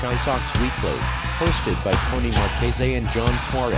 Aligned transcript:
Chi 0.00 0.16
Sox 0.18 0.52
Weekly, 0.60 0.96
hosted 1.38 1.84
by 1.84 1.92
Tony 2.08 2.30
Marchese 2.30 2.94
and 2.94 3.08
John 3.08 3.36
Suarez. 3.36 3.74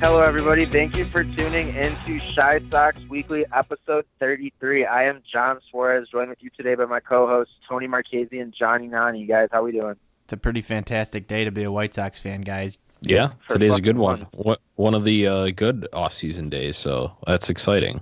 Hello, 0.00 0.22
everybody. 0.22 0.64
Thank 0.64 0.96
you 0.96 1.04
for 1.04 1.24
tuning 1.24 1.74
into 1.74 2.20
Chi 2.34 2.60
Sox 2.70 2.98
Weekly, 3.10 3.44
episode 3.52 4.06
33. 4.18 4.86
I 4.86 5.04
am 5.04 5.20
John 5.30 5.60
Suarez, 5.70 6.08
joined 6.08 6.30
with 6.30 6.42
you 6.42 6.48
today 6.56 6.74
by 6.74 6.86
my 6.86 7.00
co-hosts 7.00 7.52
Tony 7.68 7.86
Marchese 7.86 8.38
and 8.38 8.54
Johnny 8.54 8.86
Nani. 8.86 9.26
Guys, 9.26 9.50
how 9.52 9.62
we 9.62 9.72
doing? 9.72 9.96
It's 10.34 10.40
a 10.40 10.42
pretty 10.42 10.62
fantastic 10.62 11.28
day 11.28 11.44
to 11.44 11.52
be 11.52 11.62
a 11.62 11.70
White 11.70 11.94
Sox 11.94 12.18
fan, 12.18 12.40
guys. 12.40 12.76
Yeah, 13.02 13.34
For 13.46 13.52
today's 13.52 13.78
a 13.78 13.80
good 13.80 13.96
one. 13.96 14.26
What 14.32 14.60
one 14.74 14.94
of 14.94 15.04
the 15.04 15.28
uh, 15.28 15.50
good 15.50 15.86
off-season 15.92 16.48
days, 16.48 16.76
so 16.76 17.16
that's 17.24 17.50
exciting. 17.50 18.00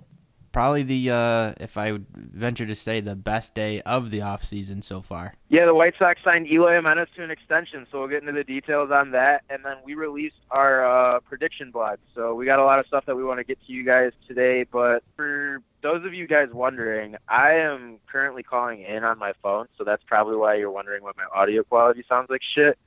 Probably 0.50 0.82
the, 0.82 1.10
uh, 1.10 1.54
if 1.60 1.76
I 1.76 1.92
would 1.92 2.06
venture 2.08 2.64
to 2.64 2.74
say, 2.74 3.00
the 3.00 3.14
best 3.14 3.54
day 3.54 3.82
of 3.82 4.10
the 4.10 4.22
off 4.22 4.44
season 4.44 4.80
so 4.80 5.02
far. 5.02 5.34
Yeah, 5.50 5.66
the 5.66 5.74
White 5.74 5.92
Sox 5.98 6.20
signed 6.24 6.46
Eloy 6.50 6.76
Jimenez 6.76 7.08
to 7.16 7.22
an 7.22 7.30
extension, 7.30 7.86
so 7.92 7.98
we'll 7.98 8.08
get 8.08 8.22
into 8.22 8.32
the 8.32 8.44
details 8.44 8.90
on 8.90 9.10
that. 9.10 9.44
And 9.50 9.62
then 9.62 9.76
we 9.84 9.92
released 9.92 10.36
our 10.50 10.86
uh, 10.86 11.20
prediction 11.20 11.70
blog. 11.70 11.98
So 12.14 12.34
we 12.34 12.46
got 12.46 12.58
a 12.60 12.64
lot 12.64 12.78
of 12.78 12.86
stuff 12.86 13.04
that 13.04 13.14
we 13.14 13.24
want 13.24 13.40
to 13.40 13.44
get 13.44 13.58
to 13.66 13.72
you 13.74 13.84
guys 13.84 14.12
today. 14.26 14.64
But 14.64 15.04
for 15.16 15.58
those 15.82 16.04
of 16.04 16.14
you 16.14 16.26
guys 16.26 16.48
wondering, 16.52 17.16
I 17.28 17.54
am 17.54 17.98
currently 18.10 18.42
calling 18.42 18.82
in 18.82 19.04
on 19.04 19.18
my 19.18 19.32
phone, 19.42 19.66
so 19.76 19.84
that's 19.84 20.02
probably 20.06 20.36
why 20.36 20.54
you're 20.54 20.70
wondering 20.70 21.02
what 21.02 21.16
my 21.16 21.24
audio 21.34 21.64
quality 21.64 22.04
sounds 22.08 22.30
like 22.30 22.40
shit. 22.42 22.78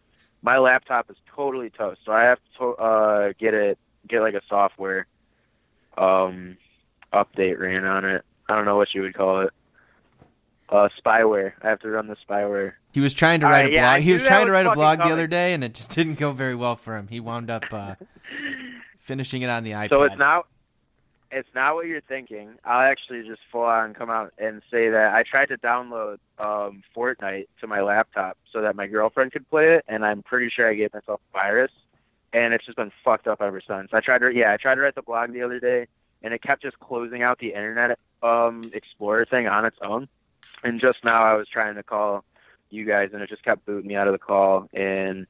My 0.42 0.58
laptop 0.58 1.10
is 1.10 1.18
totally 1.36 1.70
toast, 1.70 2.02
so 2.06 2.12
I 2.12 2.24
have 2.24 2.40
to 2.58 2.66
uh, 2.76 3.34
get 3.38 3.54
it, 3.54 3.78
get 4.08 4.22
like 4.22 4.34
a 4.34 4.42
software 4.48 5.08
um, 5.98 6.58
update 7.14 7.60
ran 7.60 7.86
on 7.86 8.06
it. 8.06 8.24
I 8.48 8.56
don't 8.56 8.66
know 8.66 8.78
what 8.78 8.94
you 8.94 9.02
would 9.02 9.14
call 9.14 9.42
it. 9.42 9.54
Uh, 10.68 10.90
spyware. 11.00 11.54
I 11.62 11.70
have 11.70 11.80
to 11.82 11.90
run 11.90 12.08
the 12.08 12.16
spyware. 12.28 12.74
He 12.92 13.00
was 13.00 13.14
trying 13.14 13.42
to 13.42 13.46
write 13.46 13.66
right, 13.66 13.72
a 13.72 13.74
yeah, 13.74 13.94
blog. 13.94 14.04
He 14.04 14.14
was 14.14 14.24
trying 14.24 14.48
to 14.48 14.52
write 14.52 14.66
a 14.66 14.72
blog 14.72 14.98
the 14.98 15.06
other 15.06 15.28
day, 15.28 15.54
and 15.54 15.64
it 15.64 15.76
just 15.76 15.92
didn't 15.96 16.16
go 16.16 16.32
very 16.32 16.56
well 16.56 16.76
for 16.76 16.98
him. 16.98 17.08
He 17.08 17.20
wound 17.20 17.52
up 17.52 17.66
uh, 17.72 17.96
finishing 19.00 19.44
it 19.44 19.50
on 19.50 19.64
the 19.64 19.72
iPad. 19.72 19.90
So 19.90 20.04
it's 20.04 20.18
not 20.18 20.48
it's 21.36 21.50
not 21.54 21.76
what 21.76 21.86
you're 21.86 22.00
thinking. 22.00 22.56
I'll 22.64 22.90
actually 22.90 23.28
just 23.28 23.42
full 23.52 23.64
on 23.64 23.94
come 23.94 24.10
out 24.10 24.34
and 24.38 24.62
say 24.72 24.90
that 24.90 25.14
I 25.14 25.24
tried 25.24 25.50
to 25.50 25.58
download 25.58 26.20
um, 26.40 26.82
Fortnite 26.96 27.48
to 27.60 27.68
my 27.68 27.82
laptop 27.82 28.38
so 28.54 28.62
that 28.62 28.78
my 28.78 28.88
girlfriend 28.88 29.34
could 29.34 29.48
play 29.50 29.76
it, 29.76 29.84
and 29.90 30.06
I'm 30.06 30.24
pretty 30.24 30.50
sure 30.50 30.70
I 30.70 30.76
gave 30.76 30.94
myself 30.94 31.20
a 31.34 31.38
virus, 31.38 31.72
and 32.32 32.54
it's 32.54 32.66
just 32.66 32.78
been 32.78 32.92
fucked 33.04 33.28
up 33.28 33.42
ever 33.42 33.60
since. 33.60 33.90
I 33.92 34.00
tried 34.00 34.20
to 34.20 34.34
yeah, 34.34 34.54
I 34.54 34.58
tried 34.58 34.76
to 34.76 34.82
write 34.82 34.96
the 34.96 35.02
blog 35.02 35.34
the 35.34 35.42
other 35.42 35.60
day, 35.60 35.88
and 36.24 36.34
it 36.34 36.42
kept 36.42 36.62
just 36.62 36.80
closing 36.80 37.22
out 37.22 37.40
the 37.40 37.50
Internet 37.50 38.00
um, 38.24 38.62
Explorer 38.72 39.26
thing 39.26 39.46
on 39.46 39.66
its 39.66 39.78
own, 39.82 40.08
and 40.64 40.80
just 40.80 41.04
now 41.04 41.22
I 41.22 41.34
was 41.34 41.50
trying 41.50 41.76
to 41.76 41.84
call 41.84 42.24
you 42.70 42.86
guys, 42.86 43.10
and 43.12 43.22
it 43.22 43.28
just 43.28 43.44
kept 43.44 43.66
booting 43.66 43.90
me 43.90 43.96
out 43.98 44.08
of 44.08 44.14
the 44.14 44.20
call, 44.20 44.70
and 44.74 45.28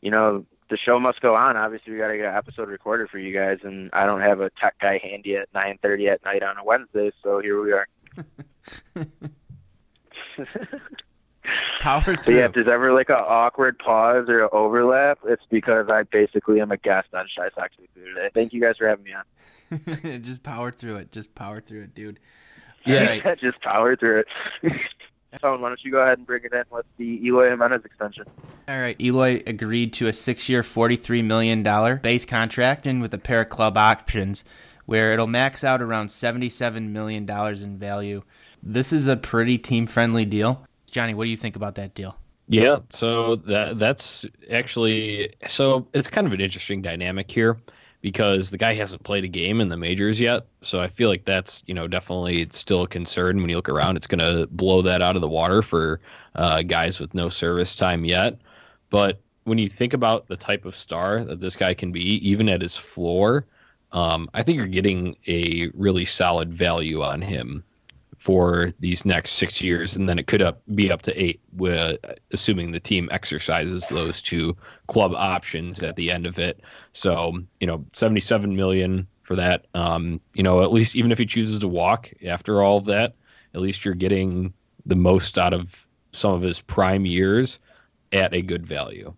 you 0.00 0.10
know 0.10 0.46
the 0.70 0.78
show 0.78 0.98
must 0.98 1.20
go 1.20 1.34
on. 1.34 1.56
Obviously, 1.56 1.92
we 1.92 1.98
got 1.98 2.08
to 2.08 2.16
get 2.16 2.26
an 2.26 2.34
episode 2.36 2.68
recorded 2.68 3.10
for 3.10 3.18
you 3.18 3.34
guys, 3.34 3.58
and 3.62 3.90
I 3.92 4.06
don't 4.06 4.20
have 4.22 4.40
a 4.40 4.50
tech 4.50 4.76
guy 4.80 4.98
handy 5.02 5.36
at 5.36 5.52
9:30 5.52 6.08
at 6.12 6.24
night 6.24 6.42
on 6.42 6.56
a 6.56 6.64
Wednesday, 6.64 7.10
so 7.22 7.40
here 7.40 7.60
we 7.60 7.72
are. 7.72 7.86
Power 11.80 12.02
So 12.02 12.14
through. 12.16 12.36
yeah, 12.38 12.44
if 12.44 12.52
there's 12.52 12.68
ever 12.68 12.92
like 12.92 13.08
an 13.08 13.16
awkward 13.18 13.78
pause 13.78 14.28
or 14.28 14.44
an 14.44 14.50
overlap, 14.52 15.18
it's 15.26 15.42
because 15.50 15.88
I 15.88 16.02
basically 16.04 16.60
am 16.60 16.70
a 16.70 16.76
guest 16.76 17.08
on 17.14 17.26
Chi 17.34 17.48
Sox 17.54 17.70
Weekly 17.78 18.02
today. 18.14 18.30
Thank 18.34 18.52
you 18.52 18.60
guys 18.60 18.76
for 18.76 18.86
having 18.86 19.04
me 19.04 19.12
on. 19.14 20.20
just 20.22 20.42
power 20.42 20.70
through 20.70 20.96
it. 20.96 21.12
Just 21.12 21.34
power 21.34 21.60
through 21.60 21.82
it, 21.82 21.94
dude. 21.94 22.20
Yeah. 22.84 23.00
All 23.00 23.06
right. 23.30 23.38
just 23.40 23.60
power 23.62 23.96
through 23.96 24.20
it. 24.62 24.72
Phone, 25.40 25.60
why 25.60 25.68
don't 25.68 25.84
you 25.84 25.92
go 25.92 25.98
ahead 25.98 26.18
and 26.18 26.26
bring 26.26 26.42
it 26.44 26.52
in 26.52 26.64
with 26.70 26.86
the 26.96 27.24
Eloy 27.24 27.50
Jimenez 27.50 27.84
extension? 27.84 28.24
All 28.68 28.80
right. 28.80 29.00
Eloy 29.00 29.42
agreed 29.46 29.92
to 29.94 30.08
a 30.08 30.12
six-year, 30.12 30.62
forty-three 30.62 31.22
million 31.22 31.62
dollar 31.62 31.96
base 31.96 32.24
contract, 32.24 32.86
and 32.86 33.00
with 33.00 33.14
a 33.14 33.18
pair 33.18 33.40
of 33.40 33.48
club 33.48 33.76
options, 33.76 34.44
where 34.86 35.12
it'll 35.12 35.28
max 35.28 35.62
out 35.62 35.80
around 35.80 36.10
seventy-seven 36.10 36.92
million 36.92 37.26
dollars 37.26 37.62
in 37.62 37.78
value. 37.78 38.22
This 38.62 38.92
is 38.92 39.06
a 39.06 39.16
pretty 39.16 39.56
team-friendly 39.56 40.24
deal. 40.24 40.66
Johnny, 40.90 41.14
what 41.14 41.24
do 41.24 41.30
you 41.30 41.36
think 41.36 41.56
about 41.56 41.76
that 41.76 41.94
deal? 41.94 42.16
Yeah, 42.48 42.78
so 42.88 43.36
that 43.36 43.78
that's 43.78 44.26
actually 44.50 45.32
so 45.46 45.86
it's 45.94 46.10
kind 46.10 46.26
of 46.26 46.32
an 46.32 46.40
interesting 46.40 46.82
dynamic 46.82 47.30
here 47.30 47.56
because 48.00 48.50
the 48.50 48.58
guy 48.58 48.74
hasn't 48.74 49.02
played 49.02 49.24
a 49.24 49.28
game 49.28 49.60
in 49.60 49.68
the 49.68 49.76
majors 49.76 50.20
yet. 50.20 50.46
So 50.62 50.80
I 50.80 50.88
feel 50.88 51.08
like 51.08 51.24
that's 51.24 51.62
you 51.66 51.74
know 51.74 51.88
definitely 51.88 52.46
still 52.50 52.82
a 52.82 52.88
concern 52.88 53.40
when 53.40 53.50
you 53.50 53.56
look 53.56 53.68
around. 53.68 53.96
It's 53.96 54.06
going 54.06 54.20
to 54.20 54.46
blow 54.50 54.82
that 54.82 55.02
out 55.02 55.16
of 55.16 55.22
the 55.22 55.28
water 55.28 55.62
for 55.62 56.00
uh, 56.34 56.62
guys 56.62 57.00
with 57.00 57.14
no 57.14 57.28
service 57.28 57.74
time 57.74 58.04
yet. 58.04 58.38
But 58.88 59.20
when 59.44 59.58
you 59.58 59.68
think 59.68 59.94
about 59.94 60.28
the 60.28 60.36
type 60.36 60.64
of 60.64 60.76
star 60.76 61.24
that 61.24 61.40
this 61.40 61.56
guy 61.56 61.74
can 61.74 61.92
be, 61.92 62.28
even 62.28 62.48
at 62.48 62.62
his 62.62 62.76
floor, 62.76 63.46
um, 63.92 64.30
I 64.34 64.42
think 64.42 64.58
you're 64.58 64.66
getting 64.66 65.16
a 65.26 65.70
really 65.74 66.04
solid 66.04 66.52
value 66.52 67.02
on 67.02 67.20
him 67.22 67.64
for 68.20 68.74
these 68.80 69.06
next 69.06 69.32
six 69.32 69.62
years, 69.62 69.96
and 69.96 70.06
then 70.06 70.18
it 70.18 70.26
could 70.26 70.42
up, 70.42 70.60
be 70.74 70.92
up 70.92 71.00
to 71.00 71.18
eight, 71.18 71.40
with, 71.54 71.98
assuming 72.32 72.70
the 72.70 72.78
team 72.78 73.08
exercises 73.10 73.88
those 73.88 74.20
two 74.20 74.54
club 74.88 75.14
options 75.14 75.82
at 75.82 75.96
the 75.96 76.10
end 76.10 76.26
of 76.26 76.38
it. 76.38 76.60
So, 76.92 77.38
you 77.60 77.66
know, 77.66 77.86
seventy-seven 77.94 78.54
million 78.54 79.06
for 79.22 79.36
that. 79.36 79.64
Um, 79.72 80.20
you 80.34 80.42
know, 80.42 80.62
at 80.62 80.70
least 80.70 80.96
even 80.96 81.12
if 81.12 81.18
he 81.18 81.24
chooses 81.24 81.60
to 81.60 81.68
walk 81.68 82.12
after 82.26 82.62
all 82.62 82.76
of 82.76 82.84
that, 82.84 83.14
at 83.54 83.62
least 83.62 83.86
you're 83.86 83.94
getting 83.94 84.52
the 84.84 84.96
most 84.96 85.38
out 85.38 85.54
of 85.54 85.88
some 86.12 86.34
of 86.34 86.42
his 86.42 86.60
prime 86.60 87.06
years 87.06 87.58
at 88.12 88.34
a 88.34 88.42
good 88.42 88.66
value. 88.66 89.14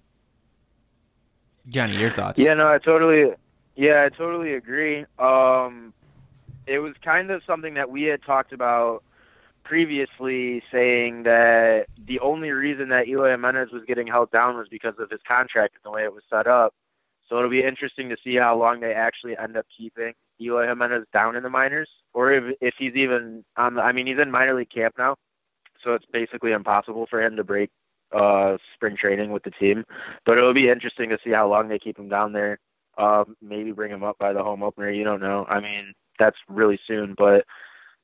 Johnny, 1.67 1.97
your 1.97 2.13
thoughts? 2.13 2.39
Yeah, 2.39 2.55
no, 2.55 2.69
I 2.69 2.79
totally, 2.79 3.33
yeah, 3.75 4.05
I 4.05 4.11
totally 4.11 4.55
agree. 4.55 5.07
Um, 5.19 5.93
it 6.67 6.79
was 6.79 6.94
kind 7.05 7.31
of 7.31 7.43
something 7.47 7.75
that 7.75 7.91
we 7.91 8.05
had 8.05 8.23
talked 8.23 8.53
about 8.53 9.03
previously, 9.64 10.62
saying 10.70 11.23
that 11.23 11.87
the 12.06 12.20
only 12.20 12.50
reason 12.50 12.88
that 12.91 13.09
Eloy 13.09 13.31
Jimenez 13.31 13.70
was 13.70 13.85
getting 13.87 14.06
held 14.06 14.31
down 14.31 14.56
was 14.56 14.69
because 14.69 14.94
of 14.99 15.11
his 15.11 15.20
contract 15.26 15.75
and 15.75 15.85
the 15.85 15.94
way 15.94 16.05
it 16.05 16.12
was 16.12 16.25
set 16.29 16.47
up. 16.47 16.75
So 17.29 17.38
it'll 17.38 17.50
be 17.50 17.62
interesting 17.62 18.09
to 18.11 18.17
see 18.23 18.37
how 18.37 18.56
long 18.56 18.81
they 18.81 18.93
actually 18.93 19.37
end 19.38 19.56
up 19.56 19.67
keeping 19.75 20.12
Eloy 20.41 20.67
Jimenez 20.67 21.05
down 21.12 21.37
in 21.37 21.43
the 21.43 21.50
minors, 21.50 21.88
or 22.12 22.32
if 22.32 22.56
if 22.61 22.75
he's 22.79 22.94
even 22.94 23.44
on. 23.56 23.75
The, 23.75 23.82
I 23.82 23.93
mean, 23.93 24.06
he's 24.06 24.19
in 24.19 24.31
minor 24.31 24.55
league 24.55 24.70
camp 24.70 24.94
now, 24.99 25.17
so 25.82 25.94
it's 25.94 26.06
basically 26.12 26.53
impossible 26.53 27.06
for 27.08 27.23
him 27.23 27.37
to 27.37 27.44
break 27.44 27.70
uh, 28.12 28.58
spring 28.75 28.97
training 28.97 29.31
with 29.31 29.44
the 29.44 29.50
team. 29.50 29.85
But 30.26 30.38
it'll 30.38 30.53
be 30.53 30.69
interesting 30.69 31.08
to 31.11 31.19
see 31.25 31.31
how 31.31 31.49
long 31.49 31.69
they 31.69 31.79
keep 31.79 31.99
him 31.99 32.08
down 32.08 32.32
there. 32.32 32.58
Um, 32.99 33.37
maybe 33.41 33.73
bring 33.73 33.91
him 33.91 34.03
up 34.03 34.19
by 34.19 34.32
the 34.35 34.43
home 34.43 34.62
opener. 34.62 34.91
You 34.91 35.05
don't 35.05 35.23
know. 35.23 35.47
I 35.49 35.61
mean, 35.61 35.94
that's 36.23 36.39
really 36.49 36.79
soon. 36.87 37.15
But 37.17 37.45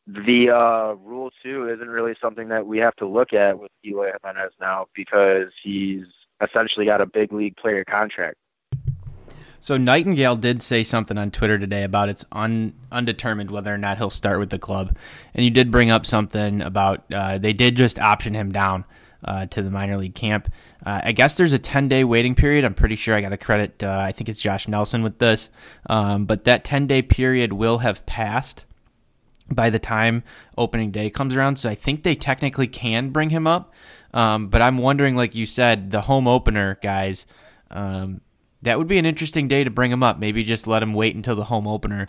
the 0.07 0.51
uh, 0.51 0.95
rule 0.95 1.31
two 1.43 1.69
isn't 1.69 1.89
really 1.89 2.15
something 2.21 2.49
that 2.49 2.67
we 2.67 2.79
have 2.79 2.97
to 2.97 3.07
look 3.07 3.33
at 3.33 3.59
with 3.59 3.71
Eloy 3.85 4.11
Jimenez 4.23 4.53
now 4.61 4.87
because 4.95 5.53
he's 5.63 6.07
essentially 6.43 6.87
got 6.87 7.01
a 7.01 7.07
big 7.07 7.33
league 7.33 7.57
player 7.57 7.85
contract. 7.85 8.37
So 9.61 9.77
Nightengale 9.77 10.41
did 10.41 10.63
say 10.63 10.85
something 10.85 11.19
on 11.19 11.33
Twitter 11.33 11.59
today 11.59 11.83
about 11.83 12.09
it's 12.09 12.25
un, 12.31 12.75
undetermined 12.93 13.51
whether 13.51 13.75
or 13.75 13.79
not 13.79 13.99
he'll 13.99 14.09
start 14.09 14.39
with 14.39 14.51
the 14.51 14.59
club, 14.59 14.97
and 15.35 15.45
you 15.45 15.51
did 15.51 15.71
bring 15.71 15.91
up 15.91 16.07
something 16.07 16.63
about 16.63 17.05
uh, 17.13 17.39
they 17.39 17.53
did 17.53 17.77
just 17.77 17.99
option 17.99 18.35
him 18.35 18.53
down 18.53 18.85
uh, 19.25 19.47
to 19.47 19.63
the 19.63 19.71
minor 19.71 19.97
league 19.97 20.15
camp. 20.15 20.53
Uh, 20.85 21.01
I 21.05 21.13
guess 21.13 21.37
there's 21.37 21.53
a 21.53 21.59
10 21.59 21.89
day 21.89 22.05
waiting 22.05 22.35
period. 22.35 22.65
I'm 22.65 22.75
pretty 22.75 22.97
sure 22.97 23.15
I 23.15 23.21
got 23.21 23.31
to 23.31 23.37
credit. 23.37 23.83
Uh, 23.83 23.99
I 24.01 24.13
think 24.13 24.29
it's 24.29 24.41
Josh 24.41 24.69
Nelson 24.69 25.03
with 25.03 25.19
this, 25.19 25.51
um, 25.89 26.25
but 26.25 26.45
that 26.45 26.65
10 26.65 26.87
day 26.87 27.03
period 27.03 27.53
will 27.53 27.79
have 27.79 28.07
passed 28.07 28.65
by 29.51 29.71
the 29.71 29.79
time 29.79 30.23
opening 30.57 30.91
day 30.91 31.11
comes 31.11 31.35
around. 31.35 31.57
So 31.57 31.69
I 31.71 31.75
think 31.75 32.03
they 32.03 32.15
technically 32.15 32.69
can 32.69 33.11
bring 33.11 33.31
him 33.31 33.47
up. 33.47 33.73
Um, 34.15 34.49
but 34.49 34.63
I'm 34.63 34.79
wondering, 34.79 35.17
like 35.17 35.35
you 35.35 35.47
said, 35.47 35.91
the 35.91 36.03
home 36.03 36.27
opener 36.27 36.79
guys. 36.83 37.27
Um, 37.71 38.21
that 38.63 38.79
would 38.79 38.89
be 38.89 38.99
an 38.99 39.07
interesting 39.07 39.49
day 39.49 39.65
to 39.65 39.71
bring 39.71 39.93
him 39.93 40.03
up. 40.03 40.19
Maybe 40.19 40.43
just 40.43 40.67
let 40.67 40.83
him 40.83 40.95
wait 40.95 41.15
until 41.15 41.37
the 41.37 41.45
home 41.45 41.67
opener, 41.67 42.09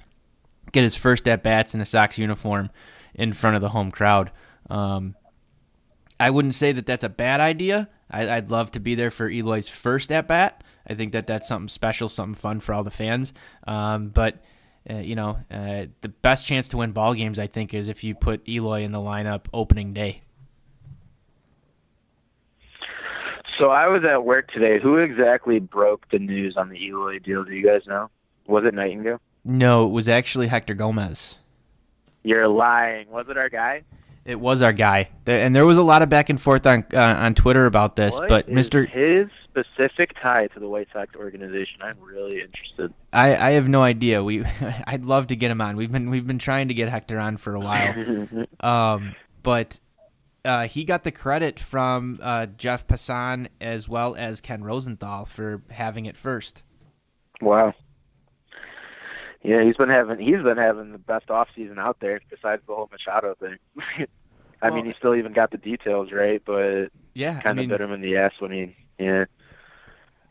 get 0.72 0.84
his 0.84 0.96
first 0.96 1.28
at 1.28 1.44
bats 1.44 1.76
in 1.76 1.82
a 1.82 1.86
Sox 1.86 2.18
uniform 2.18 2.70
in 3.14 3.34
front 3.34 3.56
of 3.56 3.62
the 3.62 3.70
home 3.70 3.92
crowd. 3.92 4.32
Um, 4.70 5.16
I 6.20 6.30
wouldn't 6.30 6.54
say 6.54 6.72
that 6.74 6.86
that's 6.86 7.04
a 7.04 7.10
bad 7.10 7.40
idea. 7.40 7.90
I, 8.12 8.30
I'd 8.30 8.52
love 8.52 8.72
to 8.72 8.80
be 8.80 8.96
there 8.96 9.12
for 9.12 9.30
Eloy's 9.30 9.70
first 9.70 10.12
at 10.12 10.28
bat. 10.28 10.64
I 10.88 10.96
think 10.96 11.12
that 11.14 11.28
that's 11.28 11.48
something 11.48 11.70
special, 11.70 12.10
something 12.10 12.36
fun 12.36 12.60
for 12.60 12.74
all 12.74 12.84
the 12.84 12.92
fans. 12.92 13.34
Um, 13.68 14.10
but 14.10 14.44
uh, 14.90 14.96
you 14.96 15.16
know, 15.16 15.40
uh, 15.52 15.86
the 16.02 16.10
best 16.10 16.46
chance 16.46 16.68
to 16.70 16.78
win 16.78 16.92
ball 16.92 17.14
games, 17.14 17.38
I 17.38 17.48
think, 17.48 17.74
is 17.74 17.88
if 17.88 18.04
you 18.04 18.16
put 18.16 18.48
Eloy 18.48 18.82
in 18.82 18.92
the 18.92 19.00
lineup 19.00 19.46
opening 19.54 19.94
day. 19.94 20.24
So 23.60 23.70
I 23.70 23.88
was 23.88 24.04
at 24.06 24.24
work 24.24 24.52
today. 24.52 24.80
Who 24.82 24.98
exactly 24.98 25.60
broke 25.60 26.10
the 26.10 26.20
news 26.20 26.56
on 26.56 26.70
the 26.70 26.78
Eloy 26.78 27.20
deal? 27.20 27.44
Do 27.44 27.54
you 27.54 27.66
guys 27.66 27.82
know? 27.86 28.10
Was 28.48 28.64
it 28.66 28.74
Nightengale? 28.74 29.20
No, 29.44 29.86
it 29.86 29.90
was 29.90 30.08
actually 30.08 30.48
Hector 30.48 30.74
Gomez. 30.74 31.38
You're 32.24 32.48
lying. 32.48 33.10
Was 33.10 33.28
it 33.30 33.38
our 33.38 33.50
guy? 33.50 33.84
It 34.26 34.40
was 34.40 34.62
our 34.62 34.74
guy, 34.74 35.10
and 35.26 35.56
there 35.56 35.66
was 35.66 35.78
a 35.78 35.84
lot 35.84 36.02
of 36.02 36.10
back 36.10 36.30
and 36.30 36.40
forth 36.40 36.66
on 36.66 36.86
uh, 36.94 37.00
on 37.00 37.34
Twitter 37.34 37.66
about 37.66 37.96
this. 37.96 38.16
What 38.16 38.30
but 38.30 38.50
is 38.50 38.54
Mister, 38.54 38.86
his 38.86 39.28
specific 39.44 40.14
tie 40.22 40.48
to 40.48 40.60
the 40.60 40.68
White 40.68 40.88
Sox 40.94 41.16
organization? 41.16 41.82
I'm 41.82 42.00
really 42.00 42.42
interested. 42.42 42.94
I, 43.12 43.36
I 43.36 43.50
have 43.52 43.68
no 43.68 43.82
idea. 43.82 44.24
We, 44.24 44.46
I'd 44.88 45.06
love 45.06 45.28
to 45.28 45.36
get 45.36 45.52
him 45.52 45.62
on. 45.62 45.76
We've 45.76 45.92
been 45.92 46.10
we've 46.10 46.28
been 46.28 46.40
trying 46.40 46.68
to 46.68 46.74
get 46.74 46.90
Hector 46.90 47.20
on 47.20 47.38
for 47.38 47.56
a 47.56 47.60
while. 47.60 47.96
Um, 48.62 49.16
but 49.42 49.80
uh, 50.44 50.68
he 50.68 50.84
got 50.84 51.06
the 51.06 51.12
credit 51.12 51.60
from 51.60 52.20
uh, 52.22 52.46
Jeff 52.46 52.86
Passan 52.88 53.48
as 53.62 53.88
well 53.88 54.16
as 54.16 54.42
Ken 54.42 54.64
Rosenthal 54.64 55.26
for 55.26 55.62
having 55.70 56.06
it 56.06 56.18
first. 56.18 56.64
wow. 57.42 57.74
Yeah, 59.44 59.64
he's 59.64 59.78
been 59.78 59.90
having 59.90 60.20
he's 60.20 60.42
been 60.44 60.58
having 60.58 60.92
the 60.92 60.98
best 60.98 61.30
off 61.30 61.48
season 61.56 61.80
out 61.80 61.98
there 62.02 62.20
besides 62.30 62.62
the 62.68 62.76
whole 62.76 62.90
Machado 62.92 63.36
thing. 63.40 63.58
I 64.62 64.68
Well- 64.70 64.76
mean, 64.76 64.86
he 64.86 64.94
still 64.98 65.16
even 65.16 65.32
got 65.34 65.52
the 65.52 65.58
details 65.58 66.12
right, 66.12 66.42
but 66.46 66.90
Yeah, 67.14 67.38
I 67.40 67.42
kind 67.42 67.58
of 67.60 67.64
mean, 67.64 67.70
bit 67.70 67.80
him 67.82 67.92
in 67.94 68.02
the 68.02 68.18
ass 68.18 68.34
when 68.40 68.52
he 68.52 68.76
yeah. 68.98 69.26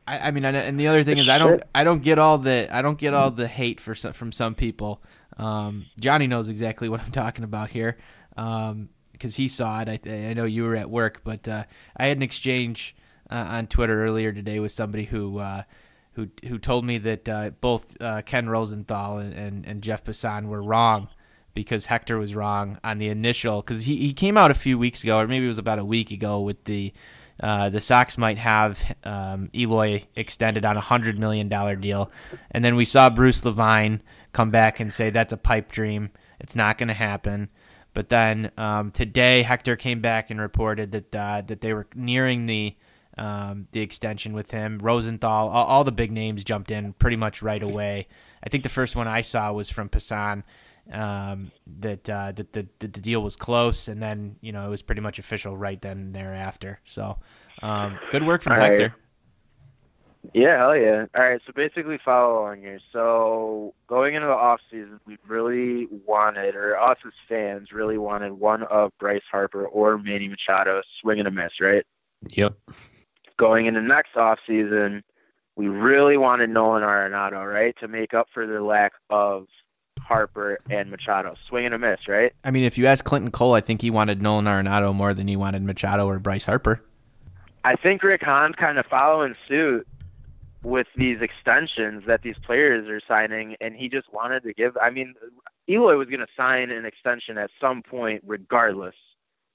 I, 0.07 0.29
I 0.29 0.31
mean, 0.31 0.45
and- 0.45 0.79
the 0.81 0.89
other 0.89 1.03
thing 1.05 1.19
is, 1.19 1.29
I 1.29 1.39
don't, 1.39 1.63
I 1.75 1.85
don't 1.85 2.03
get 2.03 2.19
all 2.19 2.39
the, 2.39 2.69
I 2.71 2.81
don't 2.83 2.99
get 2.99 3.13
all 3.15 3.31
the 3.31 3.47
hate 3.49 3.79
for 3.81 3.95
some, 3.95 4.13
from 4.15 4.33
some 4.33 4.55
people. 4.55 5.03
Um, 5.37 5.87
Johnny 6.01 6.27
knows 6.27 6.49
exactly 6.49 6.89
what 6.91 7.01
I'm 7.01 7.11
talking 7.11 7.45
about 7.45 7.71
here, 7.71 7.97
because 8.31 9.37
he 9.37 9.49
saw 9.49 9.81
it. 9.83 9.89
I, 10.07 10.11
I 10.31 10.33
know 10.35 10.45
you 10.45 10.65
were 10.65 10.77
at 10.77 10.89
work, 10.91 11.21
but 11.25 11.47
uh, 11.49 11.65
I 11.97 12.07
had 12.07 12.17
an 12.17 12.23
exchange 12.23 12.97
uh, 13.31 13.35
on 13.35 13.67
Twitter 13.67 14.03
earlier 14.03 14.33
today 14.33 14.61
with 14.61 14.73
somebody 14.73 15.05
who, 15.05 15.39
uh, 15.39 15.63
who, 16.19 16.49
who 16.49 16.59
told 16.59 16.85
me 16.85 16.99
that 16.99 17.29
uh, 17.29 17.51
both 17.61 17.97
uh, 18.03 18.23
Ken 18.23 18.49
Rosenthal 18.49 19.19
and, 19.19 19.33
and, 19.33 19.65
and 19.65 19.83
Jeff 19.83 20.03
Passan 20.03 20.49
were 20.49 20.61
wrong 20.61 21.09
because 21.55 21.87
Hector 21.87 22.19
was 22.19 22.35
wrong 22.35 22.77
on 22.83 22.99
the 22.99 23.09
initial 23.09 23.63
because 23.63 23.85
he, 23.85 23.97
he 23.99 24.13
came 24.13 24.37
out 24.37 24.51
a 24.51 24.55
few 24.55 24.77
weeks 24.77 25.05
ago 25.05 25.21
or 25.21 25.29
maybe 25.29 25.45
it 25.45 25.49
was 25.49 25.59
about 25.59 25.79
a 25.79 25.85
week 25.85 26.11
ago 26.11 26.41
with 26.41 26.65
the 26.65 26.93
uh, 27.41 27.69
the 27.69 27.81
Sox 27.81 28.19
might 28.19 28.39
have 28.39 28.97
um, 29.05 29.49
Eloy 29.55 30.03
extended 30.17 30.65
on 30.65 30.77
a 30.77 30.81
hundred 30.81 31.21
million 31.21 31.49
dollar 31.49 31.77
deal, 31.77 32.11
and 32.51 32.65
then 32.65 32.75
we 32.75 32.85
saw 32.85 33.11
Bruce 33.11 33.45
Levine 33.45 34.03
come 34.33 34.51
back 34.51 34.81
and 34.81 34.93
say 34.93 35.11
that's 35.11 35.33
a 35.33 35.37
pipe 35.37 35.71
dream. 35.71 36.11
It's 36.41 36.57
not 36.57 36.79
going 36.79 36.89
to 36.89 36.95
happen. 36.95 37.49
But 37.95 38.09
then 38.09 38.51
um, 38.57 38.91
today, 38.91 39.45
Hector 39.45 39.77
came 39.77 40.01
back 40.01 40.31
and 40.31 40.41
reported 40.41 40.91
that 40.91 41.15
uh, 41.15 41.43
that 41.47 41.61
they 41.61 41.73
were 41.73 41.87
nearing 41.95 42.47
the 42.47 42.75
um, 43.19 43.67
the 43.73 43.81
extension 43.81 44.33
with 44.33 44.51
him. 44.51 44.79
Rosenthal, 44.79 45.49
all, 45.49 45.67
all 45.67 45.85
the 45.85 45.93
big 45.93 46.13
names 46.13 46.45
jumped 46.45 46.71
in 46.71 46.93
pretty 46.95 47.17
much 47.17 47.43
right 47.43 47.63
away. 47.63 48.09
I 48.43 48.49
think 48.49 48.63
the 48.63 48.69
first 48.69 48.97
one 48.97 49.09
I 49.09 49.23
saw 49.23 49.53
was 49.53 49.69
from 49.69 49.89
Passan 49.89 50.45
um, 50.93 51.51
that 51.81 52.09
uh, 52.09 52.33
that 52.33 52.53
the, 52.53 52.67
that 52.79 52.93
the 52.93 53.01
deal 53.01 53.23
was 53.23 53.37
close, 53.37 53.89
and 53.89 54.01
then 54.03 54.37
you 54.41 54.53
know 54.53 54.67
it 54.67 54.71
was 54.71 54.83
pretty 54.83 55.01
much 55.01 55.19
official 55.19 55.57
right 55.57 55.81
then 55.81 55.99
and 55.99 56.15
thereafter. 56.15 56.81
So 56.85 57.19
um, 57.63 57.99
good 58.11 58.23
work 58.23 58.43
from 58.43 58.55
All 58.55 58.59
right. 58.59 58.71
Hector. 58.71 58.95
Yeah, 60.35 60.59
hell 60.59 60.77
yeah. 60.77 61.07
All 61.17 61.23
right, 61.23 61.41
so 61.47 61.53
basically 61.55 61.99
follow 62.05 62.43
along 62.43 62.61
here. 62.61 62.81
So 62.93 63.73
going 63.87 64.15
into 64.15 64.27
the 64.27 64.35
off 64.35 64.61
season, 64.71 65.01
we 65.07 65.17
really 65.27 65.87
wanted, 66.07 66.55
or 66.55 66.79
us 66.79 66.99
as 67.07 67.13
fans 67.29 67.73
really 67.73 67.99
wanted 67.99 68.33
one 68.33 68.65
of 68.65 68.93
Bryce 68.99 69.23
Harper 69.31 69.67
or 69.67 69.97
Manny 69.97 70.29
Machado 70.29 70.83
swing 71.01 71.21
and 71.21 71.29
a 71.29 71.31
miss, 71.31 71.53
right? 71.61 71.85
Yep. 72.33 72.57
Going 73.39 73.67
into 73.67 73.81
next 73.81 74.17
off 74.17 74.39
season, 74.47 75.03
we 75.57 75.69
really 75.69 76.17
wanted 76.17 76.51
Nolan 76.51 76.83
Arenado, 76.83 77.51
right, 77.51 77.75
to 77.81 77.89
make 77.89 78.13
up 78.15 78.29
for 78.33 78.47
the 78.47 78.61
lack 78.61 78.93
of 79.11 79.47
Harper 80.01 80.59
and 80.71 80.91
Machado. 80.91 81.35
Swing 81.49 81.67
and 81.67 81.75
a 81.75 81.79
miss, 81.79 82.09
right? 82.09 82.33
I 82.45 82.51
mean, 82.51 82.65
if 82.65 82.79
you 82.79 82.87
ask 82.87 83.05
Clinton 83.05 83.31
Cole, 83.31 83.55
I 83.55 83.61
think 83.61 83.83
he 83.83 83.91
wanted 83.91 84.23
Nolan 84.23 84.47
Arenado 84.47 84.95
more 84.95 85.15
than 85.15 85.29
he 85.29 85.37
wanted 85.37 85.63
Machado 85.63 86.07
or 86.07 86.19
Bryce 86.19 86.47
Harper. 86.47 86.83
I 87.65 87.77
think 87.77 88.03
Rick 88.03 88.23
Hahn's 88.23 88.55
kind 88.57 88.79
of 88.79 88.87
following 88.87 89.35
suit 89.47 89.87
with 90.65 90.87
these 90.97 91.21
extensions 91.21 92.05
that 92.07 92.23
these 92.23 92.39
players 92.39 92.89
are 92.89 93.01
signing, 93.07 93.57
and 93.61 93.77
he 93.77 93.89
just 93.89 94.13
wanted 94.13 94.43
to 94.45 94.55
give. 94.55 94.77
I 94.81 94.91
mean, 94.91 95.15
Eloy 95.69 95.97
was 95.97 96.09
going 96.09 96.21
to 96.21 96.27
sign 96.37 96.71
an 96.71 96.85
extension 96.85 97.39
at 97.39 97.51
some 97.61 97.83
point, 97.83 98.23
regardless, 98.27 98.95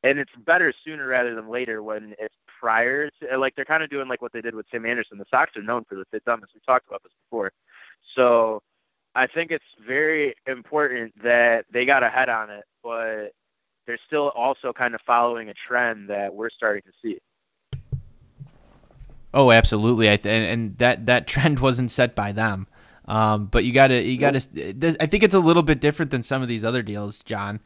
and 0.03 0.19
it's 0.19 0.31
better 0.45 0.73
sooner 0.85 1.07
rather 1.07 1.35
than 1.35 1.49
later 1.49 1.81
when 1.81 2.15
it's 2.19 2.35
prior. 2.63 3.09
To, 3.09 3.37
like 3.37 3.55
they're 3.55 3.65
kind 3.65 3.83
of 3.83 3.89
doing 3.89 4.07
like 4.07 4.21
what 4.21 4.31
they 4.31 4.41
did 4.41 4.55
with 4.55 4.69
Tim 4.69 4.85
Anderson. 4.85 5.17
The 5.17 5.25
Sox 5.29 5.55
are 5.57 5.61
known 5.61 5.83
for 5.83 5.95
this. 5.95 6.05
They've. 6.11 6.21
We 6.25 6.61
talked 6.65 6.87
about 6.87 7.03
this 7.03 7.11
before, 7.25 7.51
so 8.15 8.61
I 9.15 9.27
think 9.27 9.51
it's 9.51 9.65
very 9.85 10.33
important 10.47 11.13
that 11.23 11.65
they 11.71 11.85
got 11.85 12.03
ahead 12.03 12.29
on 12.29 12.49
it, 12.49 12.63
but 12.81 13.33
they're 13.85 13.99
still 14.07 14.29
also 14.29 14.71
kind 14.71 14.95
of 14.95 15.01
following 15.05 15.49
a 15.49 15.53
trend 15.67 16.09
that 16.09 16.33
we're 16.33 16.49
starting 16.49 16.83
to 16.83 16.91
see. 17.01 17.19
Oh, 19.33 19.51
absolutely. 19.51 20.09
I 20.09 20.17
th- 20.17 20.53
and, 20.53 20.77
that 20.77 21.05
that 21.07 21.27
trend 21.33 21.59
wasn't 21.59 21.91
set 21.91 22.15
by 22.15 22.31
them. 22.31 22.67
Um, 23.05 23.47
but 23.47 23.65
you 23.65 23.73
gotta 23.73 24.01
you 24.01 24.17
gotta. 24.17 24.39
I 25.01 25.07
think 25.07 25.23
it's 25.23 25.35
a 25.35 25.39
little 25.39 25.63
bit 25.63 25.81
different 25.81 26.11
than 26.11 26.23
some 26.23 26.41
of 26.41 26.47
these 26.47 26.63
other 26.63 26.81
deals, 26.81 27.19
John. 27.19 27.59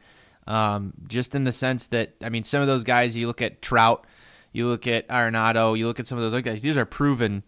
Um, 0.48 0.94
just 1.06 1.34
in 1.34 1.44
the 1.44 1.52
sense 1.52 1.86
that 1.88 2.14
I 2.20 2.30
mean, 2.30 2.42
some 2.42 2.60
of 2.60 2.66
those 2.66 2.82
guys 2.82 3.16
you 3.16 3.28
look 3.28 3.40
at 3.40 3.62
Trout, 3.62 4.04
you 4.52 4.66
look 4.68 4.86
at 4.86 5.08
Arenado, 5.08 5.76
you 5.76 5.86
look 5.86 6.00
at 6.00 6.06
some 6.06 6.18
of 6.18 6.22
those 6.22 6.32
other 6.32 6.42
guys. 6.42 6.62
These 6.62 6.76
are 6.76 6.84
proven, 6.84 7.42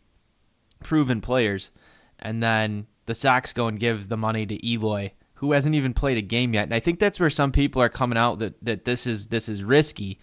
proven 0.82 1.20
players, 1.20 1.70
and 2.18 2.42
then 2.42 2.86
the 3.06 3.14
Sox 3.14 3.52
go 3.52 3.66
and 3.66 3.78
give 3.78 4.08
the 4.08 4.16
money 4.16 4.46
to 4.46 4.66
Eloy, 4.66 5.12
who 5.34 5.52
hasn't 5.52 5.74
even 5.74 5.94
played 5.94 6.18
a 6.18 6.22
game 6.22 6.54
yet. 6.54 6.64
And 6.64 6.74
I 6.74 6.80
think 6.80 6.98
that's 6.98 7.18
where 7.20 7.30
some 7.30 7.52
people 7.52 7.82
are 7.82 7.88
coming 7.88 8.18
out 8.18 8.38
that 8.40 8.62
that 8.64 8.84
this 8.84 9.06
is 9.06 9.28
this 9.28 9.48
is 9.48 9.64
risky. 9.64 10.18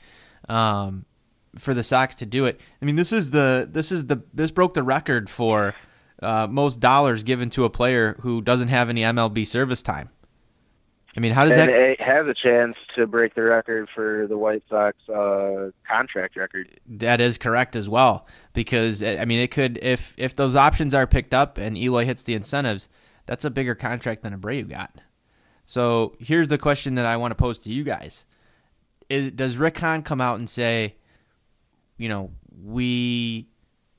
Um, 0.47 1.05
for 1.59 1.73
the 1.73 1.83
Sox 1.83 2.15
to 2.15 2.25
do 2.25 2.45
it. 2.45 2.59
I 2.81 2.85
mean, 2.85 2.95
this 2.95 3.11
is 3.11 3.31
the 3.31 3.67
this 3.69 3.91
is 3.91 4.07
the 4.07 4.23
this 4.33 4.51
broke 4.51 4.73
the 4.73 4.83
record 4.83 5.29
for 5.29 5.75
uh, 6.21 6.47
most 6.47 6.79
dollars 6.79 7.23
given 7.23 7.49
to 7.51 7.65
a 7.65 7.69
player 7.69 8.17
who 8.21 8.41
doesn't 8.41 8.69
have 8.69 8.89
any 8.89 9.01
MLB 9.01 9.45
service 9.45 9.81
time. 9.81 10.09
I 11.17 11.19
mean, 11.19 11.31
how 11.31 11.45
does 11.45 11.57
and 11.57 11.69
that? 11.69 11.75
it 11.75 11.99
has 11.99 12.27
a 12.27 12.33
chance 12.35 12.77
to 12.95 13.07
break 13.07 13.33
the 13.33 13.41
record 13.41 13.89
for 13.93 14.27
the 14.27 14.37
White 14.37 14.61
Sox 14.69 14.95
uh, 15.09 15.71
contract 15.87 16.35
record. 16.35 16.79
That 16.85 17.19
is 17.19 17.39
correct 17.39 17.75
as 17.75 17.89
well, 17.89 18.27
because 18.53 19.01
I 19.01 19.25
mean, 19.25 19.39
it 19.39 19.49
could 19.49 19.79
if 19.81 20.13
if 20.17 20.35
those 20.35 20.55
options 20.55 20.93
are 20.93 21.07
picked 21.07 21.33
up 21.33 21.57
and 21.57 21.75
Eloy 21.75 22.05
hits 22.05 22.21
the 22.21 22.35
incentives, 22.35 22.87
that's 23.25 23.43
a 23.43 23.49
bigger 23.49 23.73
contract 23.73 24.21
than 24.21 24.39
Abreu 24.39 24.69
got. 24.69 25.01
So 25.65 26.15
here's 26.19 26.49
the 26.49 26.59
question 26.59 26.93
that 26.95 27.07
I 27.07 27.17
want 27.17 27.31
to 27.31 27.35
pose 27.35 27.57
to 27.59 27.71
you 27.71 27.83
guys: 27.83 28.23
is, 29.09 29.31
Does 29.31 29.57
Rick 29.57 29.79
Hahn 29.79 30.03
come 30.03 30.21
out 30.21 30.37
and 30.37 30.47
say, 30.47 30.97
you 31.97 32.09
know, 32.09 32.29
we 32.63 33.49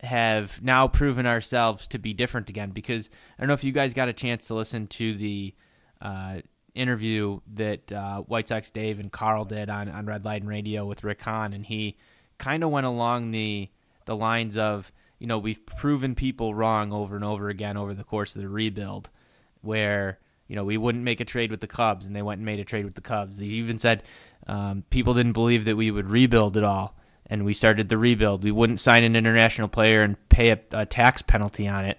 have 0.05 0.63
now 0.63 0.87
proven 0.87 1.27
ourselves 1.27 1.89
to 1.89 1.99
be 1.99 2.15
different 2.15 2.49
again? 2.49 2.71
Because 2.71 3.11
I 3.37 3.43
don't 3.43 3.49
know 3.49 3.55
if 3.55 3.65
you 3.65 3.73
guys 3.73 3.93
got 3.93 4.09
a 4.09 4.13
chance 4.13 4.47
to 4.47 4.55
listen 4.55 4.87
to 4.87 5.17
the 5.17 5.57
uh, 6.01 6.43
interview 6.79 7.41
that 7.55 7.91
uh, 7.91 8.21
White 8.23 8.49
Sox 8.49 8.71
Dave 8.71 9.01
and 9.01 9.11
Carl 9.11 9.45
did 9.45 9.69
on, 9.69 9.89
on 9.89 10.07
Red 10.07 10.25
Light 10.25 10.43
and 10.43 10.49
Radio 10.49 10.87
with 10.87 11.05
Rick 11.05 11.23
Hahn, 11.23 11.53
and 11.53 11.67
he 11.67 11.97
kind 12.39 12.63
of 12.63 12.71
went 12.71 12.87
along 12.87 13.33
the 13.33 13.69
the 14.05 14.17
lines 14.17 14.57
of, 14.57 14.91
you 15.19 15.27
know, 15.27 15.39
we've 15.39 15.67
proven 15.67 16.15
people 16.15 16.55
wrong 16.55 16.93
over 16.93 17.15
and 17.15 17.25
over 17.25 17.51
again 17.51 17.77
over 17.77 17.93
the 17.93 18.05
course 18.05 18.35
of 18.35 18.41
the 18.41 18.49
rebuild, 18.49 19.11
where 19.61 20.19
you 20.47 20.57
know 20.57 20.65
we 20.65 20.79
wouldn't 20.79 21.05
make 21.05 21.21
a 21.21 21.25
trade 21.27 21.51
with 21.51 21.61
the 21.61 21.67
Cubs, 21.67 22.07
and 22.07 22.17
they 22.17 22.23
went 22.23 22.39
and 22.39 22.47
made 22.47 22.61
a 22.61 22.65
trade 22.65 22.85
with 22.85 22.95
the 22.95 23.01
Cubs. 23.01 23.39
He 23.39 23.47
even 23.49 23.79
said 23.79 24.03
um, 24.47 24.85
people 24.89 25.15
didn't 25.15 25.33
believe 25.33 25.67
that 25.67 25.77
we 25.77 25.91
would 25.91 26.09
rebuild 26.09 26.57
at 26.57 26.65
all, 26.65 26.97
and 27.27 27.45
we 27.45 27.53
started 27.53 27.89
the 27.89 27.99
rebuild. 27.99 28.45
We 28.45 28.53
wouldn't 28.53 28.81
sign 28.81 29.05
an 29.05 29.17
international 29.17 29.69
player 29.69 30.03
and 30.03 30.17
pay 30.29 30.51
a, 30.51 30.61
a 30.73 30.87
tax 30.87 31.21
penalty 31.21 31.69
on 31.69 31.85
it. 31.85 31.99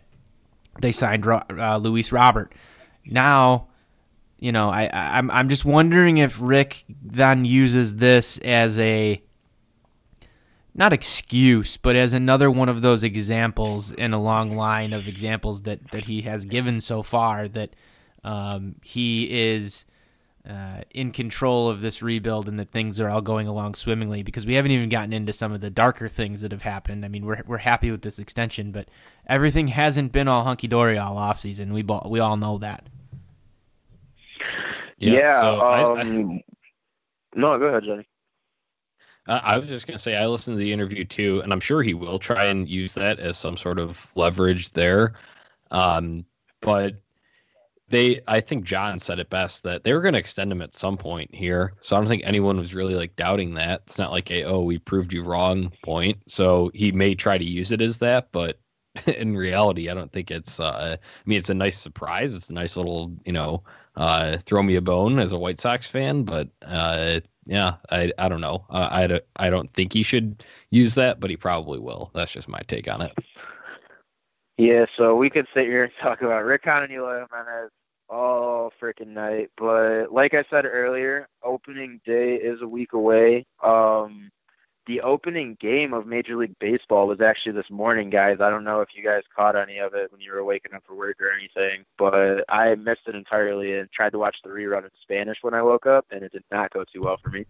They 0.82 0.92
signed 0.92 1.28
uh, 1.28 1.78
Luis 1.78 2.12
Robert. 2.12 2.54
Now, 3.06 3.69
you 4.40 4.52
know, 4.52 4.70
I, 4.70 4.86
I 4.86 5.18
I'm 5.18 5.30
I'm 5.32 5.50
just 5.50 5.66
wondering 5.66 6.18
if 6.18 6.40
Rick 6.42 6.86
then 7.02 7.46
uses 7.46 7.98
this 7.98 8.38
as 8.40 8.80
a 8.80 9.22
not 10.74 10.94
excuse, 10.94 11.76
but 11.78 11.96
as 11.96 12.14
another 12.14 12.50
one 12.50 12.70
of 12.70 12.82
those 12.82 13.04
examples 13.04 13.92
in 13.92 14.14
a 14.14 14.22
long 14.22 14.56
line 14.56 14.94
of 14.94 15.08
examples 15.08 15.64
that 15.64 15.92
that 15.92 16.06
he 16.06 16.22
has 16.22 16.46
given 16.46 16.80
so 16.80 17.04
far 17.04 17.48
that 17.50 17.76
um, 18.24 18.76
he 18.82 19.52
is 19.52 19.86
uh, 20.50 20.82
in 20.92 21.12
control 21.12 21.70
of 21.70 21.82
this 21.82 22.02
rebuild 22.02 22.48
and 22.48 22.58
that 22.58 22.72
things 22.72 23.00
are 23.00 23.10
all 23.10 23.22
going 23.22 23.46
along 23.46 23.76
swimmingly 23.76 24.24
because 24.24 24.46
we 24.46 24.56
haven't 24.56 24.72
even 24.72 24.90
gotten 24.90 25.12
into 25.12 25.34
some 25.34 25.52
of 25.52 25.60
the 25.60 25.70
darker 25.70 26.08
things 26.08 26.42
that 26.42 26.52
have 26.52 26.62
happened. 26.62 27.04
I 27.04 27.10
mean, 27.10 27.26
we're 27.26 27.44
we're 27.46 27.58
happy 27.58 27.92
with 27.92 28.04
this 28.04 28.20
extension, 28.20 28.72
but 28.72 28.88
everything 29.28 29.68
hasn't 29.68 30.14
been 30.14 30.30
all 30.30 30.46
hunky 30.46 30.68
dory 30.68 30.98
all 30.98 31.18
off 31.18 31.40
season. 31.42 31.74
We 31.74 31.82
bo- 31.82 32.08
we 32.10 32.22
all 32.22 32.38
know 32.38 32.58
that. 32.60 32.88
Yeah. 35.00 35.40
so 35.40 35.60
I- 35.60 35.82
I- 35.82 36.02
um, 36.02 36.42
no, 37.36 37.58
go 37.58 37.66
ahead, 37.66 37.84
Johnny. 37.84 38.08
I 39.28 39.60
was 39.60 39.68
just 39.68 39.86
going 39.86 39.96
to 39.96 40.02
say, 40.02 40.16
I 40.16 40.26
listened 40.26 40.56
to 40.56 40.60
the 40.60 40.74
interview 40.74 41.06
too, 41.06 41.42
and 41.42 41.54
I'm 41.54 41.60
sure 41.60 41.84
he 41.84 41.94
will 41.94 42.18
try 42.18 42.46
and 42.46 42.68
use 42.68 42.96
that 42.96 43.20
as 43.20 43.38
some 43.38 43.58
sort 43.58 43.78
of 43.78 44.10
leverage 44.16 44.72
there. 44.72 45.14
Um, 45.70 46.26
but 46.62 46.96
they, 47.90 48.22
I 48.28 48.40
think 48.42 48.66
John 48.66 48.98
said 48.98 49.20
it 49.20 49.30
best 49.30 49.64
that 49.64 49.84
they 49.84 49.94
were 49.94 50.02
going 50.02 50.14
to 50.14 50.20
extend 50.20 50.52
him 50.52 50.64
at 50.64 50.74
some 50.76 50.98
point 50.98 51.34
here. 51.34 51.74
So 51.80 51.96
I 51.96 52.00
don't 52.00 52.08
think 52.08 52.24
anyone 52.26 52.58
was 52.58 52.74
really 52.74 52.96
like 52.96 53.16
doubting 53.16 53.54
that. 53.56 53.82
It's 53.86 54.00
not 54.00 54.12
like 54.12 54.32
a, 54.32 54.46
oh, 54.46 54.62
we 54.62 54.80
proved 54.80 55.14
you 55.14 55.24
wrong 55.24 55.72
point. 55.84 56.18
So 56.28 56.72
he 56.74 56.92
may 56.92 57.14
try 57.14 57.38
to 57.38 57.46
use 57.46 57.72
it 57.72 57.82
as 57.82 58.00
that, 58.00 58.30
but 58.32 58.60
in 59.06 59.38
reality, 59.38 59.90
I 59.90 59.94
don't 59.94 60.12
think 60.12 60.32
it's, 60.32 60.60
uh, 60.60 60.98
I 61.00 61.30
mean, 61.30 61.38
it's 61.38 61.52
a 61.52 61.56
nice 61.56 61.78
surprise. 61.78 62.34
It's 62.34 62.50
a 62.50 62.54
nice 62.56 62.78
little, 62.78 63.14
you 63.26 63.32
know, 63.34 63.64
uh, 64.00 64.38
throw 64.46 64.64
me 64.64 64.76
a 64.76 64.82
bone 64.82 65.20
as 65.20 65.34
a 65.34 65.38
White 65.38 65.60
Sox 65.60 65.88
fan, 65.88 66.24
but 66.24 66.48
uh, 66.62 67.20
yeah, 67.46 67.76
I 67.92 68.14
I 68.18 68.30
don't 68.30 68.40
know. 68.40 68.66
Uh, 68.70 68.88
I 68.90 69.08
don't, 69.08 69.24
I 69.36 69.50
don't 69.50 69.72
think 69.74 69.92
he 69.92 70.04
should 70.04 70.42
use 70.72 70.96
that, 70.96 71.20
but 71.20 71.30
he 71.30 71.36
probably 71.36 71.80
will. 71.80 72.10
That's 72.16 72.32
just 72.32 72.48
my 72.48 72.62
take 72.68 72.90
on 72.90 73.02
it. 73.02 73.14
Yeah, 74.58 74.86
so 74.98 75.16
we 75.16 75.30
could 75.30 75.48
sit 75.54 75.66
here 75.66 75.84
and 75.84 75.94
talk 76.02 76.22
about 76.22 76.46
Rick 76.46 76.64
Hahn 76.64 76.84
and 76.84 76.92
Eloy 76.94 77.26
Jimenez 77.30 77.72
all 78.10 78.72
freaking 78.82 79.08
night, 79.08 79.52
but 79.58 80.12
like 80.12 80.34
I 80.34 80.44
said 80.50 80.66
earlier, 80.66 81.28
opening 81.44 82.00
day 82.06 82.36
is 82.36 82.62
a 82.62 82.68
week 82.68 82.94
away. 82.94 83.46
Um, 83.62 84.32
the 84.88 85.02
opening 85.02 85.58
game 85.60 85.94
of 85.94 86.08
Major 86.08 86.36
League 86.36 86.58
Baseball 86.60 87.08
was 87.08 87.22
actually 87.22 87.52
this 87.52 87.70
morning, 87.70 88.10
guys. 88.10 88.38
I 88.42 88.50
don't 88.50 88.64
know 88.64 88.82
if 88.82 88.90
you 88.96 89.04
guys 89.04 89.22
caught 89.36 89.56
any 89.56 89.78
of 89.78 89.94
it 89.94 90.12
when 90.12 90.22
you 90.22 90.32
were 90.34 90.44
waking 90.44 90.74
up 90.74 90.84
for 90.88 90.96
work 90.96 91.22
or 91.22 91.32
anything, 91.32 91.86
but 91.98 92.44
I 92.50 92.74
missed 92.76 93.02
it 93.08 93.16
entirely 93.16 93.78
and 93.78 93.92
tried 93.92 94.12
to 94.12 94.20
watch 94.20 94.38
the 94.44 94.50
rerun 94.50 94.86
in 94.86 94.90
Spanish 95.02 95.38
when 95.42 95.54
I 95.54 95.62
woke 95.62 95.86
up, 95.86 96.06
and 96.12 96.24
it 96.24 96.32
did 96.32 96.44
not 96.52 96.72
go 96.72 96.84
too 96.84 97.02
well 97.04 97.18
for 97.22 97.30
me. 97.30 97.46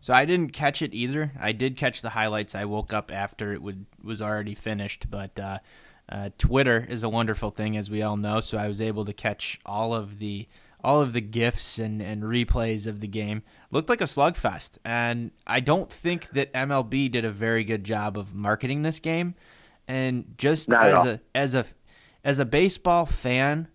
So 0.00 0.12
I 0.12 0.26
didn't 0.26 0.52
catch 0.52 0.82
it 0.82 0.92
either. 0.92 1.32
I 1.40 1.52
did 1.52 1.78
catch 1.78 2.02
the 2.02 2.10
highlights. 2.10 2.54
I 2.54 2.66
woke 2.66 2.92
up 2.92 3.10
after 3.10 3.54
it 3.54 3.62
would 3.62 3.86
was 4.02 4.20
already 4.20 4.54
finished, 4.54 5.10
but 5.10 5.40
uh, 5.40 5.60
uh, 6.10 6.28
Twitter 6.36 6.86
is 6.86 7.02
a 7.02 7.08
wonderful 7.08 7.48
thing, 7.48 7.74
as 7.74 7.90
we 7.90 8.02
all 8.02 8.18
know. 8.18 8.40
So 8.40 8.58
I 8.58 8.68
was 8.68 8.82
able 8.82 9.06
to 9.06 9.14
catch 9.14 9.58
all 9.64 9.94
of 9.94 10.18
the 10.18 10.46
all 10.84 11.00
of 11.00 11.12
the 11.12 11.20
gifs 11.20 11.78
and, 11.78 12.00
and 12.02 12.22
replays 12.22 12.86
of 12.86 13.00
the 13.00 13.08
game. 13.08 13.42
Looked 13.70 13.88
like 13.88 14.00
a 14.00 14.04
slugfest, 14.04 14.78
and 14.84 15.30
I 15.46 15.60
don't 15.60 15.90
think 15.92 16.30
that 16.30 16.52
MLB 16.52 17.10
did 17.10 17.24
a 17.24 17.30
very 17.32 17.64
good 17.64 17.82
job 17.82 18.16
of 18.16 18.34
marketing 18.34 18.82
this 18.82 19.00
game. 19.00 19.34
And 19.88 20.34
just 20.38 20.68
Not 20.68 20.86
as 20.88 21.06
a 21.06 21.20
as 21.34 21.54
a 21.54 21.66
as 22.24 22.38
a 22.38 22.44
baseball 22.44 23.04
fan, 23.04 23.68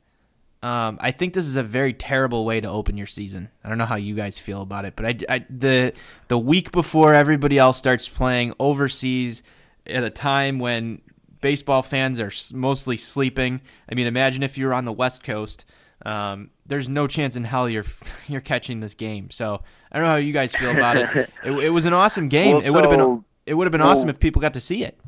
um, 0.63 0.97
I 1.01 1.11
think 1.11 1.33
this 1.33 1.45
is 1.45 1.55
a 1.55 1.63
very 1.63 1.93
terrible 1.93 2.45
way 2.45 2.59
to 2.61 2.69
open 2.69 2.97
your 2.97 3.07
season. 3.07 3.49
I 3.63 3.69
don't 3.69 3.77
know 3.77 3.85
how 3.85 3.95
you 3.95 4.15
guys 4.15 4.39
feel 4.39 4.61
about 4.61 4.85
it, 4.85 4.95
but 4.95 5.05
I, 5.05 5.15
I- 5.29 5.45
the 5.49 5.93
the 6.27 6.37
week 6.39 6.71
before 6.71 7.13
everybody 7.13 7.57
else 7.57 7.77
starts 7.77 8.07
playing 8.09 8.53
overseas 8.59 9.43
at 9.85 10.03
a 10.03 10.09
time 10.09 10.59
when 10.59 11.01
baseball 11.41 11.81
fans 11.81 12.19
are 12.19 12.31
mostly 12.55 12.97
sleeping. 12.97 13.61
I 13.89 13.95
mean, 13.95 14.07
imagine 14.07 14.43
if 14.43 14.57
you 14.57 14.65
were 14.65 14.73
on 14.73 14.85
the 14.85 14.91
West 14.93 15.23
Coast. 15.23 15.63
Um, 16.05 16.51
there's 16.65 16.87
no 16.87 17.07
chance 17.07 17.35
in 17.35 17.43
hell 17.43 17.69
you're 17.69 17.85
you're 18.27 18.41
catching 18.41 18.79
this 18.79 18.93
game. 18.93 19.29
So 19.29 19.61
I 19.91 19.97
don't 19.97 20.05
know 20.07 20.11
how 20.11 20.17
you 20.17 20.33
guys 20.33 20.55
feel 20.55 20.71
about 20.71 20.97
it. 20.97 21.29
It, 21.43 21.51
it 21.51 21.69
was 21.69 21.85
an 21.85 21.93
awesome 21.93 22.27
game. 22.27 22.57
Well, 22.57 22.65
it 22.65 22.69
would 22.69 22.83
have 22.83 22.91
been 22.91 23.23
it 23.45 23.53
would 23.53 23.65
have 23.65 23.71
been 23.71 23.81
well- 23.81 23.91
awesome 23.91 24.09
if 24.09 24.19
people 24.19 24.41
got 24.41 24.53
to 24.53 24.61
see 24.61 24.83
it. 24.83 24.99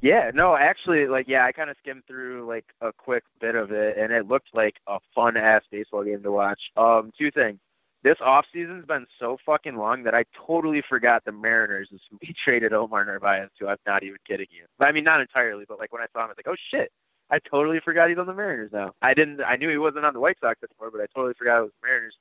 Yeah, 0.00 0.30
no, 0.32 0.54
actually, 0.54 1.06
like, 1.08 1.26
yeah, 1.28 1.44
I 1.44 1.50
kind 1.50 1.70
of 1.70 1.76
skimmed 1.82 2.04
through 2.06 2.46
like 2.46 2.66
a 2.80 2.92
quick 2.92 3.24
bit 3.40 3.56
of 3.56 3.72
it, 3.72 3.98
and 3.98 4.12
it 4.12 4.28
looked 4.28 4.54
like 4.54 4.76
a 4.86 4.98
fun 5.14 5.36
ass 5.36 5.62
baseball 5.70 6.04
game 6.04 6.22
to 6.22 6.30
watch. 6.30 6.60
Um, 6.76 7.12
two 7.18 7.30
things. 7.30 7.58
This 8.04 8.16
off 8.20 8.46
season's 8.52 8.86
been 8.86 9.06
so 9.18 9.38
fucking 9.44 9.76
long 9.76 10.04
that 10.04 10.14
I 10.14 10.24
totally 10.46 10.84
forgot 10.88 11.24
the 11.24 11.32
Mariners 11.32 11.88
is 11.90 12.00
who 12.08 12.18
we 12.22 12.32
traded 12.44 12.72
Omar 12.72 13.04
Narvaez 13.04 13.48
to. 13.58 13.68
I'm 13.68 13.76
not 13.88 14.04
even 14.04 14.18
kidding 14.26 14.46
you. 14.50 14.66
I 14.78 14.92
mean, 14.92 15.02
not 15.02 15.20
entirely, 15.20 15.64
but 15.68 15.80
like 15.80 15.92
when 15.92 16.00
I 16.00 16.06
saw 16.12 16.20
him, 16.20 16.26
I 16.26 16.28
was 16.28 16.36
like, 16.36 16.48
oh 16.48 16.56
shit, 16.70 16.92
I 17.30 17.38
totally 17.38 17.80
forgot 17.80 18.08
he's 18.08 18.18
on 18.18 18.26
the 18.26 18.34
Mariners 18.34 18.72
now. 18.72 18.92
I 19.02 19.14
didn't. 19.14 19.42
I 19.42 19.56
knew 19.56 19.68
he 19.68 19.76
wasn't 19.78 20.06
on 20.06 20.14
the 20.14 20.20
White 20.20 20.38
Sox 20.40 20.60
anymore, 20.62 20.90
but 20.90 21.02
I 21.02 21.06
totally 21.14 21.34
forgot 21.34 21.58
it 21.58 21.62
was 21.62 21.72
the 21.80 21.86
Mariners. 21.86 22.14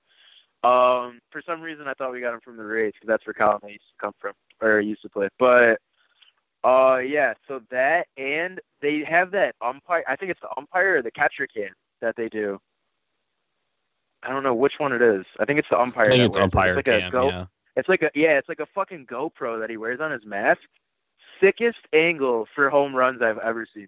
Um, 0.64 1.20
for 1.32 1.42
some 1.46 1.62
reason, 1.62 1.88
I 1.88 1.94
thought 1.94 2.12
we 2.12 2.20
got 2.20 2.34
him 2.34 2.42
from 2.44 2.58
the 2.58 2.64
Rays 2.64 2.94
because 2.94 3.08
that's 3.08 3.26
where 3.26 3.34
Colin 3.34 3.70
used 3.70 3.82
to 3.82 4.02
come 4.02 4.14
from 4.20 4.34
or 4.62 4.80
used 4.82 5.02
to 5.04 5.10
play. 5.10 5.30
But 5.40 5.80
uh, 6.64 6.98
yeah. 6.98 7.34
So 7.48 7.62
that 7.72 8.08
and 8.18 8.60
they 8.82 9.04
have 9.04 9.32
that 9.32 9.56
umpire. 9.62 10.04
I 10.08 10.16
think 10.16 10.32
it's 10.32 10.42
the 10.42 10.50
umpire 10.58 10.98
or 10.98 11.02
the 11.02 11.12
catcher 11.12 11.48
cam 11.48 11.70
that 12.02 12.16
they 12.16 12.28
do. 12.28 12.60
I 14.24 14.30
don't 14.30 14.44
know 14.44 14.56
which 14.56 14.74
one 14.80 14.92
it 14.94 15.02
is. 15.02 15.26
I 15.40 15.46
think 15.46 15.60
it's 15.60 15.70
the 15.70 15.80
umpire. 15.80 16.08
I 16.08 16.12
think 16.12 16.24
it's 16.24 16.38
umpire 16.38 16.78
It's 16.78 16.88
like 16.88 17.00
cam. 17.00 17.08
a 17.08 17.12
go, 17.12 17.30
yeah. 17.30 17.46
It's 17.76 17.88
like 17.88 18.02
a 18.02 18.12
yeah. 18.16 18.38
It's 18.38 18.50
like 18.50 18.60
a 18.60 18.66
fucking 18.66 19.06
GoPro 19.06 19.60
that 19.60 19.70
he 19.70 19.78
wears 19.78 20.00
on 20.00 20.12
his 20.12 20.26
mask. 20.26 20.62
Sickest 21.40 21.80
angle 21.94 22.48
for 22.56 22.70
home 22.70 22.96
runs 22.96 23.22
I've 23.22 23.38
ever 23.38 23.68
seen. 23.72 23.88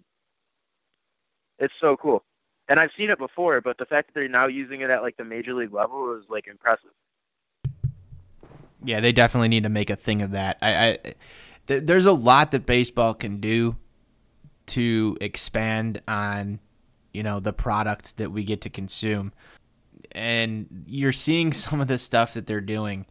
It's 1.60 1.74
so 1.80 1.96
cool, 1.96 2.24
and 2.68 2.80
I've 2.80 2.90
seen 2.96 3.10
it 3.10 3.18
before, 3.18 3.60
but 3.60 3.78
the 3.78 3.86
fact 3.86 4.08
that 4.08 4.14
they're 4.18 4.28
now 4.28 4.48
using 4.48 4.80
it 4.80 4.90
at 4.90 5.02
like 5.02 5.16
the 5.16 5.24
major 5.24 5.54
league 5.54 5.72
level 5.72 6.18
is 6.18 6.24
like 6.28 6.46
impressive. 6.48 6.90
Yeah, 8.82 9.00
they 9.00 9.12
definitely 9.12 9.48
need 9.48 9.64
to 9.64 9.68
make 9.68 9.90
a 9.90 9.96
thing 9.96 10.22
of 10.22 10.32
that. 10.32 10.58
I, 10.62 10.88
I 10.88 10.98
th- 11.66 11.84
there's 11.84 12.06
a 12.06 12.12
lot 12.12 12.50
that 12.52 12.66
baseball 12.66 13.14
can 13.14 13.40
do 13.40 13.76
to 14.66 15.18
expand 15.20 16.00
on, 16.08 16.60
you 17.12 17.22
know, 17.22 17.40
the 17.40 17.52
product 17.52 18.16
that 18.16 18.30
we 18.30 18.44
get 18.44 18.60
to 18.62 18.70
consume. 18.70 19.32
And 20.12 20.84
you're 20.86 21.12
seeing 21.12 21.52
some 21.52 21.80
of 21.80 21.88
the 21.88 21.98
stuff 21.98 22.34
that 22.34 22.46
they're 22.46 22.60
doing. 22.60 23.06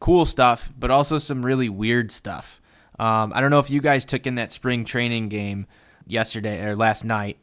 Cool 0.00 0.26
stuff, 0.26 0.72
but 0.78 0.90
also 0.90 1.18
some 1.18 1.44
really 1.44 1.68
weird 1.68 2.10
stuff. 2.10 2.60
Um, 2.98 3.32
I 3.34 3.40
don't 3.40 3.50
know 3.50 3.58
if 3.58 3.70
you 3.70 3.80
guys 3.80 4.04
took 4.04 4.26
in 4.26 4.36
that 4.36 4.52
spring 4.52 4.84
training 4.84 5.28
game 5.28 5.66
yesterday 6.06 6.62
or 6.62 6.76
last 6.76 7.04
night, 7.04 7.38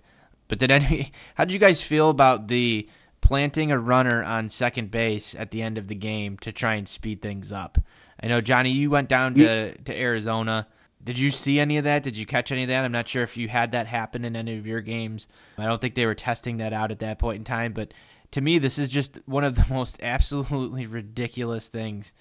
but 0.51 0.59
did 0.59 0.69
any? 0.69 1.13
How 1.35 1.45
did 1.45 1.53
you 1.53 1.59
guys 1.59 1.81
feel 1.81 2.09
about 2.09 2.49
the 2.49 2.89
planting 3.21 3.71
a 3.71 3.79
runner 3.79 4.21
on 4.21 4.49
second 4.49 4.91
base 4.91 5.33
at 5.33 5.51
the 5.51 5.61
end 5.61 5.77
of 5.77 5.87
the 5.87 5.95
game 5.95 6.37
to 6.39 6.51
try 6.51 6.73
and 6.75 6.85
speed 6.85 7.21
things 7.21 7.53
up? 7.53 7.77
I 8.21 8.27
know 8.27 8.41
Johnny, 8.41 8.69
you 8.69 8.89
went 8.89 9.07
down 9.07 9.33
to 9.35 9.77
to 9.77 9.97
Arizona. 9.97 10.67
Did 11.01 11.17
you 11.17 11.31
see 11.31 11.57
any 11.57 11.77
of 11.77 11.85
that? 11.85 12.03
Did 12.03 12.17
you 12.17 12.25
catch 12.25 12.51
any 12.51 12.63
of 12.63 12.67
that? 12.67 12.83
I'm 12.83 12.91
not 12.91 13.07
sure 13.07 13.23
if 13.23 13.37
you 13.37 13.47
had 13.47 13.71
that 13.71 13.87
happen 13.87 14.25
in 14.25 14.35
any 14.35 14.57
of 14.57 14.67
your 14.67 14.81
games. 14.81 15.25
I 15.57 15.65
don't 15.65 15.79
think 15.79 15.95
they 15.95 16.05
were 16.05 16.15
testing 16.15 16.57
that 16.57 16.73
out 16.73 16.91
at 16.91 16.99
that 16.99 17.17
point 17.17 17.37
in 17.37 17.43
time, 17.45 17.71
but 17.71 17.93
to 18.31 18.41
me, 18.41 18.59
this 18.59 18.77
is 18.77 18.89
just 18.89 19.19
one 19.25 19.45
of 19.45 19.55
the 19.55 19.65
most 19.73 19.99
absolutely 20.01 20.85
ridiculous 20.85 21.69
things 21.69 22.11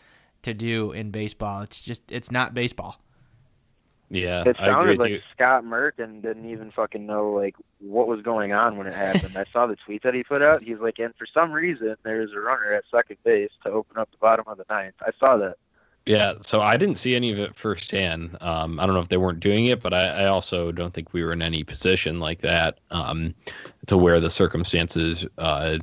to 0.43 0.55
do 0.55 0.93
in 0.93 1.11
baseball. 1.11 1.63
It's 1.63 1.83
just 1.83 2.03
it's 2.13 2.31
not 2.31 2.55
baseball. 2.55 3.03
Yeah, 4.11 4.43
It 4.45 4.57
sounded 4.57 4.99
like. 4.99 5.23
Scott 5.33 5.65
Merkin 5.65 6.21
didn't 6.21 6.51
even 6.51 6.73
fucking 6.73 7.07
know 7.07 7.31
like 7.31 7.55
what 7.79 8.09
was 8.09 8.23
going 8.23 8.53
on 8.53 8.77
when 8.77 8.89
it 8.89 8.95
happened. 8.95 9.37
I 9.37 9.45
saw 9.45 9.69
the 9.69 9.77
tweet 9.77 10.03
that 10.03 10.15
he 10.15 10.25
put 10.25 10.43
out. 10.43 10.65
He's 10.65 10.81
like, 10.81 10.99
and 10.99 11.15
for 11.17 11.27
some 11.27 11.53
reason 11.53 11.95
there's 12.03 12.33
a 12.33 12.41
runner 12.41 12.73
at 12.73 12.85
second 12.91 13.19
base 13.23 13.53
to 13.63 13.71
open 13.71 13.99
up 13.99 14.11
the 14.11 14.17
bottom 14.19 14.47
of 14.49 14.59
the 14.59 14.65
ninth. 14.69 14.97
I 15.01 15.11
saw 15.21 15.37
that. 15.37 15.57
Yeah, 16.07 16.35
so 16.41 16.61
I 16.61 16.77
didn't 16.77 16.97
see 16.97 17.15
any 17.15 17.31
of 17.31 17.39
it 17.39 17.55
firsthand. 17.55 18.37
Um, 18.41 18.81
I 18.81 18.87
don't 18.87 18.95
know 18.95 19.01
if 19.01 19.09
they 19.09 19.17
weren't 19.17 19.39
doing 19.39 19.67
it, 19.67 19.81
but 19.81 19.95
I, 19.95 20.07
I 20.07 20.27
also 20.27 20.73
don't 20.73 20.93
think 20.93 21.13
we 21.13 21.23
were 21.23 21.33
in 21.33 21.43
any 21.43 21.63
position 21.63 22.19
like 22.19 22.41
that 22.41 22.79
um, 22.91 23.35
to 23.87 23.97
where 23.97 24.19
the 24.19 24.31
circumstances 24.31 25.25
uh, 25.39 25.79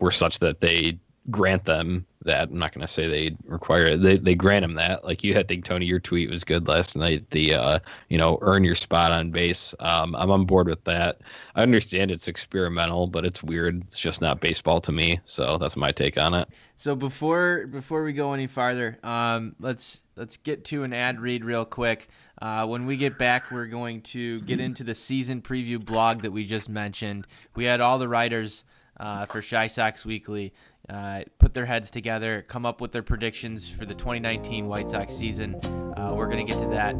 were 0.00 0.10
such 0.10 0.40
that 0.40 0.60
they 0.60 0.98
grant 1.30 1.64
them 1.64 2.04
that. 2.24 2.48
I'm 2.50 2.58
not 2.58 2.74
going 2.74 2.86
to 2.86 2.92
say 2.92 3.06
they 3.06 3.36
require 3.44 3.86
it. 3.86 4.02
They 4.02 4.18
they 4.18 4.34
grant 4.34 4.62
them 4.62 4.74
that. 4.74 5.04
Like 5.04 5.24
you 5.24 5.34
had, 5.34 5.48
think 5.48 5.64
Tony, 5.64 5.86
your 5.86 6.00
tweet 6.00 6.30
was 6.30 6.44
good 6.44 6.68
last 6.68 6.96
night. 6.96 7.30
The 7.30 7.54
uh, 7.54 7.78
you 8.08 8.18
know 8.18 8.38
earn 8.42 8.64
your 8.64 8.74
spot 8.74 9.12
on 9.12 9.30
base. 9.30 9.74
Um, 9.80 10.14
I'm 10.14 10.30
on 10.30 10.44
board 10.44 10.68
with 10.68 10.84
that. 10.84 11.20
I 11.54 11.62
understand 11.62 12.10
it's 12.10 12.28
experimental, 12.28 13.06
but 13.06 13.24
it's 13.24 13.42
weird. 13.42 13.82
It's 13.82 13.98
just 13.98 14.20
not 14.20 14.40
baseball 14.40 14.80
to 14.82 14.92
me. 14.92 15.20
So 15.24 15.58
that's 15.58 15.76
my 15.76 15.92
take 15.92 16.18
on 16.18 16.34
it. 16.34 16.48
So 16.76 16.94
before 16.94 17.66
before 17.66 18.04
we 18.04 18.12
go 18.12 18.32
any 18.32 18.46
farther, 18.46 18.98
um, 19.02 19.54
let's 19.60 20.00
let's 20.16 20.36
get 20.36 20.64
to 20.66 20.82
an 20.82 20.92
ad 20.92 21.20
read 21.20 21.44
real 21.44 21.64
quick. 21.64 22.08
Uh, 22.40 22.66
when 22.66 22.86
we 22.86 22.96
get 22.96 23.18
back, 23.18 23.50
we're 23.50 23.66
going 23.66 24.00
to 24.00 24.40
get 24.42 24.60
into 24.60 24.82
the 24.82 24.94
season 24.94 25.42
preview 25.42 25.82
blog 25.84 26.22
that 26.22 26.30
we 26.30 26.44
just 26.44 26.70
mentioned. 26.70 27.26
We 27.54 27.64
had 27.66 27.82
all 27.82 27.98
the 27.98 28.08
writers 28.08 28.64
uh, 29.00 29.26
for 29.26 29.42
Chi 29.42 29.66
Sox 29.66 30.04
Weekly 30.04 30.52
uh, 30.88 31.22
put 31.38 31.54
their 31.54 31.66
heads 31.66 31.90
together, 31.90 32.44
come 32.46 32.66
up 32.66 32.80
with 32.80 32.92
their 32.92 33.02
predictions 33.02 33.68
for 33.68 33.86
the 33.86 33.94
2019 33.94 34.68
White 34.68 34.90
Sox 34.90 35.14
season. 35.14 35.54
Uh, 35.96 36.12
we're 36.14 36.28
going 36.28 36.46
to 36.46 36.52
get 36.52 36.60
to 36.60 36.68
that 36.68 36.94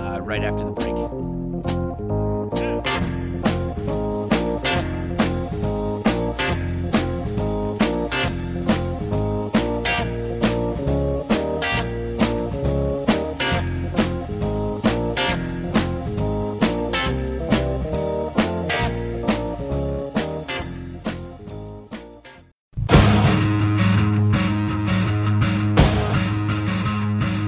uh, 0.00 0.20
right 0.20 0.42
after 0.42 0.64
the 0.64 0.70
break. 0.70 1.33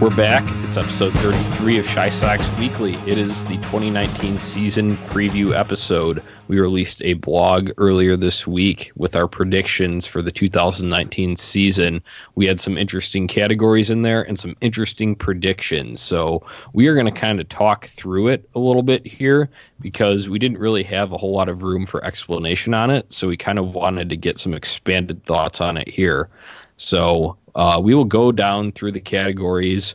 We're 0.06 0.14
back. 0.14 0.44
It's 0.64 0.76
episode 0.76 1.12
33 1.14 1.78
of 1.78 1.86
Chi 1.88 2.10
Sox 2.10 2.58
Weekly. 2.58 2.94
It 3.08 3.18
is 3.18 3.44
the 3.46 3.56
2019 3.56 4.38
season 4.38 4.96
preview 5.08 5.52
episode. 5.52 6.22
We 6.46 6.60
released 6.60 7.02
a 7.02 7.14
blog 7.14 7.70
earlier 7.76 8.16
this 8.16 8.46
week 8.46 8.92
with 8.94 9.16
our 9.16 9.26
predictions 9.26 10.06
for 10.06 10.22
the 10.22 10.30
2019 10.30 11.34
season. 11.34 12.04
We 12.36 12.46
had 12.46 12.60
some 12.60 12.78
interesting 12.78 13.26
categories 13.26 13.90
in 13.90 14.02
there 14.02 14.22
and 14.22 14.38
some 14.38 14.56
interesting 14.60 15.16
predictions. 15.16 16.02
So 16.02 16.46
we 16.72 16.86
are 16.86 16.94
going 16.94 17.12
to 17.12 17.20
kind 17.20 17.40
of 17.40 17.48
talk 17.48 17.86
through 17.86 18.28
it 18.28 18.48
a 18.54 18.60
little 18.60 18.84
bit 18.84 19.04
here 19.04 19.50
because 19.80 20.28
we 20.28 20.38
didn't 20.38 20.58
really 20.58 20.84
have 20.84 21.10
a 21.10 21.18
whole 21.18 21.32
lot 21.32 21.48
of 21.48 21.64
room 21.64 21.84
for 21.84 22.04
explanation 22.04 22.74
on 22.74 22.90
it. 22.90 23.12
So 23.12 23.26
we 23.26 23.36
kind 23.36 23.58
of 23.58 23.74
wanted 23.74 24.10
to 24.10 24.16
get 24.16 24.38
some 24.38 24.54
expanded 24.54 25.24
thoughts 25.24 25.60
on 25.60 25.76
it 25.76 25.88
here. 25.88 26.28
So 26.76 27.38
uh, 27.56 27.80
we 27.82 27.94
will 27.94 28.04
go 28.04 28.30
down 28.30 28.70
through 28.70 28.92
the 28.92 29.00
categories 29.00 29.94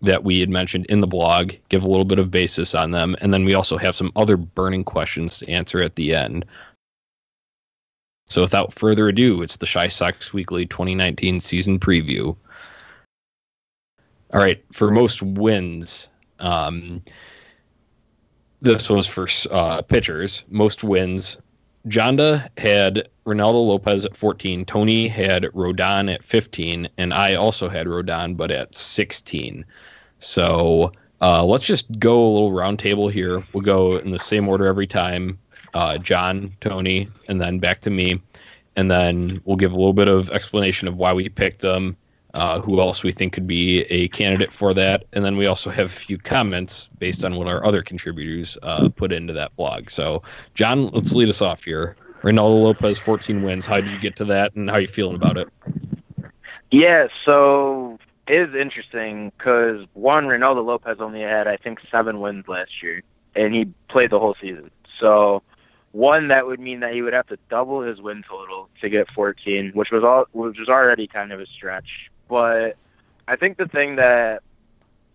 that 0.00 0.24
we 0.24 0.40
had 0.40 0.48
mentioned 0.48 0.86
in 0.86 1.00
the 1.00 1.06
blog, 1.06 1.52
give 1.68 1.84
a 1.84 1.88
little 1.88 2.06
bit 2.06 2.18
of 2.18 2.30
basis 2.30 2.74
on 2.74 2.90
them, 2.90 3.14
and 3.20 3.32
then 3.32 3.44
we 3.44 3.54
also 3.54 3.76
have 3.76 3.94
some 3.94 4.10
other 4.16 4.38
burning 4.38 4.82
questions 4.82 5.38
to 5.38 5.48
answer 5.48 5.82
at 5.82 5.94
the 5.94 6.14
end. 6.14 6.46
So 8.26 8.40
without 8.40 8.72
further 8.72 9.08
ado, 9.08 9.42
it's 9.42 9.58
the 9.58 9.66
Chi 9.66 9.88
Sox 9.88 10.32
Weekly 10.32 10.64
2019 10.64 11.38
season 11.40 11.78
preview. 11.78 12.34
All 14.32 14.40
right, 14.40 14.64
for 14.72 14.90
most 14.90 15.22
wins, 15.22 16.08
um, 16.38 17.02
this 18.62 18.88
was 18.88 19.06
for 19.06 19.26
uh, 19.50 19.82
pitchers. 19.82 20.44
Most 20.48 20.82
wins 20.82 21.36
Jonda 21.86 22.48
had 22.58 23.08
Reynaldo 23.26 23.66
Lopez 23.66 24.04
at 24.04 24.16
14, 24.16 24.64
Tony 24.64 25.08
had 25.08 25.44
Rodon 25.44 26.12
at 26.12 26.22
15, 26.22 26.88
and 26.96 27.12
I 27.12 27.34
also 27.34 27.68
had 27.68 27.86
Rodon, 27.86 28.36
but 28.36 28.50
at 28.50 28.74
16. 28.74 29.64
So 30.18 30.92
uh, 31.20 31.44
let's 31.44 31.66
just 31.66 31.98
go 31.98 32.26
a 32.26 32.32
little 32.32 32.52
roundtable 32.52 33.10
here. 33.10 33.44
We'll 33.52 33.62
go 33.62 33.96
in 33.96 34.10
the 34.10 34.18
same 34.18 34.48
order 34.48 34.66
every 34.66 34.86
time 34.86 35.38
uh, 35.74 35.98
John, 35.98 36.56
Tony, 36.60 37.08
and 37.28 37.40
then 37.40 37.58
back 37.58 37.80
to 37.82 37.90
me. 37.90 38.20
And 38.76 38.90
then 38.90 39.40
we'll 39.44 39.56
give 39.56 39.72
a 39.72 39.76
little 39.76 39.92
bit 39.92 40.08
of 40.08 40.30
explanation 40.30 40.88
of 40.88 40.96
why 40.96 41.12
we 41.12 41.28
picked 41.28 41.60
them, 41.60 41.96
uh, 42.34 42.60
who 42.60 42.80
else 42.80 43.02
we 43.02 43.12
think 43.12 43.32
could 43.32 43.46
be 43.46 43.82
a 43.82 44.08
candidate 44.08 44.52
for 44.52 44.72
that. 44.74 45.04
And 45.12 45.24
then 45.24 45.36
we 45.36 45.46
also 45.46 45.70
have 45.70 45.86
a 45.86 45.90
few 45.90 46.18
comments 46.18 46.88
based 46.98 47.24
on 47.24 47.36
what 47.36 47.46
our 47.46 47.64
other 47.64 47.82
contributors 47.82 48.56
uh, 48.62 48.88
put 48.88 49.12
into 49.12 49.32
that 49.34 49.54
blog. 49.56 49.90
So, 49.90 50.22
John, 50.54 50.88
let's 50.88 51.12
lead 51.12 51.28
us 51.28 51.42
off 51.42 51.64
here. 51.64 51.96
Reynaldo 52.22 52.62
Lopez, 52.62 52.98
14 52.98 53.42
wins. 53.42 53.66
How 53.66 53.80
did 53.80 53.90
you 53.90 53.98
get 53.98 54.16
to 54.16 54.24
that, 54.26 54.54
and 54.54 54.70
how 54.70 54.76
are 54.76 54.80
you 54.80 54.86
feeling 54.86 55.16
about 55.16 55.36
it? 55.36 55.48
Yeah, 56.70 57.08
so 57.24 57.98
it 58.28 58.48
is 58.48 58.54
interesting 58.54 59.32
because 59.36 59.86
one, 59.94 60.26
Reynaldo 60.26 60.64
Lopez 60.64 60.98
only 61.00 61.20
had, 61.20 61.48
I 61.48 61.56
think, 61.56 61.80
seven 61.90 62.20
wins 62.20 62.46
last 62.46 62.82
year, 62.82 63.02
and 63.34 63.52
he 63.52 63.66
played 63.88 64.10
the 64.10 64.20
whole 64.20 64.36
season. 64.40 64.70
So, 65.00 65.42
one 65.90 66.28
that 66.28 66.46
would 66.46 66.60
mean 66.60 66.80
that 66.80 66.94
he 66.94 67.02
would 67.02 67.12
have 67.12 67.26
to 67.26 67.38
double 67.50 67.82
his 67.82 68.00
win 68.00 68.24
total 68.26 68.70
to 68.80 68.88
get 68.88 69.10
14, 69.10 69.72
which 69.72 69.90
was 69.90 70.04
all, 70.04 70.26
which 70.32 70.58
was 70.58 70.68
already 70.68 71.06
kind 71.06 71.32
of 71.32 71.40
a 71.40 71.46
stretch. 71.46 72.10
But 72.28 72.76
I 73.28 73.36
think 73.36 73.56
the 73.56 73.68
thing 73.68 73.96
that 73.96 74.42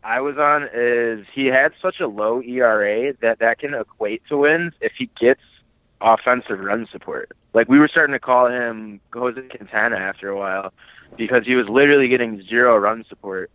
I 0.04 0.22
was 0.22 0.38
on 0.38 0.70
is 0.74 1.26
he 1.34 1.48
had 1.48 1.74
such 1.82 2.00
a 2.00 2.08
low 2.08 2.42
ERA 2.42 3.14
that 3.22 3.40
that 3.40 3.60
can 3.60 3.74
equate 3.74 4.24
to 4.30 4.38
wins 4.38 4.74
if 4.82 4.94
he 4.94 5.10
gets 5.20 5.42
offensive 6.02 6.60
run 6.60 6.88
support. 6.92 7.32
Like 7.54 7.68
we 7.68 7.80
were 7.80 7.88
starting 7.88 8.14
to 8.14 8.20
call 8.20 8.48
him 8.48 9.00
Jose 9.14 9.42
Quintana 9.42 9.98
after 9.98 10.30
a 10.30 10.38
while 10.38 10.74
because 11.18 11.46
he 11.46 11.56
was 11.56 11.68
literally 11.68 12.08
getting 12.08 12.42
zero 12.44 12.78
run 12.78 13.04
support. 13.10 13.50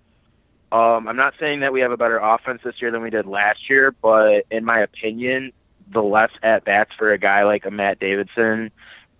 Um, 0.73 1.07
I'm 1.07 1.17
not 1.17 1.35
saying 1.39 1.61
that 1.61 1.73
we 1.73 1.81
have 1.81 1.93
a 1.93 1.97
better 1.97 2.19
offense 2.19 2.63
this 2.65 2.81
year 2.81 2.91
than 2.91 3.03
we 3.03 3.11
did 3.11 3.27
last 3.27 3.69
year, 3.69 3.93
but 3.93 4.47
in 4.51 4.65
my 4.65 4.81
opinion, 4.81 5.53
the 5.91 6.03
less 6.03 6.31
at 6.43 6.65
bats 6.65 6.93
for 6.97 7.13
a 7.13 7.19
guy 7.19 7.45
like 7.45 7.67
a 7.67 7.71
Matt 7.71 7.99
Davidson 7.99 8.71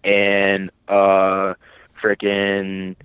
and 0.03 0.71
uh 0.89 1.55
freaking 2.03 2.97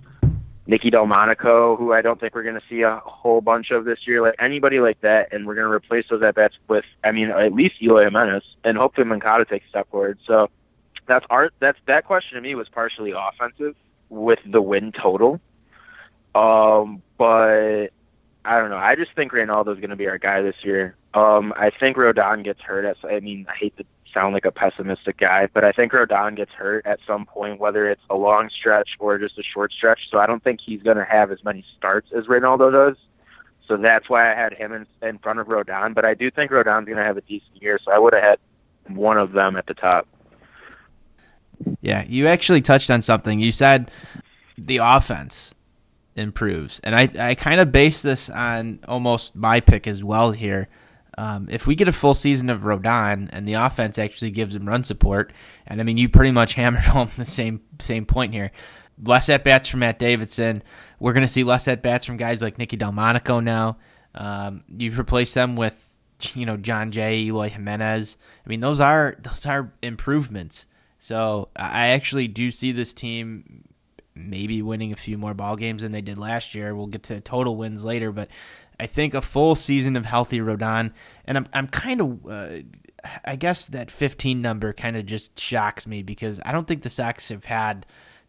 Nicky 0.68 0.90
Delmonico, 0.90 1.76
who 1.78 1.94
I 1.94 2.02
don't 2.02 2.20
think 2.20 2.34
we're 2.34 2.42
going 2.42 2.54
to 2.54 2.66
see 2.68 2.82
a 2.82 3.00
whole 3.04 3.40
bunch 3.40 3.70
of 3.70 3.86
this 3.86 4.06
year, 4.06 4.20
like 4.20 4.34
anybody 4.38 4.80
like 4.80 5.00
that, 5.00 5.32
and 5.32 5.46
we're 5.46 5.54
going 5.54 5.66
to 5.66 5.72
replace 5.72 6.04
those 6.10 6.22
at 6.22 6.34
bats 6.34 6.56
with, 6.68 6.84
I 7.02 7.10
mean, 7.10 7.30
at 7.30 7.54
least 7.54 7.76
Eloy 7.82 8.04
Jimenez, 8.04 8.44
and 8.64 8.76
hopefully 8.76 9.06
Moncada 9.06 9.46
takes 9.46 9.64
a 9.64 9.68
step 9.70 9.90
forward. 9.90 10.18
So 10.26 10.50
that's 11.06 11.24
our 11.30 11.50
That's 11.58 11.78
that 11.86 12.04
question 12.04 12.36
to 12.36 12.42
me 12.42 12.54
was 12.54 12.68
partially 12.68 13.12
offensive 13.12 13.74
with 14.10 14.40
the 14.44 14.60
win 14.60 14.92
total, 14.92 15.40
um, 16.34 17.02
but 17.16 17.88
I 18.44 18.58
don't 18.58 18.68
know. 18.68 18.76
I 18.76 18.94
just 18.94 19.14
think 19.16 19.32
Reynaldo's 19.32 19.80
going 19.80 19.90
to 19.90 19.96
be 19.96 20.06
our 20.06 20.18
guy 20.18 20.42
this 20.42 20.56
year. 20.62 20.96
Um, 21.14 21.54
I 21.56 21.70
think 21.70 21.96
Rodon 21.96 22.44
gets 22.44 22.60
hurt. 22.60 22.94
I 23.04 23.20
mean, 23.20 23.46
I 23.48 23.54
hate 23.54 23.76
to 23.78 23.84
sound 24.12 24.34
like 24.34 24.44
a 24.44 24.50
pessimistic 24.50 25.16
guy, 25.18 25.48
but 25.52 25.64
I 25.64 25.72
think 25.72 25.92
Rodon 25.92 26.36
gets 26.36 26.52
hurt 26.52 26.86
at 26.86 27.00
some 27.06 27.26
point, 27.26 27.60
whether 27.60 27.88
it's 27.88 28.02
a 28.10 28.16
long 28.16 28.50
stretch 28.50 28.90
or 28.98 29.18
just 29.18 29.38
a 29.38 29.42
short 29.42 29.72
stretch. 29.72 30.10
So 30.10 30.18
I 30.18 30.26
don't 30.26 30.42
think 30.42 30.60
he's 30.60 30.82
going 30.82 30.96
to 30.96 31.04
have 31.04 31.30
as 31.30 31.44
many 31.44 31.64
starts 31.76 32.10
as 32.12 32.26
Reynaldo 32.26 32.72
does. 32.72 32.96
So 33.66 33.76
that's 33.76 34.08
why 34.08 34.32
I 34.32 34.34
had 34.34 34.54
him 34.54 34.72
in, 34.72 34.86
in 35.06 35.18
front 35.18 35.40
of 35.40 35.46
Rodon. 35.46 35.94
But 35.94 36.04
I 36.04 36.14
do 36.14 36.30
think 36.30 36.50
Rodon's 36.50 36.86
going 36.86 36.96
to 36.96 37.04
have 37.04 37.16
a 37.18 37.22
decent 37.22 37.60
year, 37.60 37.78
so 37.84 37.92
I 37.92 37.98
would 37.98 38.14
have 38.14 38.22
had 38.22 38.38
one 38.88 39.18
of 39.18 39.32
them 39.32 39.56
at 39.56 39.66
the 39.66 39.74
top. 39.74 40.08
Yeah, 41.80 42.04
you 42.06 42.26
actually 42.26 42.62
touched 42.62 42.90
on 42.90 43.02
something. 43.02 43.40
You 43.40 43.52
said 43.52 43.90
the 44.56 44.78
offense 44.78 45.50
improves, 46.16 46.80
and 46.80 46.94
I 46.94 47.08
I 47.18 47.34
kind 47.34 47.60
of 47.60 47.72
base 47.72 48.00
this 48.00 48.30
on 48.30 48.80
almost 48.86 49.34
my 49.34 49.60
pick 49.60 49.86
as 49.86 50.02
well 50.02 50.32
here. 50.32 50.68
Um, 51.18 51.48
if 51.50 51.66
we 51.66 51.74
get 51.74 51.88
a 51.88 51.92
full 51.92 52.14
season 52.14 52.48
of 52.48 52.60
Rodon 52.60 53.28
and 53.32 53.46
the 53.46 53.54
offense 53.54 53.98
actually 53.98 54.30
gives 54.30 54.54
him 54.54 54.68
run 54.68 54.84
support, 54.84 55.32
and 55.66 55.80
I 55.80 55.82
mean 55.82 55.96
you 55.96 56.08
pretty 56.08 56.30
much 56.30 56.54
hammered 56.54 56.84
home 56.84 57.10
the 57.16 57.26
same 57.26 57.60
same 57.80 58.06
point 58.06 58.32
here. 58.32 58.52
Less 59.02 59.28
at 59.28 59.42
bats 59.42 59.66
from 59.66 59.80
Matt 59.80 59.98
Davidson. 59.98 60.62
We're 61.00 61.12
going 61.12 61.26
to 61.26 61.32
see 61.32 61.42
less 61.42 61.66
at 61.66 61.82
bats 61.82 62.04
from 62.04 62.18
guys 62.18 62.40
like 62.40 62.56
Nicky 62.56 62.76
Delmonico 62.76 63.42
now. 63.42 63.78
Um, 64.14 64.62
you've 64.68 64.96
replaced 64.96 65.34
them 65.34 65.56
with 65.56 65.90
you 66.34 66.46
know 66.46 66.56
Jon 66.56 66.92
Jay, 66.92 67.18
Eloy 67.22 67.48
Jimenez. 67.48 68.16
I 68.46 68.48
mean 68.48 68.60
those 68.60 68.80
are 68.80 69.16
those 69.18 69.44
are 69.44 69.72
improvements. 69.82 70.66
So 71.00 71.48
I 71.56 71.88
actually 71.88 72.28
do 72.28 72.52
see 72.52 72.70
this 72.70 72.92
team 72.92 73.64
maybe 74.14 74.62
winning 74.62 74.92
a 74.92 74.96
few 74.96 75.18
more 75.18 75.34
ball 75.34 75.56
games 75.56 75.82
than 75.82 75.90
they 75.90 76.00
did 76.00 76.18
last 76.18 76.54
year. 76.54 76.76
We'll 76.76 76.86
get 76.86 77.04
to 77.04 77.20
total 77.20 77.56
wins 77.56 77.84
later, 77.84 78.12
but 78.12 78.28
I 78.80 78.86
think 78.86 79.14
a 79.14 79.20
full 79.20 79.54
season 79.54 79.96
of 79.96 80.04
healthy 80.04 80.38
Rodon, 80.38 80.92
and 81.24 81.38
I'm 81.38 81.46
I'm 81.52 81.66
kind 81.68 82.00
of 82.00 82.26
uh, 82.26 82.58
I 83.24 83.36
guess 83.36 83.68
that 83.68 83.90
15 83.90 84.40
number 84.40 84.72
kind 84.72 84.96
of 84.96 85.06
just 85.06 85.38
shocks 85.38 85.86
me 85.86 86.02
because 86.02 86.40
I 86.44 86.52
don't 86.52 86.66
think 86.66 86.82
the 86.82 86.90
Sox 86.90 87.28
have 87.28 87.44
had 87.44 87.86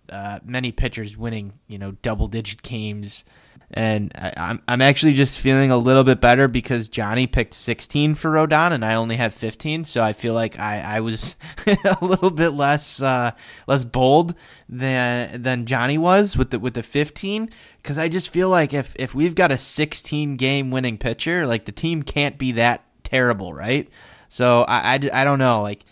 uh, 0.09 0.39
many 0.43 0.71
pitchers 0.71 1.17
winning 1.17 1.53
you 1.67 1.77
know 1.77 1.91
double 2.01 2.27
digit 2.27 2.63
games 2.63 3.23
and 3.71 4.11
I, 4.15 4.33
I'm, 4.35 4.61
I'm 4.67 4.81
actually 4.81 5.13
just 5.13 5.39
feeling 5.39 5.69
a 5.69 5.77
little 5.77 6.03
bit 6.03 6.19
better 6.19 6.47
because 6.47 6.89
Johnny 6.89 7.27
picked 7.27 7.53
16 7.53 8.15
for 8.15 8.31
Rodon 8.31 8.71
and 8.71 8.83
I 8.83 8.95
only 8.95 9.17
have 9.17 9.33
15, 9.33 9.83
so 9.83 10.03
I 10.03 10.13
feel 10.13 10.33
like 10.33 10.57
I, 10.57 10.81
I 10.81 10.99
was 11.01 11.35
a 11.67 11.97
little 12.01 12.31
bit 12.31 12.49
less 12.49 13.01
uh, 13.01 13.31
less 13.67 13.83
bold 13.83 14.33
than 14.67 15.43
than 15.43 15.65
Johnny 15.65 15.97
was 15.97 16.35
with 16.35 16.49
the 16.49 16.59
with 16.59 16.73
the 16.73 16.83
15 16.83 17.49
because 17.81 17.97
I 17.97 18.07
just 18.07 18.29
feel 18.29 18.49
like 18.49 18.73
if 18.73 18.95
if 18.97 19.13
we've 19.13 19.35
got 19.35 19.51
a 19.51 19.57
16 19.57 20.35
game 20.37 20.71
winning 20.71 20.97
pitcher, 20.97 21.45
like 21.45 21.65
the 21.65 21.71
team 21.71 22.01
can't 22.01 22.37
be 22.37 22.53
that 22.53 22.85
terrible, 23.03 23.53
right? 23.53 23.87
So 24.29 24.63
I, 24.63 24.95
I, 24.95 25.09
I 25.13 25.23
don't 25.23 25.39
know 25.39 25.61
like. 25.61 25.85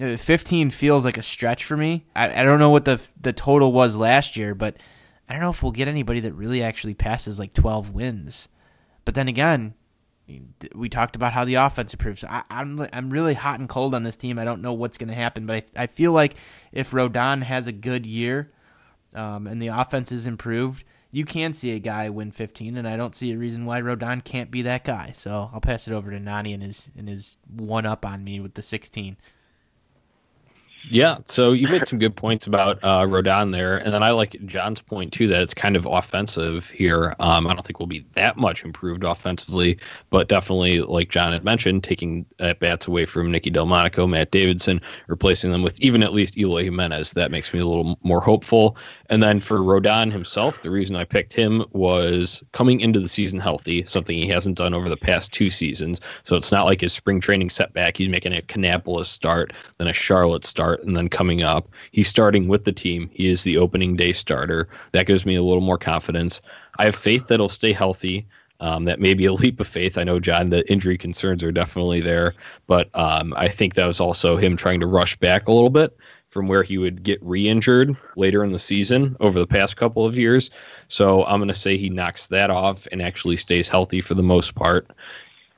Uh, 0.00 0.16
15 0.16 0.70
feels 0.70 1.04
like 1.04 1.18
a 1.18 1.22
stretch 1.22 1.64
for 1.64 1.76
me. 1.76 2.06
I, 2.16 2.40
I 2.40 2.44
don't 2.44 2.58
know 2.58 2.70
what 2.70 2.86
the 2.86 2.98
the 3.20 3.34
total 3.34 3.72
was 3.72 3.94
last 3.94 4.38
year, 4.38 4.54
but 4.54 4.78
I 5.28 5.32
don't 5.32 5.42
know 5.42 5.50
if 5.50 5.62
we'll 5.62 5.72
get 5.72 5.88
anybody 5.88 6.20
that 6.20 6.34
really 6.34 6.62
actually 6.62 6.94
passes 6.94 7.38
like 7.38 7.54
12 7.54 7.92
wins. 7.92 8.48
But 9.04 9.14
then 9.14 9.28
again, 9.28 9.74
we 10.74 10.88
talked 10.88 11.16
about 11.16 11.32
how 11.32 11.44
the 11.44 11.54
offense 11.56 11.92
improves. 11.92 12.24
I, 12.24 12.44
am 12.50 12.80
I'm, 12.80 12.88
I'm 12.92 13.10
really 13.10 13.34
hot 13.34 13.60
and 13.60 13.68
cold 13.68 13.94
on 13.94 14.02
this 14.02 14.16
team. 14.16 14.38
I 14.38 14.44
don't 14.44 14.62
know 14.62 14.72
what's 14.72 14.98
going 14.98 15.08
to 15.08 15.14
happen, 15.14 15.46
but 15.46 15.64
I, 15.76 15.82
I 15.82 15.86
feel 15.86 16.12
like 16.12 16.34
if 16.70 16.92
Rodon 16.92 17.42
has 17.42 17.66
a 17.66 17.72
good 17.72 18.06
year 18.06 18.52
um, 19.14 19.46
and 19.46 19.60
the 19.60 19.68
offense 19.68 20.12
is 20.12 20.26
improved, 20.26 20.84
you 21.10 21.24
can 21.26 21.52
see 21.52 21.72
a 21.72 21.78
guy 21.78 22.08
win 22.08 22.30
15, 22.30 22.76
and 22.76 22.88
I 22.88 22.96
don't 22.96 23.14
see 23.14 23.32
a 23.32 23.36
reason 23.36 23.66
why 23.66 23.82
Rodon 23.82 24.24
can't 24.24 24.50
be 24.50 24.62
that 24.62 24.84
guy. 24.84 25.12
So 25.14 25.50
I'll 25.52 25.60
pass 25.60 25.86
it 25.86 25.92
over 25.92 26.10
to 26.10 26.18
Nani 26.18 26.54
and 26.54 26.62
his 26.62 26.90
and 26.96 27.06
his 27.06 27.36
one 27.54 27.84
up 27.84 28.06
on 28.06 28.24
me 28.24 28.40
with 28.40 28.54
the 28.54 28.62
16. 28.62 29.18
Yeah, 30.90 31.18
so 31.26 31.52
you 31.52 31.68
made 31.68 31.86
some 31.86 31.98
good 31.98 32.16
points 32.16 32.46
about 32.46 32.78
uh, 32.82 33.02
Rodon 33.02 33.52
there, 33.52 33.76
and 33.76 33.94
then 33.94 34.02
I 34.02 34.10
like 34.10 34.32
John's 34.46 34.82
point 34.82 35.12
too 35.12 35.28
that 35.28 35.40
it's 35.40 35.54
kind 35.54 35.76
of 35.76 35.86
offensive 35.86 36.68
here. 36.70 37.14
Um, 37.20 37.46
I 37.46 37.54
don't 37.54 37.64
think 37.64 37.78
we'll 37.78 37.86
be 37.86 38.04
that 38.14 38.36
much 38.36 38.64
improved 38.64 39.04
offensively, 39.04 39.78
but 40.10 40.28
definitely, 40.28 40.80
like 40.80 41.08
John 41.08 41.32
had 41.32 41.44
mentioned, 41.44 41.84
taking 41.84 42.26
at 42.40 42.58
bats 42.58 42.88
away 42.88 43.06
from 43.06 43.30
Nicky 43.30 43.50
Delmonico, 43.50 44.08
Matt 44.08 44.32
Davidson, 44.32 44.80
replacing 45.06 45.52
them 45.52 45.62
with 45.62 45.80
even 45.80 46.02
at 46.02 46.12
least 46.12 46.36
Eloy 46.36 46.64
Jimenez. 46.64 47.12
That 47.12 47.30
makes 47.30 47.54
me 47.54 47.60
a 47.60 47.66
little 47.66 47.98
more 48.02 48.20
hopeful. 48.20 48.76
And 49.08 49.22
then 49.22 49.38
for 49.40 49.58
Rodon 49.58 50.10
himself, 50.10 50.62
the 50.62 50.70
reason 50.70 50.96
I 50.96 51.04
picked 51.04 51.32
him 51.32 51.64
was 51.72 52.42
coming 52.52 52.80
into 52.80 52.98
the 52.98 53.08
season 53.08 53.38
healthy, 53.38 53.84
something 53.84 54.16
he 54.16 54.28
hasn't 54.28 54.58
done 54.58 54.74
over 54.74 54.88
the 54.88 54.96
past 54.96 55.32
two 55.32 55.50
seasons. 55.50 56.00
So 56.22 56.34
it's 56.34 56.50
not 56.50 56.64
like 56.64 56.80
his 56.80 56.92
spring 56.92 57.20
training 57.20 57.50
setback. 57.50 57.96
He's 57.96 58.08
making 58.08 58.36
a 58.36 58.42
Kannapolis 58.42 59.06
start, 59.06 59.52
then 59.78 59.86
a 59.86 59.92
Charlotte 59.92 60.44
start 60.44 60.71
start 60.72 60.86
and 60.86 60.96
then 60.96 61.08
coming 61.08 61.42
up. 61.42 61.68
He's 61.90 62.08
starting 62.08 62.48
with 62.48 62.64
the 62.64 62.72
team. 62.72 63.10
He 63.12 63.28
is 63.28 63.44
the 63.44 63.58
opening 63.58 63.96
day 63.96 64.12
starter. 64.12 64.68
That 64.92 65.06
gives 65.06 65.26
me 65.26 65.36
a 65.36 65.42
little 65.42 65.62
more 65.62 65.78
confidence. 65.78 66.40
I 66.78 66.84
have 66.86 66.94
faith 66.94 67.28
that 67.28 67.40
he'll 67.40 67.48
stay 67.48 67.72
healthy. 67.72 68.26
Um, 68.60 68.84
that 68.84 69.00
may 69.00 69.14
be 69.14 69.26
a 69.26 69.32
leap 69.42 69.60
of 69.60 69.66
faith. 69.66 69.98
I 69.98 70.04
know, 70.04 70.20
John, 70.20 70.50
the 70.50 70.70
injury 70.70 70.96
concerns 70.96 71.42
are 71.42 71.50
definitely 71.50 72.00
there, 72.00 72.34
but 72.68 72.88
um, 72.94 73.34
I 73.36 73.48
think 73.48 73.74
that 73.74 73.86
was 73.86 73.98
also 73.98 74.36
him 74.36 74.56
trying 74.56 74.80
to 74.80 74.86
rush 74.86 75.16
back 75.16 75.48
a 75.48 75.52
little 75.52 75.70
bit 75.70 75.96
from 76.28 76.46
where 76.48 76.62
he 76.62 76.78
would 76.78 77.02
get 77.02 77.18
re 77.22 77.48
injured 77.48 77.96
later 78.16 78.44
in 78.44 78.52
the 78.52 78.58
season 78.58 79.16
over 79.20 79.38
the 79.38 79.46
past 79.46 79.76
couple 79.76 80.06
of 80.06 80.16
years. 80.16 80.50
So 80.88 81.24
I'm 81.24 81.40
going 81.40 81.48
to 81.48 81.54
say 81.54 81.76
he 81.76 81.90
knocks 81.90 82.28
that 82.28 82.50
off 82.50 82.86
and 82.92 83.02
actually 83.02 83.36
stays 83.36 83.68
healthy 83.68 84.00
for 84.00 84.14
the 84.14 84.22
most 84.22 84.54
part. 84.54 84.86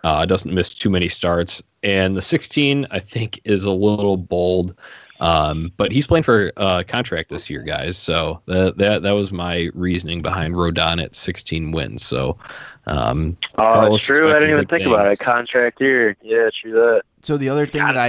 Uh, 0.02 0.26
doesn't 0.26 0.52
miss 0.52 0.74
too 0.74 0.90
many 0.90 1.08
starts. 1.08 1.62
And 1.82 2.14
the 2.14 2.22
16, 2.22 2.86
I 2.90 2.98
think, 2.98 3.40
is 3.44 3.64
a 3.64 3.70
little 3.70 4.18
bold. 4.18 4.76
Um, 5.20 5.72
but 5.76 5.92
he's 5.92 6.06
playing 6.06 6.24
for 6.24 6.48
a 6.56 6.60
uh, 6.60 6.82
contract 6.82 7.30
this 7.30 7.48
year, 7.48 7.62
guys. 7.62 7.96
So 7.96 8.42
that 8.46 8.78
that 8.78 9.02
that 9.02 9.12
was 9.12 9.32
my 9.32 9.70
reasoning 9.74 10.22
behind 10.22 10.54
Rodon 10.54 11.02
at 11.02 11.14
16 11.14 11.70
wins. 11.70 12.04
So, 12.04 12.38
um, 12.86 13.36
oh, 13.56 13.96
true. 13.96 14.30
I 14.30 14.40
didn't 14.40 14.50
even 14.50 14.66
think 14.66 14.82
things. 14.82 14.92
about 14.92 15.10
it. 15.10 15.18
Contract 15.18 15.80
year, 15.80 16.16
yeah, 16.22 16.50
true 16.52 16.72
that. 16.72 17.02
So 17.22 17.36
the 17.36 17.48
other 17.48 17.66
thing 17.66 17.82
that 17.82 17.96
I 17.96 18.08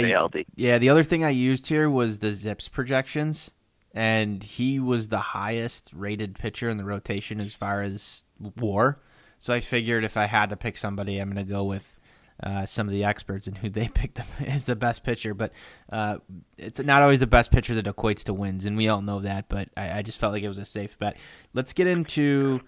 yeah, 0.56 0.78
the 0.78 0.90
other 0.90 1.04
thing 1.04 1.24
I 1.24 1.30
used 1.30 1.68
here 1.68 1.90
was 1.90 2.20
the 2.20 2.32
ZiPS 2.32 2.72
projections, 2.72 3.52
and 3.94 4.44
he 4.44 4.80
was 4.80 5.10
the 5.10 5.20
highest 5.20 5.92
rated 5.94 6.36
pitcher 6.36 6.70
in 6.70 6.78
the 6.78 6.86
rotation 6.86 7.40
as 7.40 7.54
far 7.54 7.82
as 7.82 8.26
WAR. 8.40 9.00
So 9.40 9.54
I 9.54 9.60
figured 9.60 10.04
if 10.04 10.18
I 10.18 10.26
had 10.26 10.50
to 10.50 10.56
pick 10.56 10.76
somebody, 10.76 11.20
I'm 11.20 11.32
going 11.32 11.46
to 11.46 11.50
go 11.50 11.64
with 11.64 11.96
uh, 12.44 12.66
some 12.66 12.88
of 12.88 12.92
the 12.92 13.04
experts 13.04 13.48
and 13.48 13.58
who 13.58 13.70
they 13.70 13.88
picked 13.94 14.20
as 14.46 14.66
the 14.66 14.76
best 14.76 15.04
pitcher. 15.04 15.34
But 15.34 15.52
uh, 15.92 16.18
it's 16.58 16.80
not 16.80 17.02
always 17.02 17.20
the 17.20 17.28
best 17.28 17.52
pitcher 17.52 17.76
that 17.76 17.86
equates 17.86 18.24
to 18.26 18.34
wins, 18.34 18.66
and 18.66 18.78
we 18.78 18.88
all 18.88 19.02
know 19.02 19.22
that. 19.22 19.50
But 19.50 19.70
I, 19.76 20.00
I 20.00 20.02
just 20.02 20.20
felt 20.20 20.34
like 20.34 20.44
it 20.44 20.48
was 20.48 20.58
a 20.58 20.66
safe 20.66 20.98
bet. 21.00 21.18
Let's 21.54 21.74
get 21.74 21.88
into 21.88 22.62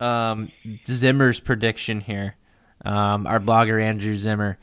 um, 0.00 0.50
Zimmer's 0.86 1.40
prediction 1.40 2.00
here. 2.00 2.36
Um, 2.84 3.26
our 3.26 3.38
blogger 3.38 3.80
Andrew 3.80 4.16
Zimmer. 4.16 4.58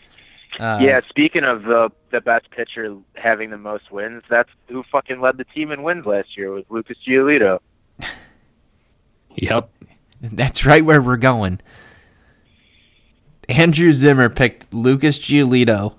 Uh, 0.59 0.79
yeah, 0.81 0.99
speaking 1.07 1.43
of 1.43 1.63
the 1.63 1.89
the 2.11 2.19
best 2.19 2.49
pitcher 2.49 2.97
having 3.15 3.49
the 3.49 3.57
most 3.57 3.91
wins, 3.91 4.23
that's 4.29 4.49
who 4.67 4.83
fucking 4.91 5.21
led 5.21 5.37
the 5.37 5.45
team 5.45 5.71
in 5.71 5.83
wins 5.83 6.05
last 6.05 6.35
year 6.35 6.51
was 6.51 6.65
Lucas 6.69 6.97
Giolito. 7.07 7.59
yep, 9.35 9.69
that's 10.21 10.65
right 10.65 10.83
where 10.83 11.01
we're 11.01 11.17
going. 11.17 11.61
Andrew 13.49 13.93
Zimmer 13.93 14.29
picked 14.29 14.71
Lucas 14.71 15.17
Giolito 15.17 15.95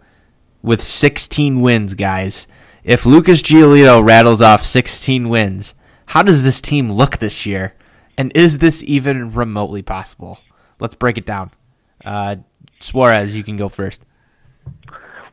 with 0.63 0.81
16 0.81 1.61
wins, 1.61 1.95
guys. 1.95 2.47
If 2.85 3.05
Lucas 3.05 3.43
Giolito 3.43 4.07
rattles 4.07 4.41
off 4.41 4.65
16 4.65 5.29
wins, 5.29 5.75
how 6.07 6.23
does 6.23 6.45
this 6.45 6.61
team 6.61 6.93
look 6.93 7.17
this 7.17 7.45
year? 7.45 7.75
And 8.17 8.31
is 8.37 8.59
this 8.59 8.85
even 8.85 9.33
remotely 9.33 9.83
possible? 9.83 10.39
Let's 10.79 10.95
break 10.95 11.19
it 11.19 11.27
down. 11.27 11.51
Uh, 12.05 12.37
Suarez, 12.79 13.35
you 13.35 13.43
can 13.43 13.57
go 13.57 13.69
first. 13.69 14.05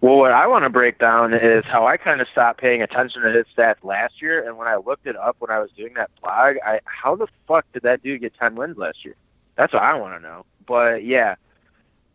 Well, 0.02 0.18
what 0.18 0.32
I 0.32 0.48
want 0.48 0.64
to 0.64 0.72
break 0.72 0.98
down 0.98 1.36
is 1.36 1.66
how 1.66 1.86
I 1.86 1.98
kind 1.98 2.20
of 2.20 2.28
stopped 2.32 2.60
paying 2.60 2.82
attention 2.82 3.22
to 3.22 3.32
his 3.32 3.46
stats 3.56 3.84
last 3.84 4.24
year, 4.24 4.48
and 4.48 4.58
when 4.58 4.68
I 4.68 4.78
looked 4.78 5.06
it 5.06 5.16
up 5.16 5.36
when 5.38 5.52
I 5.52 5.60
was 5.60 5.70
doing 5.78 5.94
that 5.96 6.10
blog, 6.22 6.56
I 6.66 6.80
how 6.86 7.16
the 7.16 7.28
fuck 7.48 7.66
did 7.74 7.84
that 7.84 8.02
dude 8.02 8.22
get 8.22 8.34
10 8.40 8.56
wins 8.56 8.78
last 8.78 9.06
year? 9.06 9.16
That's 9.56 9.74
what 9.74 9.84
I 9.84 9.94
want 9.96 10.16
to 10.16 10.20
know. 10.20 10.46
But 10.68 11.04
yeah, 11.04 11.36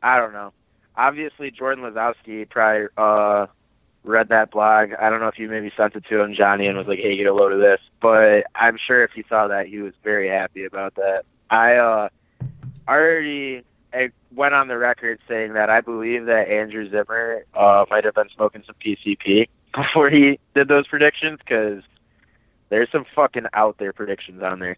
I 0.03 0.19
don't 0.19 0.33
know. 0.33 0.53
Obviously, 0.97 1.51
Jordan 1.51 1.85
Lazowski 1.85 2.49
probably 2.49 2.88
uh, 2.97 3.47
read 4.05 4.29
that 4.29 4.51
blog. 4.51 4.93
I 4.95 5.11
don't 5.11 5.21
know 5.21 5.29
if 5.29 5.38
you 5.38 5.49
maybe 5.49 5.73
sent 5.77 5.97
it 5.97 6.05
to 6.09 6.21
him, 6.21 6.35
Johnny, 6.35 6.67
and 6.67 6.77
was 6.77 6.87
like, 6.87 6.99
"Hey, 6.99 7.17
get 7.17 7.27
a 7.27 7.33
load 7.33 7.53
of 7.53 7.61
this." 7.61 7.81
But 8.01 8.47
I'm 8.55 8.77
sure 8.77 9.03
if 9.03 9.12
he 9.12 9.25
saw 9.29 9.49
that, 9.49 9.69
he 9.69 9.79
was 9.79 9.95
very 10.03 10.29
happy 10.29 10.65
about 10.65 10.97
that. 10.97 11.25
I 11.51 11.77
uh, 11.77 12.09
already 12.88 13.65
I 13.93 14.11
went 14.35 14.55
on 14.55 14.69
the 14.69 14.79
record 14.79 15.21
saying 15.29 15.53
that 15.55 15.71
I 15.71 15.81
believe 15.81 16.27
that 16.27 16.49
Andrew 16.49 16.88
Zimmer 16.91 17.45
uh, 17.55 17.85
might 17.91 18.05
have 18.05 18.15
been 18.15 18.29
smoking 18.35 18.62
some 18.67 18.77
PCP 18.85 19.49
before 19.75 20.11
he 20.11 20.38
did 20.55 20.69
those 20.69 20.87
predictions 20.87 21.38
because 21.38 21.83
there's 22.69 22.91
some 22.91 23.05
fucking 23.15 23.47
out 23.53 23.79
there 23.79 23.93
predictions 23.93 24.43
on 24.43 24.59
there. 24.59 24.77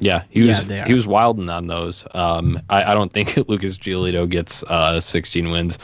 Yeah, 0.00 0.24
he 0.28 0.46
was 0.46 0.64
yeah, 0.64 0.86
he 0.86 0.94
was 0.94 1.06
wilding 1.06 1.48
on 1.48 1.66
those. 1.66 2.06
Um, 2.12 2.60
I, 2.68 2.92
I, 2.92 2.94
don't 2.94 3.12
think 3.12 3.36
Lucas 3.48 3.78
Giolito 3.78 4.28
gets 4.28 4.64
uh, 4.64 5.00
16 5.00 5.50
wins. 5.50 5.78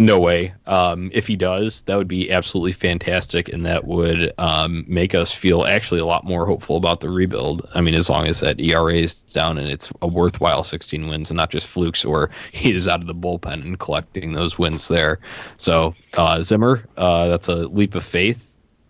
No 0.00 0.20
way. 0.20 0.54
Um, 0.66 1.10
if 1.12 1.26
he 1.26 1.34
does, 1.34 1.82
that 1.82 1.96
would 1.96 2.06
be 2.06 2.30
absolutely 2.30 2.70
fantastic, 2.70 3.48
and 3.48 3.66
that 3.66 3.84
would 3.84 4.32
um, 4.38 4.84
make 4.86 5.12
us 5.12 5.32
feel 5.32 5.64
actually 5.64 6.00
a 6.00 6.06
lot 6.06 6.24
more 6.24 6.46
hopeful 6.46 6.76
about 6.76 7.00
the 7.00 7.10
rebuild. 7.10 7.68
I 7.74 7.80
mean, 7.80 7.96
as 7.96 8.08
long 8.08 8.28
as 8.28 8.38
that 8.38 8.60
ERA 8.60 8.94
is 8.94 9.22
down 9.22 9.58
and 9.58 9.68
it's 9.68 9.90
a 10.00 10.06
worthwhile 10.06 10.62
16 10.62 11.08
wins, 11.08 11.30
and 11.30 11.36
not 11.36 11.50
just 11.50 11.66
flukes, 11.66 12.04
or 12.04 12.30
he 12.52 12.72
is 12.72 12.86
out 12.86 13.00
of 13.00 13.08
the 13.08 13.14
bullpen 13.14 13.60
and 13.60 13.78
collecting 13.78 14.32
those 14.32 14.56
wins 14.56 14.86
there. 14.86 15.18
So 15.58 15.96
uh, 16.14 16.42
Zimmer, 16.42 16.86
uh, 16.96 17.26
that's 17.26 17.48
a 17.48 17.66
leap 17.66 17.96
of 17.96 18.04
faith 18.04 18.48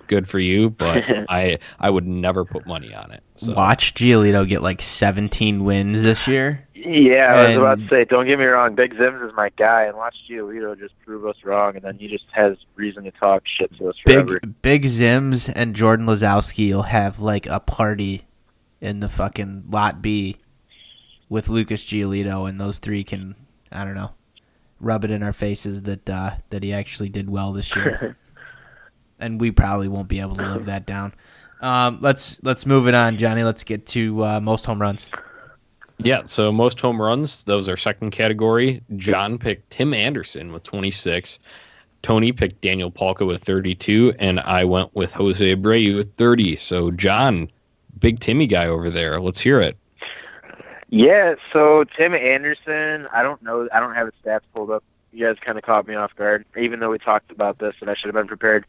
good 0.09 0.27
for 0.27 0.39
you, 0.39 0.71
but 0.71 1.05
I 1.29 1.59
I 1.79 1.89
would 1.89 2.07
never 2.07 2.45
put 2.45 2.67
money 2.67 2.93
on 2.93 3.13
it. 3.13 3.23
So. 3.39 3.53
Watch 3.53 3.95
Giolito 3.95 4.47
get 4.49 4.63
like 4.63 4.83
17 4.83 5.65
wins 5.65 6.03
this 6.03 6.27
year. 6.27 6.67
Yeah, 6.75 7.35
I 7.35 7.49
was 7.49 7.57
about 7.57 7.79
to 7.79 7.89
say, 7.89 8.05
don't 8.05 8.27
get 8.27 8.39
me 8.39 8.45
wrong, 8.45 8.75
Big 8.75 8.95
Zims 8.95 9.27
is 9.27 9.35
my 9.35 9.51
guy, 9.57 9.85
and 9.85 9.97
watch 9.97 10.15
Giolito 10.29 10.79
just 10.79 10.95
prove 11.05 11.27
us 11.27 11.37
wrong, 11.45 11.77
and 11.77 11.85
then 11.85 11.99
he 11.99 12.09
just 12.09 12.27
has 12.33 12.57
reason 12.77 13.05
to 13.05 13.11
talk 13.13 13.47
shit 13.47 13.77
to 13.79 13.91
us 13.91 13.97
forever. 14.05 14.41
Big 14.41 14.63
Big 14.63 14.85
Zims 14.85 15.53
and 15.55 15.75
Jordan 15.75 16.07
Lazowski 16.07 16.73
will 16.73 16.83
have 16.83 17.21
like 17.21 17.47
a 17.47 17.61
party 17.61 18.27
in 18.81 19.01
the 19.01 19.09
fucking 19.09 19.65
lot 19.71 20.03
B 20.03 20.37
with 21.29 21.49
Lucas 21.49 21.85
Giolito, 21.85 22.49
and 22.49 22.61
those 22.61 22.79
three 22.79 23.05
can 23.05 23.35
I 23.71 23.85
don't 23.85 23.95
know 23.95 24.13
rub 24.81 25.05
it 25.05 25.11
in 25.11 25.23
our 25.23 25.33
faces 25.33 25.83
that 25.83 26.09
uh, 26.09 26.33
that 26.51 26.63
he 26.63 26.73
actually 26.73 27.09
did 27.09 27.29
well 27.29 27.53
this 27.53 27.75
year. 27.75 28.17
and 29.19 29.41
we 29.41 29.51
probably 29.51 29.89
won't 29.89 30.09
be 30.09 30.21
able 30.21 30.37
to 30.37 30.49
live 30.49 30.67
that 30.67 30.87
down. 30.87 31.13
Um, 31.61 31.99
let's 32.01 32.39
let's 32.43 32.67
move 32.67 32.87
it 32.89 32.95
on, 32.95 33.19
Johnny. 33.19 33.43
Let's 33.43 33.65
get 33.65 33.87
to 33.87 34.25
uh, 34.25 34.41
most 34.41 34.65
home 34.67 34.81
runs. 34.81 35.09
Yeah, 36.01 36.23
so 36.27 36.53
most 36.53 36.81
home 36.81 37.03
runs, 37.03 37.43
those 37.45 37.69
are 37.69 37.77
second 37.77 38.13
category. 38.13 38.83
John 38.97 39.37
picked 39.37 39.71
Tim 39.71 39.93
Anderson 39.93 40.53
with 40.53 40.63
26. 40.63 41.41
Tony 42.03 42.31
picked 42.31 42.61
Daniel 42.61 42.91
Palka 42.91 43.27
with 43.27 43.43
32, 43.43 44.15
and 44.21 44.39
I 44.39 44.65
went 44.65 44.95
with 44.95 45.13
Jose 45.13 45.55
Abreu 45.55 45.97
with 45.97 46.15
30. 46.15 46.55
So, 46.57 46.93
John, 46.93 47.51
big 47.99 48.21
Timmy 48.21 48.47
guy 48.47 48.69
over 48.69 48.91
there. 48.91 49.21
Let's 49.21 49.41
hear 49.41 49.59
it. 49.59 49.77
Yeah, 50.89 51.35
so 51.53 51.85
Tim 51.97 52.15
Anderson, 52.15 53.09
I 53.13 53.23
don't 53.23 53.43
know, 53.43 53.69
I 53.73 53.81
don't 53.81 53.95
have 53.95 54.07
his 54.07 54.15
stats 54.25 54.41
pulled 54.55 54.71
up. 54.71 54.85
You 55.13 55.27
guys 55.27 55.37
kind 55.41 55.59
of 55.59 55.65
caught 55.65 55.87
me 55.89 55.95
off 55.95 56.15
guard, 56.15 56.45
even 56.57 56.81
though 56.81 56.91
we 56.91 56.99
talked 56.99 57.31
about 57.31 57.59
this 57.59 57.75
and 57.81 57.91
I 57.91 57.95
should 57.95 58.07
have 58.07 58.15
been 58.15 58.29
prepared. 58.29 58.65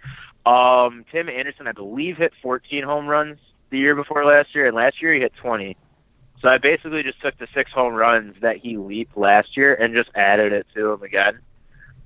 Um, 0.45 1.05
Tim 1.11 1.29
Anderson, 1.29 1.67
I 1.67 1.71
believe, 1.73 2.17
hit 2.17 2.33
14 2.41 2.83
home 2.83 3.07
runs 3.07 3.37
the 3.69 3.77
year 3.77 3.95
before 3.95 4.25
last 4.25 4.55
year, 4.55 4.67
and 4.67 4.75
last 4.75 5.01
year 5.01 5.13
he 5.13 5.19
hit 5.19 5.33
20. 5.35 5.77
So 6.41 6.47
I 6.47 6.57
basically 6.57 7.03
just 7.03 7.21
took 7.21 7.37
the 7.37 7.47
six 7.53 7.71
home 7.71 7.93
runs 7.93 8.35
that 8.41 8.57
he 8.57 8.77
leaped 8.77 9.17
last 9.17 9.57
year 9.57 9.75
and 9.75 9.93
just 9.93 10.09
added 10.15 10.53
it 10.53 10.67
to 10.73 10.93
him 10.93 11.03
again. 11.03 11.39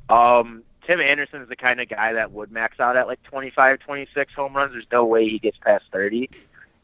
Um, 0.10 0.64
Tim 0.86 1.00
Anderson 1.00 1.42
is 1.42 1.50
the 1.50 1.56
kind 1.56 1.80
of 1.80 1.88
guy 1.88 2.14
that 2.14 2.32
would 2.32 2.52
max 2.52 2.80
out 2.80 2.98
at 2.98 3.08
like 3.08 3.22
25, 3.24 3.80
26 3.80 4.34
home 4.34 4.56
runs. 4.56 4.74
There's 4.74 4.86
no 4.92 5.06
way 5.06 5.30
he 5.30 5.40
gets 5.40 5.58
past 5.58 5.86
30. 5.92 6.30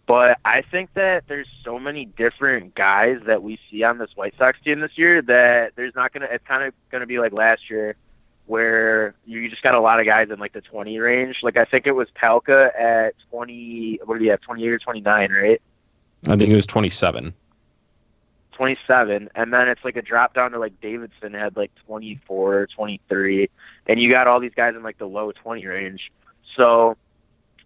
But 0.05 0.39
I 0.45 0.62
think 0.62 0.93
that 0.93 1.25
there's 1.27 1.47
so 1.63 1.77
many 1.77 2.05
different 2.05 2.73
guys 2.75 3.19
that 3.25 3.43
we 3.43 3.59
see 3.69 3.83
on 3.83 3.97
this 3.99 4.09
White 4.15 4.33
Sox 4.38 4.59
team 4.63 4.79
this 4.79 4.97
year 4.97 5.21
that 5.23 5.73
there's 5.75 5.93
not 5.93 6.13
gonna. 6.13 6.27
It's 6.31 6.45
kind 6.47 6.63
of 6.63 6.73
gonna 6.89 7.05
be 7.05 7.19
like 7.19 7.31
last 7.31 7.69
year 7.69 7.95
where 8.49 9.13
you 9.27 9.47
just 9.47 9.62
got 9.62 9.75
a 9.75 9.79
lot 9.79 9.99
of 9.99 10.07
guys 10.07 10.31
in 10.31 10.39
like 10.39 10.53
the 10.53 10.62
20 10.62 10.97
range. 10.97 11.43
Like 11.43 11.55
I 11.55 11.65
think 11.65 11.85
it 11.85 11.91
was 11.91 12.09
Palka 12.15 12.71
at 12.77 13.13
20. 13.29 13.99
What 14.05 14.15
did 14.15 14.23
he 14.23 14.29
have? 14.29 14.41
28 14.41 14.69
or 14.69 14.79
29, 14.79 15.31
right? 15.31 15.62
I 16.27 16.35
think 16.35 16.49
it 16.49 16.55
was 16.55 16.65
27. 16.65 17.31
27, 18.53 19.29
and 19.35 19.53
then 19.53 19.69
it's 19.69 19.85
like 19.85 19.95
a 19.95 20.01
drop 20.01 20.33
down 20.33 20.51
to 20.51 20.59
like 20.59 20.81
Davidson 20.81 21.33
had 21.33 21.55
like 21.55 21.71
24, 21.85 22.67
23, 22.67 23.49
and 23.85 24.01
you 24.01 24.09
got 24.09 24.27
all 24.27 24.39
these 24.39 24.53
guys 24.53 24.75
in 24.75 24.83
like 24.83 24.97
the 24.97 25.05
low 25.05 25.31
20 25.31 25.65
range. 25.65 26.12
So 26.57 26.97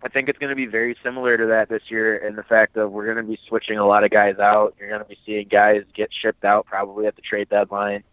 I 0.04 0.10
think 0.10 0.28
it's 0.28 0.38
going 0.38 0.52
to 0.52 0.56
be 0.56 0.66
very 0.66 0.98
similar 1.02 1.38
to 1.38 1.46
that 1.48 1.70
this 1.70 1.90
year 1.90 2.18
in 2.18 2.36
the 2.36 2.44
fact 2.44 2.74
that 2.74 2.90
we're 2.90 3.06
going 3.06 3.18
to 3.18 3.24
be 3.24 3.40
switching 3.48 3.80
a 3.80 3.88
lot 3.88 4.04
of 4.04 4.12
guys 4.12 4.38
out. 4.38 4.76
You're 4.78 4.90
going 4.90 5.02
to 5.02 5.08
be 5.08 5.18
seeing 5.26 5.48
guys 5.48 5.84
get 5.94 6.14
shipped 6.14 6.44
out 6.44 6.66
probably 6.66 7.08
at 7.08 7.16
the 7.16 7.22
trade 7.22 7.50
deadline. 7.50 8.04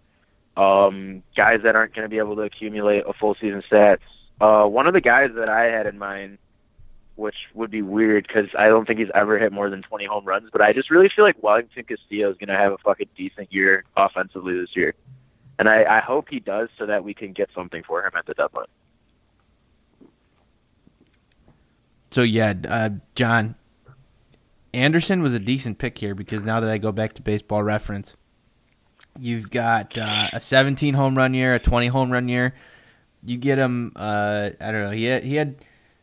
Um, 0.61 1.23
guys 1.35 1.62
that 1.62 1.75
aren't 1.75 1.94
going 1.94 2.05
to 2.05 2.11
be 2.11 2.18
able 2.18 2.37
to 2.37 2.42
accumulate 2.42 3.05
a 3.07 3.14
full 3.14 3.35
season 3.35 3.62
stats. 3.62 4.01
Uh, 4.42 4.66
one 4.66 4.87
of 4.87 4.92
the 4.92 5.01
guys 5.01 5.31
that 5.37 5.49
I 5.49 5.64
had 5.64 5.87
in 5.87 5.99
mind, 5.99 6.37
which 7.16 7.37
would 7.55 7.70
be 7.70 7.81
weird 7.81 8.27
because 8.27 8.49
I 8.59 8.68
don't 8.68 8.87
think 8.87 8.99
he's 8.99 9.09
ever 9.14 9.38
hit 9.38 9.53
more 9.53 9.70
than 9.70 9.81
20 9.81 10.05
home 10.05 10.27
runs, 10.27 10.51
but 10.53 10.61
I 10.61 10.75
just 10.75 10.90
really 10.90 11.09
feel 11.09 11.25
like 11.25 11.42
Wellington 11.42 11.85
Castillo 11.85 12.31
is 12.31 12.37
going 12.37 12.49
to 12.49 12.57
have 12.57 12.73
a 12.73 12.79
fucking 12.79 13.09
decent 13.16 13.51
year 13.51 13.85
offensively 13.96 14.61
this 14.61 14.77
year. 14.77 14.92
And 15.59 15.66
I, 15.66 15.85
I 15.85 16.01
hope 16.01 16.29
he 16.29 16.40
does 16.40 16.68
so 16.77 16.85
that 16.85 17.05
we 17.05 17.14
can 17.14 17.33
get 17.33 17.49
something 17.55 17.83
for 17.83 18.05
him 18.05 18.12
at 18.14 18.27
the 18.27 18.35
deadline. 18.35 18.66
So 22.11 22.20
yeah, 22.20 22.53
uh, 22.68 22.90
John 23.14 23.55
Anderson 24.75 25.23
was 25.23 25.33
a 25.33 25.38
decent 25.38 25.79
pick 25.79 25.96
here 25.96 26.14
because 26.14 26.42
now 26.42 26.61
that 26.61 26.70
I 26.70 26.77
go 26.77 26.92
back 26.92 27.14
to 27.14 27.23
Baseball 27.23 27.62
Reference, 27.62 28.14
you've 29.18 29.51
got 29.51 29.96
uh, 29.99 30.29
a 30.33 30.40
17 30.40 30.94
home 30.94 31.16
run 31.16 31.35
year, 31.35 31.55
a 31.55 31.59
20 31.59 31.88
home 31.88 32.11
run 32.11 32.29
year. 32.29 32.55
You 33.23 33.37
get 33.37 33.59
him. 33.59 33.92
Uh, 33.96 34.51
I 34.61 34.73
don't 34.73 34.83
know. 34.83 34.90
He 34.90 35.05
had, 35.05 35.25
he 35.25 35.37
had 35.37 35.57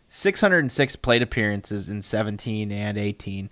606 0.10 0.96
plate 0.98 1.22
appearances 1.22 1.89
in 1.89 2.02
17 2.02 2.72
and 2.72 2.98
18. 2.98 3.50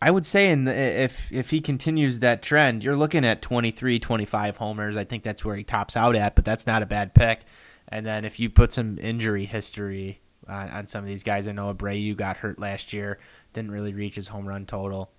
I 0.00 0.10
would 0.10 0.26
say 0.26 0.50
in 0.50 0.64
the, 0.64 0.74
if 0.74 1.30
if 1.30 1.50
he 1.50 1.60
continues 1.60 2.18
that 2.20 2.42
trend, 2.42 2.82
you're 2.82 2.96
looking 2.96 3.24
at 3.24 3.40
23, 3.40 4.00
25 4.00 4.56
homers. 4.56 4.96
I 4.96 5.04
think 5.04 5.22
that's 5.22 5.44
where 5.44 5.54
he 5.54 5.62
tops 5.62 5.96
out 5.96 6.16
at, 6.16 6.34
but 6.34 6.44
that's 6.44 6.66
not 6.66 6.82
a 6.82 6.86
bad 6.86 7.14
pick. 7.14 7.42
And 7.86 8.04
then 8.04 8.24
if 8.24 8.40
you 8.40 8.50
put 8.50 8.72
some 8.72 8.98
injury 8.98 9.44
history 9.44 10.22
on, 10.48 10.68
on 10.70 10.86
some 10.86 11.04
of 11.04 11.08
these 11.08 11.22
guys. 11.22 11.48
I 11.48 11.52
know 11.52 11.72
Abreu 11.72 12.16
got 12.16 12.36
hurt 12.38 12.58
last 12.58 12.92
year, 12.92 13.18
didn't 13.52 13.70
really 13.70 13.94
reach 13.94 14.14
his 14.14 14.28
home 14.28 14.46
run 14.46 14.66
total. 14.66 15.10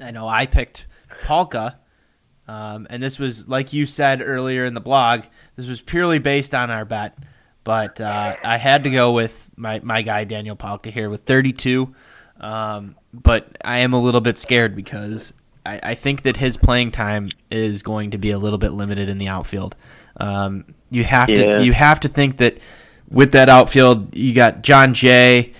I 0.00 0.10
know 0.10 0.28
I 0.28 0.46
picked 0.46 0.86
Palka, 1.22 1.76
um, 2.48 2.86
and 2.88 3.02
this 3.02 3.18
was 3.18 3.46
like 3.46 3.72
you 3.72 3.86
said 3.86 4.22
earlier 4.22 4.64
in 4.64 4.74
the 4.74 4.80
blog. 4.80 5.24
This 5.56 5.68
was 5.68 5.80
purely 5.80 6.18
based 6.18 6.54
on 6.54 6.70
our 6.70 6.84
bet, 6.84 7.16
but 7.62 8.00
uh, 8.00 8.36
I 8.42 8.56
had 8.56 8.84
to 8.84 8.90
go 8.90 9.12
with 9.12 9.48
my 9.56 9.80
my 9.80 10.02
guy 10.02 10.24
Daniel 10.24 10.56
Palka 10.56 10.90
here 10.90 11.10
with 11.10 11.22
32. 11.22 11.94
Um, 12.40 12.96
but 13.12 13.48
I 13.64 13.78
am 13.78 13.92
a 13.92 14.00
little 14.00 14.20
bit 14.20 14.38
scared 14.38 14.76
because 14.76 15.32
I, 15.66 15.80
I, 15.82 15.94
think 15.96 16.22
that 16.22 16.36
his 16.36 16.56
playing 16.56 16.92
time 16.92 17.30
is 17.50 17.82
going 17.82 18.12
to 18.12 18.18
be 18.18 18.30
a 18.30 18.38
little 18.38 18.58
bit 18.58 18.70
limited 18.70 19.08
in 19.08 19.18
the 19.18 19.26
outfield. 19.26 19.74
Um, 20.18 20.64
you 20.90 21.02
have 21.02 21.28
yeah. 21.28 21.58
to 21.58 21.64
you 21.64 21.72
have 21.72 22.00
to 22.00 22.08
think 22.08 22.38
that 22.38 22.58
with 23.10 23.32
that 23.32 23.48
outfield, 23.48 24.14
you 24.14 24.34
got 24.34 24.62
Jon 24.62 24.94
Jay, 24.94 25.52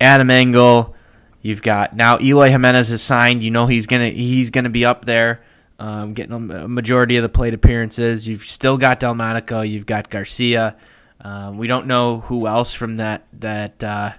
Adam 0.00 0.30
Engel. 0.30 0.94
You've 1.42 1.62
got 1.62 1.94
now 1.94 2.18
Eloy 2.20 2.50
Jimenez 2.50 2.90
is 2.90 3.02
signed. 3.02 3.42
You 3.42 3.50
know 3.50 3.66
he's 3.66 3.86
gonna 3.86 4.10
he's 4.10 4.50
gonna 4.50 4.70
be 4.70 4.84
up 4.84 5.04
there, 5.04 5.42
um, 5.78 6.14
getting 6.14 6.32
a 6.32 6.68
majority 6.68 7.16
of 7.16 7.22
the 7.22 7.28
plate 7.28 7.54
appearances. 7.54 8.26
You've 8.26 8.42
still 8.42 8.78
got 8.78 9.00
Delmonico. 9.00 9.60
You've 9.60 9.86
got 9.86 10.10
Garcia. 10.10 10.76
Uh, 11.20 11.52
we 11.54 11.66
don't 11.66 11.86
know 11.86 12.20
who 12.20 12.46
else 12.46 12.72
from 12.72 12.96
that 12.96 13.26
that 13.34 13.82
uh, 13.82 14.12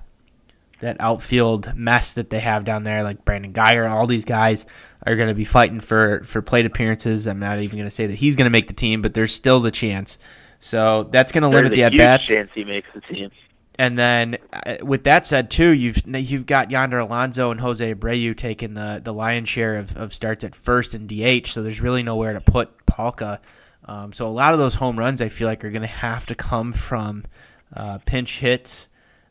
that 0.80 0.98
outfield 1.00 1.76
mess 1.76 2.14
that 2.14 2.30
they 2.30 2.40
have 2.40 2.66
down 2.66 2.84
there, 2.84 3.04
like 3.04 3.26
Brandon 3.26 3.54
Guyer. 3.54 3.90
All 3.90 4.08
these 4.08 4.26
guys 4.26 4.66
are 5.06 5.16
going 5.16 5.30
to 5.30 5.34
be 5.34 5.46
fighting 5.46 5.80
for 5.80 6.24
for 6.26 6.42
plate 6.42 6.66
appearances. 6.66 7.28
I'm 7.28 7.40
not 7.40 7.60
even 7.60 7.78
going 7.78 7.88
to 7.88 7.92
say 7.92 8.08
that 8.08 8.16
he's 8.16 8.36
going 8.36 8.46
to 8.46 8.52
make 8.52 8.68
the 8.68 8.74
team, 8.74 9.02
but 9.02 9.14
there's 9.14 9.34
still 9.34 9.60
the 9.60 9.72
chance. 9.72 10.18
So 10.60 11.04
that's 11.12 11.32
going 11.32 11.44
to 11.44 11.50
limit 11.50 11.72
the 11.72 11.84
at 11.84 11.96
bats. 11.96 12.28
Chance 12.28 12.50
he 12.54 12.64
makes 12.64 12.88
the 12.94 13.02
team. 13.02 13.30
And 13.80 13.98
then, 13.98 14.38
uh, 14.52 14.78
with 14.82 15.04
that 15.04 15.28
said, 15.28 15.52
too, 15.52 15.70
you've 15.70 16.02
you've 16.08 16.48
got 16.48 16.72
Yonder 16.72 17.00
Alonso 17.00 17.52
and 17.52 17.60
Jose 17.60 17.94
Abreu 17.94 18.36
taking 18.36 18.74
the, 18.74 19.02
the 19.04 19.14
lion's 19.14 19.50
share 19.50 19.78
of, 19.78 19.96
of 19.96 20.14
starts 20.14 20.44
at 20.44 20.56
first 20.56 20.96
and 20.96 21.08
DH. 21.08 21.48
So 21.48 21.62
there's 21.62 21.80
really 21.80 22.04
nowhere 22.04 22.34
to 22.34 22.42
put 22.42 22.86
Palka. 22.88 23.40
Um, 23.86 24.14
so 24.14 24.28
a 24.28 24.30
lot 24.30 24.54
of 24.54 24.60
those 24.60 24.74
home 24.74 24.98
runs, 24.98 25.22
I 25.22 25.30
feel 25.30 25.48
like, 25.48 25.64
are 25.64 25.70
going 25.70 25.82
to 25.82 25.88
have 25.88 26.26
to 26.28 26.36
come 26.36 26.74
from 26.74 27.24
uh, 27.76 28.00
pinch 28.00 28.40
hits 28.40 28.88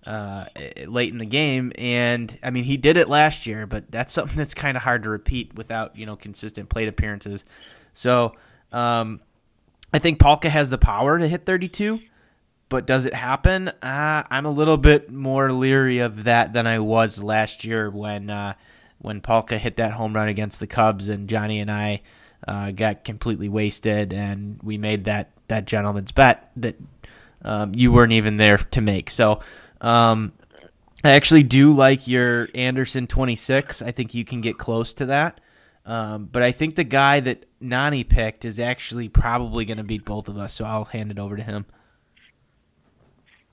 uh, 0.06 0.46
late 0.87 1.12
in 1.12 1.18
the 1.18 1.26
game. 1.26 1.72
And 1.76 2.37
I 2.42 2.50
mean, 2.50 2.64
he 2.64 2.76
did 2.76 2.96
it 2.96 3.09
last 3.09 3.46
year, 3.46 3.66
but 3.66 3.90
that's 3.90 4.12
something 4.12 4.37
that's 4.37 4.54
kind 4.54 4.76
of 4.76 4.82
hard 4.82 5.02
to 5.02 5.11
repeat 5.11 5.54
without 5.54 5.96
you 5.96 6.06
know 6.06 6.16
consistent 6.16 6.68
plate 6.68 6.88
appearances. 6.88 7.44
So 7.94 8.35
um, 8.72 9.20
I 9.92 9.98
think 9.98 10.18
Palka 10.18 10.48
has 10.48 10.70
the 10.70 10.78
power 10.78 11.18
to 11.18 11.26
hit 11.26 11.44
32, 11.44 12.00
but 12.68 12.87
does 12.87 13.07
it 13.07 13.14
happen? 13.14 13.68
Uh, 13.68 14.24
I'm 14.31 14.46
a 14.46 14.50
little 14.50 14.76
bit 14.76 15.11
more 15.11 15.52
leery 15.52 15.98
of 15.98 16.24
that 16.24 16.52
than 16.52 16.66
I 16.66 16.79
was 16.81 17.22
last 17.22 17.64
year 17.64 17.90
when 17.90 18.31
uh, 18.31 18.55
when 18.98 19.20
Palka 19.20 19.59
hit 19.59 19.76
that 19.76 19.92
home 19.92 20.14
run 20.14 20.29
against 20.29 20.61
the 20.61 20.66
Cubs 20.66 21.09
and 21.09 21.29
Johnny 21.29 21.61
and 21.61 21.70
I 21.70 22.02
uh, 22.46 22.70
got 22.70 23.05
completely 23.05 23.48
wasted 23.48 24.12
and 24.12 24.61
we 24.62 24.79
made 24.79 25.05
that 25.05 25.31
that 25.48 25.66
gentleman's 25.66 26.12
bet 26.12 26.50
that 26.57 26.76
um, 27.42 27.72
you 27.74 27.92
weren't 27.92 28.12
even 28.12 28.37
there 28.37 28.59
to 28.59 28.81
make. 28.81 29.11
So. 29.11 29.40
Um, 29.81 30.33
I 31.05 31.11
actually 31.11 31.44
do 31.44 31.72
like 31.72 32.09
your 32.09 32.48
Anderson 32.55 33.07
26. 33.07 33.81
I 33.81 33.92
think 33.92 34.14
you 34.14 34.24
can 34.24 34.40
get 34.40 34.59
close 34.59 34.94
to 34.94 35.07
that. 35.07 35.40
Um, 35.85 36.29
but 36.31 36.42
I 36.42 36.50
think 36.50 36.74
the 36.74 36.85
guy 36.85 37.20
that 37.20 37.44
Nani 37.61 38.02
picked 38.02 38.44
is 38.44 38.59
actually 38.59 39.09
probably 39.09 39.64
going 39.64 39.76
to 39.76 39.85
beat 39.85 40.05
both 40.05 40.29
of 40.29 40.37
us, 40.37 40.52
so 40.52 40.64
I'll 40.64 40.85
hand 40.85 41.12
it 41.12 41.18
over 41.18 41.37
to 41.37 41.42
him. 41.42 41.64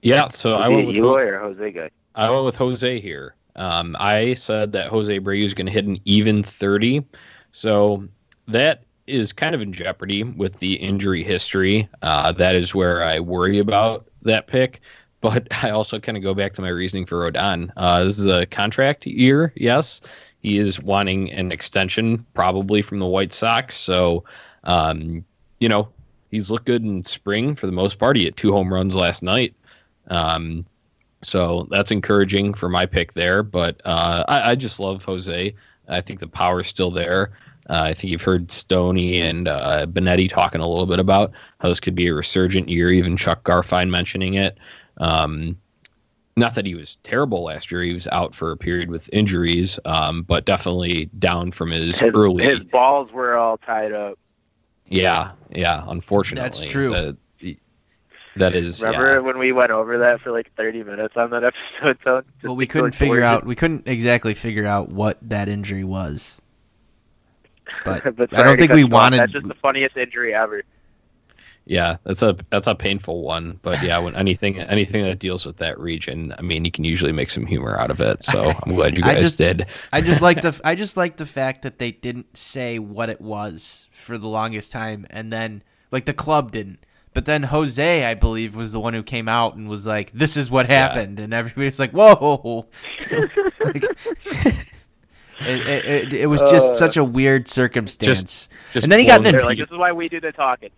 Yeah, 0.04 0.28
so 0.28 0.56
I 0.56 0.68
went 0.68 0.88
with 0.88 0.98
or 0.98 1.40
Jose 1.40 1.72
guy. 1.72 1.90
I 2.16 2.30
went 2.30 2.46
with 2.46 2.56
Jose 2.56 3.00
here. 3.00 3.36
Um, 3.56 3.96
I 4.00 4.34
said 4.34 4.72
that 4.74 4.90
Jose 4.90 5.20
Abreu 5.20 5.44
is 5.44 5.54
going 5.54 5.68
to 5.68 5.72
hit 5.72 5.86
an 5.86 6.00
even 6.06 6.44
30, 6.44 7.06
so 7.52 8.08
that 8.48 8.84
is 9.08 9.34
kind 9.34 9.54
of 9.54 9.62
in 9.62 9.74
jeopardy 9.74 10.24
with 10.24 10.60
the 10.60 10.74
injury 10.76 11.24
history. 11.24 11.88
Uh, 12.02 12.32
that 12.34 12.56
is 12.56 12.74
where 12.74 13.04
I 13.04 13.20
worry 13.20 13.60
about 13.60 14.08
that 14.24 14.48
pick. 14.48 14.82
But 15.22 15.48
I 15.64 15.70
also 15.72 16.00
kind 16.00 16.18
of 16.18 16.24
go 16.24 16.34
back 16.34 16.54
to 16.54 16.62
my 16.62 16.70
reasoning 16.70 17.06
for 17.06 17.32
Rodon. 17.32 17.72
Uh, 17.78 18.04
this 18.04 18.18
is 18.18 18.28
a 18.28 18.46
contract 18.46 19.06
year, 19.06 19.54
yes. 19.56 20.02
He 20.42 20.58
is 20.58 20.82
wanting 20.82 21.32
an 21.32 21.52
extension, 21.54 22.26
probably 22.34 22.82
from 22.82 23.00
the 23.00 23.06
White 23.06 23.32
Sox. 23.32 23.78
So, 23.78 24.26
um, 24.66 25.24
you 25.60 25.70
know, 25.70 25.88
he's 26.32 26.52
looked 26.52 26.66
good 26.66 26.84
in 26.84 27.04
spring 27.06 27.56
for 27.56 27.66
the 27.66 27.72
most 27.72 27.98
part. 27.98 28.18
He 28.18 28.26
hit 28.26 28.36
two 28.36 28.52
home 28.52 28.74
runs 28.74 28.94
last 28.94 29.24
night. 29.24 29.56
Um, 30.08 30.66
so 31.22 31.68
that's 31.70 31.92
encouraging 31.92 32.54
for 32.54 32.70
my 32.70 32.86
pick 32.86 33.14
there. 33.14 33.44
But 33.44 33.82
uh, 33.86 34.26
I, 34.28 34.52
I, 34.52 34.56
just 34.56 34.80
love 34.80 35.04
Jose. 35.06 35.56
I 35.88 36.02
think 36.02 36.20
the 36.20 36.28
power 36.28 36.62
is 36.62 36.68
still 36.68 36.92
there. 36.92 37.32
Uh, 37.70 37.84
I 37.86 37.94
think 37.94 38.12
you've 38.12 38.22
heard 38.22 38.52
Stoney 38.52 39.22
and 39.22 39.48
uh, 39.48 39.86
Benetti 39.86 40.30
talking 40.30 40.60
a 40.60 40.68
little 40.68 40.86
bit 40.86 41.00
about 41.00 41.32
how 41.60 41.70
this 41.70 41.80
could 41.80 41.96
be 41.96 42.08
a 42.08 42.14
resurgent 42.14 42.68
year. 42.68 42.92
Even 42.92 43.16
Chuck 43.16 43.44
Garfien 43.44 43.90
mentioning 43.90 44.34
it. 44.34 44.58
Um, 44.98 45.58
not 46.36 46.56
that 46.56 46.66
he 46.66 46.76
was 46.76 46.98
terrible 47.04 47.44
last 47.44 47.72
year. 47.72 47.82
He 47.84 47.94
was 47.94 48.08
out 48.08 48.34
for 48.36 48.52
a 48.52 48.58
period 48.58 48.90
with 48.90 49.10
injuries, 49.14 49.80
um, 49.86 50.24
but 50.24 50.46
definitely 50.46 51.06
down 51.18 51.52
from 51.52 51.72
his, 51.72 52.00
his, 52.00 52.12
early. 52.14 52.44
His 52.44 52.60
balls 52.62 53.12
were 53.12 53.36
all 53.36 53.58
tied 53.58 53.94
up. 53.94 54.18
Yeah, 54.88 55.32
yeah. 55.52 55.84
Unfortunately, 55.88 56.44
that's 56.44 56.64
true. 56.64 56.92
That, 56.92 57.18
that 58.38 58.56
is. 58.56 58.82
Remember 58.82 59.14
yeah. 59.14 59.20
when 59.20 59.38
we 59.38 59.52
went 59.52 59.72
over 59.72 59.98
that 60.00 60.22
for 60.22 60.32
like 60.32 60.54
thirty 60.56 60.84
minutes 60.84 61.16
on 61.16 61.30
that 61.32 61.44
episode? 61.82 61.98
So 62.04 62.24
well, 62.44 62.56
we 62.56 62.68
couldn't 62.68 62.94
figure 62.94 63.24
out. 63.24 63.46
We 63.46 63.56
couldn't 63.56 63.88
exactly 63.88 64.34
figure 64.34 64.66
out 64.66 64.90
what 64.90 65.18
that 65.22 65.50
injury 65.50 65.84
was. 65.84 66.40
But, 67.86 68.16
but 68.16 68.34
I 68.34 68.44
don't 68.44 68.58
think 68.58 68.72
we 68.72 68.84
wanted. 68.84 69.20
That's 69.20 69.34
just 69.34 69.48
the 69.48 69.56
funniest 69.56 69.98
injury 69.98 70.34
ever 70.34 70.64
yeah, 71.66 71.98
that's 72.04 72.22
a 72.22 72.36
that's 72.50 72.68
a 72.68 72.76
painful 72.76 73.22
one. 73.22 73.60
But 73.62 73.82
yeah, 73.82 73.98
when 74.00 74.16
anything 74.16 74.60
anything 74.60 75.04
that 75.04 75.20
deals 75.20 75.46
with 75.46 75.58
that 75.58 75.80
region, 75.80 76.34
I 76.38 76.42
mean, 76.42 76.66
you 76.66 76.72
can 76.72 76.84
usually 76.84 77.14
make 77.14 77.30
some 77.30 77.46
humor 77.46 77.78
out 77.78 77.90
of 77.90 78.02
it. 78.02 78.24
So 78.24 78.54
I'm 78.64 78.76
glad 78.76 78.98
you 78.98 79.04
guys 79.04 79.18
I 79.18 79.22
just, 79.22 79.38
did. 79.38 79.68
I 79.92 80.02
just 80.02 80.22
like 80.22 80.42
the 80.42 80.60
I 80.64 80.76
just 80.76 80.98
like 80.98 81.18
the 81.18 81.26
fact 81.26 81.62
that 81.62 81.80
they 81.80 81.92
didn't 81.92 82.36
say 82.36 82.80
what 82.80 83.10
it 83.10 83.22
was 83.22 83.88
for 83.92 84.18
the 84.18 84.28
longest 84.28 84.72
time, 84.72 85.06
and 85.10 85.32
then 85.32 85.64
like 85.92 86.06
the 86.06 86.14
club 86.14 86.52
didn't. 86.52 86.80
But 87.14 87.26
then 87.26 87.44
Jose, 87.44 88.06
I 88.06 88.14
believe, 88.14 88.56
was 88.56 88.72
the 88.72 88.80
one 88.80 88.94
who 88.94 89.04
came 89.04 89.28
out 89.28 89.56
and 89.56 89.70
was 89.70 89.86
like, 89.86 90.12
"This 90.14 90.36
is 90.38 90.50
what 90.50 90.68
happened," 90.68 91.20
yeah. 91.20 91.26
and 91.26 91.34
everybody's 91.34 91.80
like, 91.80 91.92
"Whoa!" 91.92 92.68
like, 93.10 93.84
it, 95.42 95.68
it, 95.68 95.86
it, 95.86 96.14
it, 96.14 96.28
was 96.28 96.42
just 96.42 96.72
uh, 96.72 96.76
such 96.76 96.98
a 96.98 97.04
weird 97.04 97.48
circumstance. 97.48 98.22
Just, 98.22 98.50
just 98.74 98.84
and 98.86 98.92
then 98.92 99.00
he 99.00 99.06
got 99.06 99.26
an. 99.26 99.38
Like, 99.38 99.60
this 99.60 99.70
is 99.70 99.78
why 99.78 99.92
we 99.92 100.10
do 100.10 100.20
the 100.20 100.32
talking. 100.32 100.72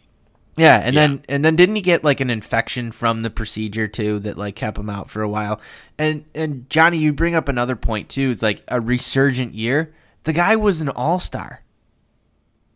Yeah, 0.58 0.78
and 0.78 0.93
yeah. 0.93 1.08
then 1.08 1.24
and 1.28 1.45
then 1.45 1.56
didn't 1.56 1.76
he 1.76 1.82
get 1.82 2.04
like 2.04 2.21
an 2.21 2.30
infection 2.30 2.91
from 2.91 3.21
the 3.21 3.30
procedure 3.30 3.88
too 3.88 4.19
that 4.19 4.38
like 4.38 4.56
kept 4.56 4.78
him 4.78 4.89
out 4.89 5.10
for 5.10 5.21
a 5.21 5.28
while? 5.28 5.60
And 5.98 6.26
and 6.34 6.69
Johnny, 6.69 6.98
you 6.98 7.12
bring 7.12 7.36
up 7.36 7.50
another 7.50 7.76
point 7.76 8.08
too. 8.10 8.32
It's 8.32 8.41
like 8.41 8.63
a 8.67 8.80
resurgent 8.80 9.54
year. 9.54 9.93
The 10.24 10.34
guy 10.34 10.56
was 10.56 10.82
an 10.82 10.89
all 10.89 11.19
star. 11.19 11.62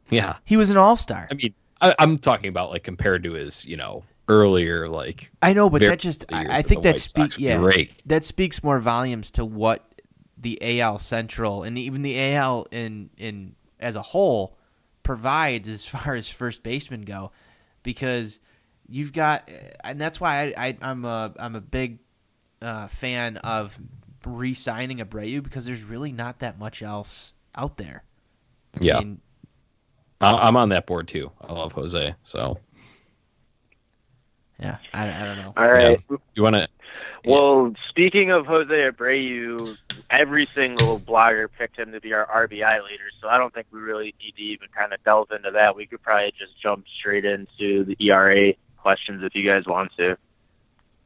Yeah, 0.09 0.37
he 0.43 0.57
was 0.57 0.71
an 0.71 0.77
all 0.77 0.97
star. 0.97 1.27
I 1.31 1.35
mean, 1.35 1.53
I, 1.81 1.95
am 1.99 2.17
talking 2.17 2.49
about 2.49 2.71
like 2.71 2.83
compared 2.83 3.23
to 3.23 3.33
his 3.33 3.65
you 3.65 3.77
know 3.77 4.03
earlier. 4.27 4.87
Like 4.87 5.31
I 5.41 5.53
know, 5.53 5.69
but 5.69 5.81
that 5.81 5.99
just 5.99 6.25
I, 6.31 6.57
I 6.59 6.61
think 6.61 6.83
that 6.83 6.97
speaks 6.97 7.37
yeah 7.37 7.61
that 8.05 8.23
speaks 8.23 8.63
more 8.63 8.79
volumes 8.79 9.31
to 9.31 9.45
what 9.45 9.85
the 10.37 10.81
AL 10.81 10.99
Central 10.99 11.63
and 11.63 11.77
even 11.77 12.01
the 12.01 12.33
AL 12.33 12.67
in 12.71 13.09
in 13.17 13.55
as 13.79 13.95
a 13.95 14.01
whole 14.01 14.57
provides 15.03 15.67
as 15.67 15.85
far 15.85 16.15
as 16.15 16.29
first 16.29 16.63
basemen 16.63 17.01
go, 17.01 17.31
because 17.83 18.39
you've 18.87 19.13
got 19.13 19.49
and 19.83 19.99
that's 19.99 20.19
why 20.19 20.53
I, 20.55 20.67
I 20.67 20.77
I'm 20.81 21.05
a 21.05 21.33
I'm 21.37 21.55
a 21.55 21.61
big 21.61 21.99
uh, 22.61 22.87
fan 22.87 23.37
of 23.37 23.79
re-signing 24.25 24.97
Abreu 24.97 25.41
because 25.41 25.65
there's 25.65 25.83
really 25.83 26.11
not 26.11 26.39
that 26.39 26.59
much 26.59 26.81
else 26.81 27.33
out 27.55 27.77
there. 27.77 28.03
Yeah, 28.79 28.97
I 28.97 28.99
mean, 28.99 29.21
I'm 30.21 30.57
on 30.57 30.69
that 30.69 30.85
board 30.85 31.07
too. 31.07 31.31
I 31.41 31.53
love 31.53 31.71
Jose. 31.73 32.13
So 32.23 32.57
yeah, 34.59 34.77
I, 34.93 35.09
I 35.09 35.25
don't 35.25 35.37
know. 35.37 35.53
All 35.55 35.71
right. 35.71 36.01
you 36.35 36.43
want 36.43 36.55
to? 36.57 36.67
Well, 37.25 37.73
speaking 37.89 38.31
of 38.31 38.45
Jose 38.45 38.69
Abreu, 38.73 39.77
every 40.09 40.45
single 40.51 40.99
blogger 40.99 41.47
picked 41.57 41.77
him 41.77 41.91
to 41.91 41.99
be 42.01 42.13
our 42.13 42.25
RBI 42.47 42.83
leader, 42.83 43.03
so 43.21 43.27
I 43.27 43.37
don't 43.37 43.53
think 43.53 43.67
we 43.71 43.79
really 43.79 44.13
need 44.21 44.35
to 44.35 44.41
even 44.41 44.67
kind 44.75 44.93
of 44.93 45.03
delve 45.03 45.31
into 45.31 45.51
that. 45.51 45.75
We 45.75 45.85
could 45.85 46.01
probably 46.01 46.33
just 46.37 46.59
jump 46.61 46.85
straight 46.97 47.25
into 47.25 47.83
the 47.83 47.95
ERA 47.99 48.53
questions 48.77 49.23
if 49.23 49.35
you 49.35 49.47
guys 49.47 49.65
want 49.65 49.91
to. 49.97 50.17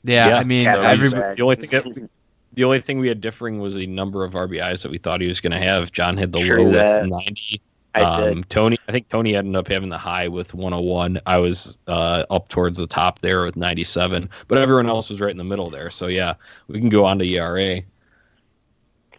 Yeah, 0.03 0.29
Yeah, 0.29 0.37
I 0.37 0.43
mean, 0.43 0.63
Yeah, 0.65 0.89
every, 0.91 1.09
the 1.09 1.41
only 1.41 1.55
thing 1.55 1.69
that- 1.71 2.09
The 2.53 2.63
only 2.63 2.81
thing 2.81 2.99
we 2.99 3.07
had 3.07 3.19
differing 3.19 3.59
was 3.59 3.75
the 3.75 3.87
number 3.87 4.23
of 4.23 4.33
RBIs 4.33 4.83
that 4.83 4.91
we 4.91 4.99
thought 4.99 5.21
he 5.21 5.27
was 5.27 5.41
going 5.41 5.53
to 5.53 5.59
have. 5.59 5.91
John 5.91 6.17
had 6.17 6.31
the 6.31 6.39
True 6.41 6.65
low 6.65 6.71
that. 6.73 7.01
with 7.03 7.11
90. 7.11 7.61
Um. 7.95 8.43
Tony, 8.45 8.77
I 8.87 8.91
think 8.91 9.07
Tony 9.07 9.35
ended 9.35 9.55
up 9.55 9.67
having 9.67 9.89
the 9.89 9.97
high 9.97 10.27
with 10.27 10.53
101. 10.53 11.21
I 11.25 11.37
was 11.37 11.77
uh, 11.87 12.25
up 12.29 12.49
towards 12.49 12.77
the 12.77 12.87
top 12.87 13.19
there 13.19 13.45
with 13.45 13.55
97, 13.55 14.29
but 14.47 14.57
everyone 14.57 14.89
else 14.89 15.09
was 15.09 15.21
right 15.21 15.31
in 15.31 15.37
the 15.37 15.43
middle 15.43 15.69
there. 15.69 15.91
So 15.91 16.07
yeah, 16.07 16.35
we 16.67 16.79
can 16.79 16.89
go 16.89 17.05
on 17.05 17.19
to 17.19 17.25
ERA. 17.25 17.81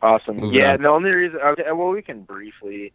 Awesome. 0.03 0.37
Moving 0.37 0.61
yeah, 0.61 0.73
on. 0.73 0.83
the 0.83 0.89
only 0.89 1.11
reason, 1.13 1.41
okay, 1.41 1.71
well, 1.73 1.89
we 1.89 2.03
can 2.03 2.23
briefly 2.23 2.93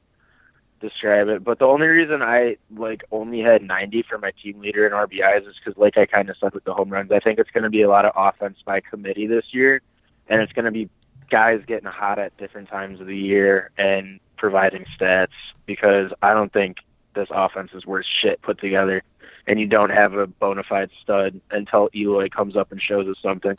describe 0.79 1.27
it, 1.27 1.43
but 1.43 1.59
the 1.59 1.65
only 1.65 1.87
reason 1.87 2.21
I 2.21 2.57
like 2.75 3.03
only 3.11 3.39
had 3.39 3.63
90 3.63 4.03
for 4.03 4.17
my 4.17 4.31
team 4.31 4.59
leader 4.59 4.85
in 4.85 4.93
RBIs 4.93 5.47
is 5.47 5.55
because, 5.63 5.77
like 5.77 5.97
I 5.97 6.05
kind 6.05 6.29
of 6.29 6.37
said 6.37 6.53
with 6.53 6.65
the 6.65 6.73
home 6.73 6.89
runs, 6.89 7.11
I 7.11 7.19
think 7.19 7.39
it's 7.39 7.51
going 7.51 7.63
to 7.63 7.69
be 7.69 7.81
a 7.81 7.89
lot 7.89 8.05
of 8.05 8.13
offense 8.15 8.59
by 8.63 8.81
committee 8.81 9.27
this 9.27 9.45
year, 9.51 9.81
and 10.27 10.41
it's 10.41 10.53
going 10.53 10.65
to 10.65 10.71
be 10.71 10.89
guys 11.29 11.61
getting 11.65 11.87
hot 11.87 12.19
at 12.19 12.35
different 12.37 12.69
times 12.69 12.99
of 12.99 13.07
the 13.07 13.17
year 13.17 13.71
and 13.77 14.19
providing 14.39 14.85
stats 14.97 15.27
because 15.65 16.11
I 16.21 16.33
don't 16.33 16.51
think 16.51 16.77
this 17.13 17.27
offense 17.29 17.71
is 17.73 17.85
worth 17.85 18.05
shit 18.05 18.41
put 18.41 18.59
together, 18.59 19.03
and 19.45 19.59
you 19.59 19.67
don't 19.67 19.91
have 19.91 20.13
a 20.13 20.25
bona 20.25 20.63
fide 20.63 20.89
stud 21.01 21.39
until 21.51 21.89
Eloy 21.93 22.29
comes 22.29 22.55
up 22.55 22.71
and 22.71 22.81
shows 22.81 23.07
us 23.07 23.17
something. 23.21 23.57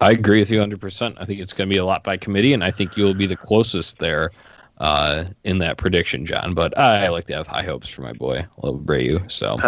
I 0.00 0.12
agree 0.12 0.38
with 0.38 0.50
you 0.50 0.60
100%. 0.60 1.16
I 1.18 1.24
think 1.26 1.40
it's 1.40 1.52
going 1.52 1.68
to 1.68 1.72
be 1.72 1.76
a 1.76 1.84
lot 1.84 2.04
by 2.04 2.16
committee, 2.16 2.54
and 2.54 2.64
I 2.64 2.70
think 2.70 2.96
you'll 2.96 3.12
be 3.12 3.26
the 3.26 3.36
closest 3.36 3.98
there 3.98 4.30
uh, 4.78 5.24
in 5.44 5.58
that 5.58 5.76
prediction, 5.76 6.24
John. 6.24 6.54
But 6.54 6.78
I 6.78 7.08
like 7.08 7.26
to 7.26 7.34
have 7.34 7.46
high 7.46 7.62
hopes 7.62 7.88
for 7.88 8.02
my 8.02 8.12
boy, 8.12 8.46
Love 8.62 8.76
Abreu. 8.76 9.30
So, 9.30 9.58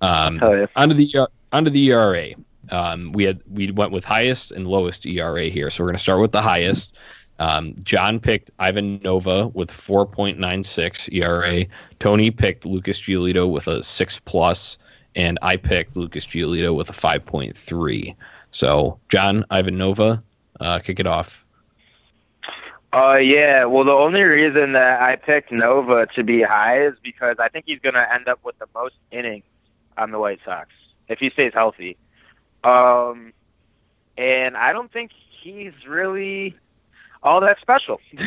um, 0.00 0.38
Hell 0.38 0.58
yeah. 0.58 0.66
onto 0.76 0.94
the 0.94 1.10
uh, 1.16 1.26
onto 1.52 1.70
the 1.70 1.90
ERA. 1.90 2.34
Um, 2.70 3.12
we 3.12 3.24
had 3.24 3.42
we 3.50 3.70
went 3.72 3.90
with 3.90 4.04
highest 4.04 4.52
and 4.52 4.66
lowest 4.66 5.06
ERA 5.06 5.44
here, 5.44 5.70
so 5.70 5.82
we're 5.82 5.88
going 5.88 5.96
to 5.96 6.02
start 6.02 6.20
with 6.20 6.32
the 6.32 6.42
highest. 6.42 6.94
Um, 7.38 7.74
John 7.82 8.20
picked 8.20 8.50
Ivan 8.58 9.00
Nova 9.02 9.48
with 9.48 9.70
4.96 9.70 11.12
ERA. 11.12 11.66
Tony 11.98 12.30
picked 12.30 12.64
Lucas 12.64 13.00
Giolito 13.00 13.50
with 13.50 13.66
a 13.66 13.82
six 13.82 14.20
plus, 14.20 14.78
and 15.16 15.38
I 15.42 15.56
picked 15.56 15.96
Lucas 15.96 16.26
Giolito 16.26 16.74
with 16.76 16.90
a 16.90 16.92
5.3. 16.92 18.14
So, 18.50 18.98
John, 19.08 19.44
Ivan 19.50 19.76
Nova, 19.76 20.22
uh, 20.60 20.78
kick 20.78 21.00
it 21.00 21.06
off. 21.06 21.44
Uh, 22.92 23.16
yeah. 23.16 23.64
Well, 23.64 23.82
the 23.82 23.92
only 23.92 24.22
reason 24.22 24.72
that 24.72 25.02
I 25.02 25.16
picked 25.16 25.50
Nova 25.50 26.06
to 26.14 26.22
be 26.22 26.42
high 26.42 26.86
is 26.86 26.94
because 27.02 27.36
I 27.40 27.48
think 27.48 27.64
he's 27.66 27.80
going 27.80 27.94
to 27.94 28.14
end 28.14 28.28
up 28.28 28.38
with 28.44 28.56
the 28.60 28.68
most 28.72 28.94
innings 29.10 29.42
on 29.96 30.12
the 30.12 30.18
White 30.20 30.38
Sox 30.44 30.68
if 31.08 31.18
he 31.18 31.30
stays 31.30 31.52
healthy. 31.52 31.96
Um, 32.62 33.32
and 34.16 34.56
I 34.56 34.72
don't 34.72 34.92
think 34.92 35.10
he's 35.42 35.72
really 35.88 36.56
all 37.24 37.40
that 37.40 37.58
special. 37.60 38.00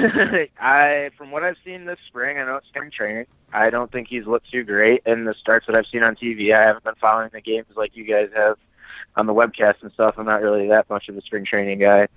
I, 0.60 1.12
from 1.18 1.32
what 1.32 1.44
I've 1.44 1.56
seen 1.64 1.86
this 1.86 2.00
spring, 2.08 2.40
I 2.40 2.46
know 2.46 2.58
it's 2.58 2.68
spring 2.68 2.92
training. 2.92 3.28
I 3.54 3.70
don't 3.70 3.92
think 3.92 4.08
he's 4.08 4.26
looked 4.26 4.52
too 4.52 4.64
great 4.64 5.04
in 5.06 5.24
the 5.24 5.36
starts 5.36 5.68
that 5.68 5.76
I've 5.76 5.86
seen 5.86 6.04
on 6.04 6.16
TV. 6.16 6.54
I 6.54 6.64
haven't 6.64 6.84
been 6.84 6.96
following 7.00 7.30
the 7.32 7.40
games 7.40 7.68
like 7.76 7.96
you 7.96 8.04
guys 8.04 8.30
have 8.36 8.58
on 9.16 9.28
the 9.28 9.34
webcast 9.34 9.84
and 9.84 9.92
stuff. 9.94 10.16
I'm 10.18 10.26
not 10.26 10.42
really 10.42 10.68
that 10.68 10.90
much 10.90 11.08
of 11.08 11.16
a 11.16 11.22
spring 11.22 11.46
training 11.46 11.80
guy, 11.80 12.08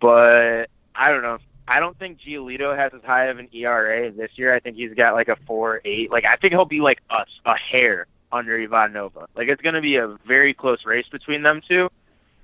but 0.00 0.70
I 0.94 1.10
don't 1.10 1.22
know. 1.22 1.38
I 1.68 1.80
don't 1.80 1.98
think 1.98 2.18
Giolito 2.20 2.76
has 2.76 2.92
as 2.94 3.02
high 3.04 3.26
of 3.26 3.38
an 3.38 3.48
ERA 3.52 4.10
this 4.10 4.30
year. 4.36 4.54
I 4.54 4.60
think 4.60 4.76
he's 4.76 4.94
got 4.94 5.14
like 5.14 5.28
a 5.28 5.36
four 5.46 5.80
eight. 5.84 6.10
Like 6.10 6.24
I 6.24 6.36
think 6.36 6.52
he'll 6.52 6.64
be 6.64 6.80
like 6.80 7.00
us, 7.10 7.28
a 7.44 7.56
hair 7.56 8.06
under 8.32 8.58
Ivan 8.58 8.92
Nova. 8.92 9.28
Like 9.36 9.48
it's 9.48 9.62
going 9.62 9.74
to 9.74 9.80
be 9.80 9.96
a 9.96 10.16
very 10.26 10.54
close 10.54 10.84
race 10.84 11.06
between 11.10 11.42
them 11.42 11.60
two. 11.66 11.88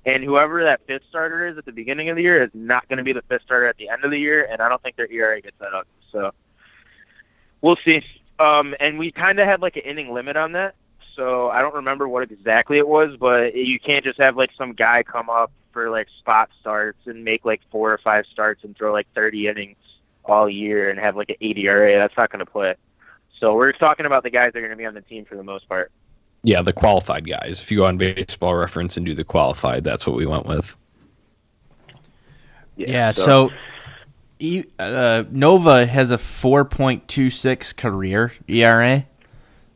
And 0.05 0.23
whoever 0.23 0.63
that 0.63 0.81
fifth 0.87 1.03
starter 1.09 1.47
is 1.47 1.57
at 1.57 1.65
the 1.65 1.71
beginning 1.71 2.09
of 2.09 2.15
the 2.15 2.23
year 2.23 2.41
is 2.43 2.49
not 2.53 2.87
going 2.87 2.97
to 2.97 3.03
be 3.03 3.13
the 3.13 3.21
fifth 3.23 3.43
starter 3.43 3.67
at 3.67 3.77
the 3.77 3.89
end 3.89 4.03
of 4.03 4.11
the 4.11 4.17
year. 4.17 4.47
And 4.49 4.61
I 4.61 4.69
don't 4.69 4.81
think 4.81 4.95
their 4.95 5.11
ERA 5.11 5.41
gets 5.41 5.57
that 5.59 5.73
up. 5.73 5.87
So 6.11 6.31
we'll 7.61 7.77
see. 7.83 8.03
Um, 8.39 8.73
and 8.79 8.97
we 8.97 9.11
kind 9.11 9.39
of 9.39 9.47
had 9.47 9.61
like 9.61 9.75
an 9.75 9.83
inning 9.83 10.13
limit 10.13 10.37
on 10.37 10.53
that. 10.53 10.75
So 11.15 11.49
I 11.49 11.61
don't 11.61 11.75
remember 11.75 12.07
what 12.07 12.31
exactly 12.31 12.77
it 12.77 12.87
was, 12.87 13.17
but 13.17 13.53
you 13.53 13.77
can't 13.77 14.05
just 14.05 14.19
have 14.19 14.37
like 14.37 14.51
some 14.57 14.71
guy 14.71 15.03
come 15.03 15.29
up 15.29 15.51
for 15.73 15.89
like 15.89 16.07
spot 16.17 16.49
starts 16.61 16.99
and 17.05 17.25
make 17.25 17.43
like 17.43 17.61
four 17.71 17.91
or 17.91 17.97
five 17.97 18.25
starts 18.31 18.63
and 18.63 18.75
throw 18.77 18.93
like 18.93 19.07
30 19.13 19.49
innings 19.49 19.77
all 20.23 20.49
year 20.49 20.89
and 20.89 20.97
have 20.97 21.17
like 21.17 21.29
an 21.29 21.35
80 21.41 21.67
ERA. 21.67 21.97
That's 21.97 22.15
not 22.15 22.31
going 22.31 22.39
to 22.39 22.49
play. 22.49 22.75
So 23.39 23.53
we're 23.53 23.73
talking 23.73 24.05
about 24.05 24.23
the 24.23 24.29
guys 24.29 24.53
that 24.53 24.59
are 24.59 24.61
going 24.61 24.71
to 24.71 24.77
be 24.77 24.85
on 24.85 24.93
the 24.93 25.01
team 25.01 25.25
for 25.25 25.35
the 25.35 25.43
most 25.43 25.67
part. 25.67 25.91
Yeah, 26.43 26.61
the 26.61 26.73
qualified 26.73 27.27
guys. 27.27 27.59
If 27.59 27.71
you 27.71 27.79
go 27.79 27.85
on 27.85 27.97
baseball 27.97 28.55
reference 28.55 28.97
and 28.97 29.05
do 29.05 29.13
the 29.13 29.23
qualified, 29.23 29.83
that's 29.83 30.07
what 30.07 30.15
we 30.15 30.25
went 30.25 30.45
with. 30.45 30.75
Yeah, 32.77 33.11
so, 33.11 33.51
E- 34.39 34.63
uh, 34.79 35.25
Nova 35.31 35.85
has 35.85 36.11
a 36.11 36.17
4.26 36.17 37.75
career 37.75 38.33
ERA. 38.47 39.05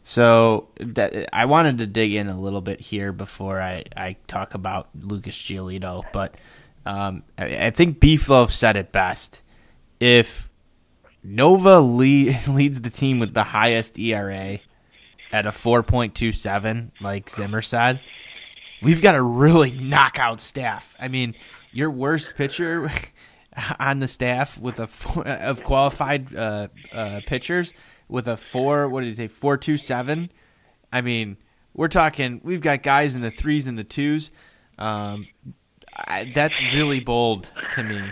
So 0.05 0.68
that 0.80 1.30
I 1.34 1.45
wanted 1.45 1.78
to 1.78 1.88
dig 1.88 2.14
in 2.14 2.28
a 2.28 2.39
little 2.39 2.59
bit 2.59 2.82
here 2.82 3.14
before 3.14 3.61
I, 3.61 3.86
I 3.95 4.18
talk 4.28 4.53
about 4.53 4.89
Lucas 4.99 5.36
Giolito, 5.36 6.03
but 6.11 6.36
um, 6.86 7.24
I, 7.38 7.68
I 7.68 7.70
think 7.72 7.99
Beefloaf 7.99 8.51
said 8.51 8.76
it 8.76 8.91
best. 8.91 9.41
If 10.01 10.49
Nova 11.24 11.80
lead, 11.80 12.38
leads 12.47 12.82
the 12.82 12.89
team 12.89 13.20
with 13.20 13.34
the 13.34 13.43
highest 13.43 13.97
ERA 13.97 14.59
at 15.34 15.47
a 15.47 15.49
4.27, 15.49 16.91
like 17.01 17.27
Zimmer 17.27 17.63
said, 17.63 17.99
we've 18.84 19.01
got 19.01 19.15
a 19.15 19.21
really 19.21 19.71
knockout 19.71 20.39
staff. 20.39 20.95
I 20.99 21.07
mean, 21.07 21.34
your 21.71 21.89
worst 21.89 22.36
pitcher 22.36 22.91
on 23.79 23.99
the 23.99 24.07
staff 24.07 24.59
with 24.59 24.79
a 24.79 24.86
four, 24.86 25.27
of 25.27 25.63
qualified 25.63 26.34
uh, 26.36 26.67
uh, 26.93 27.21
pitchers 27.25 27.73
with 28.07 28.27
a 28.27 28.38
four, 28.38 28.88
what 28.88 29.01
did 29.01 29.07
he 29.07 29.15
say, 29.15 29.27
four 29.27 29.57
two 29.57 29.77
seven. 29.77 30.31
I 30.91 31.01
mean, 31.01 31.38
we're 31.73 31.88
talking. 31.88 32.39
We've 32.43 32.61
got 32.61 32.84
guys 32.84 33.15
in 33.15 33.21
the 33.21 33.31
threes 33.31 33.65
and 33.65 33.77
the 33.77 33.84
twos. 33.84 34.29
Um, 34.77 35.27
I, 35.95 36.31
that's 36.36 36.61
really 36.61 36.99
bold 36.99 37.49
to 37.73 37.84
me 37.84 38.11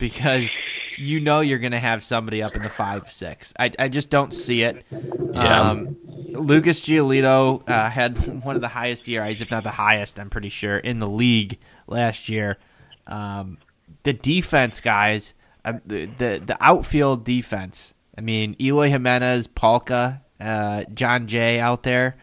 because 0.00 0.58
you 0.96 1.20
know 1.20 1.40
you're 1.40 1.60
going 1.60 1.70
to 1.72 1.78
have 1.78 2.02
somebody 2.02 2.42
up 2.42 2.56
in 2.56 2.62
the 2.62 2.68
five 2.68 3.10
six. 3.10 3.54
I, 3.58 3.70
I 3.78 3.88
just 3.88 4.10
don't 4.10 4.32
see 4.32 4.62
it. 4.62 4.84
Yeah. 4.90 5.70
Um, 5.70 5.96
Lucas 6.30 6.80
Giolito 6.80 7.68
uh, 7.68 7.88
had 7.88 8.42
one 8.44 8.56
of 8.56 8.62
the 8.62 8.68
highest 8.68 9.08
ERAs, 9.08 9.40
if 9.40 9.50
not 9.50 9.62
the 9.62 9.70
highest, 9.70 10.18
I'm 10.18 10.30
pretty 10.30 10.48
sure, 10.48 10.78
in 10.78 10.98
the 10.98 11.06
league 11.06 11.58
last 11.86 12.28
year. 12.28 12.58
Um, 13.06 13.58
the 14.02 14.12
defense, 14.12 14.80
guys, 14.80 15.34
uh, 15.64 15.74
the, 15.86 16.06
the 16.06 16.42
the 16.44 16.56
outfield 16.60 17.24
defense. 17.24 17.94
I 18.16 18.22
mean, 18.22 18.56
Eloy 18.60 18.88
Jimenez, 18.88 19.46
Palka, 19.46 20.22
uh, 20.40 20.84
Jon 20.92 21.26
Jay 21.26 21.60
out 21.60 21.82
there. 21.82 22.16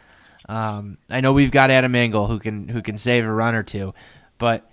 Um, 0.50 0.98
I 1.10 1.22
know 1.22 1.34
we've 1.34 1.52
got 1.52 1.72
Adam 1.72 1.96
Engel 1.96 2.28
who 2.28 2.40
can 2.40 2.68
who 2.70 2.82
can 2.82 2.98
save 2.98 3.26
a 3.26 3.32
run 3.32 3.56
or 3.56 3.64
two, 3.64 3.94
but 4.38 4.70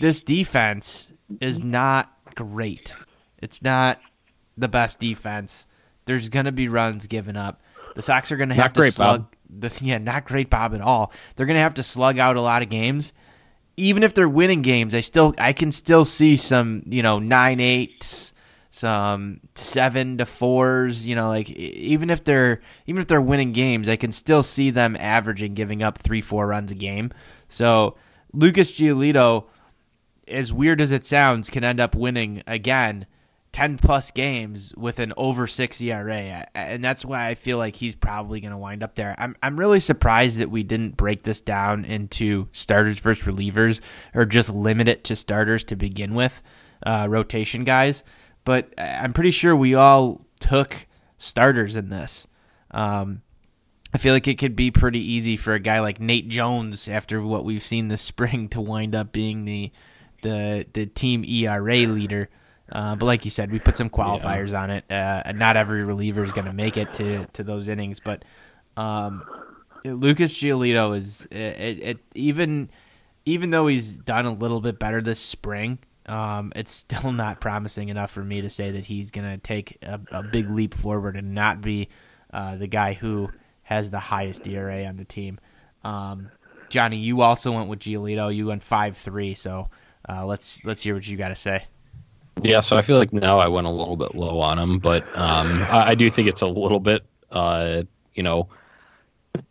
this 0.00 0.22
defense 0.22 1.08
is 1.40 1.62
not 1.62 2.12
great. 2.34 2.94
It's 3.38 3.62
not 3.62 4.00
the 4.56 4.68
best 4.68 4.98
defense. 4.98 5.66
There's 6.06 6.28
gonna 6.28 6.52
be 6.52 6.68
runs 6.68 7.06
given 7.06 7.36
up. 7.36 7.62
The 7.94 8.02
Sox 8.02 8.30
are 8.32 8.36
gonna 8.36 8.54
have 8.54 8.64
Not 8.64 8.74
to 8.74 8.80
great, 8.80 8.92
slug. 8.94 9.26
The, 9.48 9.76
yeah, 9.80 9.98
not 9.98 10.24
great, 10.24 10.50
Bob, 10.50 10.74
at 10.74 10.80
all. 10.80 11.12
They're 11.36 11.46
gonna 11.46 11.60
have 11.60 11.74
to 11.74 11.82
slug 11.82 12.18
out 12.18 12.36
a 12.36 12.40
lot 12.40 12.62
of 12.62 12.68
games. 12.68 13.12
Even 13.76 14.02
if 14.02 14.14
they're 14.14 14.28
winning 14.28 14.62
games, 14.62 14.94
I 14.94 15.00
still 15.00 15.34
I 15.38 15.52
can 15.52 15.72
still 15.72 16.04
see 16.04 16.36
some 16.36 16.82
you 16.86 17.02
know 17.02 17.18
nine 17.18 17.60
eights, 17.60 18.32
some 18.70 19.40
seven 19.54 20.18
to 20.18 20.26
fours. 20.26 21.06
You 21.06 21.16
know, 21.16 21.28
like 21.28 21.50
even 21.50 22.10
if 22.10 22.24
they're 22.24 22.60
even 22.86 23.00
if 23.00 23.08
they're 23.08 23.20
winning 23.20 23.52
games, 23.52 23.88
I 23.88 23.96
can 23.96 24.12
still 24.12 24.42
see 24.42 24.70
them 24.70 24.96
averaging 24.98 25.54
giving 25.54 25.82
up 25.82 25.98
three 25.98 26.20
four 26.20 26.46
runs 26.46 26.70
a 26.72 26.76
game. 26.76 27.10
So 27.48 27.96
Lucas 28.32 28.72
Giolito, 28.72 29.44
as 30.28 30.52
weird 30.52 30.80
as 30.80 30.92
it 30.92 31.04
sounds, 31.04 31.50
can 31.50 31.64
end 31.64 31.80
up 31.80 31.94
winning 31.94 32.42
again. 32.46 33.06
10 33.52 33.78
plus 33.78 34.10
games 34.10 34.74
with 34.76 34.98
an 34.98 35.12
over 35.16 35.46
6 35.46 35.80
ERA 35.80 36.44
and 36.56 36.82
that's 36.82 37.04
why 37.04 37.28
I 37.28 37.36
feel 37.36 37.56
like 37.56 37.76
he's 37.76 37.94
probably 37.94 38.40
going 38.40 38.50
to 38.50 38.58
wind 38.58 38.82
up 38.82 38.96
there. 38.96 39.14
I'm 39.16 39.36
I'm 39.44 39.56
really 39.56 39.78
surprised 39.78 40.38
that 40.38 40.50
we 40.50 40.64
didn't 40.64 40.96
break 40.96 41.22
this 41.22 41.40
down 41.40 41.84
into 41.84 42.48
starters 42.50 42.98
versus 42.98 43.22
relievers 43.32 43.78
or 44.12 44.24
just 44.24 44.52
limit 44.52 44.88
it 44.88 45.04
to 45.04 45.14
starters 45.14 45.62
to 45.66 45.76
begin 45.76 46.16
with, 46.16 46.42
uh, 46.84 47.06
rotation 47.08 47.62
guys 47.62 48.02
but 48.44 48.72
I'm 48.78 49.12
pretty 49.12 49.30
sure 49.30 49.56
we 49.56 49.74
all 49.74 50.24
took 50.38 50.86
starters 51.18 51.76
in 51.76 51.88
this. 51.88 52.26
Um, 52.70 53.22
I 53.92 53.98
feel 53.98 54.12
like 54.12 54.28
it 54.28 54.38
could 54.38 54.56
be 54.56 54.70
pretty 54.70 55.00
easy 55.00 55.36
for 55.36 55.54
a 55.54 55.60
guy 55.60 55.80
like 55.80 56.00
Nate 56.00 56.28
Jones 56.28 56.88
after 56.88 57.22
what 57.22 57.44
we've 57.44 57.62
seen 57.62 57.88
this 57.88 58.02
spring 58.02 58.48
to 58.50 58.60
wind 58.60 58.94
up 58.94 59.12
being 59.12 59.44
the 59.44 59.72
the 60.24 60.66
the 60.72 60.86
team 60.86 61.24
ERA 61.24 61.86
leader. 61.86 62.28
Uh, 62.72 62.96
but 62.96 63.06
like 63.06 63.24
you 63.24 63.30
said, 63.30 63.52
we 63.52 63.60
put 63.60 63.76
some 63.76 63.90
qualifiers 63.90 64.50
yeah. 64.50 64.62
on 64.62 64.70
it. 64.70 64.84
Uh, 64.90 65.30
not 65.32 65.56
every 65.56 65.84
reliever 65.84 66.24
is 66.24 66.32
going 66.32 66.46
to 66.46 66.52
make 66.52 66.76
it 66.76 66.92
to 66.94 67.26
to 67.34 67.44
those 67.44 67.68
innings, 67.68 68.00
but 68.00 68.24
um, 68.76 69.22
Lucas 69.84 70.36
Giolito 70.36 70.96
is 70.96 71.26
it, 71.30 71.36
it, 71.36 71.98
even 72.14 72.70
even 73.26 73.50
though 73.50 73.66
he's 73.66 73.96
done 73.96 74.26
a 74.26 74.32
little 74.32 74.60
bit 74.60 74.78
better 74.78 75.00
this 75.00 75.20
spring, 75.20 75.78
um, 76.06 76.52
it's 76.56 76.72
still 76.72 77.12
not 77.24 77.40
promising 77.40 77.90
enough 77.90 78.10
for 78.10 78.24
me 78.24 78.40
to 78.40 78.50
say 78.50 78.72
that 78.72 78.86
he's 78.86 79.10
going 79.10 79.30
to 79.30 79.38
take 79.38 79.78
a, 79.82 80.00
a, 80.10 80.22
big 80.22 80.50
leap 80.50 80.74
forward 80.74 81.16
and 81.16 81.34
not 81.34 81.60
be 81.60 81.88
uh, 82.32 82.56
the 82.56 82.66
guy 82.66 82.94
who 82.94 83.30
has 83.62 83.90
the 83.90 84.00
highest 84.00 84.46
ERA 84.46 84.84
on 84.84 84.96
the 84.96 85.04
team. 85.04 85.38
Um, 85.84 86.30
Johnny, 86.70 86.96
you 86.96 87.20
also 87.20 87.52
went 87.52 87.68
with 87.68 87.78
Giolito. 87.80 88.34
You 88.34 88.46
went 88.46 88.62
five 88.62 88.96
three. 88.96 89.34
So 89.34 89.68
uh, 90.08 90.26
let's 90.26 90.64
let's 90.64 90.82
hear 90.82 90.94
what 90.94 91.06
you 91.06 91.16
got 91.16 91.28
to 91.28 91.34
say. 91.34 91.64
Yeah, 92.42 92.60
so 92.60 92.76
I 92.76 92.82
feel 92.82 92.98
like 92.98 93.12
now 93.12 93.38
I 93.38 93.48
went 93.48 93.66
a 93.66 93.70
little 93.70 93.96
bit 93.96 94.14
low 94.14 94.40
on 94.40 94.58
him, 94.58 94.78
but 94.78 95.04
um, 95.16 95.62
I, 95.62 95.90
I, 95.90 95.94
do 95.94 96.10
think 96.10 96.28
it's 96.28 96.42
a 96.42 96.48
little 96.48 96.80
bit, 96.80 97.04
uh, 97.30 97.84
you 98.14 98.24
know, 98.24 98.48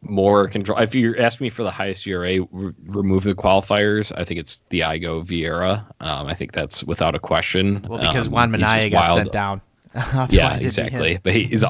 more 0.01 0.47
control. 0.47 0.77
If 0.79 0.93
you 0.93 1.15
ask 1.15 1.39
me 1.39 1.49
for 1.49 1.63
the 1.63 1.71
highest 1.71 2.05
ERA, 2.05 2.41
re- 2.51 2.73
remove 2.85 3.23
the 3.23 3.35
qualifiers. 3.35 4.11
I 4.17 4.23
think 4.25 4.39
it's 4.39 4.63
Thyago 4.69 5.25
Vieira. 5.25 5.85
Um, 6.01 6.27
I 6.27 6.33
think 6.33 6.51
that's 6.51 6.83
without 6.83 7.15
a 7.15 7.19
question. 7.19 7.85
Well, 7.87 7.99
because 7.99 8.27
um, 8.27 8.33
Juan 8.33 8.51
Minaya 8.51 8.89
got 8.89 9.05
wild. 9.05 9.17
sent 9.17 9.31
down. 9.31 9.61
yeah, 10.29 10.57
exactly. 10.59 11.19
But 11.21 11.33
he's 11.33 11.63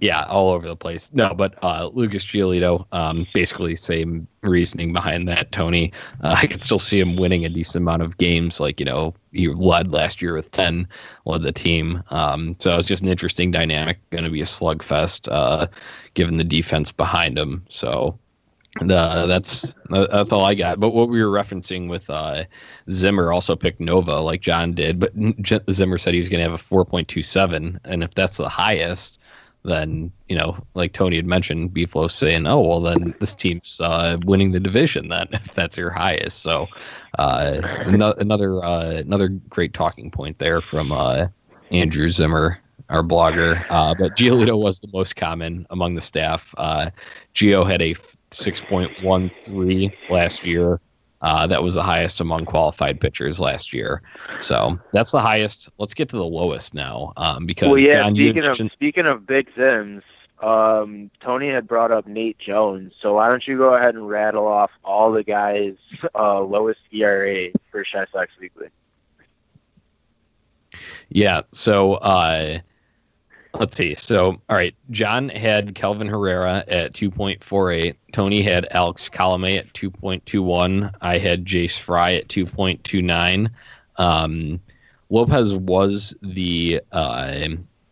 yeah 0.00 0.24
all 0.24 0.50
over 0.50 0.66
the 0.66 0.76
place. 0.76 1.12
No, 1.12 1.32
but 1.32 1.54
uh, 1.62 1.90
Lucas 1.92 2.24
Giolito, 2.24 2.86
um, 2.90 3.26
basically 3.32 3.76
same 3.76 4.26
reasoning 4.42 4.92
behind 4.92 5.28
that. 5.28 5.52
Tony, 5.52 5.92
uh, 6.22 6.36
I 6.42 6.46
could 6.46 6.60
still 6.60 6.80
see 6.80 6.98
him 6.98 7.16
winning 7.16 7.44
a 7.44 7.48
decent 7.48 7.82
amount 7.82 8.02
of 8.02 8.16
games. 8.16 8.58
Like 8.58 8.80
you 8.80 8.86
know, 8.86 9.14
he 9.32 9.48
led 9.48 9.92
last 9.92 10.20
year 10.20 10.34
with 10.34 10.50
ten, 10.50 10.88
led 11.24 11.42
the 11.42 11.52
team. 11.52 12.02
Um, 12.10 12.56
so 12.58 12.76
it's 12.76 12.88
just 12.88 13.02
an 13.02 13.08
interesting 13.08 13.52
dynamic. 13.52 13.98
Going 14.10 14.24
to 14.24 14.30
be 14.30 14.42
a 14.42 14.46
slugfest, 14.46 15.28
uh, 15.30 15.68
given 16.14 16.36
the 16.38 16.44
defense 16.44 16.90
behind 16.90 17.38
him. 17.38 17.64
So 17.68 18.18
the, 18.80 19.26
that's 19.26 19.74
that's 19.88 20.32
all 20.32 20.44
I 20.44 20.54
got. 20.54 20.80
But 20.80 20.90
what 20.90 21.08
we 21.08 21.24
were 21.24 21.30
referencing 21.30 21.88
with 21.88 22.08
uh, 22.10 22.44
Zimmer 22.90 23.32
also 23.32 23.56
picked 23.56 23.80
Nova 23.80 24.20
like 24.20 24.40
John 24.40 24.72
did, 24.72 24.98
but 24.98 25.12
Zimmer 25.70 25.98
said 25.98 26.14
he 26.14 26.20
was 26.20 26.28
going 26.28 26.44
to 26.44 26.50
have 26.50 26.60
a 26.60 26.62
4.27, 26.62 27.78
and 27.84 28.04
if 28.04 28.14
that's 28.14 28.36
the 28.36 28.48
highest, 28.48 29.18
then 29.64 30.12
you 30.28 30.36
know, 30.36 30.56
like 30.74 30.92
Tony 30.92 31.16
had 31.16 31.26
mentioned, 31.26 31.70
Beeflo 31.72 32.10
saying, 32.10 32.46
"Oh 32.46 32.60
well, 32.60 32.80
then 32.80 33.14
this 33.20 33.34
team's 33.34 33.80
uh, 33.80 34.18
winning 34.24 34.52
the 34.52 34.60
division." 34.60 35.08
Then 35.08 35.28
if 35.32 35.54
that's 35.54 35.76
your 35.76 35.90
highest, 35.90 36.40
so 36.40 36.68
uh, 37.18 37.60
another 37.86 38.62
uh, 38.64 38.90
another 38.90 39.28
great 39.28 39.74
talking 39.74 40.10
point 40.10 40.38
there 40.38 40.60
from 40.60 40.92
uh, 40.92 41.28
Andrew 41.70 42.08
Zimmer 42.10 42.60
our 42.88 43.02
blogger. 43.02 43.64
Uh, 43.68 43.94
but 43.94 44.16
Giolito 44.16 44.58
was 44.58 44.80
the 44.80 44.88
most 44.92 45.16
common 45.16 45.66
among 45.70 45.94
the 45.94 46.00
staff. 46.00 46.54
Uh, 46.56 46.90
Gio 47.34 47.68
had 47.68 47.82
a 47.82 47.94
6.13 48.30 49.92
last 50.10 50.46
year. 50.46 50.80
Uh, 51.20 51.46
that 51.48 51.62
was 51.62 51.74
the 51.74 51.82
highest 51.82 52.20
among 52.20 52.44
qualified 52.44 53.00
pitchers 53.00 53.40
last 53.40 53.72
year. 53.72 54.02
So 54.40 54.78
that's 54.92 55.10
the 55.10 55.20
highest. 55.20 55.68
Let's 55.78 55.94
get 55.94 56.08
to 56.10 56.16
the 56.16 56.24
lowest 56.24 56.74
now, 56.74 57.12
um, 57.16 57.44
because 57.44 57.68
well, 57.68 57.78
yeah. 57.78 58.04
John, 58.04 58.14
speaking 58.14 58.44
of 58.44 58.56
speaking 58.72 59.06
of 59.06 59.26
big 59.26 59.52
Zims, 59.56 60.02
um, 60.40 61.10
Tony 61.20 61.48
had 61.48 61.66
brought 61.66 61.90
up 61.90 62.06
Nate 62.06 62.38
Jones. 62.38 62.92
So 63.00 63.14
why 63.14 63.28
don't 63.28 63.46
you 63.48 63.58
go 63.58 63.74
ahead 63.74 63.96
and 63.96 64.08
rattle 64.08 64.46
off 64.46 64.70
all 64.84 65.10
the 65.10 65.24
guys' 65.24 65.76
uh, 66.14 66.40
lowest 66.40 66.80
ERA 66.92 67.50
for 67.72 67.84
Chi 67.84 68.06
Sox 68.12 68.30
Weekly? 68.40 68.68
Yeah. 71.08 71.42
So 71.50 71.94
uh, 71.94 72.60
Let's 73.54 73.76
see. 73.76 73.94
So, 73.94 74.40
all 74.48 74.56
right. 74.56 74.74
John 74.90 75.30
had 75.30 75.74
Kelvin 75.74 76.06
Herrera 76.06 76.64
at 76.68 76.92
2.48. 76.92 77.96
Tony 78.12 78.42
had 78.42 78.68
Alex 78.70 79.08
Colome 79.08 79.58
at 79.58 79.72
2.21. 79.72 80.94
I 81.00 81.18
had 81.18 81.44
Jace 81.44 81.76
Fry 81.78 82.14
at 82.14 82.28
2.29. 82.28 83.50
Um, 83.96 84.60
Lopez 85.10 85.54
was 85.54 86.14
the 86.22 86.80
uh, 86.92 87.48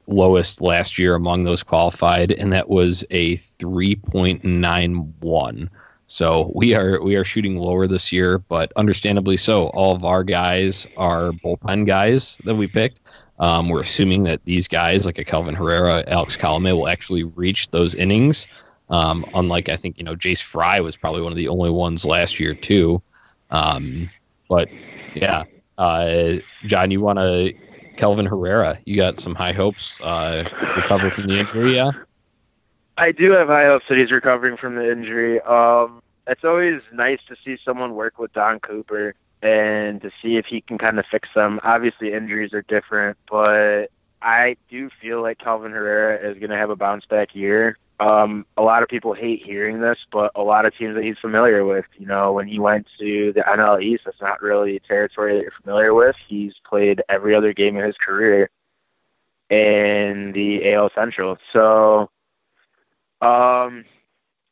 lowest 0.07 0.61
last 0.61 0.99
year 0.99 1.15
among 1.15 1.45
those 1.45 1.63
qualified, 1.63 2.33
and 2.33 2.53
that 2.53 2.69
was 2.69 3.05
a 3.11 3.37
3.91. 3.37 5.69
So 6.09 6.53
we 6.55 6.73
are 6.75 7.03
we 7.03 7.17
are 7.17 7.25
shooting 7.25 7.57
lower 7.57 7.89
this 7.89 8.13
year, 8.13 8.39
but 8.39 8.73
understandably 8.77 9.37
so. 9.37 9.67
All 9.69 9.95
of 9.95 10.05
our 10.05 10.23
guys 10.23 10.87
are 10.97 11.33
bullpen 11.33 11.87
guys 11.87 12.39
that 12.45 12.55
we 12.55 12.69
picked. 12.69 13.01
Um, 13.39 13.69
we're 13.69 13.81
assuming 13.81 14.25
that 14.25 14.45
these 14.45 14.69
guys, 14.69 15.05
like 15.05 15.19
a 15.19 15.25
Kelvin 15.25 15.55
Herrera, 15.55 16.05
Alex 16.07 16.37
Colome, 16.37 16.73
will 16.75 16.89
actually 16.89 17.25
reach 17.25 17.71
those 17.71 17.95
innings. 17.95 18.47
Um, 18.89 19.27
unlike 19.35 19.69
I 19.69 19.77
think 19.77 19.99
you 19.99 20.05
know 20.05 20.15
Jace 20.15 20.43
Fry 20.43 20.81
was 20.81 20.97
probably 20.97 21.23
one 21.23 21.33
of 21.33 21.37
the 21.37 21.49
only 21.49 21.71
ones 21.71 22.05
last 22.05 22.39
year 22.39 22.55
too. 22.55 23.03
Um, 23.51 24.11
but 24.49 24.69
yeah, 25.15 25.45
uh, 25.77 26.35
John, 26.65 26.91
you 26.91 27.01
want 27.01 27.19
to 27.19 27.53
Kelvin 27.97 28.27
Herrera? 28.27 28.79
You 28.85 28.97
got 28.97 29.19
some 29.19 29.35
high 29.35 29.53
hopes. 29.53 30.01
Uh, 30.01 30.49
recover 30.77 31.11
from 31.11 31.27
the 31.27 31.39
injury, 31.39 31.75
yeah. 31.75 31.91
I 32.99 33.13
do 33.13 33.33
have 33.33 33.49
high 33.49 33.67
hopes 33.67 33.87
that 33.89 33.99
he's 33.99 34.11
recovering 34.11 34.57
from 34.57 34.77
the 34.77 34.91
injury. 34.91 35.41
Um, 35.43 36.03
it's 36.27 36.45
always 36.45 36.81
nice 36.93 37.21
to 37.29 37.37
see 37.45 37.59
someone 37.65 37.95
work 37.95 38.19
with 38.19 38.33
Don 38.33 38.61
Cooper 38.61 39.15
and 39.43 40.01
to 40.03 40.11
see 40.23 40.37
if 40.37 40.47
he 40.47 40.61
can 40.61 40.79
kind 40.79 40.99
of 40.99 41.07
fix 41.11 41.29
them. 41.35 41.61
Obviously, 41.63 42.13
injuries 42.13 42.53
are 42.53 42.63
different, 42.63 43.17
but 43.31 43.91
I 44.23 44.57
do 44.71 44.91
feel 45.01 45.23
like 45.23 45.39
Kelvin 45.39 45.73
Herrera 45.73 46.19
is 46.31 46.39
going 46.39 46.51
to 46.51 46.57
have 46.57 46.71
a 46.71 46.77
bounce 46.77 47.05
back 47.07 47.35
year. 47.35 47.79
Um, 47.99 48.45
a 48.57 48.63
lot 48.63 48.83
of 48.83 48.89
people 48.89 49.15
hate 49.15 49.43
hearing 49.43 49.81
this, 49.81 49.99
but 50.13 50.31
a 50.35 50.43
lot 50.43 50.67
of 50.67 50.77
teams 50.77 50.95
that 50.97 51.05
he's 51.05 51.19
familiar 51.19 51.65
with, 51.65 51.87
you 51.97 52.07
know, 52.07 52.33
when 52.33 52.47
he 52.47 52.59
went 52.59 52.87
to 52.99 53.33
the 53.33 53.41
NL 53.41 53.83
East, 53.83 54.03
that's 54.05 54.21
not 54.21 54.43
really 54.43 54.77
a 54.77 54.81
territory 54.81 55.35
that 55.35 55.43
you're 55.43 55.53
familiar 55.63 55.95
with. 55.95 56.17
He's 56.29 56.53
played 56.69 57.03
every 57.09 57.35
other 57.35 57.55
game 57.55 57.77
in 57.77 57.85
his 57.85 57.97
career 57.97 58.51
in 59.49 60.33
the 60.33 60.73
AL 60.75 60.91
Central. 60.95 61.39
So, 61.53 62.11
um, 63.23 63.85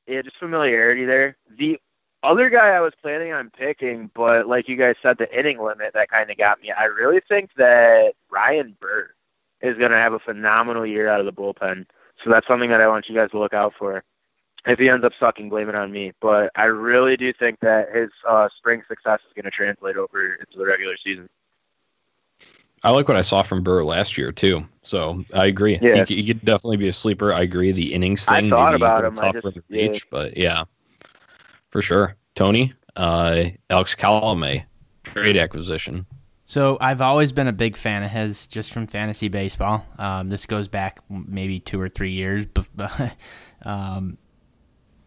yeah, 0.07 0.22
just 0.22 0.39
familiarity 0.39 1.05
there. 1.05 1.37
The 1.59 1.78
other 2.25 2.51
guy 2.51 2.70
I 2.70 2.81
was 2.81 2.95
planning 3.01 3.33
on 3.33 3.51
picking, 3.51 4.11
but 4.14 4.49
like 4.49 4.68
you 4.68 4.77
guys 4.77 4.97
said, 5.03 5.18
the 5.18 5.39
inning 5.39 5.62
limit 5.62 5.93
that 5.95 6.11
kind 6.11 6.31
of 6.31 6.37
got 6.37 6.61
me. 6.61 6.72
I 6.72 6.85
really 6.85 7.20
think 7.20 7.51
that 7.57 8.14
Ryan 8.31 8.77
Burr 8.81 9.11
is 9.61 9.77
going 9.79 9.91
to 9.91 9.97
have 9.97 10.12
a 10.12 10.18
phenomenal 10.18 10.87
year 10.87 11.09
out 11.09 11.20
of 11.20 11.27
the 11.27 11.33
bullpen. 11.33 11.87
So 12.22 12.31
that's 12.31 12.47
something 12.47 12.70
that 12.70 12.81
I 12.81 12.89
want 12.89 13.09
you 13.09 13.14
guys 13.14 13.31
to 13.31 13.39
look 13.39 13.55
out 13.55 13.75
for. 13.79 14.03
If 14.66 14.79
he 14.79 14.89
ends 14.89 15.05
up 15.05 15.12
sucking, 15.20 15.51
blame 15.51 15.68
it 15.68 15.75
on 15.75 15.93
me. 15.93 16.12
But 16.20 16.51
I 16.57 16.64
really 16.64 17.16
do 17.16 17.33
think 17.33 17.61
that 17.61 17.95
his 17.95 18.11
uh, 18.27 18.49
spring 18.57 18.83
success 18.89 19.20
is 19.27 19.33
going 19.35 19.45
to 19.45 19.51
translate 19.51 19.97
over 19.97 20.35
into 20.35 20.59
the 20.59 20.64
regular 20.64 20.97
season. 20.97 21.29
I 22.83 22.91
like 22.91 23.09
what 23.09 23.16
I 23.16 23.22
saw 23.22 23.43
from 23.43 23.62
Burr 23.62 23.83
last 23.83 24.18
year 24.18 24.33
too. 24.33 24.66
So 24.83 25.25
I 25.35 25.47
agree. 25.47 25.79
Yeah. 25.81 26.05
He, 26.05 26.16
he 26.16 26.27
could 26.27 26.45
definitely 26.45 26.77
be 26.79 26.89
a 26.89 26.93
sleeper. 26.93 27.33
I 27.33 27.43
agree. 27.43 27.72
The 27.72 27.95
innings 27.95 28.25
thing. 28.27 28.53
I 28.53 28.57
thought 28.57 28.75
about 28.75 29.05
him. 29.05 29.14
Tough 29.14 29.33
just, 29.33 29.43
for 29.43 29.51
the 29.51 29.62
reach, 29.68 29.95
yeah. 29.95 30.09
but 30.11 30.37
yeah 30.37 30.64
for 31.75 31.83
sure. 31.83 32.14
Tony, 32.37 32.72
uh, 32.95 33.47
Alex 33.68 33.97
Colome, 33.97 34.64
trade 35.03 35.37
acquisition. 35.37 36.07
So 36.45 36.79
I've 36.81 37.01
always 37.01 37.33
been 37.33 37.49
a 37.49 37.53
big 37.53 37.77
fan 37.77 38.05
of 38.05 38.12
his, 38.12 38.47
just 38.47 38.72
from 38.72 38.87
fantasy 38.87 39.27
baseball. 39.27 39.85
Um, 39.99 40.29
this 40.29 40.47
goes 40.47 40.68
back 40.68 41.01
maybe 41.11 41.59
two 41.59 41.81
or 41.81 41.89
three 41.89 42.12
years, 42.12 42.47
but 42.47 43.16
um, 43.64 44.18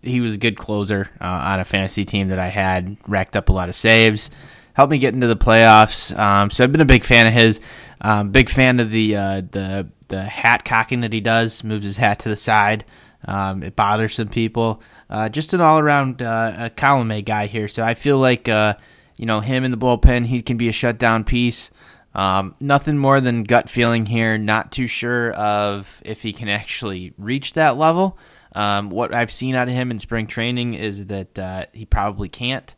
he 0.01 0.20
was 0.20 0.34
a 0.34 0.38
good 0.38 0.57
closer 0.57 1.09
uh, 1.22 1.24
on 1.24 1.61
a 1.61 1.65
fantasy 1.65 2.03
team 2.03 2.28
that 2.32 2.39
I 2.39 2.49
had. 2.49 2.97
Racked 3.07 3.38
up 3.38 3.47
a 3.47 3.53
lot 3.53 3.70
of 3.70 3.76
saves. 3.76 4.30
helped 4.74 4.91
me 4.91 4.97
get 4.97 5.13
into 5.13 5.28
the 5.28 5.38
playoffs. 5.38 6.13
Um, 6.20 6.51
so 6.51 6.65
I've 6.65 6.74
been 6.74 6.82
a 6.82 6.86
big 6.86 7.05
fan 7.05 7.28
of 7.28 7.34
his. 7.34 7.61
Um, 8.01 8.32
big 8.32 8.49
fan 8.49 8.82
of 8.82 8.91
the 8.91 9.15
uh, 9.15 9.41
the 9.51 9.89
the 10.09 10.24
hat 10.24 10.65
cocking 10.65 10.99
that 10.99 11.13
he 11.13 11.22
does. 11.22 11.63
Moves 11.63 11.86
his 11.86 11.95
hat 11.95 12.20
to 12.20 12.30
the 12.30 12.36
side. 12.36 12.84
Um, 13.24 13.63
it 13.63 13.78
bothers 13.78 14.15
some 14.15 14.28
people. 14.28 14.82
Uh, 15.10 15.30
just 15.30 15.53
an 15.53 15.62
all 15.62 15.80
around 15.80 16.22
uh, 16.22 16.70
column 16.76 17.22
guy 17.22 17.47
here. 17.47 17.68
So 17.68 17.84
I 17.84 17.93
feel 17.93 18.18
like 18.18 18.49
uh, 18.49 18.76
you 19.16 19.26
know 19.26 19.39
him 19.39 19.64
in 19.64 19.72
the 19.72 19.78
bullpen. 19.78 20.26
He 20.26 20.41
can 20.41 20.58
be 20.58 20.70
a 20.70 20.74
shutdown 20.74 21.24
piece. 21.24 21.72
Um, 22.14 22.55
nothing 22.60 22.97
more 22.97 23.22
than 23.22 23.43
gut 23.43 23.70
feeling 23.70 24.08
here. 24.08 24.38
Not 24.38 24.72
too 24.72 24.88
sure 24.88 25.32
of 25.34 26.01
if 26.03 26.24
he 26.24 26.34
can 26.34 26.49
actually 26.49 27.14
reach 27.18 27.53
that 27.53 27.78
level. 27.78 28.18
Um, 28.53 28.89
what 28.89 29.14
I've 29.14 29.32
seen 29.32 29.53
out 29.53 29.68
of 29.68 29.76
him 29.76 29.91
in 29.91 29.99
spring 29.99 30.26
training 30.26 30.74
is 30.74 31.05
that 31.08 31.38
uh, 31.38 31.66
he 31.74 31.86
probably 31.86 32.28
can't. 32.28 32.74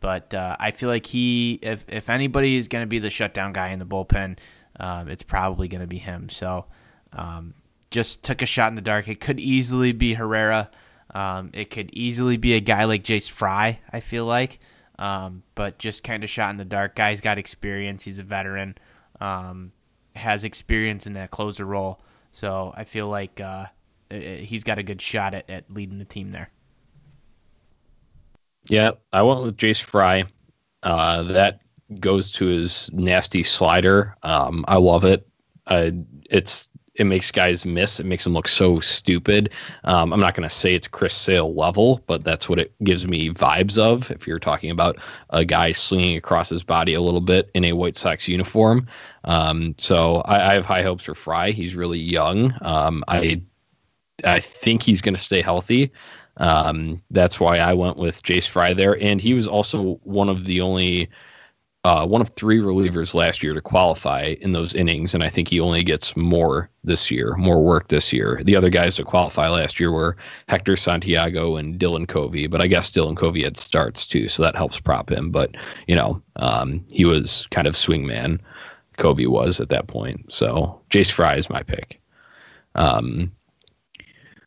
But 0.00 0.34
uh, 0.34 0.56
I 0.58 0.72
feel 0.72 0.88
like 0.88 1.06
he, 1.06 1.60
if 1.62 1.84
if 1.88 2.10
anybody 2.10 2.56
is 2.56 2.66
going 2.66 2.82
to 2.82 2.88
be 2.88 2.98
the 2.98 3.10
shutdown 3.10 3.52
guy 3.52 3.68
in 3.68 3.78
the 3.78 3.86
bullpen, 3.86 4.38
um, 4.80 5.08
it's 5.08 5.22
probably 5.22 5.68
going 5.68 5.80
to 5.80 5.86
be 5.86 5.98
him. 5.98 6.28
So 6.28 6.66
um, 7.12 7.54
just 7.92 8.24
took 8.24 8.42
a 8.42 8.46
shot 8.46 8.72
in 8.72 8.74
the 8.74 8.82
dark. 8.82 9.06
It 9.06 9.20
could 9.20 9.38
easily 9.38 9.92
be 9.92 10.14
Herrera. 10.14 10.70
Um, 11.12 11.50
it 11.52 11.70
could 11.70 11.90
easily 11.92 12.36
be 12.36 12.54
a 12.54 12.60
guy 12.60 12.84
like 12.84 13.04
Jace 13.04 13.30
Fry. 13.30 13.80
I 13.92 14.00
feel 14.00 14.24
like, 14.24 14.60
um, 14.98 15.42
but 15.54 15.78
just 15.78 16.02
kind 16.02 16.24
of 16.24 16.30
shot 16.30 16.50
in 16.50 16.56
the 16.56 16.64
dark. 16.64 16.94
Guy's 16.94 17.20
got 17.20 17.38
experience. 17.38 18.02
He's 18.02 18.18
a 18.18 18.22
veteran. 18.22 18.76
Um, 19.20 19.72
has 20.16 20.44
experience 20.44 21.06
in 21.06 21.14
that 21.14 21.30
closer 21.30 21.64
role. 21.64 22.00
So 22.32 22.72
I 22.74 22.84
feel 22.84 23.08
like 23.08 23.40
uh, 23.40 23.66
he's 24.10 24.64
got 24.64 24.78
a 24.78 24.82
good 24.82 25.00
shot 25.00 25.34
at, 25.34 25.48
at 25.50 25.70
leading 25.70 25.98
the 25.98 26.04
team 26.04 26.32
there. 26.32 26.50
Yeah, 28.68 28.92
I 29.12 29.22
went 29.22 29.42
with 29.42 29.56
Jace 29.56 29.82
Fry. 29.82 30.24
Uh, 30.82 31.22
that 31.24 31.60
goes 31.98 32.32
to 32.32 32.46
his 32.46 32.90
nasty 32.92 33.42
slider. 33.42 34.16
Um, 34.22 34.64
I 34.68 34.76
love 34.76 35.04
it. 35.04 35.26
Uh, 35.66 35.90
it's 36.30 36.68
it 36.94 37.04
makes 37.04 37.30
guys 37.30 37.64
miss. 37.64 38.00
It 38.00 38.06
makes 38.06 38.24
them 38.24 38.34
look 38.34 38.48
so 38.48 38.78
stupid. 38.80 39.50
Um, 39.84 40.12
I'm 40.12 40.20
not 40.20 40.34
going 40.34 40.48
to 40.48 40.54
say 40.54 40.74
it's 40.74 40.86
Chris 40.86 41.14
Sale 41.14 41.54
level, 41.54 42.02
but 42.06 42.22
that's 42.22 42.48
what 42.48 42.58
it 42.58 42.72
gives 42.84 43.06
me 43.08 43.30
vibes 43.30 43.78
of. 43.78 44.10
If 44.10 44.26
you're 44.26 44.38
talking 44.38 44.70
about 44.70 44.98
a 45.30 45.44
guy 45.44 45.72
slinging 45.72 46.16
across 46.16 46.50
his 46.50 46.64
body 46.64 46.92
a 46.94 47.00
little 47.00 47.22
bit 47.22 47.50
in 47.54 47.64
a 47.64 47.72
White 47.72 47.96
Sox 47.96 48.28
uniform, 48.28 48.88
um, 49.24 49.74
so 49.78 50.16
I, 50.16 50.50
I, 50.50 50.54
have 50.54 50.66
high 50.66 50.82
hopes 50.82 51.04
for 51.04 51.14
Fry. 51.14 51.52
He's 51.52 51.74
really 51.74 51.98
young. 51.98 52.54
Um, 52.60 53.04
I 53.08 53.40
I 54.24 54.40
think 54.40 54.82
he's 54.82 55.00
going 55.00 55.14
to 55.14 55.20
stay 55.20 55.40
healthy. 55.40 55.92
Um, 56.36 57.02
that's 57.10 57.38
why 57.38 57.58
I 57.58 57.72
went 57.74 57.96
with 57.96 58.22
Jace 58.22 58.48
Fry 58.48 58.74
there, 58.74 59.00
and 59.00 59.20
he 59.20 59.34
was 59.34 59.46
also 59.46 60.00
one 60.02 60.28
of 60.28 60.44
the 60.44 60.60
only 60.60 61.08
uh, 61.84 62.06
one 62.06 62.20
of 62.20 62.28
three 62.28 62.58
relievers 62.58 63.12
last 63.12 63.42
year 63.42 63.54
to 63.54 63.60
qualify 63.60 64.34
in 64.40 64.52
those 64.52 64.72
innings, 64.72 65.14
and 65.14 65.24
I 65.24 65.28
think 65.28 65.48
he 65.48 65.58
only 65.58 65.82
gets 65.82 66.16
more 66.16 66.70
this 66.84 67.10
year, 67.10 67.34
more 67.36 67.62
work 67.62 67.88
this 67.88 68.12
year. 68.12 68.40
The 68.44 68.54
other 68.54 68.70
guys 68.70 68.96
to 68.96 69.04
qualify 69.04 69.48
last 69.48 69.80
year 69.80 69.90
were 69.90 70.16
Hector 70.48 70.76
Santiago 70.76 71.56
and 71.56 71.80
Dylan 71.80 72.06
Covey, 72.06 72.46
but 72.46 72.60
I 72.60 72.68
guess 72.68 72.92
Dylan 72.92 73.16
Covey 73.16 73.42
had 73.42 73.56
starts 73.56 74.06
too, 74.06 74.28
so 74.28 74.44
that 74.44 74.54
helps 74.54 74.78
prop 74.78 75.10
him. 75.10 75.32
But 75.32 75.56
you 75.88 75.96
know, 75.96 76.22
um, 76.36 76.84
he 76.90 77.04
was 77.04 77.48
kind 77.50 77.66
of 77.66 77.74
swingman. 77.74 78.40
Covey 78.96 79.26
was 79.26 79.60
at 79.60 79.70
that 79.70 79.88
point, 79.88 80.32
so 80.32 80.82
Jace 80.88 81.10
Fry 81.10 81.34
is 81.36 81.50
my 81.50 81.64
pick. 81.64 82.00
Um, 82.76 83.32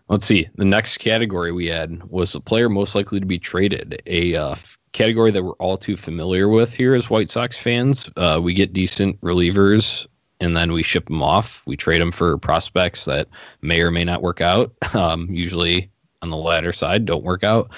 Let's 0.08 0.28
see. 0.28 0.48
The 0.54 0.66
next 0.66 1.00
category 1.00 1.52
we 1.52 1.66
had 1.66 2.04
was 2.04 2.34
the 2.34 2.40
player 2.40 2.70
most 2.70 2.94
likely 2.94 3.20
to 3.20 3.26
be 3.26 3.40
traded, 3.40 4.04
a 4.06 4.36
uh, 4.36 4.56
category 4.96 5.30
that 5.30 5.44
we're 5.44 5.52
all 5.54 5.78
too 5.78 5.98
familiar 5.98 6.48
with 6.48 6.74
here 6.74 6.96
as 6.96 7.10
White 7.10 7.30
Sox 7.30 7.58
fans. 7.58 8.10
Uh, 8.16 8.40
we 8.42 8.54
get 8.54 8.74
decent 8.74 9.20
relievers 9.22 10.08
and 10.40 10.56
then 10.56 10.72
we 10.72 10.84
ship 10.84 11.06
them 11.06 11.22
off. 11.22 11.62
We 11.68 11.78
trade 11.78 12.02
them 12.02 12.12
for 12.12 12.38
prospects 12.38 13.06
that 13.06 13.28
may 13.62 13.82
or 13.82 13.92
may 13.92 14.06
not 14.06 14.24
work 14.24 14.42
out. 14.42 14.74
Um, 14.96 15.28
usually 15.30 15.92
on 16.22 16.30
the 16.30 16.38
latter 16.38 16.72
side, 16.72 17.04
don't 17.04 17.26
work 17.26 17.44
out. 17.44 17.70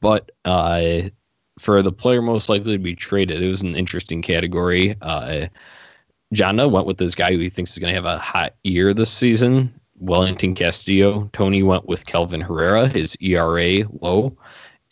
But 0.00 0.30
uh, 0.44 1.08
for 1.58 1.80
the 1.80 1.90
player 1.90 2.20
most 2.20 2.50
likely 2.50 2.72
to 2.72 2.78
be 2.78 2.94
traded, 2.94 3.42
it 3.42 3.48
was 3.48 3.62
an 3.62 3.76
interesting 3.76 4.20
category. 4.20 4.94
Uh, 5.00 5.46
Jana 6.34 6.68
went 6.68 6.86
with 6.86 6.98
this 6.98 7.14
guy 7.14 7.32
who 7.32 7.38
he 7.38 7.48
thinks 7.48 7.72
is 7.72 7.78
going 7.78 7.92
to 7.92 7.94
have 7.94 8.04
a 8.04 8.18
hot 8.18 8.56
year 8.62 8.92
this 8.92 9.10
season. 9.10 9.72
Wellington 9.98 10.54
Castillo. 10.54 11.30
Tony 11.32 11.62
went 11.62 11.88
with 11.88 12.04
Kelvin 12.04 12.42
Herrera, 12.42 12.88
his 12.88 13.16
ERA 13.20 13.84
low, 14.00 14.36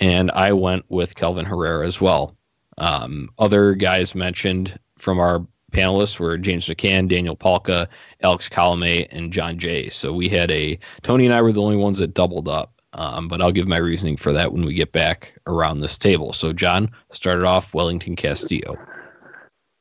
and 0.00 0.30
I 0.30 0.52
went 0.52 0.84
with 0.88 1.14
Kelvin 1.14 1.44
Herrera 1.44 1.86
as 1.86 2.00
well. 2.00 2.36
Um, 2.76 3.30
other 3.38 3.74
guys 3.74 4.14
mentioned 4.14 4.78
from 4.96 5.18
our 5.18 5.44
panelists 5.72 6.18
were 6.18 6.38
James 6.38 6.66
McCann, 6.66 7.08
Daniel 7.08 7.36
Palka, 7.36 7.88
Alex 8.22 8.48
Colome, 8.48 9.08
and 9.10 9.32
Jon 9.32 9.58
Jay. 9.58 9.88
So 9.88 10.12
we 10.12 10.28
had 10.28 10.50
a 10.50 10.78
Tony 11.02 11.26
and 11.26 11.34
I 11.34 11.42
were 11.42 11.52
the 11.52 11.62
only 11.62 11.76
ones 11.76 11.98
that 11.98 12.14
doubled 12.14 12.48
up. 12.48 12.72
Um, 12.94 13.28
but 13.28 13.42
I'll 13.42 13.52
give 13.52 13.68
my 13.68 13.76
reasoning 13.76 14.16
for 14.16 14.32
that 14.32 14.52
when 14.52 14.64
we 14.64 14.72
get 14.72 14.92
back 14.92 15.34
around 15.46 15.78
this 15.78 15.98
table. 15.98 16.32
So 16.32 16.54
John 16.54 16.90
started 17.10 17.44
off 17.44 17.74
Wellington 17.74 18.16
Castillo. 18.16 18.76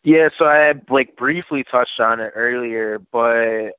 Yeah, 0.03 0.30
so 0.38 0.45
I 0.45 0.74
like 0.89 1.15
briefly 1.15 1.63
touched 1.63 1.99
on 2.01 2.20
it 2.20 2.34
earlier, 2.36 2.97
but 3.11 3.72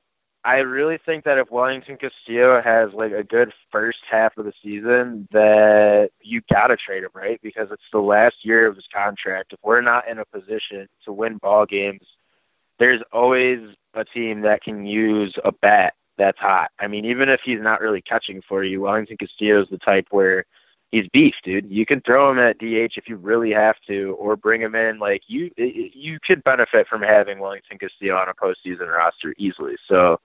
I 0.43 0.59
really 0.59 0.97
think 1.05 1.25
that 1.25 1.37
if 1.37 1.51
Wellington 1.51 1.97
Castillo 1.97 2.61
has 2.61 2.93
like 2.93 3.11
a 3.11 3.23
good 3.23 3.51
first 3.71 3.99
half 4.09 4.37
of 4.37 4.45
the 4.45 4.53
season, 4.63 5.27
that 5.31 6.11
you 6.21 6.41
gotta 6.51 6.77
trade 6.77 7.03
him, 7.03 7.09
right? 7.13 7.39
Because 7.43 7.69
it's 7.71 7.83
the 7.91 7.99
last 7.99 8.37
year 8.43 8.65
of 8.65 8.75
his 8.75 8.87
contract. 8.93 9.53
If 9.53 9.59
we're 9.63 9.81
not 9.81 10.07
in 10.07 10.19
a 10.19 10.25
position 10.25 10.87
to 11.05 11.11
win 11.11 11.37
ball 11.37 11.65
games, 11.65 12.05
there's 12.77 13.01
always 13.11 13.59
a 13.93 14.05
team 14.05 14.41
that 14.41 14.63
can 14.63 14.85
use 14.85 15.35
a 15.43 15.51
bat 15.51 15.93
that's 16.17 16.39
hot. 16.39 16.71
I 16.79 16.87
mean, 16.87 17.05
even 17.05 17.27
if 17.27 17.41
he's 17.43 17.61
not 17.61 17.81
really 17.81 18.01
catching 18.01 18.41
for 18.47 18.63
you, 18.63 18.81
Wellington 18.81 19.17
Castillo 19.17 19.61
is 19.61 19.69
the 19.69 19.77
type 19.77 20.07
where 20.11 20.45
he's 20.91 21.07
beef, 21.09 21.35
dude. 21.43 21.69
You 21.69 21.85
can 21.85 22.01
throw 22.01 22.31
him 22.31 22.39
at 22.39 22.57
DH 22.57 22.97
if 22.97 23.07
you 23.07 23.17
really 23.17 23.51
have 23.51 23.75
to, 23.87 24.15
or 24.19 24.35
bring 24.35 24.61
him 24.61 24.75
in. 24.75 24.99
Like 24.99 25.23
you, 25.27 25.51
you 25.57 26.19
could 26.19 26.43
benefit 26.43 26.87
from 26.87 27.01
having 27.01 27.39
Wellington 27.39 27.77
Castillo 27.77 28.15
on 28.15 28.29
a 28.29 28.33
postseason 28.33 28.91
roster 28.91 29.33
easily. 29.37 29.75
So 29.87 30.19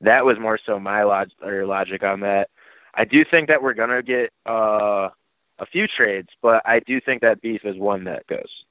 that 0.00 0.24
was 0.24 0.38
more 0.38 0.58
so 0.64 0.78
my 0.78 1.02
log 1.02 1.30
or 1.42 1.66
logic 1.66 2.02
on 2.02 2.20
that. 2.20 2.50
I 2.94 3.04
do 3.04 3.24
think 3.24 3.48
that 3.48 3.62
we're 3.62 3.74
gonna 3.74 4.02
get 4.02 4.32
uh, 4.46 5.10
a 5.58 5.66
few 5.66 5.86
trades, 5.86 6.28
but 6.40 6.62
I 6.64 6.80
do 6.80 7.00
think 7.00 7.20
that 7.22 7.42
beef 7.42 7.64
is 7.64 7.76
one 7.76 8.04
that 8.04 8.26
goes. 8.26 8.64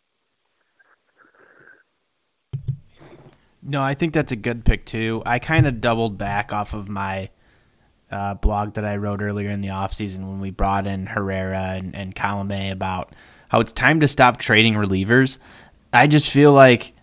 No, 3.62 3.82
I 3.82 3.96
think 3.96 4.14
that's 4.14 4.32
a 4.32 4.36
good 4.36 4.64
pick 4.64 4.86
too. 4.86 5.24
I 5.26 5.40
kind 5.40 5.66
of 5.66 5.82
doubled 5.82 6.18
back 6.18 6.54
off 6.54 6.74
of 6.74 6.88
my 6.88 7.30
uh, 8.12 8.36
blog 8.36 8.74
that 8.74 8.86
I 8.86 8.98
wrote 8.98 9.22
earlier 9.22 9.50
in 9.50 9.62
the 9.62 9.70
offseason 9.70 10.20
when 10.20 10.40
we 10.40 10.52
brought 10.52 10.88
in 10.88 11.08
Herrera 11.08 11.74
and, 11.76 11.96
and 11.96 12.14
about 12.72 13.14
how 13.50 13.60
it's 13.60 13.74
time 13.74 14.00
to 14.00 14.08
stop 14.08 14.38
trading 14.38 14.76
relievers. 14.76 15.38
I 15.92 16.08
just 16.08 16.30
feel 16.30 16.52
like 16.52 16.94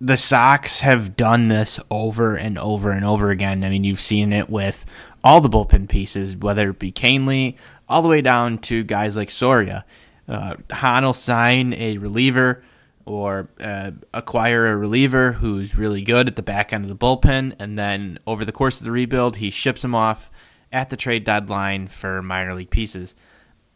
the 0.00 0.16
Sox 0.16 0.80
have 0.80 1.16
done 1.16 1.48
this 1.48 1.78
over 1.90 2.34
and 2.34 2.58
over 2.58 2.90
and 2.90 3.04
over 3.04 3.30
again. 3.30 3.62
I 3.62 3.70
mean, 3.70 3.84
you've 3.84 4.00
seen 4.00 4.32
it 4.32 4.50
with 4.50 4.84
all 5.22 5.40
the 5.40 5.48
bullpen 5.48 5.88
pieces, 5.88 6.36
whether 6.36 6.70
it 6.70 6.78
be 6.78 6.90
Kahnle, 6.90 7.54
all 7.88 8.02
the 8.02 8.08
way 8.08 8.20
down 8.20 8.58
to 8.58 8.82
guys 8.82 9.16
like 9.16 9.30
Soria. 9.30 9.84
Uh, 10.28 10.56
Hahn 10.70 11.04
will 11.04 11.12
sign 11.12 11.72
a 11.74 11.98
reliever 11.98 12.64
or 13.04 13.48
uh, 13.60 13.92
acquire 14.14 14.66
a 14.66 14.76
reliever 14.76 15.32
who's 15.32 15.76
really 15.76 16.02
good 16.02 16.28
at 16.28 16.36
the 16.36 16.42
back 16.42 16.72
end 16.72 16.84
of 16.84 16.88
the 16.88 16.96
bullpen, 16.96 17.54
and 17.58 17.78
then 17.78 18.18
over 18.26 18.44
the 18.44 18.52
course 18.52 18.80
of 18.80 18.84
the 18.84 18.92
rebuild, 18.92 19.36
he 19.36 19.50
ships 19.50 19.84
him 19.84 19.94
off 19.94 20.30
at 20.72 20.90
the 20.90 20.96
trade 20.96 21.24
deadline 21.24 21.88
for 21.88 22.22
minor 22.22 22.54
league 22.54 22.70
pieces. 22.70 23.14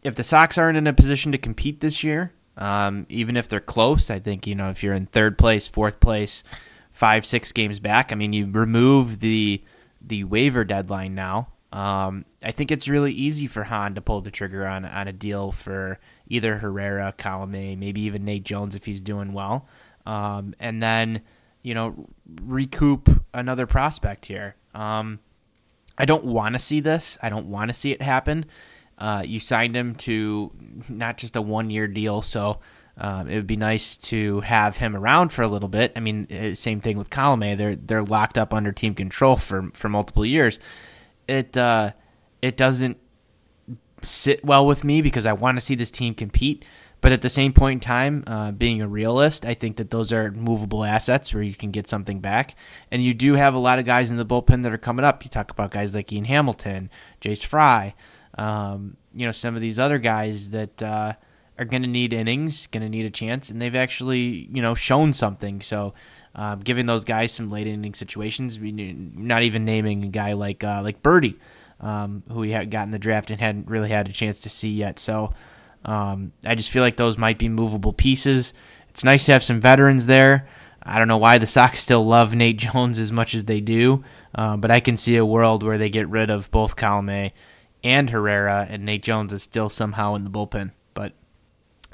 If 0.03 0.15
the 0.15 0.23
Sox 0.23 0.57
aren't 0.57 0.77
in 0.77 0.87
a 0.87 0.93
position 0.93 1.31
to 1.31 1.37
compete 1.37 1.79
this 1.79 2.03
year, 2.03 2.33
um, 2.57 3.05
even 3.09 3.37
if 3.37 3.47
they're 3.47 3.59
close, 3.59 4.09
I 4.09 4.19
think 4.19 4.47
you 4.47 4.55
know 4.55 4.69
if 4.69 4.83
you're 4.83 4.93
in 4.93 5.05
third 5.05 5.37
place, 5.37 5.67
fourth 5.67 5.99
place, 5.99 6.43
five, 6.91 7.25
six 7.25 7.51
games 7.51 7.79
back. 7.79 8.11
I 8.11 8.15
mean, 8.15 8.33
you 8.33 8.49
remove 8.49 9.19
the 9.19 9.61
the 10.01 10.23
waiver 10.23 10.63
deadline 10.63 11.13
now. 11.15 11.49
Um, 11.71 12.25
I 12.41 12.51
think 12.51 12.71
it's 12.71 12.87
really 12.87 13.13
easy 13.13 13.45
for 13.45 13.63
Hahn 13.63 13.95
to 13.95 14.01
pull 14.01 14.21
the 14.21 14.31
trigger 14.31 14.65
on 14.65 14.85
on 14.85 15.07
a 15.07 15.13
deal 15.13 15.51
for 15.51 15.99
either 16.29 16.57
Herrera, 16.57 17.13
Colome, 17.17 17.77
maybe 17.77 18.01
even 18.01 18.25
Nate 18.25 18.43
Jones 18.43 18.75
if 18.75 18.85
he's 18.85 19.01
doing 19.01 19.33
well, 19.33 19.67
um, 20.05 20.53
and 20.59 20.81
then 20.81 21.21
you 21.63 21.73
know 21.73 22.07
recoup 22.41 23.23
another 23.33 23.65
prospect 23.65 24.25
here. 24.25 24.55
Um, 24.73 25.19
I 25.97 26.05
don't 26.05 26.25
want 26.25 26.53
to 26.53 26.59
see 26.59 26.79
this. 26.79 27.17
I 27.21 27.29
don't 27.29 27.47
want 27.47 27.69
to 27.69 27.73
see 27.73 27.91
it 27.91 28.01
happen. 28.01 28.45
Uh, 28.97 29.23
you 29.25 29.39
signed 29.39 29.75
him 29.75 29.95
to 29.95 30.51
not 30.89 31.17
just 31.17 31.35
a 31.35 31.41
one 31.41 31.69
year 31.69 31.87
deal, 31.87 32.21
so 32.21 32.59
um, 32.99 33.29
it 33.29 33.35
would 33.35 33.47
be 33.47 33.55
nice 33.55 33.97
to 33.97 34.41
have 34.41 34.77
him 34.77 34.95
around 34.95 35.29
for 35.29 35.43
a 35.43 35.47
little 35.47 35.69
bit. 35.69 35.91
I 35.95 35.99
mean, 35.99 36.27
eh, 36.29 36.55
same 36.55 36.81
thing 36.81 36.97
with 36.97 37.09
Colome; 37.09 37.57
they're 37.57 37.75
they're 37.75 38.03
locked 38.03 38.37
up 38.37 38.53
under 38.53 38.71
team 38.71 38.95
control 38.95 39.35
for 39.35 39.69
for 39.73 39.89
multiple 39.89 40.25
years. 40.25 40.57
It 41.27 41.55
uh, 41.55 41.91
it 42.41 42.57
doesn't 42.57 42.97
sit 44.07 44.43
well 44.43 44.65
with 44.65 44.83
me 44.83 45.01
because 45.01 45.25
I 45.25 45.33
want 45.33 45.57
to 45.57 45.61
see 45.61 45.75
this 45.75 45.91
team 45.91 46.13
compete. 46.13 46.65
But 46.99 47.11
at 47.11 47.21
the 47.21 47.29
same 47.29 47.53
point 47.53 47.75
in 47.75 47.79
time, 47.79 48.23
uh, 48.25 48.51
being 48.51 48.81
a 48.81 48.87
realist, 48.87 49.45
I 49.45 49.53
think 49.53 49.77
that 49.77 49.91
those 49.91 50.11
are 50.11 50.31
movable 50.31 50.83
assets 50.83 51.31
where 51.31 51.43
you 51.43 51.53
can 51.53 51.69
get 51.69 51.87
something 51.87 52.19
back. 52.19 52.55
And 52.91 53.03
you 53.03 53.13
do 53.13 53.35
have 53.35 53.53
a 53.53 53.59
lot 53.59 53.77
of 53.77 53.85
guys 53.85 54.09
in 54.09 54.17
the 54.17 54.25
bullpen 54.25 54.63
that 54.63 54.73
are 54.73 54.79
coming 54.79 55.05
up. 55.05 55.23
You 55.23 55.29
talk 55.29 55.51
about 55.51 55.69
guys 55.69 55.93
like 55.93 56.11
Ian 56.11 56.25
Hamilton, 56.25 56.89
Jace 57.21 57.45
Fry, 57.45 57.93
um, 58.37 58.97
you 59.13 59.25
know, 59.25 59.31
some 59.31 59.55
of 59.55 59.61
these 59.61 59.79
other 59.79 59.97
guys 59.97 60.51
that 60.51 60.81
uh, 60.81 61.13
are 61.57 61.65
going 61.65 61.81
to 61.81 61.87
need 61.87 62.13
innings, 62.13 62.67
going 62.67 62.83
to 62.83 62.89
need 62.89 63.05
a 63.05 63.09
chance, 63.09 63.49
and 63.49 63.61
they've 63.61 63.75
actually, 63.75 64.47
you 64.51 64.61
know, 64.61 64.75
shown 64.75 65.13
something. 65.13 65.61
So, 65.61 65.93
um, 66.35 66.59
giving 66.59 66.85
those 66.85 67.03
guys 67.03 67.31
some 67.31 67.49
late 67.49 67.65
inning 67.65 67.95
situations, 67.95 68.59
not 68.61 69.41
even 69.41 69.65
naming 69.65 70.03
a 70.03 70.07
guy 70.07 70.33
like 70.33 70.63
uh, 70.63 70.81
like 70.83 71.01
Burdi, 71.01 71.35
um, 71.79 72.23
who 72.31 72.39
we 72.39 72.51
had 72.51 72.71
gotten 72.71 72.91
the 72.91 72.99
draft 72.99 73.31
and 73.31 73.39
hadn't 73.39 73.67
really 73.67 73.89
had 73.89 74.07
a 74.07 74.11
chance 74.11 74.41
to 74.41 74.49
see 74.49 74.71
yet. 74.71 74.99
So, 74.99 75.33
um, 75.85 76.33
I 76.45 76.55
just 76.55 76.71
feel 76.71 76.83
like 76.83 76.97
those 76.97 77.17
might 77.17 77.37
be 77.37 77.49
movable 77.49 77.93
pieces. 77.93 78.53
It's 78.89 79.03
nice 79.03 79.25
to 79.25 79.33
have 79.33 79.43
some 79.43 79.61
veterans 79.61 80.05
there. 80.05 80.47
I 80.81 80.99
don't 80.99 81.07
know 81.07 81.17
why 81.17 81.37
the 81.37 81.45
Sox 81.45 81.79
still 81.79 82.05
love 82.05 82.33
Nate 82.33 82.57
Jones 82.57 82.99
as 82.99 83.11
much 83.11 83.33
as 83.33 83.45
they 83.45 83.59
do, 83.59 84.03
uh, 84.33 84.57
but 84.57 84.71
I 84.71 84.79
can 84.79 84.97
see 84.97 85.17
a 85.17 85.25
world 85.25 85.63
where 85.63 85.77
they 85.77 85.89
get 85.89 86.07
rid 86.07 86.29
of 86.29 86.49
both 86.51 86.75
Colome 86.75 87.31
and 87.83 88.09
Herrera, 88.09 88.67
and 88.69 88.85
Nate 88.85 89.03
Jones 89.03 89.31
is 89.33 89.43
still 89.43 89.69
somehow 89.69 90.15
in 90.15 90.23
the 90.23 90.29
bullpen. 90.29 90.71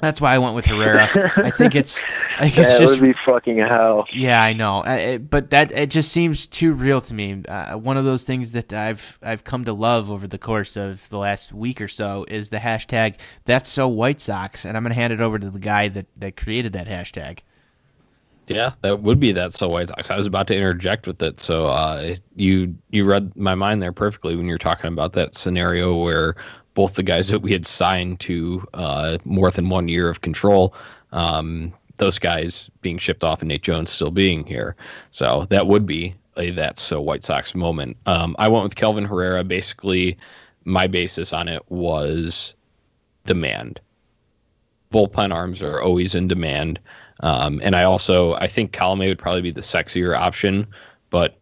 But 0.04 0.08
that's 0.08 0.20
why 0.20 0.34
I 0.34 0.38
went 0.38 0.54
with 0.54 0.66
Herrera. 0.66 1.32
I 1.36 1.50
think 1.50 1.74
it's, 1.74 2.04
I 2.38 2.50
think 2.50 2.58
it's 2.58 2.78
just 2.78 3.00
would 3.00 3.14
be 3.14 3.18
fucking 3.24 3.56
hell. 3.56 4.06
Yeah, 4.12 4.42
I 4.42 4.52
know, 4.52 4.82
I, 4.82 4.96
it, 4.96 5.30
but 5.30 5.48
that 5.48 5.72
it 5.72 5.90
just 5.90 6.12
seems 6.12 6.46
too 6.46 6.74
real 6.74 7.00
to 7.00 7.14
me. 7.14 7.42
Uh, 7.48 7.78
one 7.78 7.96
of 7.96 8.04
those 8.04 8.24
things 8.24 8.52
that 8.52 8.70
I've 8.74 9.18
I've 9.22 9.44
come 9.44 9.64
to 9.64 9.72
love 9.72 10.10
over 10.10 10.26
the 10.26 10.36
course 10.36 10.76
of 10.76 11.08
the 11.08 11.16
last 11.16 11.54
week 11.54 11.80
or 11.80 11.88
so 11.88 12.26
is 12.28 12.50
the 12.50 12.58
hashtag 12.58 13.18
That's 13.46 13.66
So 13.66 13.88
White 13.88 14.20
Sox, 14.20 14.66
and 14.66 14.76
I'm 14.76 14.82
gonna 14.82 14.94
hand 14.94 15.14
it 15.14 15.22
over 15.22 15.38
to 15.38 15.48
the 15.48 15.58
guy 15.58 15.88
that 15.88 16.04
that 16.18 16.36
created 16.36 16.74
that 16.74 16.86
hashtag. 16.86 17.38
Yeah, 18.46 18.72
that 18.82 19.00
would 19.00 19.18
be 19.18 19.32
that 19.32 19.54
so 19.54 19.70
White 19.70 19.88
Sox. 19.88 20.10
I 20.10 20.16
was 20.16 20.26
about 20.26 20.48
to 20.48 20.54
interject 20.54 21.06
with 21.06 21.22
it, 21.22 21.40
so 21.40 21.64
uh, 21.64 22.14
you 22.36 22.76
you 22.90 23.06
read 23.06 23.34
my 23.36 23.54
mind 23.54 23.80
there 23.80 23.92
perfectly 23.92 24.36
when 24.36 24.44
you're 24.44 24.58
talking 24.58 24.88
about 24.92 25.14
that 25.14 25.34
scenario 25.34 25.96
where 25.96 26.36
both 26.74 26.94
the 26.94 27.02
guys 27.02 27.28
that 27.28 27.40
we 27.40 27.52
had 27.52 27.66
signed 27.66 28.20
to 28.20 28.66
uh, 28.74 29.18
more 29.24 29.50
than 29.50 29.68
one 29.68 29.88
year 29.88 30.08
of 30.08 30.20
control, 30.20 30.74
um, 31.12 31.72
those 31.96 32.18
guys 32.18 32.70
being 32.82 32.98
shipped 32.98 33.24
off 33.24 33.40
and 33.42 33.48
Nate 33.48 33.62
Jones 33.62 33.90
still 33.90 34.10
being 34.10 34.44
here. 34.44 34.76
So 35.10 35.46
that 35.50 35.66
would 35.66 35.86
be 35.86 36.16
a 36.36 36.50
that's 36.50 36.82
so 36.82 37.00
White 37.00 37.24
Sox 37.24 37.54
moment. 37.54 37.96
Um, 38.06 38.34
I 38.38 38.48
went 38.48 38.64
with 38.64 38.74
Kelvin 38.74 39.04
Herrera. 39.04 39.44
Basically, 39.44 40.18
my 40.64 40.88
basis 40.88 41.32
on 41.32 41.48
it 41.48 41.62
was 41.70 42.54
demand. 43.24 43.80
Bullpen 44.92 45.32
arms 45.32 45.62
are 45.62 45.80
always 45.80 46.14
in 46.14 46.28
demand. 46.28 46.80
Um, 47.20 47.60
and 47.62 47.76
I 47.76 47.84
also 47.84 48.34
I 48.34 48.48
think 48.48 48.72
Colome 48.72 49.08
would 49.08 49.18
probably 49.18 49.42
be 49.42 49.52
the 49.52 49.60
sexier 49.60 50.16
option, 50.18 50.66
but 51.10 51.38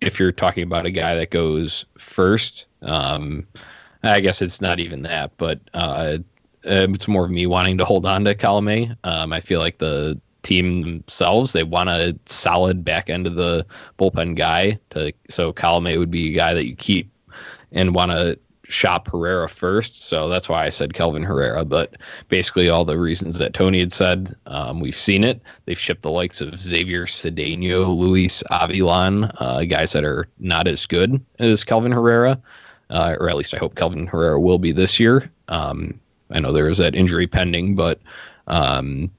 if 0.00 0.20
you're 0.20 0.32
talking 0.32 0.62
about 0.62 0.84
a 0.84 0.90
guy 0.90 1.14
that 1.16 1.30
goes 1.30 1.86
first, 1.96 2.66
um, 2.82 3.46
I 4.06 4.20
guess 4.20 4.42
it's 4.42 4.60
not 4.60 4.80
even 4.80 5.02
that, 5.02 5.32
but 5.36 5.60
uh, 5.74 6.18
it's 6.62 7.08
more 7.08 7.24
of 7.24 7.30
me 7.30 7.46
wanting 7.46 7.78
to 7.78 7.84
hold 7.84 8.06
on 8.06 8.24
to 8.24 8.34
Colome. 8.34 8.96
Um, 9.04 9.32
I 9.32 9.40
feel 9.40 9.60
like 9.60 9.78
the 9.78 10.20
team 10.42 10.82
themselves 10.82 11.52
they 11.52 11.64
want 11.64 11.88
a 11.88 12.16
solid 12.26 12.84
back 12.84 13.10
end 13.10 13.26
of 13.26 13.34
the 13.34 13.66
bullpen 13.98 14.36
guy 14.36 14.78
to 14.90 15.12
so 15.28 15.52
Colome 15.52 15.98
would 15.98 16.10
be 16.10 16.30
a 16.30 16.36
guy 16.36 16.54
that 16.54 16.66
you 16.66 16.76
keep 16.76 17.10
and 17.72 17.96
want 17.96 18.12
to 18.12 18.38
shop 18.68 19.08
Herrera 19.10 19.48
first. 19.48 20.08
So 20.08 20.28
that's 20.28 20.48
why 20.48 20.64
I 20.64 20.68
said 20.70 20.94
Kelvin 20.94 21.22
Herrera. 21.22 21.64
But 21.64 21.96
basically, 22.28 22.68
all 22.68 22.84
the 22.84 22.98
reasons 22.98 23.38
that 23.38 23.54
Tony 23.54 23.80
had 23.80 23.92
said, 23.92 24.34
um, 24.46 24.80
we've 24.80 24.96
seen 24.96 25.24
it. 25.24 25.40
They've 25.64 25.78
shipped 25.78 26.02
the 26.02 26.10
likes 26.10 26.40
of 26.40 26.58
Xavier 26.58 27.06
Cedeno, 27.06 27.96
Luis 27.96 28.42
Avilan, 28.50 29.34
uh, 29.40 29.64
guys 29.64 29.92
that 29.92 30.04
are 30.04 30.28
not 30.38 30.66
as 30.66 30.86
good 30.86 31.24
as 31.38 31.64
Kelvin 31.64 31.92
Herrera, 31.92 32.40
uh, 32.90 33.16
or 33.18 33.28
at 33.28 33.36
least 33.36 33.54
I 33.54 33.58
hope 33.58 33.74
Kelvin 33.74 34.06
Herrera 34.06 34.40
will 34.40 34.58
be 34.58 34.72
this 34.72 35.00
year. 35.00 35.30
Um, 35.48 36.00
I 36.30 36.40
know 36.40 36.52
there 36.52 36.68
is 36.68 36.78
that 36.78 36.94
injury 36.94 37.26
pending, 37.26 37.74
but 37.76 38.00
um, 38.46 39.10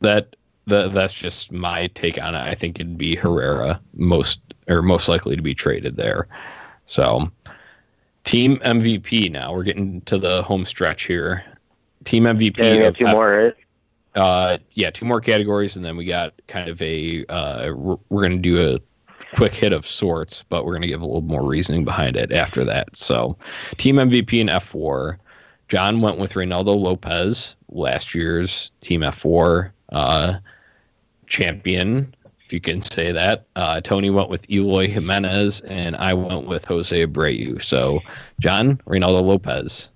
that. 0.00 0.34
The, 0.66 0.90
that's 0.90 1.14
just 1.14 1.50
my 1.50 1.86
take 1.94 2.20
on 2.20 2.34
it. 2.34 2.40
I 2.40 2.54
think 2.54 2.78
it'd 2.78 2.98
be 2.98 3.16
Herrera 3.16 3.80
most 3.94 4.42
or 4.68 4.82
most 4.82 5.08
likely 5.08 5.34
to 5.34 5.40
be 5.40 5.54
traded 5.54 5.96
there. 5.96 6.28
So 6.84 7.30
Team 8.28 8.58
MVP 8.58 9.30
now. 9.30 9.54
We're 9.54 9.62
getting 9.62 10.02
to 10.02 10.18
the 10.18 10.42
home 10.42 10.66
stretch 10.66 11.04
here. 11.04 11.42
Team 12.04 12.24
MVP. 12.24 12.58
Yeah, 12.58 12.90
two 12.90 13.06
F- 13.06 13.14
more, 13.14 13.30
right? 13.30 13.54
Uh, 14.14 14.58
yeah, 14.74 14.90
two 14.90 15.06
more 15.06 15.22
categories, 15.22 15.76
and 15.76 15.84
then 15.84 15.96
we 15.96 16.04
got 16.04 16.34
kind 16.46 16.68
of 16.68 16.80
a. 16.82 17.24
Uh, 17.30 17.72
we're, 17.74 17.96
we're 18.10 18.20
going 18.20 18.32
to 18.32 18.36
do 18.36 18.74
a 18.74 18.80
quick 19.34 19.54
hit 19.54 19.72
of 19.72 19.86
sorts, 19.86 20.44
but 20.48 20.64
we're 20.64 20.72
going 20.72 20.82
to 20.82 20.88
give 20.88 21.02
a 21.02 21.06
little 21.06 21.22
more 21.22 21.44
reasoning 21.44 21.84
behind 21.84 22.16
it 22.16 22.32
after 22.32 22.64
that. 22.64 22.96
So, 22.96 23.36
team 23.76 23.96
MVP 23.96 24.40
in 24.40 24.48
fWAR. 24.48 25.18
John 25.68 26.00
went 26.00 26.18
with 26.18 26.32
Reynaldo 26.32 26.78
Lopez, 26.78 27.54
last 27.68 28.14
year's 28.14 28.72
Team 28.80 29.02
fWAR 29.02 29.72
uh, 29.90 30.38
champion 31.26 32.14
if 32.48 32.54
you 32.54 32.60
can 32.62 32.80
say 32.80 33.12
that. 33.12 33.44
Uh, 33.56 33.78
Tony 33.82 34.08
went 34.08 34.30
with 34.30 34.50
Eloy 34.50 34.88
Jimenez, 34.88 35.60
and 35.60 35.94
I 35.96 36.14
went 36.14 36.46
with 36.46 36.64
Jose 36.64 37.06
Abreu. 37.06 37.62
So, 37.62 38.00
John, 38.40 38.78
Reynaldo 38.86 39.22
Lopez. 39.22 39.90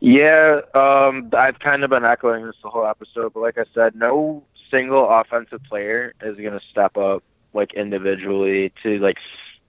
Yeah, 0.00 0.60
um, 0.74 1.30
I've 1.32 1.60
kind 1.60 1.82
of 1.82 1.88
been 1.88 2.04
echoing 2.04 2.44
this 2.44 2.56
the 2.62 2.68
whole 2.68 2.86
episode, 2.86 3.32
but 3.32 3.40
like 3.40 3.56
I 3.56 3.64
said, 3.72 3.94
no 3.94 4.44
single 4.70 5.08
offensive 5.08 5.62
player 5.64 6.12
is 6.20 6.36
going 6.36 6.52
to 6.52 6.60
step 6.70 6.98
up 6.98 7.24
like 7.52 7.74
individually 7.74 8.72
to 8.82 8.98
like 8.98 9.18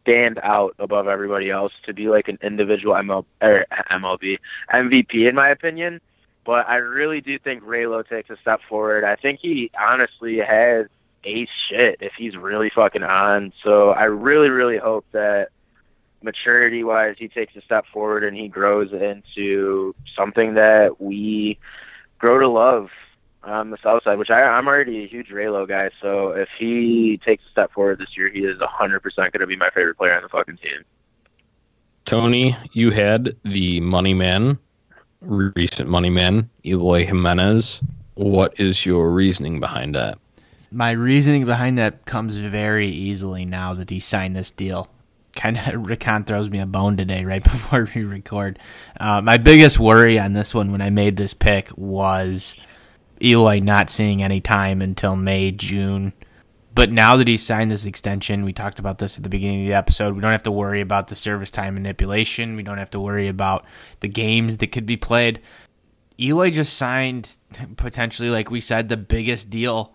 stand 0.02 0.40
out 0.44 0.76
above 0.80 1.08
everybody 1.08 1.50
else 1.50 1.74
to 1.86 1.94
be 1.94 2.10
like 2.10 2.28
an 2.28 2.38
individual 2.42 2.96
ML, 2.96 3.26
or 3.42 3.66
MLB 3.92 4.40
MVP 4.74 5.28
in 5.28 5.36
my 5.36 5.50
opinion. 5.50 6.02
But 6.46 6.68
I 6.68 6.78
really 6.78 7.22
do 7.22 7.38
think 7.38 7.64
Raylo 7.64 8.08
takes 8.08 8.30
a 8.30 8.38
step 8.38 8.62
forward. 8.68 9.04
I 9.04 9.16
think 9.16 9.40
he 9.40 9.70
honestly 9.80 10.38
has 10.38 10.88
ace 11.24 11.50
shit 11.50 11.98
if 12.02 12.14
he's 12.14 12.36
really 12.36 12.70
fucking 12.70 13.04
on. 13.04 13.54
So 13.64 13.92
I 13.92 14.06
really, 14.06 14.50
really 14.50 14.78
hope 14.78 15.06
that 15.12 15.50
maturity 16.24 16.84
wise 16.84 17.16
he 17.18 17.28
takes 17.28 17.56
a 17.56 17.62
step 17.62 17.86
forward 17.94 18.24
and 18.24 18.36
he 18.36 18.48
grows 18.48 18.92
into 18.92 19.96
something 20.16 20.56
that 20.56 21.00
we 21.00 21.58
grow 22.18 22.40
to 22.40 22.48
love 22.48 22.90
on 23.44 23.70
the 23.70 23.78
south 23.82 24.04
side, 24.04 24.18
which 24.18 24.30
I, 24.30 24.42
I'm 24.42 24.68
already 24.68 25.04
a 25.04 25.08
huge 25.08 25.30
Raylo 25.30 25.68
guy. 25.68 25.90
So 26.02 26.32
if 26.32 26.50
he 26.58 27.20
takes 27.24 27.44
a 27.48 27.50
step 27.52 27.72
forward 27.72 28.00
this 28.00 28.18
year, 28.18 28.30
he 28.30 28.40
is 28.40 28.60
100% 28.60 29.16
going 29.16 29.32
to 29.32 29.48
be 29.48 29.56
my 29.56 29.70
favorite 29.70 29.98
player 29.98 30.16
on 30.16 30.24
the 30.24 30.30
fucking 30.30 30.58
team. 30.58 30.84
Tony, 32.06 32.56
you 32.74 32.92
had 32.92 33.36
the 33.44 33.80
money 33.82 34.14
man, 34.14 34.58
recent 35.22 35.90
money 35.90 36.10
man, 36.10 36.50
Eloy 36.66 37.06
Jimenez. 37.06 37.82
What 38.16 38.60
is 38.60 38.86
your 38.86 39.12
reasoning 39.12 39.60
behind 39.60 39.96
that? 39.96 40.18
my 40.72 40.92
reasoning 40.92 41.46
behind 41.46 41.78
that 41.78 42.06
comes 42.06 42.38
very 42.38 42.88
easily 42.88 43.46
now 43.46 43.74
that 43.74 43.90
he 43.90 44.00
signed 44.00 44.36
this 44.36 44.52
deal. 44.52 44.88
Kind 45.36 45.58
of, 45.58 45.88
Rick 45.88 46.04
Hahn 46.04 46.24
throws 46.24 46.50
me 46.50 46.60
a 46.60 46.66
bone 46.66 46.98
today 46.98 47.24
right 47.24 47.44
before 47.44 47.88
we 47.94 48.04
record. 48.04 48.60
Uh, 49.00 49.22
my 49.22 49.38
biggest 49.38 49.80
worry 49.80 50.20
on 50.20 50.34
this 50.34 50.54
one 50.54 50.72
when 50.72 50.82
I 50.82 50.90
made 50.90 51.18
this 51.18 51.34
pick 51.34 51.76
was 51.78 52.56
Eloy 53.22 53.60
not 53.60 53.90
seeing 53.90 54.24
any 54.24 54.42
time 54.42 54.82
until 54.82 55.16
May, 55.16 55.52
June. 55.52 56.14
But 56.74 56.92
now 56.92 57.18
that 57.18 57.28
he's 57.28 57.46
signed 57.46 57.72
this 57.72 57.86
extension, 57.86 58.46
we 58.46 58.54
talked 58.54 58.80
about 58.80 59.00
this 59.00 59.18
at 59.18 59.24
the 59.24 59.30
beginning 59.30 59.64
of 59.64 59.68
the 59.68 59.74
episode. 59.74 60.16
We 60.16 60.22
don't 60.22 60.32
have 60.32 60.44
to 60.44 60.52
worry 60.52 60.82
about 60.82 61.08
the 61.08 61.16
service 61.16 61.52
time 61.52 61.74
manipulation. 61.74 62.56
We 62.56 62.64
don't 62.64 62.78
have 62.78 62.92
to 62.92 63.00
worry 63.00 63.28
about 63.28 63.66
the 64.00 64.08
games 64.08 64.58
that 64.58 64.72
could 64.72 64.86
be 64.86 64.96
played. 64.96 65.42
Eloy 66.20 66.52
just 66.52 66.76
signed 66.76 67.36
potentially, 67.78 68.30
like 68.30 68.52
we 68.52 68.62
said, 68.62 68.88
the 68.88 68.98
biggest 68.98 69.50
deal 69.50 69.94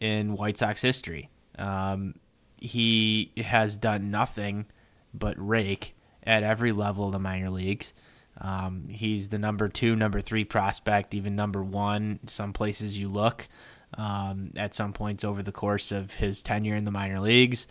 in 0.00 0.34
White 0.34 0.58
Sox 0.58 0.82
history. 0.82 1.30
Um, 1.58 2.14
he 2.56 3.32
has 3.36 3.76
done 3.76 4.10
nothing 4.10 4.66
but 5.12 5.34
rake 5.38 5.94
at 6.22 6.42
every 6.42 6.72
level 6.72 7.06
of 7.06 7.12
the 7.12 7.18
minor 7.18 7.50
leagues. 7.50 7.92
Um, 8.40 8.88
he's 8.88 9.28
the 9.28 9.38
number 9.38 9.68
two, 9.68 9.94
number 9.94 10.20
three 10.20 10.44
prospect, 10.44 11.14
even 11.14 11.36
number 11.36 11.62
one. 11.62 12.20
Some 12.26 12.52
places 12.52 12.98
you 12.98 13.08
look 13.08 13.48
um, 13.96 14.50
at 14.56 14.74
some 14.74 14.92
points 14.92 15.24
over 15.24 15.42
the 15.42 15.52
course 15.52 15.92
of 15.92 16.14
his 16.14 16.42
tenure 16.42 16.76
in 16.76 16.84
the 16.84 16.90
minor 16.90 17.20
leagues. 17.20 17.66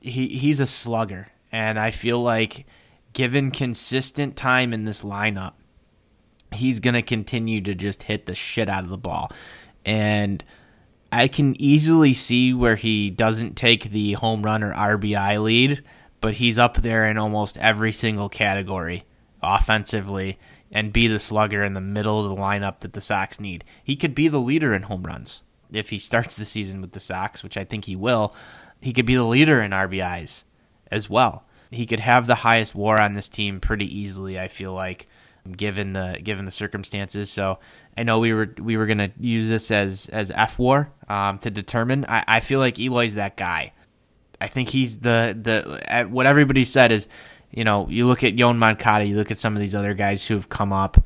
He 0.00 0.28
he's 0.28 0.60
a 0.60 0.66
slugger, 0.66 1.28
and 1.50 1.78
I 1.78 1.90
feel 1.90 2.22
like 2.22 2.66
given 3.14 3.50
consistent 3.50 4.36
time 4.36 4.72
in 4.72 4.84
this 4.84 5.02
lineup, 5.02 5.54
he's 6.52 6.80
gonna 6.80 7.02
continue 7.02 7.60
to 7.62 7.74
just 7.74 8.04
hit 8.04 8.26
the 8.26 8.34
shit 8.34 8.68
out 8.68 8.84
of 8.84 8.90
the 8.90 8.98
ball, 8.98 9.32
and 9.86 10.44
I 11.10 11.28
can 11.28 11.58
easily 11.60 12.12
see 12.12 12.52
where 12.52 12.76
he 12.76 13.08
doesn't 13.08 13.56
take 13.56 13.90
the 13.90 14.14
home 14.14 14.42
run 14.42 14.62
or 14.62 14.74
RBI 14.74 15.42
lead, 15.42 15.82
but 16.20 16.34
he's 16.34 16.58
up 16.58 16.76
there 16.78 17.08
in 17.08 17.16
almost 17.16 17.56
every 17.56 17.92
single 17.92 18.28
category 18.28 19.04
offensively. 19.44 20.38
and 20.72 20.92
be 20.92 21.06
the 21.06 21.20
slugger 21.20 21.62
in 21.62 21.74
the 21.74 21.80
middle 21.80 22.20
of 22.20 22.28
the 22.28 22.42
lineup 22.42 22.80
that 22.80 22.94
the 22.94 23.00
Sox 23.00 23.38
need. 23.38 23.62
He 23.84 23.94
could 23.94 24.14
be 24.14 24.26
the 24.26 24.40
leader 24.40 24.74
in 24.74 24.82
home 24.82 25.04
runs 25.04 25.42
if 25.72 25.90
he 25.90 25.98
starts 26.00 26.34
the 26.34 26.44
season 26.44 26.80
with 26.80 26.92
the 26.92 27.00
Sox, 27.00 27.42
which 27.44 27.56
I 27.56 27.62
think 27.62 27.84
he 27.84 27.94
will. 27.94 28.34
He 28.80 28.92
could 28.92 29.06
be 29.06 29.14
the 29.14 29.22
leader 29.22 29.62
in 29.62 29.70
RBIs 29.70 30.42
as 30.90 31.08
well. 31.08 31.44
He 31.70 31.86
could 31.86 32.00
have 32.00 32.26
the 32.26 32.36
highest 32.36 32.74
WAR 32.74 33.00
on 33.00 33.14
this 33.14 33.28
team 33.28 33.60
pretty 33.60 33.86
easily. 33.86 34.38
I 34.38 34.48
feel 34.48 34.72
like, 34.72 35.06
given 35.56 35.92
the 35.92 36.18
given 36.22 36.44
the 36.44 36.50
circumstances. 36.50 37.30
So 37.30 37.58
I 37.96 38.02
know 38.02 38.18
we 38.18 38.32
were 38.32 38.54
we 38.58 38.76
were 38.76 38.86
gonna 38.86 39.12
use 39.18 39.48
this 39.48 39.70
as 39.70 40.08
as 40.08 40.30
F 40.30 40.58
WAR 40.58 40.90
um, 41.08 41.38
to 41.38 41.50
determine. 41.50 42.04
I, 42.08 42.24
I 42.26 42.40
feel 42.40 42.58
like 42.58 42.78
Eloy's 42.78 43.14
that 43.14 43.36
guy. 43.36 43.72
I 44.40 44.48
think 44.48 44.70
he's 44.70 44.98
the 44.98 45.36
the 45.40 46.06
what 46.10 46.26
everybody 46.26 46.64
said 46.64 46.92
is 46.92 47.08
you 47.54 47.62
know, 47.62 47.88
you 47.88 48.06
look 48.06 48.24
at 48.24 48.34
Yoan 48.34 48.58
Moncada, 48.58 49.04
you 49.04 49.16
look 49.16 49.30
at 49.30 49.38
some 49.38 49.54
of 49.54 49.60
these 49.60 49.74
other 49.74 49.94
guys 49.94 50.26
who 50.26 50.34
have 50.34 50.48
come 50.48 50.72
up 50.72 50.98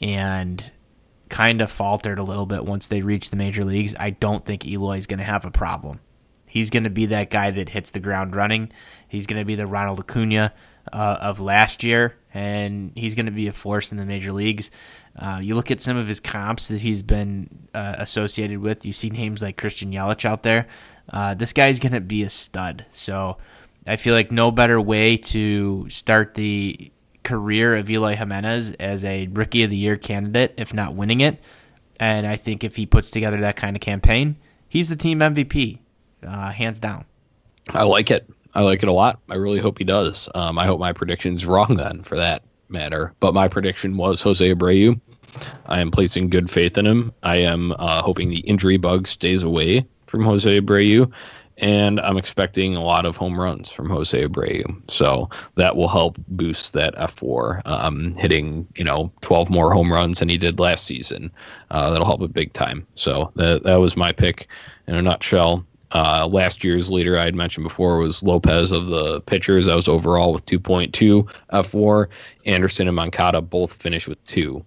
and 0.00 0.70
kind 1.28 1.60
of 1.60 1.70
faltered 1.70 2.18
a 2.18 2.22
little 2.22 2.46
bit 2.46 2.64
once 2.64 2.88
they 2.88 3.02
reach 3.02 3.28
the 3.28 3.36
major 3.36 3.64
leagues. 3.64 3.94
I 4.00 4.10
don't 4.10 4.44
think 4.44 4.66
Eloy 4.66 4.96
is 4.96 5.06
going 5.06 5.18
to 5.18 5.24
have 5.24 5.44
a 5.44 5.50
problem. 5.50 6.00
He's 6.48 6.70
going 6.70 6.84
to 6.84 6.90
be 6.90 7.06
that 7.06 7.30
guy 7.30 7.50
that 7.50 7.68
hits 7.68 7.90
the 7.90 8.00
ground 8.00 8.34
running. 8.34 8.72
He's 9.06 9.26
going 9.26 9.40
to 9.40 9.44
be 9.44 9.54
the 9.54 9.66
Ronald 9.66 10.00
Acuna 10.00 10.54
uh, 10.90 11.18
of 11.20 11.38
last 11.38 11.84
year, 11.84 12.16
and 12.32 12.92
he's 12.94 13.14
going 13.14 13.26
to 13.26 13.32
be 13.32 13.46
a 13.46 13.52
force 13.52 13.92
in 13.92 13.98
the 13.98 14.06
major 14.06 14.32
leagues. 14.32 14.70
Uh, 15.14 15.38
you 15.42 15.54
look 15.54 15.70
at 15.70 15.82
some 15.82 15.98
of 15.98 16.08
his 16.08 16.18
comps 16.18 16.68
that 16.68 16.80
he's 16.80 17.02
been 17.02 17.68
uh, 17.74 17.96
associated 17.98 18.58
with. 18.58 18.86
You 18.86 18.92
see 18.94 19.10
names 19.10 19.42
like 19.42 19.58
Christian 19.58 19.92
Yelich 19.92 20.24
out 20.24 20.44
there. 20.44 20.66
Uh, 21.12 21.34
this 21.34 21.52
guy's 21.52 21.78
going 21.78 21.92
to 21.92 22.00
be 22.00 22.22
a 22.22 22.30
stud. 22.30 22.86
So 22.92 23.36
I 23.86 23.96
feel 23.96 24.14
like 24.14 24.30
no 24.30 24.50
better 24.50 24.80
way 24.80 25.16
to 25.16 25.88
start 25.90 26.34
the 26.34 26.92
career 27.22 27.76
of 27.76 27.88
Eloy 27.88 28.16
Jimenez 28.16 28.72
as 28.78 29.04
a 29.04 29.28
rookie 29.28 29.62
of 29.62 29.70
the 29.70 29.76
year 29.76 29.96
candidate, 29.96 30.54
if 30.56 30.74
not 30.74 30.94
winning 30.94 31.20
it. 31.20 31.40
And 31.98 32.26
I 32.26 32.36
think 32.36 32.64
if 32.64 32.76
he 32.76 32.86
puts 32.86 33.10
together 33.10 33.40
that 33.40 33.56
kind 33.56 33.76
of 33.76 33.80
campaign, 33.80 34.36
he's 34.68 34.88
the 34.88 34.96
team 34.96 35.20
MVP, 35.20 35.78
uh, 36.26 36.50
hands 36.50 36.80
down. 36.80 37.04
I 37.68 37.84
like 37.84 38.10
it. 38.10 38.28
I 38.54 38.62
like 38.62 38.82
it 38.82 38.88
a 38.88 38.92
lot. 38.92 39.20
I 39.28 39.36
really 39.36 39.60
hope 39.60 39.78
he 39.78 39.84
does. 39.84 40.28
Um, 40.34 40.58
I 40.58 40.66
hope 40.66 40.80
my 40.80 40.92
prediction's 40.92 41.46
wrong 41.46 41.74
then, 41.76 42.02
for 42.02 42.16
that 42.16 42.42
matter. 42.68 43.14
But 43.20 43.34
my 43.34 43.48
prediction 43.48 43.96
was 43.96 44.22
Jose 44.22 44.54
Abreu. 44.54 45.00
I 45.66 45.80
am 45.80 45.90
placing 45.90 46.30
good 46.30 46.50
faith 46.50 46.76
in 46.78 46.86
him. 46.86 47.12
I 47.22 47.36
am 47.36 47.72
uh, 47.72 48.02
hoping 48.02 48.30
the 48.30 48.38
injury 48.38 48.76
bug 48.76 49.06
stays 49.06 49.42
away 49.42 49.86
from 50.10 50.24
Jose 50.24 50.60
Abreu 50.60 51.10
and 51.60 52.00
I'm 52.00 52.16
expecting 52.16 52.74
a 52.74 52.82
lot 52.82 53.04
of 53.04 53.16
home 53.16 53.38
runs 53.38 53.70
from 53.70 53.90
Jose 53.90 54.26
Abreu. 54.26 54.90
So 54.90 55.28
that 55.56 55.76
will 55.76 55.88
help 55.88 56.16
boost 56.28 56.72
that 56.72 56.94
fWAR, 56.96 57.60
um, 57.66 58.14
hitting 58.14 58.66
you 58.76 58.84
know 58.84 59.12
12 59.20 59.50
more 59.50 59.72
home 59.72 59.92
runs 59.92 60.18
than 60.18 60.28
he 60.28 60.38
did 60.38 60.58
last 60.58 60.86
season. 60.86 61.30
Uh, 61.70 61.90
that'll 61.90 62.06
help 62.06 62.22
it 62.22 62.32
big 62.32 62.52
time. 62.52 62.86
So 62.94 63.30
that 63.36 63.62
that 63.64 63.76
was 63.76 63.96
my 63.96 64.12
pick 64.12 64.48
in 64.86 64.94
a 64.94 65.02
nutshell. 65.02 65.64
Uh, 65.92 66.26
last 66.26 66.62
year's 66.62 66.90
leader 66.90 67.18
I 67.18 67.24
had 67.24 67.34
mentioned 67.34 67.64
before 67.64 67.98
was 67.98 68.22
Lopez 68.22 68.70
of 68.70 68.86
the 68.86 69.20
pitchers. 69.22 69.66
That 69.66 69.74
was 69.74 69.88
overall 69.88 70.32
with 70.32 70.46
2.2 70.46 71.28
fWAR. 71.52 72.06
Anderson 72.46 72.86
and 72.86 72.94
Moncada 72.94 73.42
both 73.42 73.72
finished 73.72 74.06
with 74.06 74.22
two. 74.22 74.64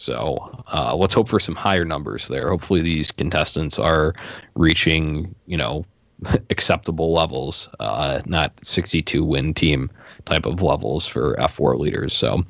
So 0.00 0.64
uh, 0.72 0.96
let's 0.96 1.12
hope 1.12 1.28
for 1.28 1.38
some 1.38 1.54
higher 1.54 1.84
numbers 1.84 2.28
there. 2.28 2.48
Hopefully 2.48 2.80
these 2.80 3.12
contestants 3.12 3.78
are 3.78 4.14
reaching, 4.54 5.34
you 5.44 5.58
know, 5.58 5.84
acceptable 6.50 7.12
levels, 7.12 7.68
uh, 7.80 8.22
not 8.24 8.54
62 8.64 9.22
win 9.22 9.52
team 9.52 9.90
type 10.24 10.46
of 10.46 10.62
levels 10.62 11.06
for 11.06 11.36
fWAR 11.36 11.78
leaders. 11.78 12.14
So, 12.14 12.30
all 12.30 12.44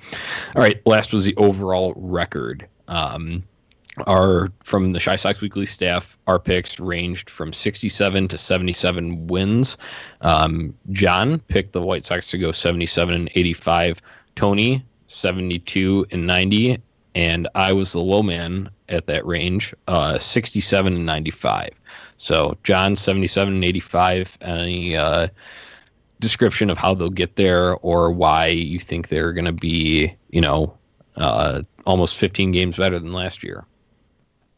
right, 0.54 0.80
last 0.86 1.12
was 1.12 1.26
the 1.26 1.34
overall 1.38 1.92
record. 1.96 2.68
Um, 2.86 3.42
our 4.06 4.52
from 4.62 4.92
the 4.92 5.00
Chi 5.00 5.16
Sox 5.16 5.40
Weekly 5.40 5.66
staff, 5.66 6.16
our 6.28 6.38
picks 6.38 6.78
ranged 6.78 7.28
from 7.28 7.52
67 7.52 8.28
to 8.28 8.38
77 8.38 9.26
wins. 9.26 9.76
Um, 10.20 10.72
John 10.92 11.40
picked 11.40 11.72
the 11.72 11.82
White 11.82 12.04
Sox 12.04 12.28
to 12.28 12.38
go 12.38 12.52
77 12.52 13.12
and 13.12 13.30
85. 13.34 14.00
Tony 14.36 14.84
72 15.08 16.06
and 16.12 16.28
90, 16.28 16.78
and 17.14 17.48
I 17.54 17.72
was 17.72 17.92
the 17.92 18.00
low 18.00 18.22
man 18.22 18.70
at 18.88 19.06
that 19.06 19.26
range, 19.26 19.74
uh, 19.88 20.18
67 20.18 20.94
and 20.94 21.06
95. 21.06 21.70
So 22.16 22.56
John, 22.62 22.96
77 22.96 23.54
and 23.54 23.64
85. 23.64 24.38
Any 24.40 24.96
uh, 24.96 25.28
description 26.20 26.70
of 26.70 26.78
how 26.78 26.94
they'll 26.94 27.10
get 27.10 27.36
there 27.36 27.74
or 27.76 28.10
why 28.10 28.46
you 28.46 28.78
think 28.78 29.08
they're 29.08 29.32
going 29.32 29.46
to 29.46 29.52
be, 29.52 30.14
you 30.30 30.40
know, 30.40 30.76
uh, 31.16 31.62
almost 31.86 32.16
15 32.16 32.52
games 32.52 32.76
better 32.76 32.98
than 32.98 33.12
last 33.12 33.42
year? 33.42 33.64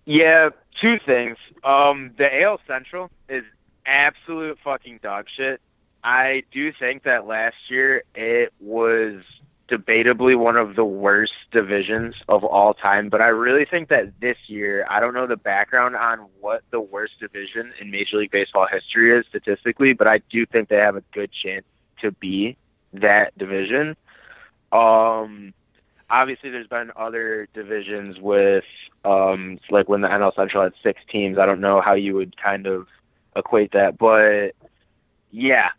Yeah, 0.04 0.50
two 0.80 0.98
things. 0.98 1.38
Um, 1.64 2.10
the 2.18 2.42
AL 2.42 2.60
Central 2.66 3.10
is 3.28 3.44
absolute 3.86 4.58
fucking 4.62 5.00
dog 5.02 5.26
shit. 5.34 5.60
I 6.04 6.42
do 6.50 6.72
think 6.72 7.04
that 7.04 7.26
last 7.26 7.56
year 7.68 8.02
it 8.14 8.52
was 8.60 9.22
debatably 9.72 10.36
one 10.36 10.56
of 10.56 10.76
the 10.76 10.84
worst 10.84 11.32
divisions 11.50 12.14
of 12.28 12.44
all 12.44 12.74
time. 12.74 13.08
But 13.08 13.22
I 13.22 13.28
really 13.28 13.64
think 13.64 13.88
that 13.88 14.20
this 14.20 14.36
year, 14.46 14.86
I 14.90 15.00
don't 15.00 15.14
know 15.14 15.26
the 15.26 15.38
background 15.38 15.96
on 15.96 16.26
what 16.40 16.62
the 16.70 16.80
worst 16.80 17.18
division 17.18 17.72
in 17.80 17.90
Major 17.90 18.18
League 18.18 18.30
Baseball 18.30 18.66
history 18.70 19.16
is 19.16 19.24
statistically, 19.26 19.94
but 19.94 20.06
I 20.06 20.18
do 20.30 20.44
think 20.44 20.68
they 20.68 20.76
have 20.76 20.96
a 20.96 21.02
good 21.12 21.32
chance 21.32 21.64
to 22.02 22.12
be 22.12 22.56
that 22.92 23.36
division. 23.38 23.96
Um, 24.72 25.54
obviously, 26.10 26.50
there's 26.50 26.66
been 26.66 26.92
other 26.94 27.48
divisions 27.54 28.20
with, 28.20 28.64
um, 29.06 29.58
like 29.70 29.88
when 29.88 30.02
the 30.02 30.08
NL 30.08 30.36
Central 30.36 30.64
had 30.64 30.74
six 30.82 31.00
teams. 31.10 31.38
I 31.38 31.46
don't 31.46 31.60
know 31.60 31.80
how 31.80 31.94
you 31.94 32.14
would 32.16 32.36
kind 32.36 32.66
of 32.66 32.88
equate 33.34 33.72
that, 33.72 33.96
but 33.96 34.50
yeah, 35.30 35.70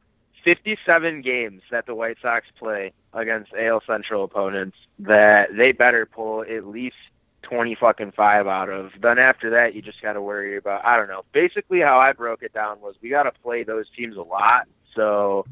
57 0.43 1.21
games 1.21 1.61
that 1.71 1.85
the 1.85 1.95
White 1.95 2.17
Sox 2.21 2.45
play 2.57 2.91
against 3.13 3.53
AL 3.53 3.81
Central 3.85 4.23
opponents 4.23 4.77
that 4.99 5.55
they 5.55 5.71
better 5.71 6.05
pull 6.05 6.41
at 6.41 6.67
least 6.67 6.95
20 7.43 7.75
fucking 7.75 8.11
five 8.11 8.47
out 8.47 8.69
of. 8.69 8.91
Then 8.99 9.19
after 9.19 9.49
that, 9.51 9.75
you 9.75 9.81
just 9.81 10.01
got 10.01 10.13
to 10.13 10.21
worry 10.21 10.57
about, 10.57 10.83
I 10.85 10.97
don't 10.97 11.07
know. 11.07 11.23
Basically, 11.31 11.79
how 11.79 11.99
I 11.99 12.13
broke 12.13 12.43
it 12.43 12.53
down 12.53 12.81
was 12.81 12.95
we 13.01 13.09
got 13.09 13.23
to 13.23 13.31
play 13.31 13.63
those 13.63 13.85
teams 13.95 14.17
a 14.17 14.21
lot. 14.21 14.67
So 14.95 15.45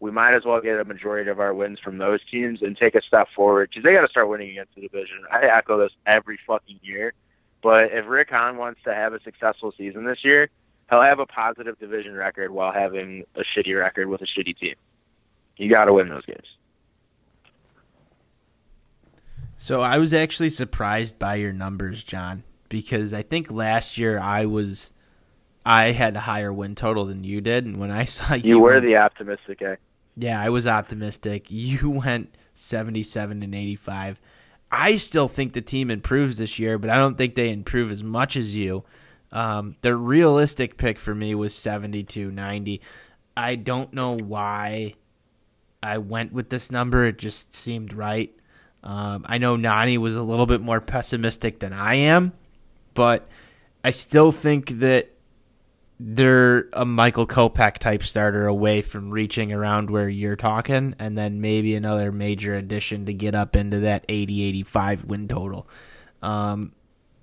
we 0.00 0.10
might 0.10 0.34
as 0.34 0.44
well 0.44 0.60
get 0.60 0.78
a 0.78 0.84
majority 0.84 1.30
of 1.30 1.40
our 1.40 1.54
wins 1.54 1.78
from 1.80 1.98
those 1.98 2.20
teams 2.30 2.62
and 2.62 2.76
take 2.76 2.94
a 2.94 3.02
step 3.02 3.28
forward 3.34 3.70
because 3.70 3.84
they 3.84 3.92
got 3.92 4.02
to 4.02 4.08
start 4.08 4.28
winning 4.28 4.50
against 4.50 4.74
the 4.74 4.82
division. 4.82 5.22
I 5.30 5.44
echo 5.44 5.78
this 5.78 5.92
every 6.06 6.38
fucking 6.46 6.80
year. 6.82 7.14
But 7.62 7.92
if 7.92 8.06
Rick 8.06 8.30
Hahn 8.30 8.58
wants 8.58 8.80
to 8.84 8.94
have 8.94 9.12
a 9.14 9.20
successful 9.22 9.72
season 9.76 10.04
this 10.04 10.24
year, 10.24 10.50
he'll 10.90 11.02
have 11.02 11.18
a 11.18 11.26
positive 11.26 11.78
division 11.78 12.14
record 12.14 12.50
while 12.50 12.72
having 12.72 13.24
a 13.34 13.40
shitty 13.40 13.78
record 13.78 14.08
with 14.08 14.22
a 14.22 14.26
shitty 14.26 14.56
team. 14.56 14.74
You 15.56 15.70
got 15.70 15.86
to 15.86 15.92
win 15.92 16.08
those 16.08 16.24
games. 16.24 16.46
So 19.58 19.80
I 19.80 19.98
was 19.98 20.12
actually 20.12 20.50
surprised 20.50 21.18
by 21.18 21.36
your 21.36 21.52
numbers, 21.52 22.04
John, 22.04 22.44
because 22.68 23.14
I 23.14 23.22
think 23.22 23.50
last 23.50 23.96
year 23.98 24.18
I 24.18 24.46
was 24.46 24.92
I 25.64 25.92
had 25.92 26.14
a 26.14 26.20
higher 26.20 26.52
win 26.52 26.74
total 26.74 27.06
than 27.06 27.24
you 27.24 27.40
did, 27.40 27.64
and 27.64 27.78
when 27.78 27.90
I 27.90 28.04
saw 28.06 28.34
you, 28.34 28.48
you 28.48 28.60
were 28.60 28.80
the 28.80 28.96
optimistic 28.96 29.60
guy. 29.60 29.78
Yeah, 30.16 30.40
I 30.40 30.50
was 30.50 30.66
optimistic. 30.66 31.50
You 31.50 31.90
went 32.04 32.34
seventy-seven 32.54 33.42
and 33.42 33.54
eighty-five. 33.54 34.20
I 34.70 34.96
still 34.96 35.28
think 35.28 35.52
the 35.52 35.62
team 35.62 35.90
improves 35.90 36.38
this 36.38 36.58
year, 36.58 36.76
but 36.76 36.90
I 36.90 36.96
don't 36.96 37.16
think 37.16 37.34
they 37.34 37.50
improve 37.50 37.90
as 37.90 38.02
much 38.02 38.36
as 38.36 38.54
you. 38.54 38.84
Um, 39.32 39.76
the 39.82 39.96
realistic 39.96 40.76
pick 40.76 40.98
for 40.98 41.14
me 41.14 41.34
was 41.34 41.54
72 41.54 42.30
90. 42.30 42.80
I 43.36 43.54
don't 43.56 43.92
know 43.92 44.16
why 44.16 44.94
I 45.82 45.98
went 45.98 46.32
with 46.32 46.48
this 46.48 46.70
number. 46.70 47.04
It 47.04 47.18
just 47.18 47.52
seemed 47.52 47.92
right. 47.92 48.32
Um, 48.82 49.26
I 49.28 49.38
know 49.38 49.56
Nani 49.56 49.98
was 49.98 50.16
a 50.16 50.22
little 50.22 50.46
bit 50.46 50.60
more 50.60 50.80
pessimistic 50.80 51.58
than 51.58 51.72
I 51.72 51.94
am, 51.94 52.32
but 52.94 53.28
I 53.82 53.90
still 53.90 54.32
think 54.32 54.78
that 54.80 55.10
they're 55.98 56.68
a 56.72 56.84
Michael 56.84 57.26
Kopech 57.26 57.78
type 57.78 58.02
starter 58.02 58.46
away 58.46 58.82
from 58.82 59.10
reaching 59.10 59.52
around 59.52 59.90
where 59.90 60.08
you're 60.08 60.36
talking, 60.36 60.94
and 60.98 61.16
then 61.16 61.40
maybe 61.40 61.74
another 61.74 62.12
major 62.12 62.54
addition 62.54 63.06
to 63.06 63.14
get 63.14 63.34
up 63.34 63.56
into 63.56 63.80
that 63.80 64.04
80 64.08 64.42
85 64.42 65.04
win 65.04 65.26
total. 65.26 65.66
Um, 66.22 66.72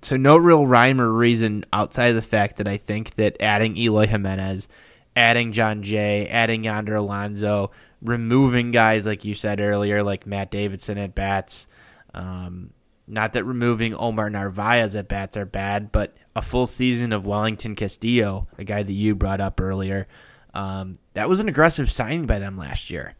so, 0.04 0.16
no 0.16 0.36
real 0.36 0.66
rhyme 0.66 1.00
or 1.00 1.10
reason 1.10 1.64
outside 1.72 2.08
of 2.08 2.16
the 2.16 2.22
fact 2.22 2.56
that 2.58 2.68
I 2.68 2.76
think 2.76 3.14
that 3.14 3.36
adding 3.40 3.76
Eloy 3.76 4.06
Jimenez, 4.06 4.68
adding 5.16 5.52
Jon 5.52 5.82
Jay, 5.82 6.28
adding 6.28 6.64
Yonder 6.64 6.96
Alonso, 6.96 7.70
removing 8.02 8.70
guys 8.70 9.06
like 9.06 9.24
you 9.24 9.34
said 9.34 9.60
earlier, 9.60 10.02
like 10.02 10.26
Matt 10.26 10.50
Davidson 10.50 10.98
at 10.98 11.14
bats. 11.14 11.66
Um, 12.12 12.70
not 13.06 13.32
that 13.34 13.44
removing 13.44 13.94
Omar 13.94 14.30
Narvaez 14.30 14.94
at 14.94 15.08
bats 15.08 15.36
are 15.36 15.46
bad, 15.46 15.92
but 15.92 16.16
a 16.36 16.42
full 16.42 16.66
season 16.66 17.12
of 17.12 17.26
Wellington 17.26 17.74
Castillo, 17.74 18.48
a 18.58 18.64
guy 18.64 18.82
that 18.82 18.92
you 18.92 19.14
brought 19.14 19.40
up 19.40 19.60
earlier, 19.60 20.06
um, 20.54 20.98
that 21.14 21.28
was 21.28 21.40
an 21.40 21.48
aggressive 21.48 21.90
signing 21.90 22.26
by 22.26 22.38
them 22.38 22.56
last 22.56 22.90
year. 22.90 23.14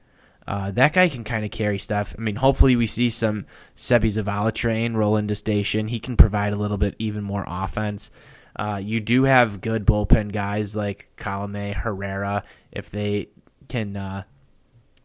Uh, 0.47 0.71
that 0.73 0.93
guy 0.93 1.09
can 1.09 1.25
kind 1.25 1.45
of 1.45 1.51
carry 1.51 1.79
stuff. 1.79 2.15
I 2.19 2.21
mean, 2.21 2.37
hopefully 2.37 2.77
we 2.77 2.87
see 2.87 3.11
some 3.11 3.47
Seby 3.77 4.13
Zavala 4.13 4.53
train 4.53 4.95
roll 4.95 5.17
into 5.17 5.35
station. 5.35 5.89
He 5.89 5.99
can 5.99 6.17
provide 6.17 6.53
a 6.53 6.57
little 6.57 6.77
bit 6.77 6.95
even 6.99 7.25
more 7.25 7.45
offense. 7.47 8.11
Uh, 8.57 8.81
you 8.83 9.01
do 9.01 9.25
have 9.25 9.61
good 9.61 9.87
bullpen 9.87 10.33
guys 10.33 10.77
like 10.77 11.11
Colome, 11.17 11.75
Herrera. 11.75 12.45
If 12.71 12.91
they 12.91 13.31
can 13.69 13.97
uh, 13.97 14.25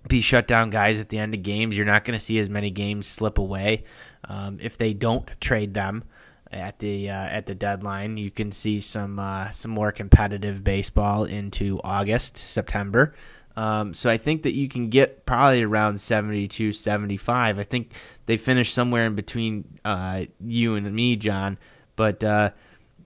be 0.07 0.21
shut 0.21 0.47
down 0.47 0.69
guys 0.69 0.99
at 0.99 1.09
the 1.09 1.17
end 1.17 1.33
of 1.33 1.41
games, 1.41 1.75
you're 1.75 1.85
not 1.85 2.05
going 2.05 2.17
to 2.17 2.23
see 2.23 2.37
as 2.39 2.49
many 2.49 2.69
games 2.69 3.07
slip 3.07 3.37
away. 3.37 3.85
Um, 4.25 4.59
if 4.61 4.77
they 4.77 4.93
don't 4.93 5.27
trade 5.39 5.73
them 5.73 6.03
at 6.51 6.79
the 6.79 7.09
uh, 7.09 7.13
at 7.13 7.45
the 7.45 7.55
deadline, 7.55 8.17
you 8.17 8.31
can 8.31 8.51
see 8.51 8.79
some 8.79 9.19
uh, 9.19 9.49
some 9.51 9.71
more 9.71 9.91
competitive 9.91 10.63
baseball 10.63 11.23
into 11.23 11.79
August, 11.83 12.37
September. 12.37 13.13
Um, 13.59 13.93
so 13.93 14.09
I 14.09 14.15
think 14.15 14.43
that 14.43 14.53
you 14.53 14.69
can 14.69 14.89
get 14.89 15.25
probably 15.25 15.63
around 15.63 15.99
72, 15.99 16.71
75. 16.71 17.59
I 17.59 17.63
think 17.63 17.91
they 18.25 18.37
finished 18.37 18.73
somewhere 18.73 19.05
in 19.05 19.15
between 19.15 19.79
uh, 19.83 20.23
you 20.39 20.75
and 20.75 20.89
me, 20.93 21.17
John. 21.17 21.57
But 21.97 22.23
uh, 22.23 22.51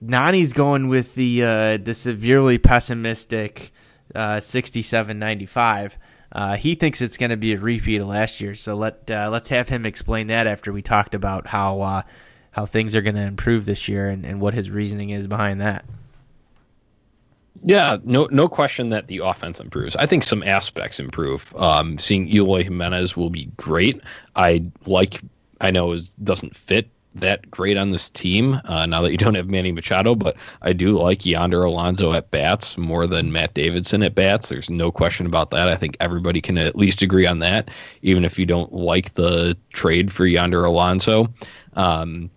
Nani's 0.00 0.52
going 0.52 0.86
with 0.86 1.16
the 1.16 1.42
uh, 1.42 1.76
the 1.78 1.92
severely 1.92 2.58
pessimistic 2.58 3.72
uh, 4.14 4.38
67, 4.38 5.18
95. 5.18 5.98
Uh, 6.30 6.54
he 6.54 6.76
thinks 6.76 7.02
it's 7.02 7.16
going 7.16 7.30
to 7.30 7.36
be 7.36 7.52
a 7.52 7.58
repeat 7.58 8.00
of 8.00 8.06
last 8.06 8.40
year. 8.40 8.54
So 8.54 8.76
let 8.76 9.10
uh, 9.10 9.30
let's 9.32 9.48
have 9.48 9.68
him 9.68 9.84
explain 9.84 10.28
that 10.28 10.46
after 10.46 10.72
we 10.72 10.82
talked 10.82 11.16
about 11.16 11.48
how 11.48 11.80
uh, 11.80 12.02
how 12.52 12.64
things 12.64 12.94
are 12.94 13.02
going 13.02 13.16
to 13.16 13.22
improve 13.22 13.66
this 13.66 13.88
year 13.88 14.08
and, 14.08 14.24
and 14.24 14.40
what 14.40 14.54
his 14.54 14.70
reasoning 14.70 15.10
is 15.10 15.26
behind 15.26 15.60
that. 15.60 15.84
Yeah, 17.66 17.96
no, 18.04 18.28
no 18.30 18.46
question 18.46 18.90
that 18.90 19.08
the 19.08 19.18
offense 19.18 19.58
improves. 19.58 19.96
I 19.96 20.04
think 20.04 20.22
some 20.22 20.42
aspects 20.42 21.00
improve. 21.00 21.54
Um, 21.56 21.98
seeing 21.98 22.28
Eloy 22.28 22.62
Jimenez 22.62 23.16
will 23.16 23.30
be 23.30 23.46
great. 23.56 24.02
I 24.36 24.66
like. 24.84 25.22
I 25.62 25.70
know 25.70 25.92
it 25.92 26.02
doesn't 26.22 26.54
fit 26.54 26.90
that 27.14 27.50
great 27.50 27.78
on 27.78 27.90
this 27.90 28.10
team 28.10 28.60
uh, 28.64 28.84
now 28.84 29.00
that 29.00 29.12
you 29.12 29.16
don't 29.16 29.36
have 29.36 29.48
Manny 29.48 29.72
Machado, 29.72 30.14
but 30.14 30.36
I 30.60 30.74
do 30.74 30.98
like 30.98 31.24
Yonder 31.24 31.64
Alonso 31.64 32.12
at 32.12 32.30
bats 32.30 32.76
more 32.76 33.06
than 33.06 33.32
Matt 33.32 33.54
Davidson 33.54 34.02
at 34.02 34.14
bats. 34.14 34.48
There's 34.48 34.68
no 34.68 34.90
question 34.90 35.24
about 35.24 35.50
that. 35.52 35.68
I 35.68 35.76
think 35.76 35.96
everybody 36.00 36.42
can 36.42 36.58
at 36.58 36.76
least 36.76 37.00
agree 37.00 37.24
on 37.24 37.38
that, 37.38 37.70
even 38.02 38.24
if 38.24 38.38
you 38.38 38.44
don't 38.44 38.72
like 38.74 39.14
the 39.14 39.56
trade 39.72 40.12
for 40.12 40.26
Yonder 40.26 40.64
Alonso. 40.64 41.32
Um, 41.74 42.30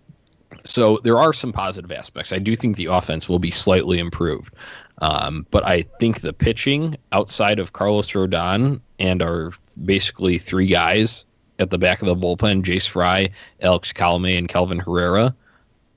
so 0.68 0.98
there 1.02 1.18
are 1.18 1.32
some 1.32 1.52
positive 1.52 1.90
aspects. 1.90 2.32
I 2.32 2.38
do 2.38 2.54
think 2.54 2.76
the 2.76 2.86
offense 2.86 3.28
will 3.28 3.38
be 3.38 3.50
slightly 3.50 3.98
improved. 3.98 4.54
Um, 4.98 5.46
but 5.50 5.64
I 5.64 5.82
think 5.82 6.20
the 6.20 6.32
pitching 6.32 6.96
outside 7.12 7.58
of 7.58 7.72
Carlos 7.72 8.10
Rodon 8.12 8.80
and 8.98 9.22
our 9.22 9.52
basically 9.82 10.38
three 10.38 10.66
guys 10.66 11.24
at 11.58 11.70
the 11.70 11.78
back 11.78 12.02
of 12.02 12.06
the 12.06 12.14
bullpen, 12.14 12.62
Jace 12.62 12.88
Fry, 12.88 13.30
Alex 13.60 13.92
Colome, 13.92 14.36
and 14.36 14.48
Kelvin 14.48 14.78
Herrera, 14.78 15.34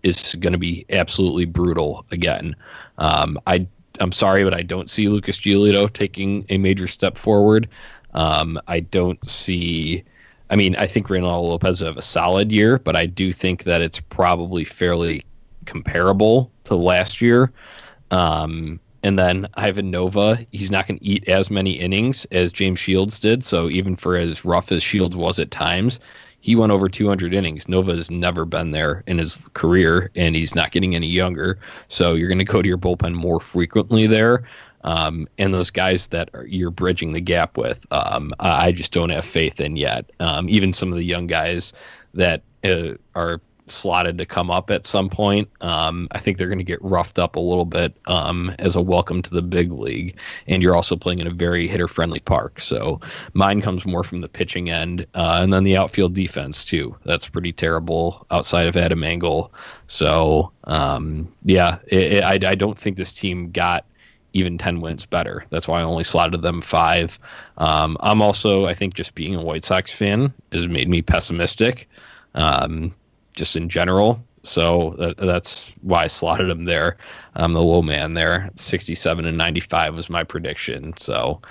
is 0.04 0.36
going 0.36 0.54
to 0.54 0.60
be 0.60 0.86
absolutely 0.90 1.46
brutal 1.46 2.06
again. 2.12 2.56
Um, 2.98 3.40
I 3.46 3.68
I'm 4.00 4.12
sorry, 4.12 4.44
but 4.44 4.54
I 4.54 4.62
don't 4.62 4.90
see 4.90 5.10
Lucas 5.10 5.38
Giolito 5.38 5.92
taking 5.92 6.46
a 6.50 6.58
major 6.58 6.88
step 6.88 7.18
forward. 7.18 7.68
Um, 8.14 8.60
I 8.68 8.80
don't 8.80 9.24
see. 9.28 10.04
I 10.52 10.58
mean, 10.58 10.76
I 10.76 10.86
think 10.86 11.08
Reynaldo 11.08 11.50
Lopez 11.50 11.80
have 11.80 11.98
a 11.98 12.02
solid 12.02 12.52
year, 12.52 12.78
but 12.78 12.98
I 12.98 13.06
do 13.06 13.32
think 13.32 13.64
that 13.64 13.82
it's 13.82 14.02
probably 14.02 14.66
fairly 14.66 15.24
comparable 15.66 16.52
to 16.66 16.76
last 16.76 17.22
year. 17.22 17.54
Um, 18.12 18.80
and 19.02 19.18
then 19.18 19.48
Ivan 19.56 19.90
Nova, 19.90 20.46
he's 20.52 20.70
not 20.70 20.88
going 20.88 21.00
to 21.00 21.06
eat 21.06 21.28
as 21.30 21.50
many 21.50 21.72
innings 21.72 22.26
as 22.26 22.52
James 22.52 22.80
Shields 22.80 23.20
did. 23.20 23.46
So 23.46 23.70
even 23.70 23.96
for 23.96 24.18
as 24.18 24.44
rough 24.44 24.74
as 24.74 24.84
Shields 24.84 25.16
was 25.16 25.40
at 25.40 25.52
times, 25.52 26.02
he 26.42 26.56
went 26.56 26.72
over 26.72 26.90
200 26.90 27.34
innings. 27.34 27.70
Nova 27.70 27.94
has 27.94 28.12
never 28.12 28.46
been 28.46 28.72
there 28.72 29.04
in 29.08 29.20
his 29.20 29.48
career, 29.54 30.12
and 30.16 30.36
he's 30.36 30.54
not 30.54 30.72
getting 30.72 30.96
any 30.96 31.08
younger. 31.08 31.60
So 31.88 32.14
you're 32.14 32.28
going 32.28 32.40
to 32.40 32.46
go 32.46 32.62
to 32.62 32.68
your 32.68 32.78
bullpen 32.78 33.14
more 33.14 33.40
frequently 33.40 34.06
there. 34.06 34.44
Um, 34.84 35.28
and 35.38 35.54
those 35.54 35.70
guys 35.70 36.08
that 36.08 36.30
are, 36.34 36.46
you're 36.46 36.72
bridging 36.72 37.14
the 37.14 37.22
gap 37.22 37.58
with, 37.58 37.86
um, 37.92 38.34
I 38.40 38.72
just 38.72 38.92
don't 38.92 39.10
have 39.10 39.26
faith 39.26 39.60
in 39.60 39.76
yet. 39.76 40.12
Um, 40.20 40.50
even 40.50 40.74
some 40.74 40.92
of 40.92 40.98
the 40.98 41.06
young 41.06 41.28
guys 41.28 41.74
that 42.14 42.44
uh, 42.64 42.94
are 43.16 43.42
slotted 43.68 44.18
to 44.18 44.26
come 44.26 44.52
up 44.52 44.70
at 44.70 44.86
some 44.86 45.10
point. 45.10 45.50
Um, 45.62 46.08
I 46.12 46.18
think 46.18 46.38
they're 46.38 46.48
going 46.48 46.58
to 46.58 46.64
get 46.66 46.82
roughed 46.82 47.20
up 47.20 47.36
a 47.36 47.40
little 47.40 47.66
bit 47.66 47.96
um, 48.06 48.54
as 48.60 48.76
a 48.76 48.82
welcome 48.82 49.22
to 49.22 49.30
the 49.30 49.42
big 49.42 49.72
league. 49.72 50.18
And 50.48 50.62
you're 50.62 50.76
also 50.76 50.96
playing 50.96 51.20
in 51.20 51.28
a 51.28 51.32
very 51.32 51.68
hitter 51.68 51.88
friendly 51.88 52.20
park. 52.20 52.60
So 52.60 53.00
mine 53.34 53.62
comes 53.62 53.86
more 53.86 54.04
from 54.04 54.22
the 54.22 54.28
pitching 54.28 54.70
end. 54.70 55.06
Uh, 55.14 55.40
and 55.42 55.54
then 55.54 55.64
the 55.64 55.78
outfield 55.78 56.14
defense, 56.14 56.66
too. 56.66 56.96
That's 57.06 57.30
pretty 57.30 57.54
terrible 57.54 58.26
outside 58.30 58.68
of 58.68 58.76
Adam 58.76 59.04
Engel. 59.04 59.54
So, 59.88 60.52
um, 60.66 61.32
yeah, 61.46 61.78
it, 61.88 62.14
it, 62.14 62.24
I, 62.24 62.34
I 62.50 62.56
don't 62.56 62.78
think 62.78 62.98
this 62.98 63.14
team 63.14 63.52
got 63.52 63.86
even 64.34 64.58
10 64.58 64.82
wins 64.82 65.06
better. 65.06 65.46
That's 65.50 65.68
why 65.68 65.82
I 65.82 65.84
only 65.84 66.04
slotted 66.04 66.42
them 66.42 66.62
five. 66.62 67.20
Um, 67.58 67.98
I'm 68.00 68.22
also, 68.22 68.66
I 68.66 68.74
think, 68.74 68.94
just 68.94 69.16
being 69.16 69.36
a 69.36 69.44
White 69.44 69.66
Sox 69.66 69.92
fan 69.92 70.34
has 70.52 70.68
made 70.68 70.88
me 70.88 71.02
pessimistic. 71.02 71.90
Um, 72.34 72.94
just 73.36 73.56
in 73.56 73.70
general. 73.70 74.24
So 74.44 74.96
that, 74.98 75.18
that's 75.18 75.72
why 75.82 76.04
I 76.04 76.08
slotted 76.08 76.50
them 76.50 76.66
there. 76.66 76.98
Um, 77.36 77.54
the 77.54 77.62
low 77.62 77.82
man 77.82 78.14
there, 78.14 78.50
67 78.56 79.26
and 79.26 79.38
95 79.38 79.96
was 79.96 80.10
my 80.10 80.24
prediction. 80.24 80.96
So 80.98 81.42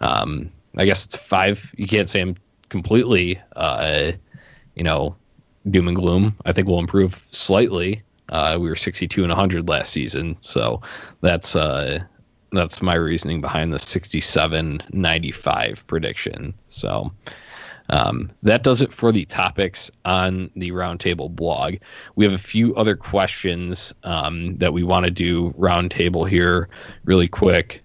um, 0.00 0.50
I 0.76 0.84
guess 0.84 1.06
it's 1.06 1.16
five. 1.16 1.72
You 1.76 1.86
can't 1.86 2.08
say 2.08 2.20
I'm 2.20 2.36
completely, 2.68 3.40
uh, 3.54 4.12
you 4.74 4.84
know, 4.84 5.16
doom 5.68 5.88
and 5.88 5.96
gloom. 5.96 6.36
I 6.44 6.52
think 6.52 6.68
we'll 6.68 6.78
improve 6.78 7.24
slightly. 7.30 8.02
Uh, 8.28 8.58
we 8.60 8.68
were 8.68 8.76
62 8.76 9.22
and 9.22 9.30
100 9.30 9.68
last 9.68 9.92
season, 9.92 10.36
so 10.40 10.82
that's 11.20 11.56
uh, 11.56 11.98
that's 12.52 12.82
my 12.82 12.94
reasoning 12.94 13.40
behind 13.40 13.72
the 13.72 13.78
67 13.78 14.82
95 14.92 15.86
prediction. 15.86 16.54
So 16.68 17.12
um, 17.90 18.30
that 18.42 18.62
does 18.62 18.82
it 18.82 18.92
for 18.92 19.12
the 19.12 19.24
topics 19.24 19.90
on 20.04 20.50
the 20.54 20.70
roundtable 20.70 21.34
blog. 21.34 21.74
We 22.14 22.24
have 22.24 22.34
a 22.34 22.38
few 22.38 22.74
other 22.76 22.96
questions 22.96 23.92
um, 24.04 24.56
that 24.58 24.72
we 24.72 24.84
want 24.84 25.06
to 25.06 25.10
do 25.10 25.50
roundtable 25.52 26.28
here 26.28 26.68
really 27.04 27.28
quick. 27.28 27.82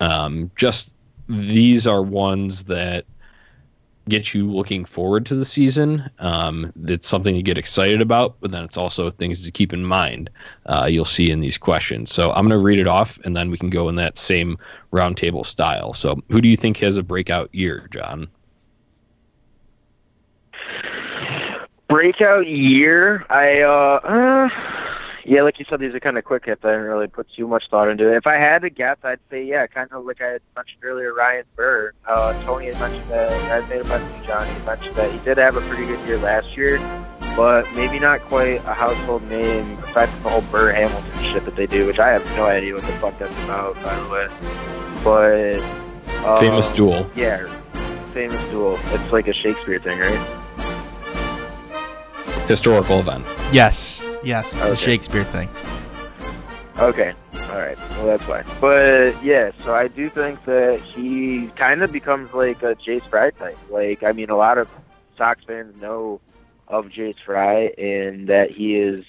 Um, 0.00 0.50
just 0.56 0.94
these 1.28 1.86
are 1.86 2.02
ones 2.02 2.64
that 2.64 3.06
get 4.08 4.34
you 4.34 4.50
looking 4.50 4.84
forward 4.84 5.26
to 5.26 5.34
the 5.34 5.44
season. 5.44 6.08
Um, 6.18 6.72
it's 6.84 7.08
something 7.08 7.34
to 7.34 7.42
get 7.42 7.58
excited 7.58 8.00
about, 8.00 8.36
but 8.40 8.50
then 8.50 8.64
it's 8.64 8.76
also 8.76 9.10
things 9.10 9.44
to 9.44 9.50
keep 9.50 9.72
in 9.72 9.84
mind. 9.84 10.30
Uh, 10.64 10.86
you'll 10.88 11.04
see 11.04 11.30
in 11.30 11.40
these 11.40 11.58
questions. 11.58 12.12
So 12.12 12.30
I'm 12.30 12.46
going 12.46 12.58
to 12.58 12.64
read 12.64 12.78
it 12.78 12.86
off, 12.86 13.18
and 13.24 13.36
then 13.36 13.50
we 13.50 13.58
can 13.58 13.70
go 13.70 13.88
in 13.88 13.96
that 13.96 14.18
same 14.18 14.58
roundtable 14.92 15.44
style. 15.44 15.92
So, 15.92 16.22
who 16.30 16.40
do 16.40 16.48
you 16.48 16.56
think 16.56 16.78
has 16.78 16.98
a 16.98 17.02
breakout 17.02 17.54
year, 17.54 17.88
John? 17.90 18.28
breakout 21.88 22.46
year, 22.46 23.24
I 23.30 23.60
uh, 23.60 24.00
uh 24.02 24.48
yeah, 25.28 25.42
like 25.42 25.58
you 25.58 25.64
said, 25.68 25.80
these 25.80 25.92
are 25.92 26.00
kind 26.00 26.16
of 26.16 26.24
quick 26.24 26.44
hits. 26.44 26.64
I 26.64 26.68
didn't 26.68 26.84
really 26.84 27.08
put 27.08 27.26
too 27.34 27.48
much 27.48 27.68
thought 27.68 27.88
into 27.88 28.12
it. 28.12 28.16
If 28.16 28.26
I 28.26 28.36
had 28.36 28.62
to 28.62 28.70
guess, 28.70 28.96
I'd 29.02 29.18
say 29.28 29.44
yeah, 29.44 29.66
kind 29.66 29.90
of 29.90 30.04
like 30.04 30.20
I 30.20 30.26
had 30.32 30.42
mentioned 30.54 30.84
earlier, 30.84 31.12
Ryan 31.12 31.44
Burr. 31.56 31.92
Uh, 32.06 32.44
Tony 32.44 32.66
had 32.66 32.78
mentioned 32.78 33.10
that. 33.10 33.32
I 33.32 33.68
made 33.68 33.80
a 33.80 33.84
mention 33.84 34.20
to 34.20 34.26
John. 34.26 34.46
He 34.46 34.64
mentioned 34.64 34.96
that 34.96 35.12
he 35.12 35.18
did 35.20 35.38
have 35.38 35.56
a 35.56 35.60
pretty 35.62 35.84
good 35.86 36.06
year 36.06 36.18
last 36.18 36.56
year, 36.56 36.78
but 37.36 37.70
maybe 37.74 37.98
not 37.98 38.20
quite 38.22 38.64
a 38.64 38.74
household 38.74 39.24
name 39.24 39.78
aside 39.84 40.10
from 40.10 40.22
the 40.22 40.30
whole 40.30 40.42
Burr 40.42 40.72
Hamilton 40.72 41.24
shit 41.24 41.44
that 41.44 41.56
they 41.56 41.66
do, 41.66 41.86
which 41.86 41.98
I 41.98 42.10
have 42.10 42.24
no 42.36 42.46
idea 42.46 42.74
what 42.74 42.86
the 42.86 42.98
fuck 43.00 43.18
that's 43.18 43.34
about, 43.44 43.74
by 43.82 43.98
the 43.98 44.08
way. 44.08 44.28
But 45.02 46.24
um, 46.24 46.38
famous 46.38 46.70
duel. 46.70 47.10
Yeah, 47.16 47.44
famous 48.14 48.48
duel. 48.50 48.78
It's 48.84 49.12
like 49.12 49.26
a 49.26 49.32
Shakespeare 49.32 49.80
thing, 49.80 49.98
right? 49.98 50.42
historical 52.46 53.00
event. 53.00 53.24
Yes, 53.52 54.05
yes, 54.24 54.54
it's 54.54 54.62
okay. 54.62 54.72
a 54.72 54.76
Shakespeare 54.76 55.24
thing. 55.24 55.48
Okay, 56.78 57.14
all 57.32 57.58
right, 57.58 57.78
well 57.90 58.06
that's 58.06 58.22
fine. 58.24 58.44
But 58.60 59.22
yeah, 59.24 59.50
so 59.64 59.74
I 59.74 59.88
do 59.88 60.10
think 60.10 60.44
that 60.44 60.80
he 60.80 61.50
kind 61.56 61.82
of 61.82 61.90
becomes 61.90 62.32
like 62.34 62.62
a 62.62 62.74
Jace 62.74 63.08
Fry 63.08 63.30
type. 63.30 63.58
Like, 63.70 64.02
I 64.02 64.12
mean, 64.12 64.28
a 64.30 64.36
lot 64.36 64.58
of 64.58 64.68
Sox 65.16 65.42
fans 65.44 65.74
know 65.80 66.20
of 66.68 66.86
Jace 66.86 67.16
Fry 67.24 67.72
and 67.78 68.28
that 68.28 68.50
he 68.50 68.76
is 68.76 69.04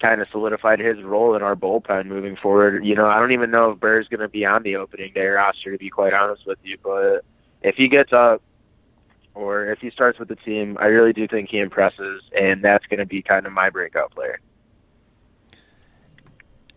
kind 0.00 0.22
of 0.22 0.28
solidified 0.30 0.80
his 0.80 1.02
role 1.02 1.34
in 1.34 1.42
our 1.42 1.54
bullpen 1.54 2.06
moving 2.06 2.36
forward. 2.36 2.84
You 2.84 2.94
know, 2.94 3.06
I 3.06 3.18
don't 3.18 3.32
even 3.32 3.50
know 3.50 3.72
if 3.72 3.80
Burr's 3.80 4.08
going 4.08 4.20
to 4.20 4.28
be 4.28 4.46
on 4.46 4.62
the 4.62 4.76
opening 4.76 5.12
day 5.12 5.26
roster, 5.26 5.72
to 5.72 5.78
be 5.78 5.90
quite 5.90 6.14
honest 6.14 6.46
with 6.46 6.58
you. 6.62 6.78
But 6.82 7.24
if 7.62 7.76
he 7.76 7.88
gets 7.88 8.12
up 8.12 8.42
or 9.40 9.66
if 9.72 9.78
he 9.80 9.90
starts 9.90 10.18
with 10.18 10.28
the 10.28 10.36
team, 10.36 10.76
I 10.80 10.86
really 10.86 11.12
do 11.12 11.26
think 11.26 11.48
he 11.48 11.58
impresses, 11.58 12.22
and 12.38 12.62
that's 12.62 12.86
going 12.86 12.98
to 12.98 13.06
be 13.06 13.22
kind 13.22 13.46
of 13.46 13.52
my 13.52 13.70
breakout 13.70 14.10
player. 14.12 14.38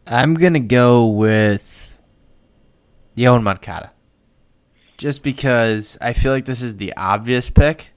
I'm 0.08 0.34
going 0.34 0.54
to 0.54 0.60
go 0.60 1.08
with 1.08 1.98
Yoan 3.16 3.44
Moncada. 3.44 3.92
just 4.98 5.22
because 5.24 5.98
I 6.00 6.14
feel 6.14 6.32
like 6.32 6.46
this 6.46 6.62
is 6.62 6.78
the 6.78 6.94
obvious 6.96 7.50
pick. 7.50 7.90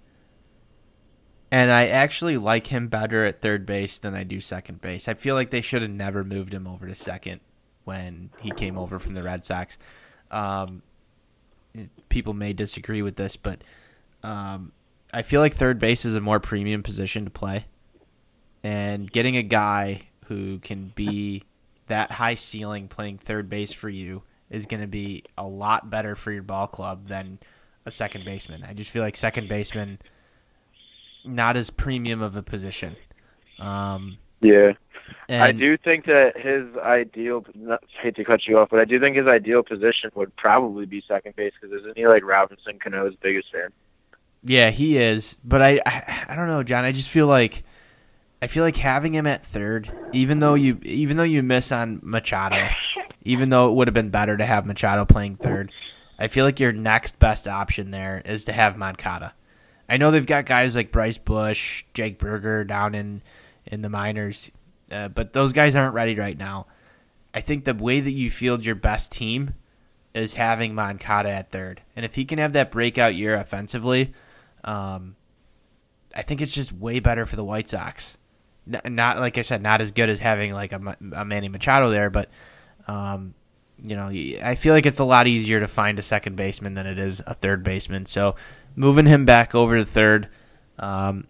And 1.50 1.70
I 1.70 1.86
actually 1.86 2.36
like 2.36 2.66
him 2.66 2.88
better 2.88 3.24
at 3.24 3.40
third 3.40 3.64
base 3.64 4.00
than 4.00 4.14
I 4.14 4.24
do 4.24 4.40
second 4.40 4.80
base. 4.80 5.06
I 5.06 5.14
feel 5.14 5.36
like 5.36 5.50
they 5.50 5.60
should 5.60 5.82
have 5.82 5.90
never 5.90 6.24
moved 6.24 6.52
him 6.52 6.66
over 6.66 6.86
to 6.86 6.94
second 6.94 7.40
when 7.84 8.30
he 8.40 8.50
came 8.50 8.76
over 8.76 8.98
from 8.98 9.14
the 9.14 9.22
Red 9.22 9.44
Sox. 9.44 9.78
Um, 10.32 10.82
people 12.08 12.34
may 12.34 12.52
disagree 12.52 13.02
with 13.02 13.14
this, 13.14 13.36
but 13.36 13.62
um, 14.26 14.72
I 15.14 15.22
feel 15.22 15.40
like 15.40 15.54
third 15.54 15.78
base 15.78 16.04
is 16.04 16.16
a 16.16 16.20
more 16.20 16.40
premium 16.40 16.82
position 16.82 17.24
to 17.24 17.30
play. 17.30 17.66
And 18.64 19.10
getting 19.10 19.36
a 19.36 19.42
guy 19.42 20.00
who 20.26 20.58
can 20.58 20.92
be 20.96 21.44
that 21.86 22.10
high 22.10 22.34
ceiling 22.34 22.88
playing 22.88 23.18
third 23.18 23.48
base 23.48 23.70
for 23.72 23.88
you 23.88 24.24
is 24.50 24.66
going 24.66 24.80
to 24.80 24.88
be 24.88 25.22
a 25.38 25.46
lot 25.46 25.90
better 25.90 26.16
for 26.16 26.32
your 26.32 26.42
ball 26.42 26.66
club 26.66 27.06
than 27.06 27.38
a 27.84 27.90
second 27.92 28.24
baseman. 28.24 28.64
I 28.64 28.72
just 28.72 28.90
feel 28.90 29.02
like 29.02 29.16
second 29.16 29.48
baseman 29.48 30.00
not 31.24 31.56
as 31.56 31.70
premium 31.70 32.20
of 32.20 32.34
a 32.34 32.42
position. 32.42 32.96
Um, 33.60 34.18
Yeah. 34.40 34.72
I 35.28 35.52
do 35.52 35.76
think 35.76 36.06
that 36.06 36.36
his 36.36 36.66
ideal, 36.78 37.44
not 37.54 37.82
hate 38.02 38.16
to 38.16 38.24
cut 38.24 38.48
you 38.48 38.58
off, 38.58 38.70
but 38.70 38.80
I 38.80 38.84
do 38.84 38.98
think 38.98 39.16
his 39.16 39.28
ideal 39.28 39.62
position 39.62 40.10
would 40.16 40.34
probably 40.34 40.84
be 40.84 41.02
second 41.06 41.36
base 41.36 41.52
because 41.60 41.80
isn't 41.80 41.96
he 41.96 42.08
like 42.08 42.24
Robinson 42.24 42.80
Cano's 42.80 43.14
biggest 43.16 43.52
fan? 43.52 43.70
Yeah, 44.46 44.70
he 44.70 44.96
is, 44.96 45.36
but 45.44 45.60
I, 45.60 45.80
I 45.84 46.24
I 46.28 46.36
don't 46.36 46.46
know, 46.46 46.62
John. 46.62 46.84
I 46.84 46.92
just 46.92 47.08
feel 47.08 47.26
like 47.26 47.64
I 48.40 48.46
feel 48.46 48.62
like 48.62 48.76
having 48.76 49.12
him 49.12 49.26
at 49.26 49.44
third, 49.44 49.90
even 50.12 50.38
though 50.38 50.54
you 50.54 50.78
even 50.82 51.16
though 51.16 51.24
you 51.24 51.42
miss 51.42 51.72
on 51.72 51.98
Machado, 52.02 52.68
even 53.24 53.48
though 53.48 53.70
it 53.70 53.74
would 53.74 53.88
have 53.88 53.94
been 53.94 54.10
better 54.10 54.36
to 54.36 54.46
have 54.46 54.64
Machado 54.64 55.04
playing 55.04 55.36
third, 55.36 55.72
I 56.18 56.28
feel 56.28 56.44
like 56.44 56.60
your 56.60 56.72
next 56.72 57.18
best 57.18 57.48
option 57.48 57.90
there 57.90 58.22
is 58.24 58.44
to 58.44 58.52
have 58.52 58.76
Moncada. 58.76 59.34
I 59.88 59.96
know 59.96 60.12
they've 60.12 60.24
got 60.26 60.46
guys 60.46 60.76
like 60.76 60.92
Bryce 60.92 61.18
Bush, 61.18 61.84
Jake 61.92 62.18
Burger 62.18 62.62
down 62.62 62.94
in 62.94 63.22
in 63.66 63.82
the 63.82 63.88
minors, 63.88 64.52
uh, 64.92 65.08
but 65.08 65.32
those 65.32 65.52
guys 65.52 65.74
aren't 65.74 65.94
ready 65.94 66.14
right 66.14 66.38
now. 66.38 66.66
I 67.34 67.40
think 67.40 67.64
the 67.64 67.74
way 67.74 67.98
that 67.98 68.12
you 68.12 68.30
field 68.30 68.64
your 68.64 68.76
best 68.76 69.10
team 69.10 69.54
is 70.14 70.34
having 70.34 70.74
Moncada 70.74 71.30
at 71.30 71.50
third, 71.50 71.82
and 71.96 72.04
if 72.04 72.14
he 72.14 72.24
can 72.24 72.38
have 72.38 72.52
that 72.52 72.70
breakout 72.70 73.16
year 73.16 73.34
offensively, 73.34 74.14
um, 74.66 75.16
I 76.14 76.22
think 76.22 76.40
it's 76.42 76.54
just 76.54 76.72
way 76.72 77.00
better 77.00 77.24
for 77.24 77.36
the 77.36 77.44
White 77.44 77.68
Sox. 77.68 78.18
N- 78.72 78.94
Not 78.94 79.18
like 79.18 79.38
I 79.38 79.42
said, 79.42 79.62
not 79.62 79.80
as 79.80 79.92
good 79.92 80.10
as 80.10 80.18
having 80.18 80.52
like 80.52 80.72
a, 80.72 80.96
a 81.12 81.24
Manny 81.24 81.48
Machado 81.48 81.90
there, 81.90 82.10
but 82.10 82.28
um, 82.88 83.34
you 83.82 83.96
know, 83.96 84.08
I 84.08 84.54
feel 84.54 84.74
like 84.74 84.86
it's 84.86 84.98
a 84.98 85.04
lot 85.04 85.26
easier 85.26 85.60
to 85.60 85.68
find 85.68 85.98
a 85.98 86.02
second 86.02 86.36
baseman 86.36 86.74
than 86.74 86.86
it 86.86 86.98
is 86.98 87.22
a 87.26 87.34
third 87.34 87.62
baseman. 87.62 88.06
So 88.06 88.36
moving 88.74 89.06
him 89.06 89.24
back 89.24 89.54
over 89.54 89.76
to 89.76 89.84
third, 89.84 90.28
um, 90.78 91.26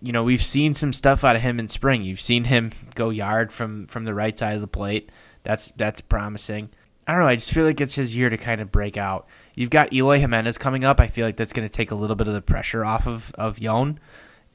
you 0.00 0.12
know, 0.12 0.24
we've 0.24 0.42
seen 0.42 0.74
some 0.74 0.92
stuff 0.92 1.24
out 1.24 1.36
of 1.36 1.42
him 1.42 1.58
in 1.58 1.68
spring. 1.68 2.02
You've 2.02 2.20
seen 2.20 2.44
him 2.44 2.72
go 2.94 3.10
yard 3.10 3.52
from 3.52 3.86
from 3.86 4.04
the 4.04 4.14
right 4.14 4.36
side 4.36 4.54
of 4.54 4.60
the 4.60 4.66
plate. 4.66 5.10
That's 5.44 5.72
that's 5.76 6.00
promising. 6.00 6.70
I 7.06 7.12
don't 7.12 7.20
know. 7.20 7.28
I 7.28 7.36
just 7.36 7.52
feel 7.52 7.64
like 7.64 7.80
it's 7.80 7.94
his 7.94 8.16
year 8.16 8.30
to 8.30 8.36
kind 8.36 8.60
of 8.60 8.72
break 8.72 8.96
out. 8.96 9.26
You've 9.54 9.70
got 9.70 9.92
Eloy 9.92 10.18
Jimenez 10.18 10.58
coming 10.58 10.84
up. 10.84 11.00
I 11.00 11.06
feel 11.06 11.26
like 11.26 11.36
that's 11.36 11.52
going 11.52 11.68
to 11.68 11.72
take 11.72 11.90
a 11.90 11.94
little 11.94 12.16
bit 12.16 12.28
of 12.28 12.34
the 12.34 12.42
pressure 12.42 12.84
off 12.84 13.06
of 13.06 13.32
of 13.36 13.58
Yon, 13.58 14.00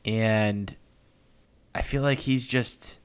and 0.04 0.76
I 1.76 1.82
feel 1.82 2.02
like 2.02 2.20
he's 2.20 2.46
just 2.46 2.98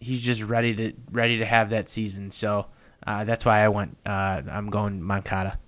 he's 0.00 0.22
just 0.22 0.42
ready 0.42 0.74
to 0.74 0.92
ready 1.10 1.38
to 1.38 1.46
have 1.46 1.70
that 1.70 1.88
season. 1.88 2.30
So 2.30 2.66
uh, 3.06 3.24
that's 3.24 3.44
why 3.44 3.60
I 3.60 3.68
went. 3.68 3.96
Uh, 4.06 4.42
I'm 4.50 4.70
going 4.70 5.02
Moncada. 5.02 5.58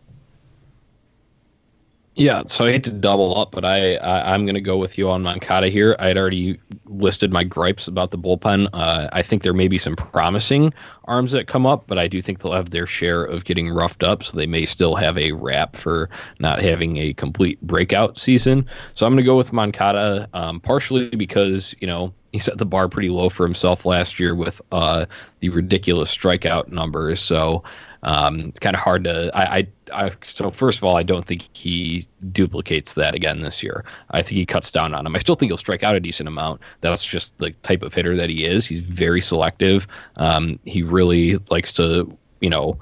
Yeah, 2.21 2.43
so 2.45 2.67
I 2.67 2.73
hate 2.73 2.85
to 2.85 2.91
double 2.91 3.39
up, 3.39 3.51
but 3.51 3.65
I, 3.65 3.95
I 3.95 4.35
I'm 4.35 4.45
going 4.45 4.55
to 4.55 4.61
go 4.61 4.77
with 4.77 4.99
you 4.99 5.09
on 5.09 5.23
Moncada 5.23 5.69
here. 5.69 5.97
I 5.99 6.09
had 6.09 6.19
already 6.19 6.61
listed 6.85 7.33
my 7.33 7.45
gripes 7.45 7.89
about 7.89 8.11
the 8.11 8.19
bullpen. 8.19 8.69
Uh, 8.75 9.09
I 9.11 9.23
think 9.23 9.43
there 9.43 9.55
may 9.55 9.69
be 9.69 9.79
some 9.79 9.97
promising 9.97 10.75
arms 11.07 11.33
that 11.33 11.47
come 11.47 11.65
up, 11.65 11.85
but 11.87 11.99
I 11.99 12.09
do 12.09 12.21
think 12.21 12.41
they'll 12.41 12.53
have 12.53 12.69
their 12.69 12.85
share 12.85 13.25
of 13.25 13.47
getting 13.47 13.71
roughed 13.71 14.03
up, 14.03 14.23
so 14.23 14.37
they 14.37 14.47
may 14.47 14.67
still 14.67 14.97
have 14.97 15.17
a 15.17 15.33
rap 15.33 15.77
for 15.77 16.11
not 16.39 16.61
having 16.61 16.99
a 16.99 17.15
complete 17.15 17.59
breakout 17.63 18.19
season. 18.19 18.67
So 18.93 19.07
I'm 19.07 19.15
going 19.15 19.25
to 19.25 19.27
go 19.27 19.39
with 19.39 19.55
Moncada, 19.55 20.29
um, 20.35 20.61
partially 20.61 21.09
because 21.09 21.75
you 21.81 21.87
know 21.87 22.13
he 22.33 22.39
set 22.39 22.59
the 22.59 22.67
bar 22.67 22.91
pretty 22.91 23.09
low 23.09 23.31
for 23.31 23.47
himself 23.47 23.87
last 23.87 24.21
year 24.21 24.35
with 24.35 24.61
uh, 24.73 25.07
the 25.41 25.49
ridiculous 25.49 26.15
strikeout 26.15 26.69
numbers. 26.69 27.21
So 27.21 27.65
um, 28.03 28.41
it's 28.41 28.59
kind 28.59 28.75
of 28.75 28.81
hard 28.81 29.05
to. 29.05 29.31
I, 29.35 29.59
I, 29.59 29.69
I. 29.93 30.11
So 30.23 30.51
first 30.51 30.79
of 30.79 30.85
all, 30.85 30.97
I 30.97 31.03
don't 31.03 31.27
think 31.27 31.49
he 31.53 32.07
duplicates 32.33 32.95
that 32.95 33.15
again 33.15 33.41
this 33.41 33.63
year. 33.63 33.85
I 34.11 34.23
think 34.23 34.39
he 34.39 34.47
cuts 34.47 34.71
down 34.71 34.95
on 34.95 35.07
him. 35.07 35.15
I 35.15 35.19
still 35.19 35.35
think 35.35 35.51
he'll 35.51 35.59
strike 35.59 35.83
out 35.83 35.97
a 35.97 36.01
decent 36.01 36.29
amount. 36.29 36.61
That's 36.81 37.05
just 37.05 37.37
the 37.39 37.51
type 37.51 37.83
of 37.83 37.93
hitter 37.93 38.17
that 38.17 38.31
he 38.31 38.45
is. 38.45 38.67
He's 38.67 38.81
very 38.81 39.21
selective. 39.21 39.87
Um, 40.17 40.59
he 40.65 40.83
really 40.83 41.37
likes 41.51 41.75
to, 41.75 42.17
you 42.41 42.51
know, 42.51 42.79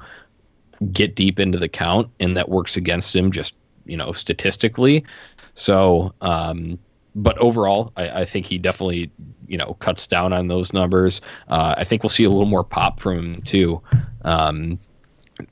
get 0.93 1.17
deep 1.17 1.41
into 1.41 1.59
the 1.59 1.69
count, 1.69 2.11
and 2.21 2.37
that 2.37 2.49
works 2.49 2.77
against 2.77 3.15
him 3.15 3.33
just, 3.33 3.57
you 3.87 3.97
know, 3.97 4.13
statistically. 4.13 5.05
So, 5.55 6.15
um, 6.21 6.79
but 7.17 7.37
overall, 7.39 7.93
I, 7.97 8.21
I 8.21 8.25
think 8.25 8.47
he 8.47 8.59
definitely, 8.59 9.11
you 9.49 9.59
know, 9.59 9.75
cuts 9.75 10.07
down 10.07 10.33
on 10.33 10.47
those 10.47 10.73
numbers. 10.73 11.21
Uh, 11.49 11.75
I 11.77 11.83
think 11.83 12.05
we'll 12.05 12.11
see 12.11 12.23
a 12.23 12.31
little 12.31 12.47
more 12.47 12.63
pop 12.63 13.01
from 13.01 13.35
him 13.35 13.43
too. 13.43 13.83
Um, 14.23 14.79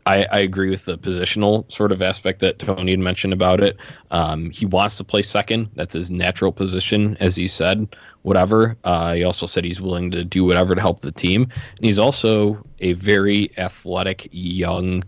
I, 0.05 0.27
I 0.31 0.39
agree 0.41 0.71
with 0.71 0.85
the 0.85 0.99
positional 0.99 1.71
sort 1.71 1.93
of 1.93 2.03
aspect 2.03 2.41
that 2.41 2.59
Tony 2.59 2.93
had 2.93 3.01
mentioned 3.01 3.33
about 3.33 3.61
it. 3.61 3.77
Um, 4.11 4.51
he 4.51 4.67
wants 4.67 4.99
to 4.99 5.05
play 5.05 5.23
second. 5.23 5.71
That's 5.75 5.95
his 5.95 6.11
natural 6.11 6.53
position, 6.53 7.17
as 7.21 7.37
he 7.37 7.47
said. 7.47 7.97
Whatever. 8.23 8.77
Uh, 8.83 9.15
he 9.15 9.25
also 9.25 9.47
said 9.47 9.65
he's 9.65 9.81
willing 9.81 10.11
to 10.13 10.25
do 10.25 10.45
whatever 10.45 10.75
to 10.75 10.81
help 10.81 11.01
the 11.01 11.13
team. 11.13 11.43
And 11.43 11.85
he's 11.85 11.99
also 11.99 12.65
a 12.81 12.95
very 12.95 13.53
athletic, 13.57 14.29
young, 14.33 15.05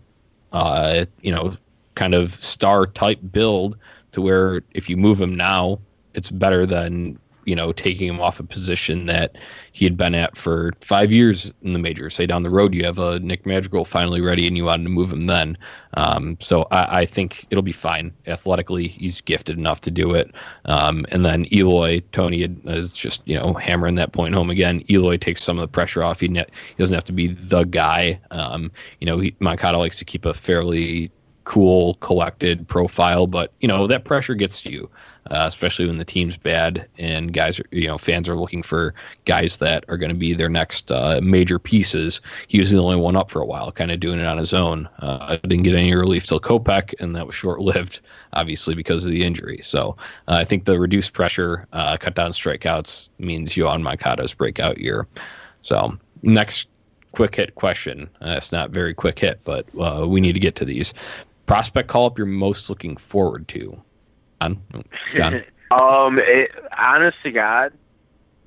uh, 0.53 1.07
you 1.20 1.33
know, 1.33 1.53
kind 1.95 2.14
of 2.14 2.33
star 2.35 2.87
type 2.87 3.18
build 3.33 3.76
to 4.12 4.20
where 4.20 4.62
if 4.72 4.89
you 4.89 4.97
move 4.97 5.20
him 5.20 5.35
now, 5.35 5.81
it's 6.14 6.31
better 6.31 6.66
than 6.66 7.18
you 7.49 7.57
know 7.57 7.73
taking 7.73 8.07
him 8.07 8.21
off 8.21 8.39
a 8.39 8.45
position 8.45 9.07
that 9.07 9.37
he 9.73 9.87
had 9.87 9.97
been 9.97 10.15
at 10.15 10.37
for 10.37 10.73
five 10.81 11.11
years 11.11 11.53
in 11.63 11.73
the 11.73 11.79
majors. 11.79 12.15
Say 12.15 12.27
down 12.27 12.43
the 12.43 12.51
road 12.51 12.75
you 12.75 12.85
have 12.85 12.99
a 12.99 13.19
Nick 13.21 13.47
Madrigal 13.47 13.87
finally 13.87 14.21
ready 14.21 14.47
and 14.47 14.57
you 14.57 14.65
wanted 14.65 14.85
to 14.85 14.91
move 14.91 15.11
him 15.11 15.25
then. 15.25 15.57
Um, 15.95 16.37
so 16.41 16.69
I, 16.71 17.01
I 17.01 17.07
think 17.07 17.47
it'll 17.51 17.63
be 17.63 17.73
fine 17.73 18.13
athletically. 18.27 18.89
He's 18.89 19.23
gifted 19.23 19.57
enough 19.57 19.81
to 19.83 19.91
do 19.91 20.15
it. 20.15 20.31
Um, 20.67 21.07
and 21.11 21.25
then 21.25 21.47
Eloy 21.51 22.03
Tony 22.13 22.43
is 22.43 22.93
just 22.93 23.23
you 23.27 23.35
know 23.35 23.55
hammering 23.55 23.95
that 23.95 24.13
point 24.13 24.35
home 24.35 24.51
again. 24.51 24.85
Eloy 24.91 25.17
takes 25.17 25.43
some 25.43 25.59
of 25.59 25.63
the 25.63 25.69
pressure 25.69 26.03
off. 26.03 26.21
He, 26.21 26.29
ne- 26.29 26.41
he 26.41 26.75
doesn't 26.77 26.95
have 26.95 27.05
to 27.05 27.13
be 27.13 27.29
the 27.29 27.65
guy. 27.65 28.21
Um, 28.31 28.71
you 29.01 29.07
know, 29.07 29.19
he, 29.19 29.35
Moncada 29.41 29.79
likes 29.79 29.97
to 29.97 30.05
keep 30.05 30.27
a 30.27 30.35
fairly 30.35 31.11
cool, 31.49 31.95
collected 31.95 32.69
profile, 32.69 33.27
but 33.27 33.55
you 33.59 33.67
know 33.67 33.87
that 33.87 34.05
pressure 34.05 34.35
gets 34.35 34.61
to 34.61 34.71
you, 34.71 34.91
uh, 35.31 35.45
especially 35.49 35.87
when 35.87 35.97
the 35.97 36.05
team's 36.05 36.37
bad 36.37 36.87
and 36.99 37.33
guys, 37.33 37.59
are, 37.59 37.65
you 37.71 37.87
know, 37.87 37.97
fans 37.97 38.29
are 38.29 38.37
looking 38.37 38.63
for 38.63 38.93
guys 39.25 39.57
that 39.57 39.83
are 39.89 39.97
going 39.97 40.11
to 40.11 40.15
be 40.15 40.35
their 40.35 40.51
next 40.51 40.93
uh, 40.93 41.19
major 41.23 41.59
pieces. 41.59 42.21
He 42.49 42.59
was 42.59 42.71
the 42.71 42.77
only 42.77 42.97
one 42.97 43.17
up 43.17 43.31
for 43.31 43.41
a 43.41 43.47
while, 43.47 43.73
kind 43.73 43.91
of 43.91 43.99
doing 43.99 44.21
it 44.21 44.27
on 44.27 44.37
his 44.37 44.53
own. 44.53 44.91
Uh, 44.99 45.37
didn't 45.37 45.63
get 45.63 45.75
any 45.75 45.95
relief 45.95 46.27
till 46.27 46.39
Kopech, 46.39 46.93
and 47.01 47.17
that 47.17 47.25
was 47.25 47.35
short 47.43 47.61
lived, 47.61 48.03
obviously 48.35 48.75
because 48.75 49.07
of 49.07 49.11
the 49.11 49.25
injury. 49.25 49.61
So 49.63 49.97
uh, 50.29 50.35
I 50.35 50.45
think 50.45 50.67
the 50.67 50.79
reduced 50.79 51.15
pressure, 51.15 51.67
uh, 51.73 51.97
cut 51.97 52.15
down 52.15 52.33
strikeouts 52.33 53.09
means 53.19 53.55
Yoan 53.55 53.81
Moncada's 53.81 54.35
breakout 54.35 54.77
year. 54.77 55.07
So 55.63 55.97
next 56.23 56.69
quick 57.13 57.35
hit 57.35 57.55
question. 57.55 58.09
Uh, 58.21 58.35
it's 58.37 58.53
not 58.53 58.71
very 58.71 58.95
quick 58.95 59.19
hit, 59.19 59.41
but 59.45 59.67
uh, 59.81 60.07
we 60.07 60.21
need 60.21 60.35
to 60.35 60.41
get 60.41 60.57
to 60.57 60.65
these. 60.65 60.95
Prospect 61.49 61.89
call 61.89 62.07
up 62.07 62.19
you're 62.19 62.27
most 62.27 62.69
looking 62.69 62.97
forward 62.97 63.49
to. 63.49 63.81
John, 64.41 64.63
John. 65.15 65.35
um, 65.73 66.19
it, 66.19 66.53
honest 66.79 67.17
to 67.25 67.33
God, 67.33 67.73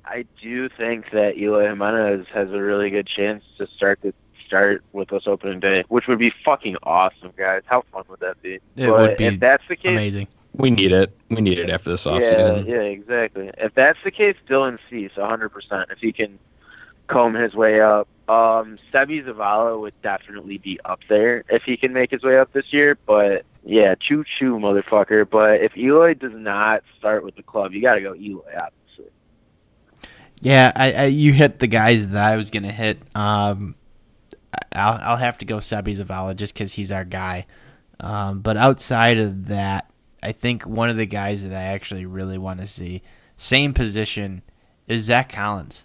I 0.04 0.24
do 0.40 0.68
think 0.68 1.10
that 1.10 1.36
Eloy 1.36 1.68
Jimenez 1.68 2.26
has 2.32 2.50
a 2.50 2.62
really 2.62 2.90
good 2.90 3.06
chance 3.06 3.44
to 3.58 3.66
start 3.66 4.00
the 4.02 4.14
start 4.46 4.84
with 4.92 5.12
us 5.12 5.22
opening 5.26 5.58
day, 5.58 5.82
which 5.88 6.06
would 6.06 6.18
be 6.18 6.32
fucking 6.44 6.76
awesome, 6.84 7.32
guys. 7.36 7.62
How 7.66 7.82
fun 7.92 8.04
would 8.08 8.20
that 8.20 8.40
be? 8.40 8.54
It 8.54 8.62
but 8.76 9.00
would 9.00 9.16
be 9.16 9.24
if 9.24 9.40
that's 9.40 9.64
the 9.68 9.76
case, 9.76 9.90
Amazing. 9.90 10.28
we 10.54 10.70
need 10.70 10.92
it. 10.92 11.12
We 11.28 11.40
need 11.40 11.58
it 11.58 11.70
after 11.70 11.90
this 11.90 12.06
yeah, 12.06 12.12
offseason. 12.12 12.68
yeah, 12.68 12.82
exactly. 12.82 13.50
If 13.58 13.74
that's 13.74 13.98
the 14.04 14.10
case, 14.10 14.36
Dylan 14.48 14.78
Cease, 14.88 15.12
100%. 15.16 15.90
If 15.90 15.98
he 15.98 16.12
can 16.12 16.38
comb 17.08 17.34
his 17.34 17.54
way 17.54 17.80
up. 17.80 18.08
Um, 18.28 18.78
Seby 18.92 19.24
Zavala 19.24 19.78
would 19.80 20.00
definitely 20.02 20.58
be 20.58 20.78
up 20.84 21.00
there 21.08 21.44
if 21.48 21.64
he 21.64 21.76
can 21.76 21.92
make 21.92 22.10
his 22.10 22.22
way 22.22 22.38
up 22.38 22.52
this 22.52 22.72
year. 22.72 22.96
But 23.06 23.44
yeah, 23.64 23.94
choo 23.96 24.24
choo, 24.38 24.58
motherfucker. 24.58 25.28
But 25.28 25.60
if 25.60 25.76
Eloy 25.76 26.14
does 26.14 26.32
not 26.34 26.82
start 26.98 27.24
with 27.24 27.36
the 27.36 27.42
club, 27.42 27.72
you 27.72 27.82
got 27.82 27.94
to 27.94 28.00
go 28.00 28.14
Eloy, 28.14 28.42
obviously. 28.48 29.12
Yeah, 30.40 30.72
I, 30.74 30.92
I 30.92 31.04
you 31.06 31.32
hit 31.32 31.58
the 31.58 31.66
guys 31.66 32.08
that 32.08 32.22
I 32.22 32.36
was 32.36 32.50
gonna 32.50 32.72
hit. 32.72 33.00
Um, 33.14 33.74
I'll 34.72 34.98
I'll 35.02 35.16
have 35.16 35.38
to 35.38 35.46
go 35.46 35.58
Seby 35.58 35.96
Zavala 35.96 36.36
just 36.36 36.54
because 36.54 36.72
he's 36.72 36.90
our 36.92 37.04
guy. 37.04 37.46
Um, 38.00 38.40
but 38.40 38.56
outside 38.56 39.18
of 39.18 39.46
that, 39.48 39.90
I 40.22 40.32
think 40.32 40.66
one 40.66 40.90
of 40.90 40.96
the 40.96 41.06
guys 41.06 41.44
that 41.44 41.54
I 41.54 41.64
actually 41.64 42.06
really 42.06 42.38
want 42.38 42.60
to 42.60 42.66
see, 42.66 43.02
same 43.36 43.74
position, 43.74 44.42
is 44.88 45.04
Zach 45.04 45.30
Collins. 45.30 45.84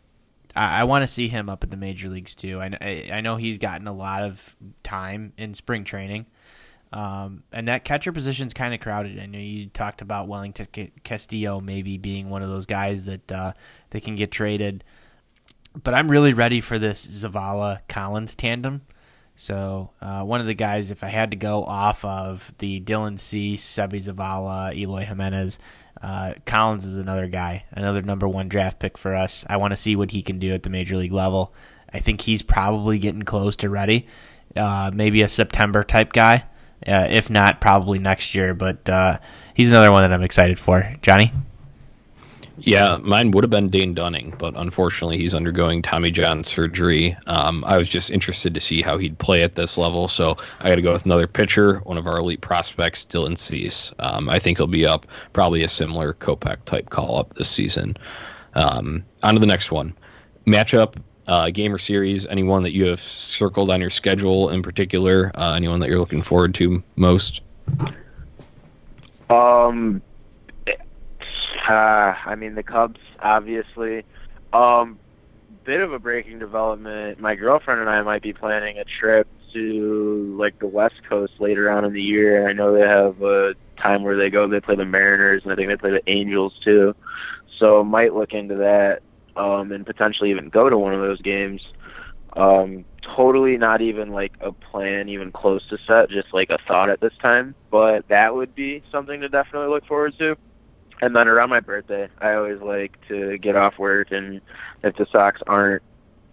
I, 0.58 0.82
I 0.82 0.84
want 0.86 1.04
to 1.04 1.08
see 1.08 1.28
him 1.28 1.50
up 1.50 1.64
at 1.64 1.70
the 1.70 1.78
major 1.78 2.10
leagues 2.10 2.36
too. 2.36 2.60
I, 2.60 3.10
I, 3.12 3.22
know 3.22 3.36
he's 3.38 3.58
gotten 3.58 3.88
a 3.88 3.94
lot 3.94 4.24
of 4.24 4.56
time 4.84 5.34
in 5.38 5.54
spring 5.54 5.84
training. 5.84 6.26
Um, 6.92 7.44
and 7.52 7.68
that 7.68 7.84
catcher 7.84 8.12
position's 8.12 8.54
kind 8.54 8.74
of 8.74 8.80
crowded. 8.80 9.20
I 9.20 9.26
know 9.26 9.40
you 9.40 9.68
talked 9.68 10.02
about 10.02 10.28
Wellington 10.28 10.92
Castillo 11.04 11.60
maybe 11.60 11.98
being 11.98 12.30
one 12.30 12.42
of 12.42 12.50
those 12.50 12.66
guys 12.66 13.06
that 13.06 13.32
uh, 13.32 13.54
they 13.90 14.00
can 14.00 14.16
get 14.16 14.32
traded. 14.32 14.84
But 15.84 15.94
I'm 15.94 16.10
really 16.10 16.34
ready 16.34 16.62
for 16.62 16.80
this 16.80 17.06
Zavala 17.06 17.82
Collins 17.88 18.36
tandem. 18.36 18.82
So 19.36 19.92
uh, 20.02 20.24
one 20.24 20.42
of 20.42 20.48
the 20.48 20.56
guys, 20.56 20.90
if 20.90 21.04
I 21.04 21.10
had 21.10 21.30
to 21.32 21.38
go 21.38 21.64
off 21.64 22.04
of 22.04 22.54
the 22.58 22.82
Dylan 22.82 23.20
C, 23.20 23.54
Seby 23.54 24.04
Zavala, 24.04 24.76
Eloy 24.76 25.06
Jimenez, 25.06 25.60
uh, 26.02 26.34
Collins 26.46 26.86
is 26.86 26.98
another 26.98 27.28
guy, 27.28 27.66
another 27.72 28.02
number 28.02 28.28
one 28.28 28.50
draft 28.50 28.80
pick 28.80 28.98
for 28.98 29.16
us. 29.16 29.46
I 29.50 29.58
want 29.58 29.72
to 29.74 29.78
see 29.78 29.96
what 29.96 30.12
he 30.12 30.22
can 30.22 30.40
do 30.40 30.54
at 30.54 30.64
the 30.64 30.70
major 30.70 30.98
league 30.98 31.14
level. 31.14 31.54
I 31.92 32.00
think 32.00 32.22
he's 32.22 32.42
probably 32.42 33.00
getting 33.00 33.24
close 33.24 33.56
to 33.58 33.70
ready. 33.70 34.08
Uh, 34.56 34.92
maybe 34.94 35.22
a 35.22 35.28
September 35.28 35.84
type 35.84 36.14
guy. 36.14 36.46
Uh, 36.86 37.08
if 37.10 37.30
not, 37.30 37.62
probably 37.62 38.00
next 38.00 38.36
year. 38.36 38.54
But 38.54 38.88
uh, 38.88 39.20
he's 39.54 39.70
another 39.70 39.92
one 39.92 40.04
that 40.04 40.14
I'm 40.14 40.24
excited 40.24 40.60
for. 40.60 40.94
Johnny? 41.02 41.32
Yeah, 42.60 42.98
mine 42.98 43.32
would 43.32 43.44
have 43.44 43.52
been 43.52 43.70
Dane 43.70 43.94
Dunning, 43.94 44.34
but 44.38 44.56
unfortunately 44.56 45.18
he's 45.18 45.36
undergoing 45.36 45.84
Tommy 45.84 46.10
John 46.10 46.44
surgery. 46.44 47.16
Um, 47.28 47.64
I 47.64 47.78
was 47.78 47.88
just 47.88 48.10
interested 48.10 48.56
to 48.56 48.60
see 48.60 48.82
how 48.82 48.98
he'd 48.98 49.20
play 49.20 49.44
at 49.44 49.54
this 49.54 49.78
level, 49.78 50.08
so 50.08 50.38
I 50.60 50.70
got 50.70 50.76
to 50.76 50.82
go 50.82 50.94
with 50.94 51.06
another 51.06 51.28
pitcher, 51.28 51.80
one 51.80 51.98
of 51.98 52.08
our 52.08 52.18
elite 52.18 52.42
prospects, 52.42 53.06
Dylan 53.06 53.38
Cease. 53.38 53.94
Um, 54.00 54.28
I 54.28 54.40
think 54.40 54.58
he'll 54.58 54.66
be 54.66 54.88
up, 54.88 55.06
probably 55.34 55.62
a 55.64 55.68
similar 55.68 56.14
Kopech 56.14 56.66
type 56.66 56.90
call 56.90 57.20
up 57.20 57.36
this 57.36 57.50
season. 57.50 57.96
Um, 58.56 59.06
on 59.22 59.36
to 59.36 59.40
the 59.40 59.46
next 59.46 59.72
one. 59.72 59.94
Matchup, 60.48 60.96
uh, 61.28 61.52
game 61.52 61.74
or 61.74 61.78
series, 61.78 62.26
anyone 62.26 62.64
that 62.64 62.74
you 62.74 62.88
have 62.88 63.02
circled 63.02 63.70
on 63.70 63.82
your 63.82 63.92
schedule 63.92 64.50
in 64.50 64.64
particular, 64.64 65.32
uh, 65.36 65.54
anyone 65.54 65.82
that 65.82 65.90
you're 65.90 66.00
looking 66.00 66.24
forward 66.24 66.56
to 66.56 66.82
most? 66.96 67.44
Um, 69.30 70.02
uh, 71.68 72.16
I 72.26 72.36
mean, 72.36 72.56
the 72.56 72.64
Cubs, 72.64 73.00
obviously. 73.20 74.04
Um, 74.54 75.00
bit 75.64 75.82
of 75.82 75.92
a 75.92 76.00
breaking 76.00 76.40
development. 76.40 77.20
My 77.20 77.36
girlfriend 77.36 77.82
and 77.82 77.90
I 77.90 78.02
might 78.02 78.22
be 78.22 78.34
planning 78.34 78.78
a 78.78 78.86
trip 78.86 79.28
to 79.54 80.36
like 80.38 80.60
the 80.60 80.68
West 80.68 81.04
Coast 81.10 81.34
later 81.40 81.70
on 81.70 81.86
in 81.86 81.94
the 81.94 82.02
year. 82.02 82.48
I 82.48 82.54
know 82.54 82.74
they 82.74 82.88
have 82.88 83.22
a 83.22 83.56
time 83.78 84.04
where 84.04 84.16
they 84.16 84.30
go. 84.30 84.48
They 84.48 84.60
play 84.60 84.76
the 84.76 84.86
Mariners, 84.86 85.44
and 85.44 85.52
I 85.52 85.56
think 85.56 85.68
they 85.68 85.76
play 85.76 85.92
the 85.92 86.10
Angels 86.10 86.58
too. 86.64 86.96
So 87.58 87.84
might 87.84 88.14
look 88.14 88.34
into 88.34 88.56
that 88.56 89.02
um, 89.36 89.72
and 89.72 89.86
potentially 89.86 90.32
even 90.32 90.50
go 90.50 90.70
to 90.70 90.78
one 90.78 90.94
of 90.94 91.02
those 91.02 91.22
games. 91.22 91.66
Um, 92.36 92.86
totally 93.02 93.58
not 93.58 93.82
even 93.82 94.12
like 94.12 94.34
a 94.42 94.52
plan 94.52 95.10
even 95.10 95.32
close 95.32 95.66
to 95.70 95.78
set, 95.88 96.10
just 96.10 96.34
like 96.34 96.50
a 96.50 96.60
thought 96.68 96.90
at 96.90 97.00
this 97.00 97.14
time. 97.22 97.56
But 97.72 98.08
that 98.10 98.36
would 98.36 98.54
be 98.54 98.84
something 98.92 99.22
to 99.22 99.30
definitely 99.30 99.70
look 99.70 99.86
forward 99.86 100.18
to. 100.20 100.38
And 101.02 101.16
then 101.16 101.28
around 101.28 101.50
my 101.50 101.60
birthday, 101.60 102.10
I 102.20 102.34
always 102.34 102.60
like 102.62 102.98
to 103.08 103.38
get 103.38 103.56
off 103.56 103.78
work, 103.78 104.12
and 104.12 104.42
if 104.84 104.96
the 104.96 105.06
Sox 105.12 105.42
aren't 105.46 105.84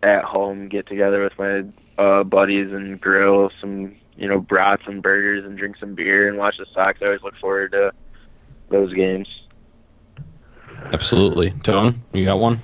at 0.03 0.25
home, 0.25 0.69
get 0.69 0.87
together 0.87 1.23
with 1.23 1.39
my 1.39 1.65
uh, 2.03 2.25
buddies 2.25 2.73
and 2.73 3.01
grill 3.01 3.51
some, 3.61 3.95
you 4.17 4.27
know, 4.27 4.41
brats 4.41 4.83
and 4.87 5.03
burgers 5.03 5.45
and 5.45 5.59
drink 5.59 5.77
some 5.79 5.95
beer 5.95 6.29
and 6.29 6.39
watch 6.39 6.57
the 6.59 6.67
Sox. 6.73 7.01
I 7.03 7.07
always 7.07 7.23
look 7.23 7.37
forward 7.37 7.73
to 7.73 7.93
those 8.71 8.93
games. 8.95 9.29
Absolutely, 10.93 11.51
Tone, 11.63 12.03
you 12.13 12.25
got 12.25 12.39
one? 12.39 12.63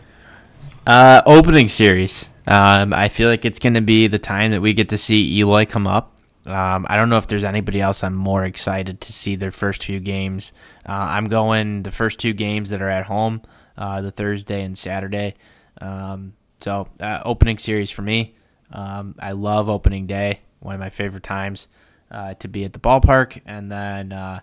Uh, 0.87 1.23
opening 1.27 1.69
series. 1.69 2.29
Um, 2.47 2.93
I 2.93 3.09
feel 3.09 3.29
like 3.29 3.45
it's 3.45 3.59
going 3.59 3.75
to 3.75 3.81
be 3.81 4.07
the 4.07 4.19
time 4.19 4.51
that 4.53 4.61
we 4.61 4.73
get 4.73 4.89
to 4.89 4.99
see 4.99 5.39
Eloy 5.39 5.67
come 5.67 5.87
up. 5.87 6.17
Um, 6.47 6.87
I 6.89 6.97
don't 6.97 7.11
know 7.11 7.19
if 7.19 7.27
there's 7.27 7.45
anybody 7.45 7.81
else 7.81 8.03
I'm 8.03 8.15
more 8.15 8.45
excited 8.45 9.01
to 9.03 9.13
see 9.13 9.37
their 9.37 9.51
first 9.51 9.85
few 9.85 10.01
games. 10.01 10.53
Uh, 10.87 11.09
I'm 11.11 11.29
going 11.29 11.83
the 11.83 11.91
first 11.91 12.19
two 12.19 12.33
games 12.33 12.71
that 12.71 12.81
are 12.81 12.89
at 12.89 13.07
home, 13.07 13.43
uh, 13.77 14.01
the 14.01 14.11
Thursday 14.11 14.63
and 14.63 14.77
Saturday. 14.77 15.35
Um, 15.81 16.33
so 16.61 16.89
uh, 16.99 17.21
opening 17.25 17.59
series 17.59 17.91
for 17.91 18.03
me. 18.03 18.35
Um, 18.73 19.17
I 19.19 19.33
love 19.33 19.69
opening 19.69 20.07
day, 20.07 20.41
one 20.61 20.75
of 20.75 20.81
my 20.81 20.91
favorite 20.91 21.23
times 21.23 21.69
uh, 22.11 22.35
to 22.35 22.49
be 22.49 22.65
at 22.65 22.73
the 22.73 22.79
ballpark, 22.79 23.41
and 23.45 23.71
then 23.71 24.13
uh, 24.13 24.41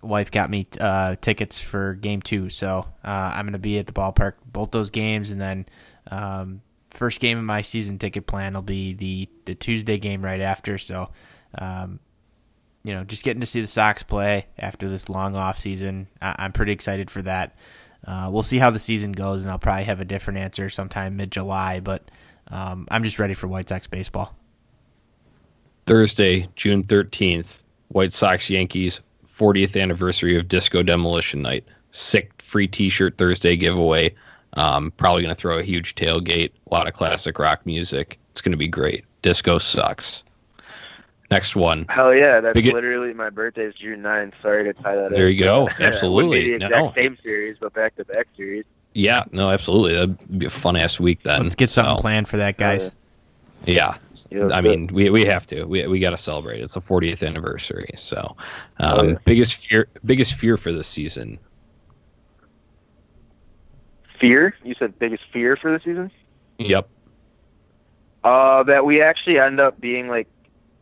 wife 0.00 0.30
got 0.30 0.48
me 0.48 0.66
uh, 0.80 1.16
tickets 1.20 1.60
for 1.60 1.94
game 1.94 2.22
two, 2.22 2.50
so 2.50 2.86
I'm 3.02 3.44
going 3.44 3.52
to 3.52 3.58
be 3.58 3.78
at 3.78 3.86
the 3.86 3.92
ballpark 3.92 4.34
both 4.46 4.70
those 4.70 4.90
games, 4.90 5.30
and 5.30 5.40
then 5.40 5.66
um, 6.10 6.62
first 6.90 7.20
game 7.20 7.38
of 7.38 7.44
my 7.44 7.62
season 7.62 7.98
ticket 7.98 8.26
plan 8.26 8.54
will 8.54 8.62
be 8.62 8.92
the 8.94 9.28
the 9.44 9.54
Tuesday 9.54 9.98
game 9.98 10.22
right 10.22 10.40
after. 10.40 10.78
So, 10.78 11.10
um, 11.56 12.00
you 12.84 12.94
know, 12.94 13.04
just 13.04 13.24
getting 13.24 13.40
to 13.40 13.46
see 13.46 13.60
the 13.60 13.66
Sox 13.66 14.02
play 14.02 14.46
after 14.58 14.88
this 14.88 15.08
long 15.08 15.36
off 15.36 15.58
season, 15.58 16.08
I- 16.20 16.44
am 16.44 16.52
pretty 16.52 16.72
excited 16.72 17.10
for 17.10 17.22
that. 17.22 17.56
Uh, 18.06 18.28
we'll 18.30 18.42
see 18.42 18.58
how 18.58 18.70
the 18.70 18.78
season 18.78 19.12
goes, 19.12 19.42
and 19.42 19.50
I'll 19.50 19.58
probably 19.58 19.84
have 19.84 20.00
a 20.00 20.04
different 20.04 20.38
answer 20.38 20.70
sometime 20.70 21.16
mid 21.16 21.30
July. 21.32 21.80
But 21.80 22.10
um, 22.48 22.86
I'm 22.90 23.04
just 23.04 23.18
ready 23.18 23.34
for 23.34 23.48
White 23.48 23.68
Sox 23.68 23.86
baseball. 23.86 24.34
Thursday, 25.86 26.48
June 26.54 26.84
13th, 26.84 27.62
White 27.88 28.12
Sox 28.12 28.50
Yankees 28.50 29.00
40th 29.38 29.80
anniversary 29.80 30.36
of 30.36 30.48
Disco 30.48 30.82
Demolition 30.82 31.42
Night. 31.42 31.64
Sick 31.90 32.32
free 32.42 32.66
T-shirt 32.66 33.16
Thursday 33.16 33.56
giveaway. 33.56 34.14
Um, 34.54 34.90
probably 34.92 35.22
going 35.22 35.34
to 35.34 35.40
throw 35.40 35.58
a 35.58 35.62
huge 35.62 35.94
tailgate, 35.94 36.52
a 36.70 36.74
lot 36.74 36.88
of 36.88 36.94
classic 36.94 37.38
rock 37.38 37.66
music. 37.66 38.18
It's 38.32 38.40
going 38.40 38.52
to 38.52 38.58
be 38.58 38.68
great. 38.68 39.04
Disco 39.22 39.58
sucks. 39.58 40.24
Next 41.30 41.54
one. 41.54 41.84
Hell 41.88 42.14
yeah, 42.14 42.40
that's 42.40 42.54
Big 42.54 42.72
literally 42.72 43.12
my 43.12 43.28
birthday 43.28 43.64
is 43.64 43.74
June 43.74 44.00
9th. 44.00 44.32
Sorry 44.40 44.64
to 44.64 44.72
tie 44.72 44.96
that. 44.96 45.06
Up. 45.06 45.12
There 45.12 45.26
in. 45.26 45.36
you 45.36 45.44
go. 45.44 45.68
Absolutely. 45.78 46.44
the 46.44 46.54
exact 46.54 46.74
no. 46.74 46.92
same 46.94 47.18
series, 47.22 47.58
but 47.60 47.74
back 47.74 47.96
to 47.96 48.04
back 48.04 48.28
series. 48.36 48.64
Yeah, 48.94 49.24
no, 49.30 49.50
absolutely. 49.50 49.94
That'd 49.94 50.38
be 50.38 50.46
a 50.46 50.50
fun 50.50 50.74
ass 50.74 50.98
week 50.98 51.22
then. 51.22 51.42
Let's 51.42 51.54
get 51.54 51.70
something 51.70 51.98
so. 51.98 52.00
planned 52.00 52.26
for 52.26 52.38
that, 52.38 52.56
guys. 52.56 52.90
yeah. 53.66 53.96
yeah. 54.30 54.48
I 54.50 54.60
mean, 54.60 54.88
we 54.88 55.10
we 55.10 55.26
have 55.26 55.46
to. 55.46 55.64
We 55.64 55.86
we 55.86 56.00
got 56.00 56.10
to 56.10 56.16
celebrate. 56.16 56.62
It's 56.62 56.74
the 56.74 56.80
40th 56.80 57.24
anniversary. 57.24 57.90
So, 57.96 58.36
um, 58.80 58.98
oh, 58.98 59.04
yeah. 59.04 59.14
biggest 59.24 59.54
fear 59.54 59.88
biggest 60.04 60.34
fear 60.34 60.56
for 60.56 60.72
this 60.72 60.88
season 60.88 61.38
fear. 64.18 64.54
You 64.62 64.74
said 64.74 64.98
biggest 64.98 65.24
fear 65.32 65.56
for 65.56 65.72
the 65.72 65.78
season. 65.78 66.10
Yep. 66.58 66.88
Uh, 68.24 68.62
that 68.64 68.84
we 68.84 69.00
actually 69.00 69.38
end 69.38 69.60
up 69.60 69.80
being 69.80 70.08
like 70.08 70.28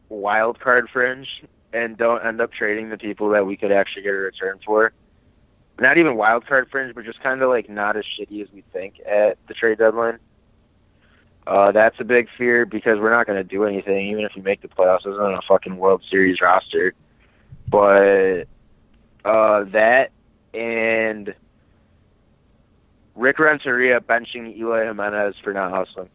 wild 0.09 0.59
card 0.59 0.89
fringe 0.91 1.43
and 1.73 1.97
don't 1.97 2.25
end 2.25 2.41
up 2.41 2.53
trading 2.53 2.89
the 2.89 2.99
people 2.99 3.31
that 3.31 3.47
we 3.47 3.57
could 3.57 3.73
actually 3.73 4.03
get 4.03 4.15
a 4.15 4.19
return 4.19 4.59
for. 4.65 4.93
Not 5.79 5.99
even 5.99 6.17
wild 6.17 6.47
card 6.47 6.69
fringe, 6.71 6.95
but 6.95 7.05
just 7.05 7.23
kind 7.23 7.43
of 7.43 7.51
like 7.51 7.69
not 7.69 7.97
as 7.97 8.05
shitty 8.05 8.43
as 8.43 8.49
we 8.53 8.63
think 8.73 9.01
at 9.07 9.37
the 9.47 9.55
trade 9.55 9.79
deadline. 9.79 10.19
Uh, 11.47 11.71
that's 11.71 12.01
a 12.01 12.05
big 12.05 12.29
fear 12.37 12.67
because 12.67 12.99
we're 12.99 13.11
not 13.11 13.27
going 13.27 13.37
to 13.37 13.45
do 13.45 13.65
anything, 13.65 14.09
even 14.09 14.25
if 14.25 14.33
we 14.35 14.43
make 14.43 14.63
the 14.63 14.69
playoffs. 14.69 15.07
It's 15.07 15.19
not 15.19 15.35
a 15.35 15.43
fucking 15.47 15.77
World 15.77 16.03
Series 16.11 16.41
roster. 16.41 16.95
But 17.69 18.45
uh, 19.25 19.65
that 19.65 20.11
and 20.55 21.35
Rick 23.17 23.39
Renteria 23.39 24.01
benching 24.01 24.57
Eloy 24.57 24.87
Jimenez 24.87 25.35
for 25.43 25.53
not 25.53 25.73
hustling. 25.73 26.09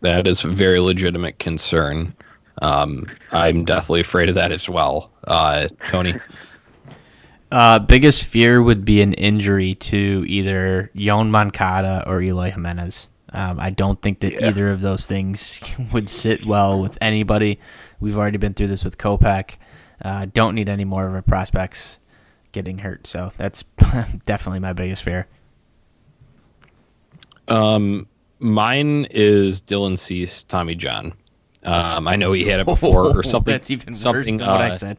That 0.00 0.26
is 0.26 0.44
a 0.44 0.48
very 0.48 0.80
legitimate 0.80 1.38
concern. 1.38 2.14
Um, 2.60 3.06
I'm 3.30 3.64
definitely 3.64 4.00
afraid 4.00 4.28
of 4.28 4.34
that 4.34 4.52
as 4.52 4.68
well. 4.68 5.10
Uh, 5.24 5.68
Tony? 5.88 6.14
Uh, 7.52 7.78
biggest 7.78 8.24
fear 8.24 8.62
would 8.62 8.82
be 8.82 9.02
an 9.02 9.12
injury 9.12 9.74
to 9.74 10.24
either 10.26 10.90
Yoan 10.96 11.28
Moncada 11.28 12.02
or 12.06 12.22
Eloy 12.22 12.50
Jimenez. 12.50 13.08
Um, 13.30 13.60
I 13.60 13.68
don't 13.68 14.00
think 14.00 14.20
that 14.20 14.32
yeah. 14.32 14.48
either 14.48 14.70
of 14.70 14.80
those 14.80 15.06
things 15.06 15.62
would 15.92 16.08
sit 16.08 16.46
well 16.46 16.80
with 16.80 16.96
anybody. 17.02 17.60
We've 18.00 18.16
already 18.16 18.38
been 18.38 18.54
through 18.54 18.68
this 18.68 18.84
with 18.84 18.96
Kopech. 18.96 19.56
Uh, 20.02 20.28
don't 20.32 20.54
need 20.54 20.70
any 20.70 20.86
more 20.86 21.06
of 21.06 21.12
our 21.12 21.20
prospects 21.20 21.98
getting 22.52 22.78
hurt. 22.78 23.06
So 23.06 23.32
that's 23.36 23.64
definitely 24.24 24.60
my 24.60 24.72
biggest 24.72 25.02
fear. 25.02 25.26
Um, 27.48 28.06
mine 28.38 29.06
is 29.10 29.62
Dylan 29.62 29.98
Cease, 29.98 30.42
Tommy 30.44 30.74
John. 30.74 31.14
Um, 31.64 32.08
I 32.08 32.16
know 32.16 32.32
he 32.32 32.44
had 32.44 32.60
it 32.60 32.66
before 32.66 33.16
or 33.18 33.22
something. 33.22 33.52
That's 33.52 33.70
even 33.70 33.94
something, 33.94 34.34
worse 34.34 34.40
than 34.40 34.48
uh, 34.48 34.52
what 34.52 34.60
I 34.62 34.70
uh, 34.70 34.78
said. 34.78 34.98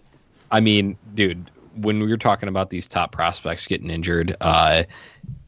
I 0.52 0.60
mean, 0.62 0.98
dude, 1.14 1.50
when 1.76 2.00
we 2.00 2.10
were 2.10 2.18
talking 2.18 2.50
about 2.50 2.70
these 2.70 2.86
top 2.86 3.12
prospects 3.12 3.68
getting 3.68 3.90
injured, 3.90 4.36
uh, 4.40 4.84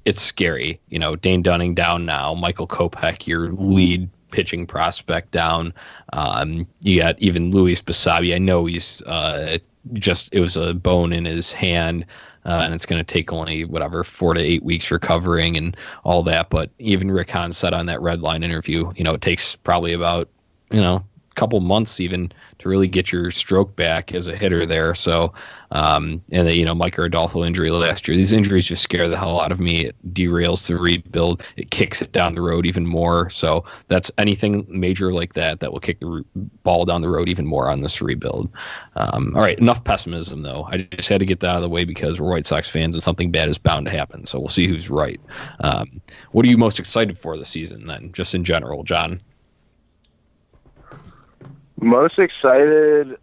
it's 0.03 0.21
scary. 0.21 0.79
You 0.89 0.99
know, 0.99 1.15
Dane 1.15 1.41
Dunning 1.41 1.75
down 1.75 2.05
now, 2.05 2.33
Michael 2.33 2.67
Kopech, 2.67 3.27
your 3.27 3.51
lead 3.51 4.09
pitching 4.31 4.67
prospect 4.67 5.31
down. 5.31 5.73
Um, 6.11 6.67
you 6.81 6.99
got 6.99 7.19
even 7.19 7.51
Luis 7.51 7.81
Basabe. 7.81 8.33
I 8.33 8.37
know 8.37 8.65
he's 8.65 9.01
uh, 9.03 9.59
just 9.93 10.33
it 10.33 10.41
was 10.41 10.57
a 10.57 10.73
bone 10.73 11.13
in 11.13 11.25
his 11.25 11.51
hand. 11.51 12.05
Uh, 12.45 12.61
and 12.63 12.73
it's 12.73 12.85
going 12.85 13.03
to 13.03 13.13
take 13.13 13.33
only 13.33 13.65
whatever 13.65 14.03
four 14.03 14.33
to 14.33 14.39
eight 14.39 14.63
weeks 14.63 14.91
recovering 14.91 15.57
and 15.57 15.75
all 16.03 16.23
that. 16.23 16.49
But 16.49 16.69
even 16.79 17.11
Rick 17.11 17.31
Hahn 17.31 17.51
said 17.51 17.73
on 17.73 17.87
that 17.87 18.01
red 18.01 18.21
line 18.21 18.43
interview, 18.43 18.91
you 18.95 19.03
know, 19.03 19.13
it 19.13 19.21
takes 19.21 19.55
probably 19.55 19.93
about 19.93 20.29
you 20.71 20.81
know 20.81 21.03
couple 21.35 21.59
months 21.59 21.99
even 21.99 22.31
to 22.59 22.69
really 22.69 22.87
get 22.87 23.11
your 23.11 23.29
stroke 23.31 23.75
back 23.75 24.13
as 24.13 24.27
a 24.27 24.35
hitter 24.35 24.65
there. 24.65 24.95
So, 24.95 25.33
um, 25.71 26.21
and 26.31 26.47
the, 26.47 26.55
you 26.55 26.65
know, 26.65 26.73
Micker 26.73 27.05
Adolfo 27.05 27.43
injury 27.43 27.69
last 27.69 28.07
year. 28.07 28.15
These 28.15 28.31
injuries 28.31 28.65
just 28.65 28.81
scare 28.81 29.07
the 29.07 29.17
hell 29.17 29.39
out 29.39 29.51
of 29.51 29.59
me. 29.59 29.85
It 29.85 29.95
derails 30.13 30.67
the 30.67 30.77
rebuild. 30.77 31.43
It 31.57 31.71
kicks 31.71 32.01
it 32.01 32.11
down 32.11 32.35
the 32.35 32.41
road 32.41 32.65
even 32.65 32.85
more. 32.85 33.29
So 33.29 33.65
that's 33.87 34.11
anything 34.17 34.65
major 34.69 35.13
like 35.13 35.33
that 35.33 35.59
that 35.59 35.71
will 35.71 35.79
kick 35.79 35.99
the 35.99 36.07
re- 36.07 36.23
ball 36.63 36.85
down 36.85 37.01
the 37.01 37.09
road 37.09 37.29
even 37.29 37.45
more 37.45 37.69
on 37.69 37.81
this 37.81 38.01
rebuild. 38.01 38.49
Um, 38.95 39.33
all 39.35 39.41
right, 39.41 39.59
enough 39.59 39.83
pessimism 39.83 40.41
though. 40.41 40.63
I 40.69 40.77
just 40.77 41.09
had 41.09 41.19
to 41.19 41.25
get 41.25 41.41
that 41.41 41.49
out 41.49 41.55
of 41.57 41.61
the 41.61 41.69
way 41.69 41.83
because 41.83 42.19
we're 42.19 42.31
White 42.31 42.45
Sox 42.45 42.69
fans 42.69 42.95
and 42.95 43.03
something 43.03 43.31
bad 43.31 43.49
is 43.49 43.57
bound 43.57 43.85
to 43.85 43.91
happen. 43.91 44.25
So 44.25 44.39
we'll 44.39 44.47
see 44.47 44.67
who's 44.67 44.89
right. 44.89 45.19
Um, 45.59 46.01
what 46.31 46.45
are 46.45 46.49
you 46.49 46.57
most 46.57 46.79
excited 46.79 47.17
for 47.17 47.37
this 47.37 47.49
season 47.49 47.87
then, 47.87 48.11
just 48.13 48.33
in 48.33 48.43
general, 48.43 48.83
John? 48.83 49.21
Most 51.81 52.19
excited 52.19 53.17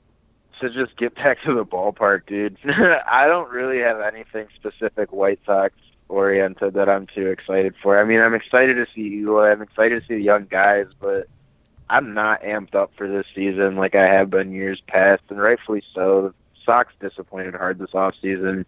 to 0.61 0.71
just 0.71 0.97
get 0.97 1.15
back 1.15 1.43
to 1.43 1.55
the 1.55 1.65
ballpark, 1.65 2.27
dude. 2.27 2.57
I 2.65 3.27
don't 3.27 3.51
really 3.51 3.79
have 3.81 4.01
anything 4.01 4.47
specific 4.55 5.13
White 5.13 5.41
Sox 5.45 5.75
oriented 6.09 6.75
that 6.75 6.89
I'm 6.89 7.07
too 7.07 7.29
excited 7.29 7.75
for. 7.83 8.01
I 8.01 8.05
mean, 8.05 8.21
I'm 8.21 8.35
excited 8.35 8.75
to 8.75 8.87
see 8.95 9.21
Eloy. 9.21 9.51
I'm 9.51 9.63
excited 9.63 10.01
to 10.01 10.07
see 10.07 10.15
the 10.15 10.23
young 10.23 10.43
guys, 10.43 10.87
but 11.01 11.29
I'm 11.89 12.15
not 12.15 12.43
amped 12.43 12.75
up 12.75 12.93
for 12.97 13.09
this 13.09 13.27
season 13.35 13.77
like 13.77 13.95
I 13.95 14.07
have 14.07 14.31
been 14.31 14.53
years 14.53 14.81
past, 14.87 15.23
and 15.31 15.41
rightfully 15.41 15.83
so. 15.95 16.23
The 16.23 16.35
Sox 16.65 16.93
disappointed 17.01 17.55
hard 17.55 17.79
this 17.79 17.95
off 17.95 18.15
season, 18.23 18.65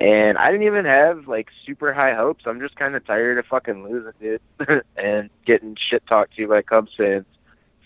and 0.00 0.38
I 0.38 0.52
didn't 0.52 0.66
even 0.66 0.84
have 0.84 1.26
like 1.26 1.50
super 1.66 1.92
high 1.92 2.14
hopes. 2.14 2.44
I'm 2.46 2.60
just 2.60 2.76
kind 2.76 2.94
of 2.94 3.04
tired 3.04 3.38
of 3.38 3.46
fucking 3.46 3.82
losing, 3.82 4.12
dude, 4.20 4.84
and 4.96 5.30
getting 5.44 5.74
shit 5.74 6.06
talked 6.06 6.36
to 6.36 6.46
by 6.46 6.62
Cubs 6.62 6.92
fans 6.96 7.26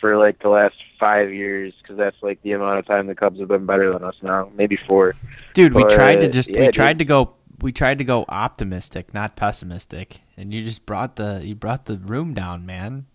for 0.00 0.16
like 0.16 0.40
the 0.42 0.48
last 0.48 0.74
five 0.98 1.32
years 1.32 1.74
because 1.80 1.96
that's 1.96 2.16
like 2.22 2.40
the 2.42 2.52
amount 2.52 2.78
of 2.78 2.86
time 2.86 3.06
the 3.06 3.14
Cubs 3.14 3.38
have 3.40 3.48
been 3.48 3.66
better 3.66 3.92
than 3.92 4.04
us 4.04 4.16
now, 4.22 4.50
maybe 4.54 4.76
four. 4.76 5.14
Dude, 5.54 5.72
but, 5.72 5.84
we 5.88 5.94
tried 5.94 6.20
to 6.20 6.28
just 6.28 6.50
yeah, 6.50 6.60
we 6.60 6.68
tried 6.68 6.94
dude. 6.94 6.98
to 7.00 7.04
go 7.06 7.34
we 7.60 7.72
tried 7.72 7.98
to 7.98 8.04
go 8.04 8.24
optimistic, 8.28 9.14
not 9.14 9.36
pessimistic, 9.36 10.20
and 10.36 10.52
you 10.52 10.62
just 10.64 10.86
brought 10.86 11.16
the 11.16 11.40
you 11.44 11.54
brought 11.54 11.86
the 11.86 11.98
room 11.98 12.34
down, 12.34 12.66
man. 12.66 13.06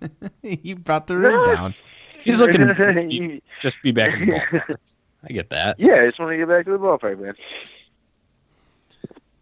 you 0.42 0.76
brought 0.76 1.06
the 1.06 1.16
room 1.16 1.46
No. 1.46 1.54
down. 1.54 1.74
He's 2.22 2.40
looking 2.40 2.60
to 2.60 3.40
just 3.60 3.82
be 3.82 3.92
back 3.92 4.14
in 4.14 4.26
the 4.26 4.32
ballpark. 4.32 4.76
I 5.28 5.32
get 5.32 5.50
that. 5.50 5.78
Yeah, 5.78 6.02
I 6.02 6.06
just 6.06 6.18
want 6.18 6.32
to 6.32 6.36
get 6.36 6.48
back 6.48 6.64
to 6.66 6.72
the 6.72 6.78
ballpark, 6.78 7.20
man. 7.20 7.34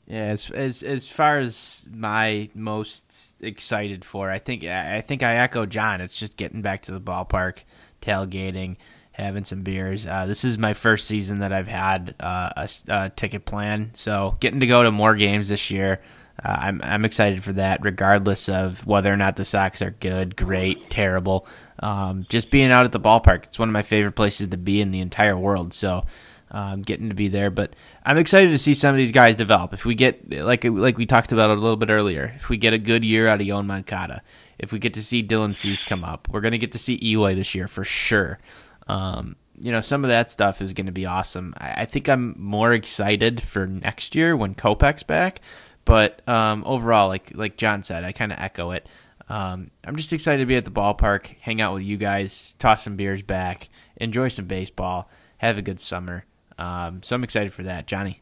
Yeah, 0.07 0.24
as 0.24 0.51
as 0.51 0.83
as 0.83 1.09
far 1.09 1.39
as 1.39 1.87
my 1.91 2.51
most 2.55 3.37
excited 3.41 4.05
for, 4.05 4.31
I 4.31 4.39
think 4.39 4.65
I 4.65 5.01
think 5.01 5.23
I 5.23 5.37
echo 5.37 5.65
John. 5.65 6.01
It's 6.01 6.19
just 6.19 6.37
getting 6.37 6.61
back 6.61 6.83
to 6.83 6.93
the 6.93 7.01
ballpark, 7.01 7.59
tailgating, 8.01 8.77
having 9.12 9.45
some 9.45 9.62
beers. 9.62 10.05
Uh, 10.05 10.27
this 10.27 10.45
is 10.45 10.59
my 10.59 10.74
first 10.74 11.07
season 11.07 11.39
that 11.39 11.53
I've 11.53 11.69
had 11.69 12.15
uh, 12.19 12.51
a, 12.57 12.69
a 12.89 13.11
ticket 13.11 13.45
plan, 13.45 13.93
so 13.95 14.37
getting 14.41 14.61
to 14.61 14.66
go 14.66 14.83
to 14.83 14.91
more 14.91 15.15
games 15.15 15.49
this 15.49 15.70
year. 15.70 16.03
Uh, 16.45 16.57
I'm 16.59 16.81
I'm 16.83 17.05
excited 17.05 17.45
for 17.45 17.53
that, 17.53 17.85
regardless 17.85 18.49
of 18.49 18.85
whether 18.87 19.12
or 19.12 19.16
not 19.16 19.37
the 19.37 19.45
Sox 19.45 19.81
are 19.83 19.93
good, 19.93 20.35
great, 20.37 20.91
terrible. 20.91 21.47
Um, 21.79 22.27
just 22.29 22.51
being 22.51 22.73
out 22.73 22.85
at 22.85 22.93
the 22.93 23.01
ballpark, 23.01 23.45
it's 23.45 23.59
one 23.59 23.69
of 23.69 23.73
my 23.73 23.83
favorite 23.83 24.12
places 24.12 24.49
to 24.49 24.57
be 24.57 24.81
in 24.81 24.91
the 24.91 25.01
entire 25.01 25.37
world. 25.37 25.73
So 25.73 26.05
um, 26.53 26.83
getting 26.83 27.09
to 27.09 27.15
be 27.15 27.29
there. 27.29 27.51
But 27.51 27.74
I'm 28.05 28.19
excited 28.19 28.51
to 28.53 28.59
see 28.59 28.74
some 28.74 28.91
of 28.91 28.97
these 28.97 29.12
guys 29.12 29.35
develop. 29.35 29.73
If 29.73 29.85
we 29.85 29.97
get 29.97 30.31
like 30.31 30.65
like 30.65 30.97
we 30.97 31.07
talked 31.07 31.33
about 31.33 31.51
a 31.51 31.55
little 31.55 31.77
bit 31.77 31.91
earlier, 31.91 32.33
if 32.37 32.49
we 32.49 32.57
get 32.57 32.73
a 32.73 32.79
good 32.79 33.05
year 33.05 33.27
out 33.27 33.41
of 33.41 33.47
Yon 33.47 33.66
Moncada, 33.66 34.23
if 34.59 34.73
we 34.73 34.79
get 34.79 34.95
to 34.95 35.03
see 35.03 35.23
Dylan 35.23 35.57
Cease 35.57 35.83
come 35.83 36.05
up, 36.05 36.29
we're 36.31 36.41
gonna 36.41 36.59
get 36.59 36.73
to 36.73 36.79
see 36.79 37.01
Eloy 37.03 37.35
this 37.35 37.55
year 37.55 37.66
for 37.66 37.85
sure. 37.85 38.39
Um, 38.87 39.37
you 39.59 39.70
know, 39.73 39.81
some 39.81 40.05
of 40.05 40.09
that 40.09 40.31
stuff 40.31 40.61
is 40.61 40.73
going 40.73 40.87
to 40.87 40.93
be 40.93 41.07
awesome. 41.07 41.55
I, 41.57 41.83
I 41.83 41.85
think 41.85 42.09
I'm 42.09 42.35
more 42.39 42.73
excited 42.73 43.41
for 43.43 43.66
next 43.66 44.15
year 44.15 44.37
when 44.37 44.55
Kopech's 44.55 45.03
back. 45.05 45.41
But 45.85 46.27
um, 46.29 46.62
overall, 46.65 47.09
like 47.09 47.33
like 47.35 47.57
John 47.57 47.83
said, 47.83 48.05
I 48.05 48.12
kind 48.12 48.33
of 48.33 48.39
echo 48.39 48.70
it. 48.70 48.89
Um, 49.29 49.70
I'm 49.85 49.97
just 49.97 50.12
excited 50.12 50.43
to 50.43 50.47
be 50.47 50.57
at 50.57 50.65
the 50.65 50.70
ballpark, 50.70 51.37
hang 51.41 51.61
out 51.61 51.74
with 51.74 51.85
you 51.85 51.97
guys, 51.97 52.55
toss 52.59 52.83
some 52.83 52.97
beers 52.97 53.23
back, 53.23 53.69
enjoy 53.97 54.29
some 54.29 54.47
baseball, 54.47 55.09
have 55.39 55.59
a 55.59 55.62
good 55.62 55.81
summer. 55.81 56.24
Um, 56.63 57.03
so 57.03 57.17
I'm 57.17 57.25
excited 57.25 57.53
for 57.53 57.65
that, 57.65 57.87
Johnny. 57.89 58.21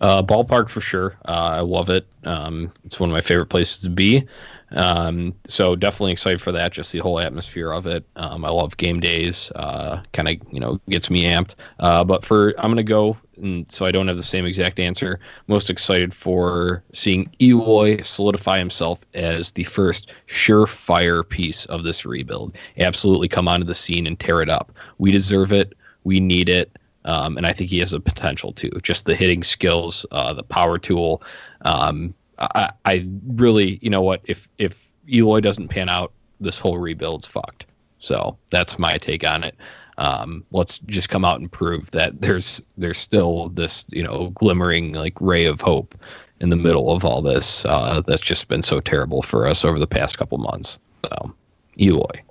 Uh, 0.00 0.22
ballpark 0.22 0.68
for 0.68 0.80
sure. 0.80 1.16
Uh, 1.24 1.30
I 1.30 1.60
love 1.60 1.88
it. 1.88 2.06
Um, 2.24 2.72
it's 2.84 2.98
one 2.98 3.08
of 3.08 3.14
my 3.14 3.20
favorite 3.20 3.46
places 3.46 3.78
to 3.80 3.90
be. 3.90 4.26
Um, 4.72 5.34
so 5.46 5.76
definitely 5.76 6.12
excited 6.12 6.40
for 6.40 6.50
that. 6.52 6.72
Just 6.72 6.90
the 6.90 6.98
whole 6.98 7.20
atmosphere 7.20 7.72
of 7.72 7.86
it. 7.86 8.04
Um, 8.16 8.44
I 8.44 8.50
love 8.50 8.76
game 8.76 8.98
days. 8.98 9.52
Uh, 9.54 10.02
kind 10.12 10.28
of 10.28 10.34
you 10.52 10.58
know 10.58 10.80
gets 10.88 11.08
me 11.08 11.22
amped. 11.22 11.54
Uh, 11.78 12.02
but 12.02 12.24
for 12.24 12.52
I'm 12.58 12.72
gonna 12.72 12.82
go, 12.82 13.16
and 13.36 13.70
so 13.70 13.86
I 13.86 13.92
don't 13.92 14.08
have 14.08 14.16
the 14.16 14.24
same 14.24 14.44
exact 14.44 14.80
answer. 14.80 15.20
Most 15.46 15.70
excited 15.70 16.12
for 16.12 16.82
seeing 16.92 17.30
Eloy 17.40 18.02
solidify 18.02 18.58
himself 18.58 19.06
as 19.14 19.52
the 19.52 19.64
first 19.64 20.12
surefire 20.26 21.26
piece 21.26 21.66
of 21.66 21.84
this 21.84 22.04
rebuild. 22.04 22.56
Absolutely 22.76 23.28
come 23.28 23.46
onto 23.46 23.64
the 23.64 23.74
scene 23.74 24.06
and 24.06 24.18
tear 24.18 24.42
it 24.42 24.50
up. 24.50 24.72
We 24.98 25.12
deserve 25.12 25.52
it. 25.52 25.74
We 26.06 26.20
need 26.20 26.48
it. 26.48 26.78
Um, 27.04 27.36
and 27.36 27.46
I 27.46 27.52
think 27.52 27.70
he 27.70 27.80
has 27.80 27.92
a 27.92 28.00
potential 28.00 28.52
to 28.52 28.70
just 28.82 29.06
the 29.06 29.14
hitting 29.16 29.42
skills, 29.42 30.06
uh, 30.12 30.34
the 30.34 30.44
power 30.44 30.78
tool. 30.78 31.22
Um, 31.62 32.14
I, 32.38 32.70
I 32.84 33.08
really, 33.26 33.78
you 33.82 33.90
know 33.90 34.02
what, 34.02 34.20
if 34.24 34.48
if 34.58 34.88
Eloy 35.12 35.40
doesn't 35.40 35.68
pan 35.68 35.88
out, 35.88 36.12
this 36.40 36.60
whole 36.60 36.78
rebuild's 36.78 37.26
fucked. 37.26 37.66
So 37.98 38.38
that's 38.50 38.78
my 38.78 38.98
take 38.98 39.24
on 39.24 39.42
it. 39.42 39.56
Um, 39.98 40.44
let's 40.52 40.78
just 40.80 41.08
come 41.08 41.24
out 41.24 41.40
and 41.40 41.50
prove 41.50 41.90
that 41.90 42.20
there's 42.20 42.62
there's 42.76 42.98
still 42.98 43.48
this 43.48 43.84
you 43.88 44.02
know 44.02 44.30
glimmering 44.34 44.92
like 44.92 45.20
ray 45.20 45.46
of 45.46 45.60
hope 45.60 45.96
in 46.40 46.50
the 46.50 46.56
middle 46.56 46.92
of 46.92 47.04
all 47.04 47.22
this 47.22 47.64
uh, 47.64 48.02
that's 48.06 48.20
just 48.20 48.46
been 48.46 48.62
so 48.62 48.78
terrible 48.78 49.22
for 49.22 49.46
us 49.46 49.64
over 49.64 49.78
the 49.78 49.86
past 49.88 50.18
couple 50.18 50.38
months. 50.38 50.78
So 51.04 51.34
Eloy. 51.80 52.25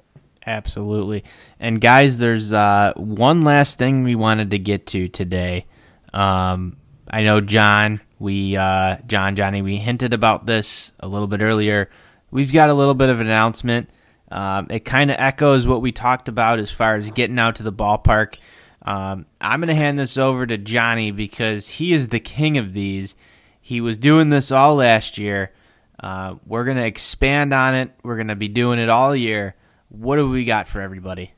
Absolutely. 0.46 1.24
And 1.60 1.82
guys, 1.82 2.20
there's 2.20 2.54
uh, 2.54 2.94
one 2.96 3.42
last 3.42 3.80
thing 3.80 4.04
we 4.04 4.16
wanted 4.16 4.52
to 4.52 4.60
get 4.60 4.88
to 4.88 5.08
today. 5.08 5.66
Um, 6.14 6.78
I 7.10 7.24
know 7.24 7.42
John, 7.42 8.02
we 8.20 8.56
uh, 8.56 8.98
John 9.08 9.36
Johnny, 9.36 9.62
we 9.62 9.78
hinted 9.78 10.14
about 10.14 10.46
this 10.46 10.92
a 11.00 11.08
little 11.08 11.28
bit 11.28 11.42
earlier. 11.42 11.90
We've 12.30 12.54
got 12.54 12.70
a 12.70 12.74
little 12.74 12.94
bit 12.94 13.10
of 13.10 13.22
an 13.22 13.28
announcement. 13.28 13.90
Um, 14.32 14.68
it 14.70 14.86
kind 14.86 15.12
of 15.12 15.18
echoes 15.20 15.68
what 15.68 15.82
we 15.82 15.92
talked 15.92 16.28
about 16.28 16.60
as 16.60 16.72
far 16.72 16.96
as 16.96 17.12
getting 17.12 17.40
out 17.40 17.56
to 17.58 17.64
the 17.64 17.74
ballpark. 17.74 18.38
Um, 18.82 19.26
I'm 19.42 19.60
going 19.62 19.70
to 19.70 19.76
hand 19.76 19.98
this 19.98 20.18
over 20.18 20.46
to 20.46 20.58
Johnny 20.58 21.12
because 21.12 21.68
he 21.68 21.94
is 21.94 22.10
the 22.10 22.20
king 22.20 22.58
of 22.58 22.74
these. 22.74 23.16
He 23.62 23.82
was 23.82 23.98
doing 23.98 24.30
this 24.30 24.52
all 24.52 24.76
last 24.76 25.18
year. 25.18 25.52
Uh, 26.00 26.36
we're 26.46 26.66
going 26.66 26.78
to 26.78 26.86
expand 26.86 27.54
on 27.54 27.74
it. 27.74 27.92
We're 28.04 28.16
going 28.16 28.28
to 28.28 28.36
be 28.36 28.48
doing 28.48 28.78
it 28.78 28.90
all 28.90 29.16
year. 29.16 29.56
What 29.90 30.18
have 30.18 30.30
we 30.30 30.46
got 30.46 30.68
for 30.68 30.82
everybody? 30.82 31.32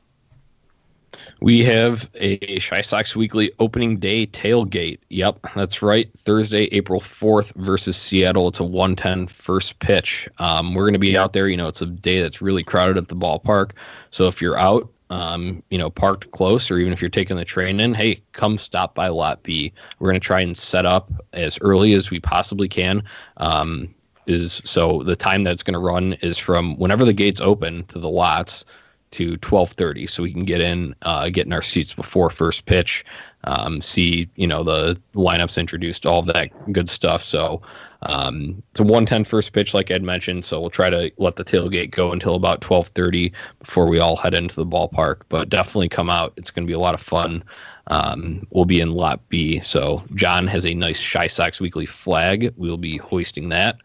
We 1.40 1.64
have 1.64 2.10
a 2.14 2.58
Chi 2.60 2.80
Sox 2.80 3.16
Weekly 3.16 3.52
opening 3.58 3.98
day 3.98 4.26
tailgate. 4.26 4.98
Yep, 5.08 5.40
that's 5.54 5.82
right. 5.82 6.10
Thursday, 6.18 6.64
April 6.72 7.00
4th 7.00 7.54
versus 7.54 7.96
Seattle. 7.96 8.48
It's 8.48 8.60
a 8.60 8.64
110 8.64 9.28
first 9.28 9.78
pitch. 9.78 10.28
Um, 10.38 10.74
we're 10.74 10.84
going 10.84 10.92
to 10.94 10.98
be 10.98 11.16
out 11.16 11.32
there. 11.32 11.48
You 11.48 11.56
know, 11.56 11.68
it's 11.68 11.82
a 11.82 11.86
day 11.86 12.20
that's 12.20 12.42
really 12.42 12.62
crowded 12.62 12.98
at 12.98 13.08
the 13.08 13.16
ballpark. 13.16 13.72
So 14.10 14.28
if 14.28 14.42
you're 14.42 14.58
out, 14.58 14.90
um, 15.10 15.62
you 15.70 15.78
know, 15.78 15.88
parked 15.88 16.30
close, 16.32 16.70
or 16.70 16.78
even 16.78 16.92
if 16.92 17.00
you're 17.00 17.08
taking 17.08 17.36
the 17.36 17.44
train 17.44 17.80
in, 17.80 17.94
hey, 17.94 18.20
come 18.32 18.58
stop 18.58 18.94
by 18.94 19.08
Lot 19.08 19.42
B. 19.42 19.72
We're 19.98 20.10
going 20.10 20.20
to 20.20 20.26
try 20.26 20.40
and 20.40 20.56
set 20.56 20.84
up 20.84 21.10
as 21.32 21.58
early 21.60 21.94
as 21.94 22.10
we 22.10 22.20
possibly 22.20 22.68
can. 22.68 23.04
Um, 23.38 23.94
is 24.28 24.60
so 24.64 25.02
the 25.02 25.16
time 25.16 25.42
that's 25.42 25.62
going 25.62 25.74
to 25.74 25.80
run 25.80 26.12
is 26.14 26.38
from 26.38 26.76
whenever 26.78 27.04
the 27.04 27.12
gates 27.12 27.40
open 27.40 27.84
to 27.86 27.98
the 27.98 28.10
lots 28.10 28.64
to 29.10 29.36
12:30 29.36 30.08
so 30.08 30.22
we 30.22 30.32
can 30.32 30.44
get 30.44 30.60
in 30.60 30.94
uh, 31.02 31.28
get 31.30 31.46
in 31.46 31.52
our 31.52 31.62
seats 31.62 31.94
before 31.94 32.30
first 32.30 32.66
pitch 32.66 33.04
um, 33.44 33.80
see 33.80 34.28
you 34.34 34.46
know 34.46 34.64
the 34.64 35.00
lineups 35.14 35.58
introduced 35.58 36.06
all 36.06 36.18
of 36.18 36.26
that 36.26 36.72
good 36.72 36.88
stuff. 36.88 37.22
So 37.22 37.62
um, 38.02 38.62
it's 38.70 38.80
a 38.80 38.82
110 38.82 39.24
first 39.24 39.52
pitch 39.52 39.74
like 39.74 39.90
I'd 39.90 40.02
mentioned 40.02 40.44
so 40.44 40.60
we'll 40.60 40.70
try 40.70 40.90
to 40.90 41.12
let 41.16 41.36
the 41.36 41.44
tailgate 41.44 41.90
go 41.90 42.12
until 42.12 42.34
about 42.34 42.60
12:30 42.60 43.32
before 43.60 43.88
we 43.88 44.00
all 44.00 44.16
head 44.16 44.34
into 44.34 44.56
the 44.56 44.66
ballpark. 44.66 45.22
But 45.28 45.48
definitely 45.48 45.88
come 45.88 46.10
out. 46.10 46.34
It's 46.36 46.50
going 46.50 46.66
to 46.66 46.70
be 46.70 46.74
a 46.74 46.78
lot 46.78 46.94
of 46.94 47.00
fun. 47.00 47.44
Um, 47.86 48.46
we'll 48.50 48.66
be 48.66 48.80
in 48.80 48.90
lot 48.92 49.28
B. 49.28 49.60
So 49.60 50.04
John 50.14 50.46
has 50.48 50.66
a 50.66 50.74
nice 50.74 51.10
Chi 51.10 51.28
Sox 51.28 51.60
weekly 51.60 51.86
flag. 51.86 52.52
We'll 52.56 52.76
be 52.76 52.98
hoisting 52.98 53.50
that 53.50 53.76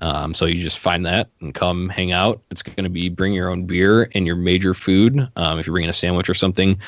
Um, 0.00 0.32
so 0.32 0.46
you 0.46 0.54
just 0.54 0.78
find 0.78 1.04
that 1.06 1.28
and 1.40 1.54
come 1.54 1.88
hang 1.88 2.10
out. 2.10 2.40
It's 2.50 2.62
going 2.62 2.84
to 2.84 2.90
be 2.90 3.08
bring 3.10 3.34
your 3.34 3.50
own 3.50 3.66
beer 3.66 4.10
and 4.14 4.26
your 4.26 4.36
major 4.36 4.72
food. 4.72 5.28
Um, 5.36 5.58
if 5.58 5.66
you're 5.66 5.74
bringing 5.74 5.90
a 5.90 5.94
sandwich 5.94 6.28
or 6.28 6.34
something, 6.34 6.78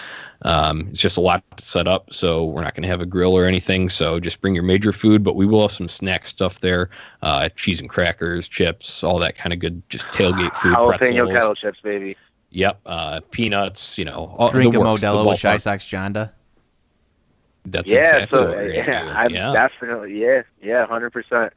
um, 0.42 0.88
it's 0.90 1.00
just 1.00 1.18
a 1.18 1.20
lot 1.20 1.44
to 1.58 1.64
set 1.64 1.86
up. 1.86 2.12
So 2.12 2.46
we're 2.46 2.62
not 2.62 2.74
going 2.74 2.84
to 2.84 2.88
have 2.88 3.02
a 3.02 3.06
grill 3.06 3.36
or 3.36 3.46
anything. 3.46 3.90
So 3.90 4.18
just 4.18 4.40
bring 4.40 4.54
your 4.54 4.64
major 4.64 4.92
food, 4.92 5.22
but 5.22 5.36
we 5.36 5.44
will 5.44 5.62
have 5.62 5.72
some 5.72 5.88
snack 5.88 6.26
stuff 6.26 6.60
there, 6.60 6.88
uh, 7.22 7.50
cheese 7.50 7.80
and 7.80 7.90
crackers, 7.90 8.48
chips, 8.48 9.04
all 9.04 9.18
that 9.18 9.36
kind 9.36 9.52
of 9.52 9.58
good, 9.58 9.82
just 9.90 10.08
tailgate 10.08 10.56
food. 10.56 10.74
Jalapeno 10.74 11.30
kettle 11.30 11.54
chips, 11.54 11.80
baby. 11.82 12.16
Yep, 12.50 12.80
uh, 12.86 13.20
peanuts. 13.30 13.98
You 13.98 14.04
know, 14.06 14.34
all, 14.38 14.50
Drink 14.50 14.72
the 14.72 14.80
a 14.80 14.82
works, 14.82 15.02
Modelo 15.02 15.28
with 15.28 15.38
Shy 15.38 15.56
ballpark. 15.56 15.60
Sox 15.62 15.84
Jonda. 15.88 16.32
That's 17.64 17.92
yeah, 17.92 18.00
exactly 18.00 18.38
so 18.38 18.48
what 18.48 18.56
we're 18.56 18.72
yeah, 18.72 18.86
gonna. 18.86 19.10
I'm 19.12 19.30
yeah. 19.30 19.52
definitely 19.52 20.20
yeah, 20.20 20.42
yeah, 20.60 20.86
hundred 20.86 21.10
percent. 21.10 21.52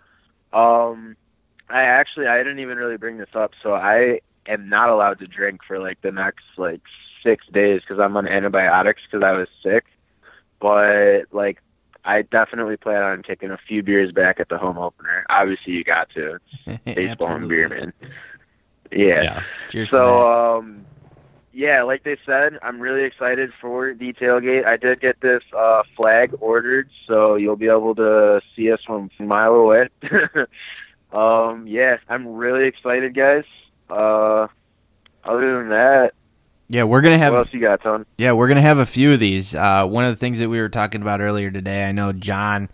Um, 0.53 1.17
I 1.69 1.81
actually 1.81 2.27
I 2.27 2.37
didn't 2.37 2.59
even 2.59 2.77
really 2.77 2.97
bring 2.97 3.17
this 3.17 3.33
up, 3.33 3.53
so 3.61 3.73
I 3.73 4.21
am 4.47 4.69
not 4.69 4.89
allowed 4.89 5.19
to 5.19 5.27
drink 5.27 5.61
for 5.67 5.79
like 5.79 6.01
the 6.01 6.11
next 6.11 6.45
like 6.57 6.81
six 7.23 7.45
days 7.51 7.81
because 7.81 7.99
I'm 7.99 8.15
on 8.15 8.27
antibiotics 8.27 9.01
because 9.09 9.25
I 9.25 9.31
was 9.31 9.47
sick. 9.63 9.85
But 10.59 11.23
like, 11.31 11.61
I 12.05 12.21
definitely 12.21 12.77
plan 12.77 13.01
on 13.01 13.23
taking 13.23 13.51
a 13.51 13.57
few 13.57 13.83
beers 13.83 14.11
back 14.11 14.39
at 14.39 14.49
the 14.49 14.57
home 14.57 14.77
opener. 14.77 15.25
Obviously, 15.29 15.73
you 15.73 15.83
got 15.83 16.09
to 16.11 16.39
It's 16.65 16.83
baseball 16.85 17.35
and 17.35 17.49
beer, 17.49 17.67
man. 17.67 17.93
Yeah. 18.91 19.23
yeah. 19.23 19.43
Cheers. 19.69 19.89
So, 19.89 20.57
um, 20.57 20.85
yeah, 21.51 21.83
like 21.83 22.03
they 22.03 22.17
said, 22.25 22.59
I'm 22.61 22.79
really 22.79 23.03
excited 23.03 23.51
for 23.59 23.93
the 23.93 24.13
tailgate. 24.13 24.65
I 24.65 24.77
did 24.77 24.99
get 24.99 25.19
this 25.21 25.41
uh, 25.57 25.83
flag 25.95 26.35
ordered, 26.39 26.89
so 27.07 27.35
you'll 27.35 27.55
be 27.55 27.67
able 27.67 27.95
to 27.95 28.41
see 28.55 28.71
us 28.71 28.81
from 28.85 29.09
a 29.19 29.23
mile 29.23 29.55
away. 29.55 29.89
um, 31.15 31.65
yeah, 31.67 31.97
I'm 32.09 32.27
really 32.27 32.67
excited, 32.67 33.15
guys. 33.15 33.45
Uh, 33.89 34.47
other 35.23 35.57
than 35.59 35.69
that, 35.69 36.13
Yeah, 36.67 36.83
we're 36.83 37.01
gonna 37.01 37.17
have 37.17 37.33
what 37.33 37.39
else 37.39 37.53
you 37.53 37.61
got, 37.61 37.81
Tone? 37.81 38.05
Yeah, 38.17 38.33
we're 38.33 38.47
gonna 38.47 38.61
have 38.61 38.79
a 38.79 38.85
few 38.85 39.13
of 39.13 39.19
these. 39.19 39.55
Uh, 39.55 39.85
one 39.85 40.03
of 40.03 40.11
the 40.11 40.15
things 40.19 40.39
that 40.39 40.49
we 40.49 40.59
were 40.59 40.69
talking 40.69 41.01
about 41.01 41.21
earlier 41.21 41.51
today, 41.51 41.85
I 41.85 41.91
know 41.91 42.11
John, 42.11 42.69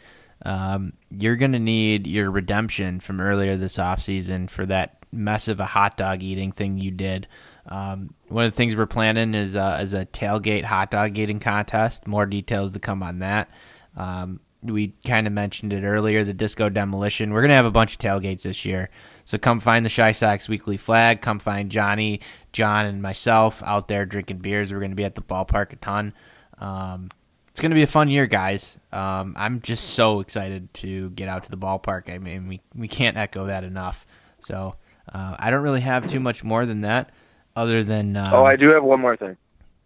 um, 0.45 0.93
you're 1.09 1.35
gonna 1.35 1.59
need 1.59 2.07
your 2.07 2.31
redemption 2.31 2.99
from 2.99 3.19
earlier 3.21 3.57
this 3.57 3.77
offseason 3.77 4.49
for 4.49 4.65
that 4.65 5.05
mess 5.11 5.47
of 5.47 5.59
a 5.59 5.65
hot 5.65 5.97
dog 5.97 6.23
eating 6.23 6.51
thing 6.51 6.77
you 6.77 6.91
did. 6.91 7.27
Um, 7.67 8.13
one 8.27 8.45
of 8.45 8.51
the 8.51 8.55
things 8.55 8.75
we're 8.75 8.85
planning 8.85 9.33
is 9.35 9.55
uh, 9.55 9.79
is 9.81 9.93
a 9.93 10.05
tailgate 10.05 10.63
hot 10.63 10.89
dog 10.89 11.17
eating 11.17 11.39
contest. 11.39 12.07
More 12.07 12.25
details 12.25 12.71
to 12.73 12.79
come 12.79 13.03
on 13.03 13.19
that. 13.19 13.49
Um, 13.95 14.39
we 14.63 14.93
kind 15.05 15.27
of 15.27 15.33
mentioned 15.33 15.73
it 15.73 15.83
earlier. 15.83 16.23
The 16.23 16.33
disco 16.33 16.69
demolition. 16.69 17.33
We're 17.33 17.41
gonna 17.41 17.55
have 17.55 17.65
a 17.65 17.71
bunch 17.71 17.93
of 17.93 17.99
tailgates 17.99 18.43
this 18.43 18.65
year. 18.65 18.89
So 19.25 19.37
come 19.37 19.59
find 19.59 19.85
the 19.85 19.89
Chi 19.89 20.11
Sox 20.11 20.49
weekly 20.49 20.77
flag. 20.77 21.21
Come 21.21 21.39
find 21.39 21.71
Johnny, 21.71 22.21
John, 22.51 22.85
and 22.85 23.01
myself 23.01 23.63
out 23.63 23.87
there 23.87 24.05
drinking 24.05 24.39
beers. 24.39 24.73
We're 24.73 24.79
going 24.79 24.91
to 24.91 24.95
be 24.95 25.05
at 25.05 25.15
the 25.15 25.21
ballpark 25.21 25.73
a 25.73 25.75
ton. 25.77 26.13
Um, 26.57 27.11
it's 27.47 27.59
going 27.59 27.71
to 27.71 27.75
be 27.75 27.83
a 27.83 27.87
fun 27.87 28.09
year, 28.09 28.27
guys. 28.27 28.77
Um, 28.91 29.35
I'm 29.37 29.61
just 29.61 29.91
so 29.91 30.19
excited 30.19 30.73
to 30.75 31.09
get 31.11 31.27
out 31.27 31.43
to 31.43 31.49
the 31.49 31.57
ballpark. 31.57 32.13
I 32.13 32.17
mean, 32.17 32.47
we, 32.47 32.61
we 32.75 32.87
can't 32.87 33.17
echo 33.17 33.45
that 33.45 33.63
enough. 33.63 34.05
So 34.39 34.75
uh, 35.13 35.35
I 35.37 35.51
don't 35.51 35.63
really 35.63 35.81
have 35.81 36.07
too 36.07 36.19
much 36.19 36.43
more 36.43 36.65
than 36.65 36.81
that, 36.81 37.11
other 37.55 37.83
than 37.83 38.17
um, 38.17 38.33
oh, 38.33 38.45
I 38.45 38.55
do 38.55 38.69
have 38.69 38.83
one 38.83 38.99
more 38.99 39.15
thing. 39.15 39.37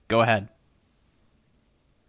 go 0.08 0.22
ahead. 0.22 0.48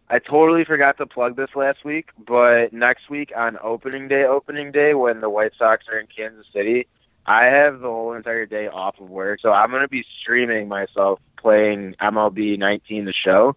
I 0.09 0.21
totally 0.21 0.65
forgot 0.65 0.99
to 0.99 1.07
plug 1.07 1.37
this 1.37 1.51
last 1.57 1.85
week, 1.85 2.11
but 2.27 2.73
next 2.73 3.11
week 3.11 3.33
on 3.35 3.59
opening 3.61 4.07
day, 4.07 4.25
opening 4.25 4.71
day, 4.71 4.95
when 4.95 5.21
the 5.21 5.29
White 5.29 5.53
Sox 5.59 5.89
are 5.89 5.99
in 5.99 6.07
Kansas 6.07 6.47
City, 6.53 6.87
I 7.27 7.47
have 7.47 7.81
the 7.81 7.89
whole 7.89 8.13
entire 8.13 8.47
day 8.47 8.69
off 8.69 9.01
of 9.01 9.11
work, 9.11 9.41
so 9.41 9.53
I'm 9.53 9.71
going 9.71 9.83
to 9.83 9.89
be 9.89 10.07
streaming 10.21 10.69
myself 10.69 11.19
playing 11.37 11.97
MLB 12.01 12.57
19 12.57 13.05
the 13.05 13.13
show. 13.13 13.57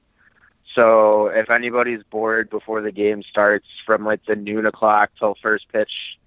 So 0.74 1.28
if 1.28 1.52
anybody's 1.52 2.02
bored 2.04 2.50
before 2.50 2.82
the 2.82 2.92
game 2.92 3.22
starts 3.22 3.68
from 3.86 4.04
like 4.04 4.26
the 4.26 4.36
noon 4.36 4.66
o'clock 4.66 5.12
till 5.20 5.36
first 5.42 5.72
pitch 5.72 6.18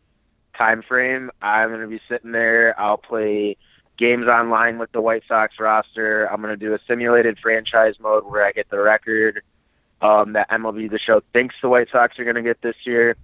time 0.57 0.83
frame, 0.83 1.33
I'm 1.41 1.71
going 1.71 1.81
to 1.81 1.89
be 1.89 2.01
sitting 2.09 2.31
there. 2.31 2.79
I'll 2.79 2.97
play 2.97 3.57
games 3.97 4.27
online 4.27 4.79
with 4.79 4.93
the 4.93 5.01
White 5.01 5.25
Sox 5.27 5.59
roster. 5.59 6.27
I'm 6.27 6.43
going 6.43 6.57
to 6.57 6.57
do 6.57 6.75
a 6.75 6.79
simulated 6.87 7.39
franchise 7.41 7.95
mode 7.99 8.25
where 8.25 8.45
I 8.45 8.53
get 8.53 8.71
the 8.71 8.81
record 8.81 9.43
um, 10.03 10.35
that 10.35 10.51
MLB 10.51 10.91
the 10.91 10.99
show 10.99 11.23
thinks 11.33 11.55
the 11.63 11.69
White 11.69 11.89
Sox 11.91 12.19
are 12.19 12.25
going 12.25 12.37
to 12.37 12.43
get 12.43 12.61
this 12.61 12.77
year. 12.85 13.17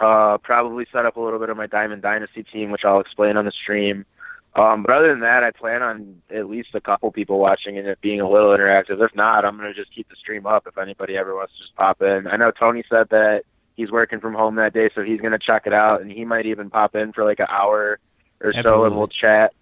Uh, 0.00 0.38
probably 0.38 0.86
set 0.90 1.04
up 1.04 1.16
a 1.16 1.20
little 1.20 1.38
bit 1.38 1.50
of 1.50 1.56
my 1.56 1.66
Diamond 1.66 2.02
Dynasty 2.02 2.42
team, 2.42 2.70
which 2.70 2.84
I'll 2.84 3.00
explain 3.00 3.36
on 3.36 3.44
the 3.44 3.52
stream. 3.52 4.06
Um, 4.54 4.82
but 4.82 4.94
other 4.94 5.08
than 5.08 5.20
that, 5.20 5.44
I 5.44 5.50
plan 5.50 5.82
on 5.82 6.20
at 6.30 6.48
least 6.48 6.70
a 6.74 6.80
couple 6.80 7.10
people 7.10 7.38
watching 7.38 7.78
and 7.78 7.86
it 7.86 8.00
being 8.00 8.20
a 8.20 8.28
little 8.28 8.50
interactive. 8.50 9.02
If 9.02 9.14
not, 9.14 9.44
I'm 9.44 9.56
going 9.56 9.72
to 9.72 9.74
just 9.74 9.94
keep 9.94 10.08
the 10.08 10.16
stream 10.16 10.46
up 10.46 10.66
if 10.66 10.76
anybody 10.76 11.16
ever 11.16 11.34
wants 11.34 11.54
to 11.54 11.60
just 11.60 11.74
pop 11.74 12.02
in. 12.02 12.26
I 12.26 12.36
know 12.36 12.50
Tony 12.50 12.84
said 12.88 13.08
that 13.10 13.44
he's 13.76 13.90
working 13.90 14.20
from 14.20 14.34
home 14.34 14.56
that 14.56 14.74
day, 14.74 14.90
so 14.94 15.02
he's 15.02 15.20
going 15.20 15.32
to 15.32 15.38
check 15.38 15.66
it 15.66 15.72
out, 15.72 16.02
and 16.02 16.12
he 16.12 16.24
might 16.24 16.46
even 16.46 16.68
pop 16.68 16.94
in 16.94 17.12
for 17.12 17.24
like 17.24 17.40
an 17.40 17.46
hour 17.48 17.98
or 18.42 18.52
so, 18.52 18.84
and 18.84 18.96
we'll 18.96 19.08
chat 19.08 19.54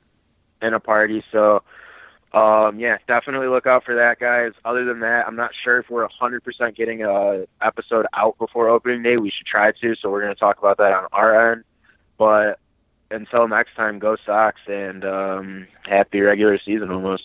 in 0.60 0.74
a 0.74 0.80
party. 0.80 1.22
So, 1.30 1.62
um, 2.32 2.78
yeah, 2.78 2.98
definitely 3.08 3.48
look 3.48 3.66
out 3.66 3.84
for 3.84 3.94
that, 3.94 4.20
guys. 4.20 4.52
Other 4.64 4.84
than 4.84 5.00
that, 5.00 5.26
I'm 5.26 5.36
not 5.36 5.52
sure 5.54 5.78
if 5.78 5.90
we're 5.90 6.06
100% 6.08 6.76
getting 6.76 7.02
a 7.02 7.46
episode 7.60 8.06
out 8.12 8.38
before 8.38 8.68
opening 8.68 9.02
day. 9.02 9.16
We 9.16 9.30
should 9.30 9.46
try 9.46 9.72
to, 9.72 9.94
so 9.96 10.10
we're 10.10 10.22
going 10.22 10.34
to 10.34 10.38
talk 10.38 10.58
about 10.58 10.78
that 10.78 10.92
on 10.92 11.06
our 11.12 11.52
end. 11.52 11.64
But 12.18 12.58
until 13.10 13.48
next 13.48 13.74
time, 13.74 13.98
go 13.98 14.16
Sox 14.24 14.60
and 14.68 15.04
um, 15.04 15.66
happy 15.82 16.20
regular 16.20 16.58
season 16.58 16.90
almost. 16.90 17.24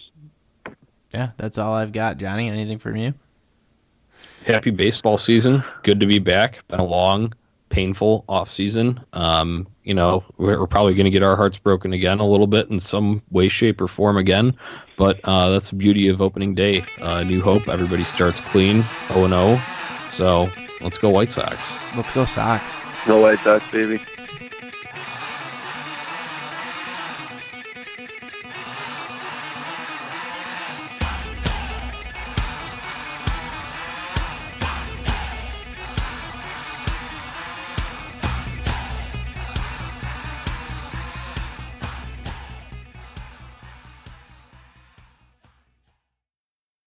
Yeah, 1.14 1.32
that's 1.38 1.57
all 1.57 1.73
I've 1.73 1.91
got. 1.91 2.18
Johnny, 2.18 2.49
anything 2.49 2.80
from 2.80 2.98
you? 2.98 3.14
happy 4.45 4.69
baseball 4.69 5.18
season. 5.18 5.64
Good 5.84 5.99
to 5.99 6.06
be 6.06 6.19
back. 6.19 6.65
Been 6.68 6.80
a 6.80 6.86
long, 6.86 7.34
painful 7.70 8.26
off 8.28 8.50
season. 8.50 9.00
Um, 9.14 9.68
you 9.84 9.94
know, 9.94 10.24
we're, 10.38 10.60
we're 10.60 10.68
probably 10.68 10.94
going 10.94 11.06
to 11.06 11.12
get 11.12 11.24
our 11.24 11.36
hearts 11.36 11.58
broken 11.58 11.94
again 11.94 12.20
a 12.20 12.28
little 12.28 12.48
bit 12.48 12.70
in 12.70 12.80
some 12.80 13.22
way, 13.30 13.48
shape, 13.48 13.82
or 13.82 13.88
form 13.88 14.18
again. 14.18 14.58
But 14.98 15.20
uh, 15.24 15.50
that's 15.50 15.70
the 15.70 15.76
beauty 15.76 16.10
of 16.10 16.22
opening 16.22 16.56
day. 16.56 16.86
Uh, 17.00 17.24
new 17.24 17.42
hope. 17.42 17.68
Everybody 17.68 18.04
starts 18.04 18.40
clean, 18.40 18.84
0 19.14 19.28
0. 19.28 19.62
So 20.10 20.48
let's 20.82 20.98
go 20.98 21.10
White 21.10 21.30
Sox. 21.30 21.78
Let's 21.96 22.12
go 22.12 22.26
Sox. 22.26 22.74
No 23.08 23.20
White 23.20 23.40
Sox, 23.40 23.70
baby. 23.72 24.02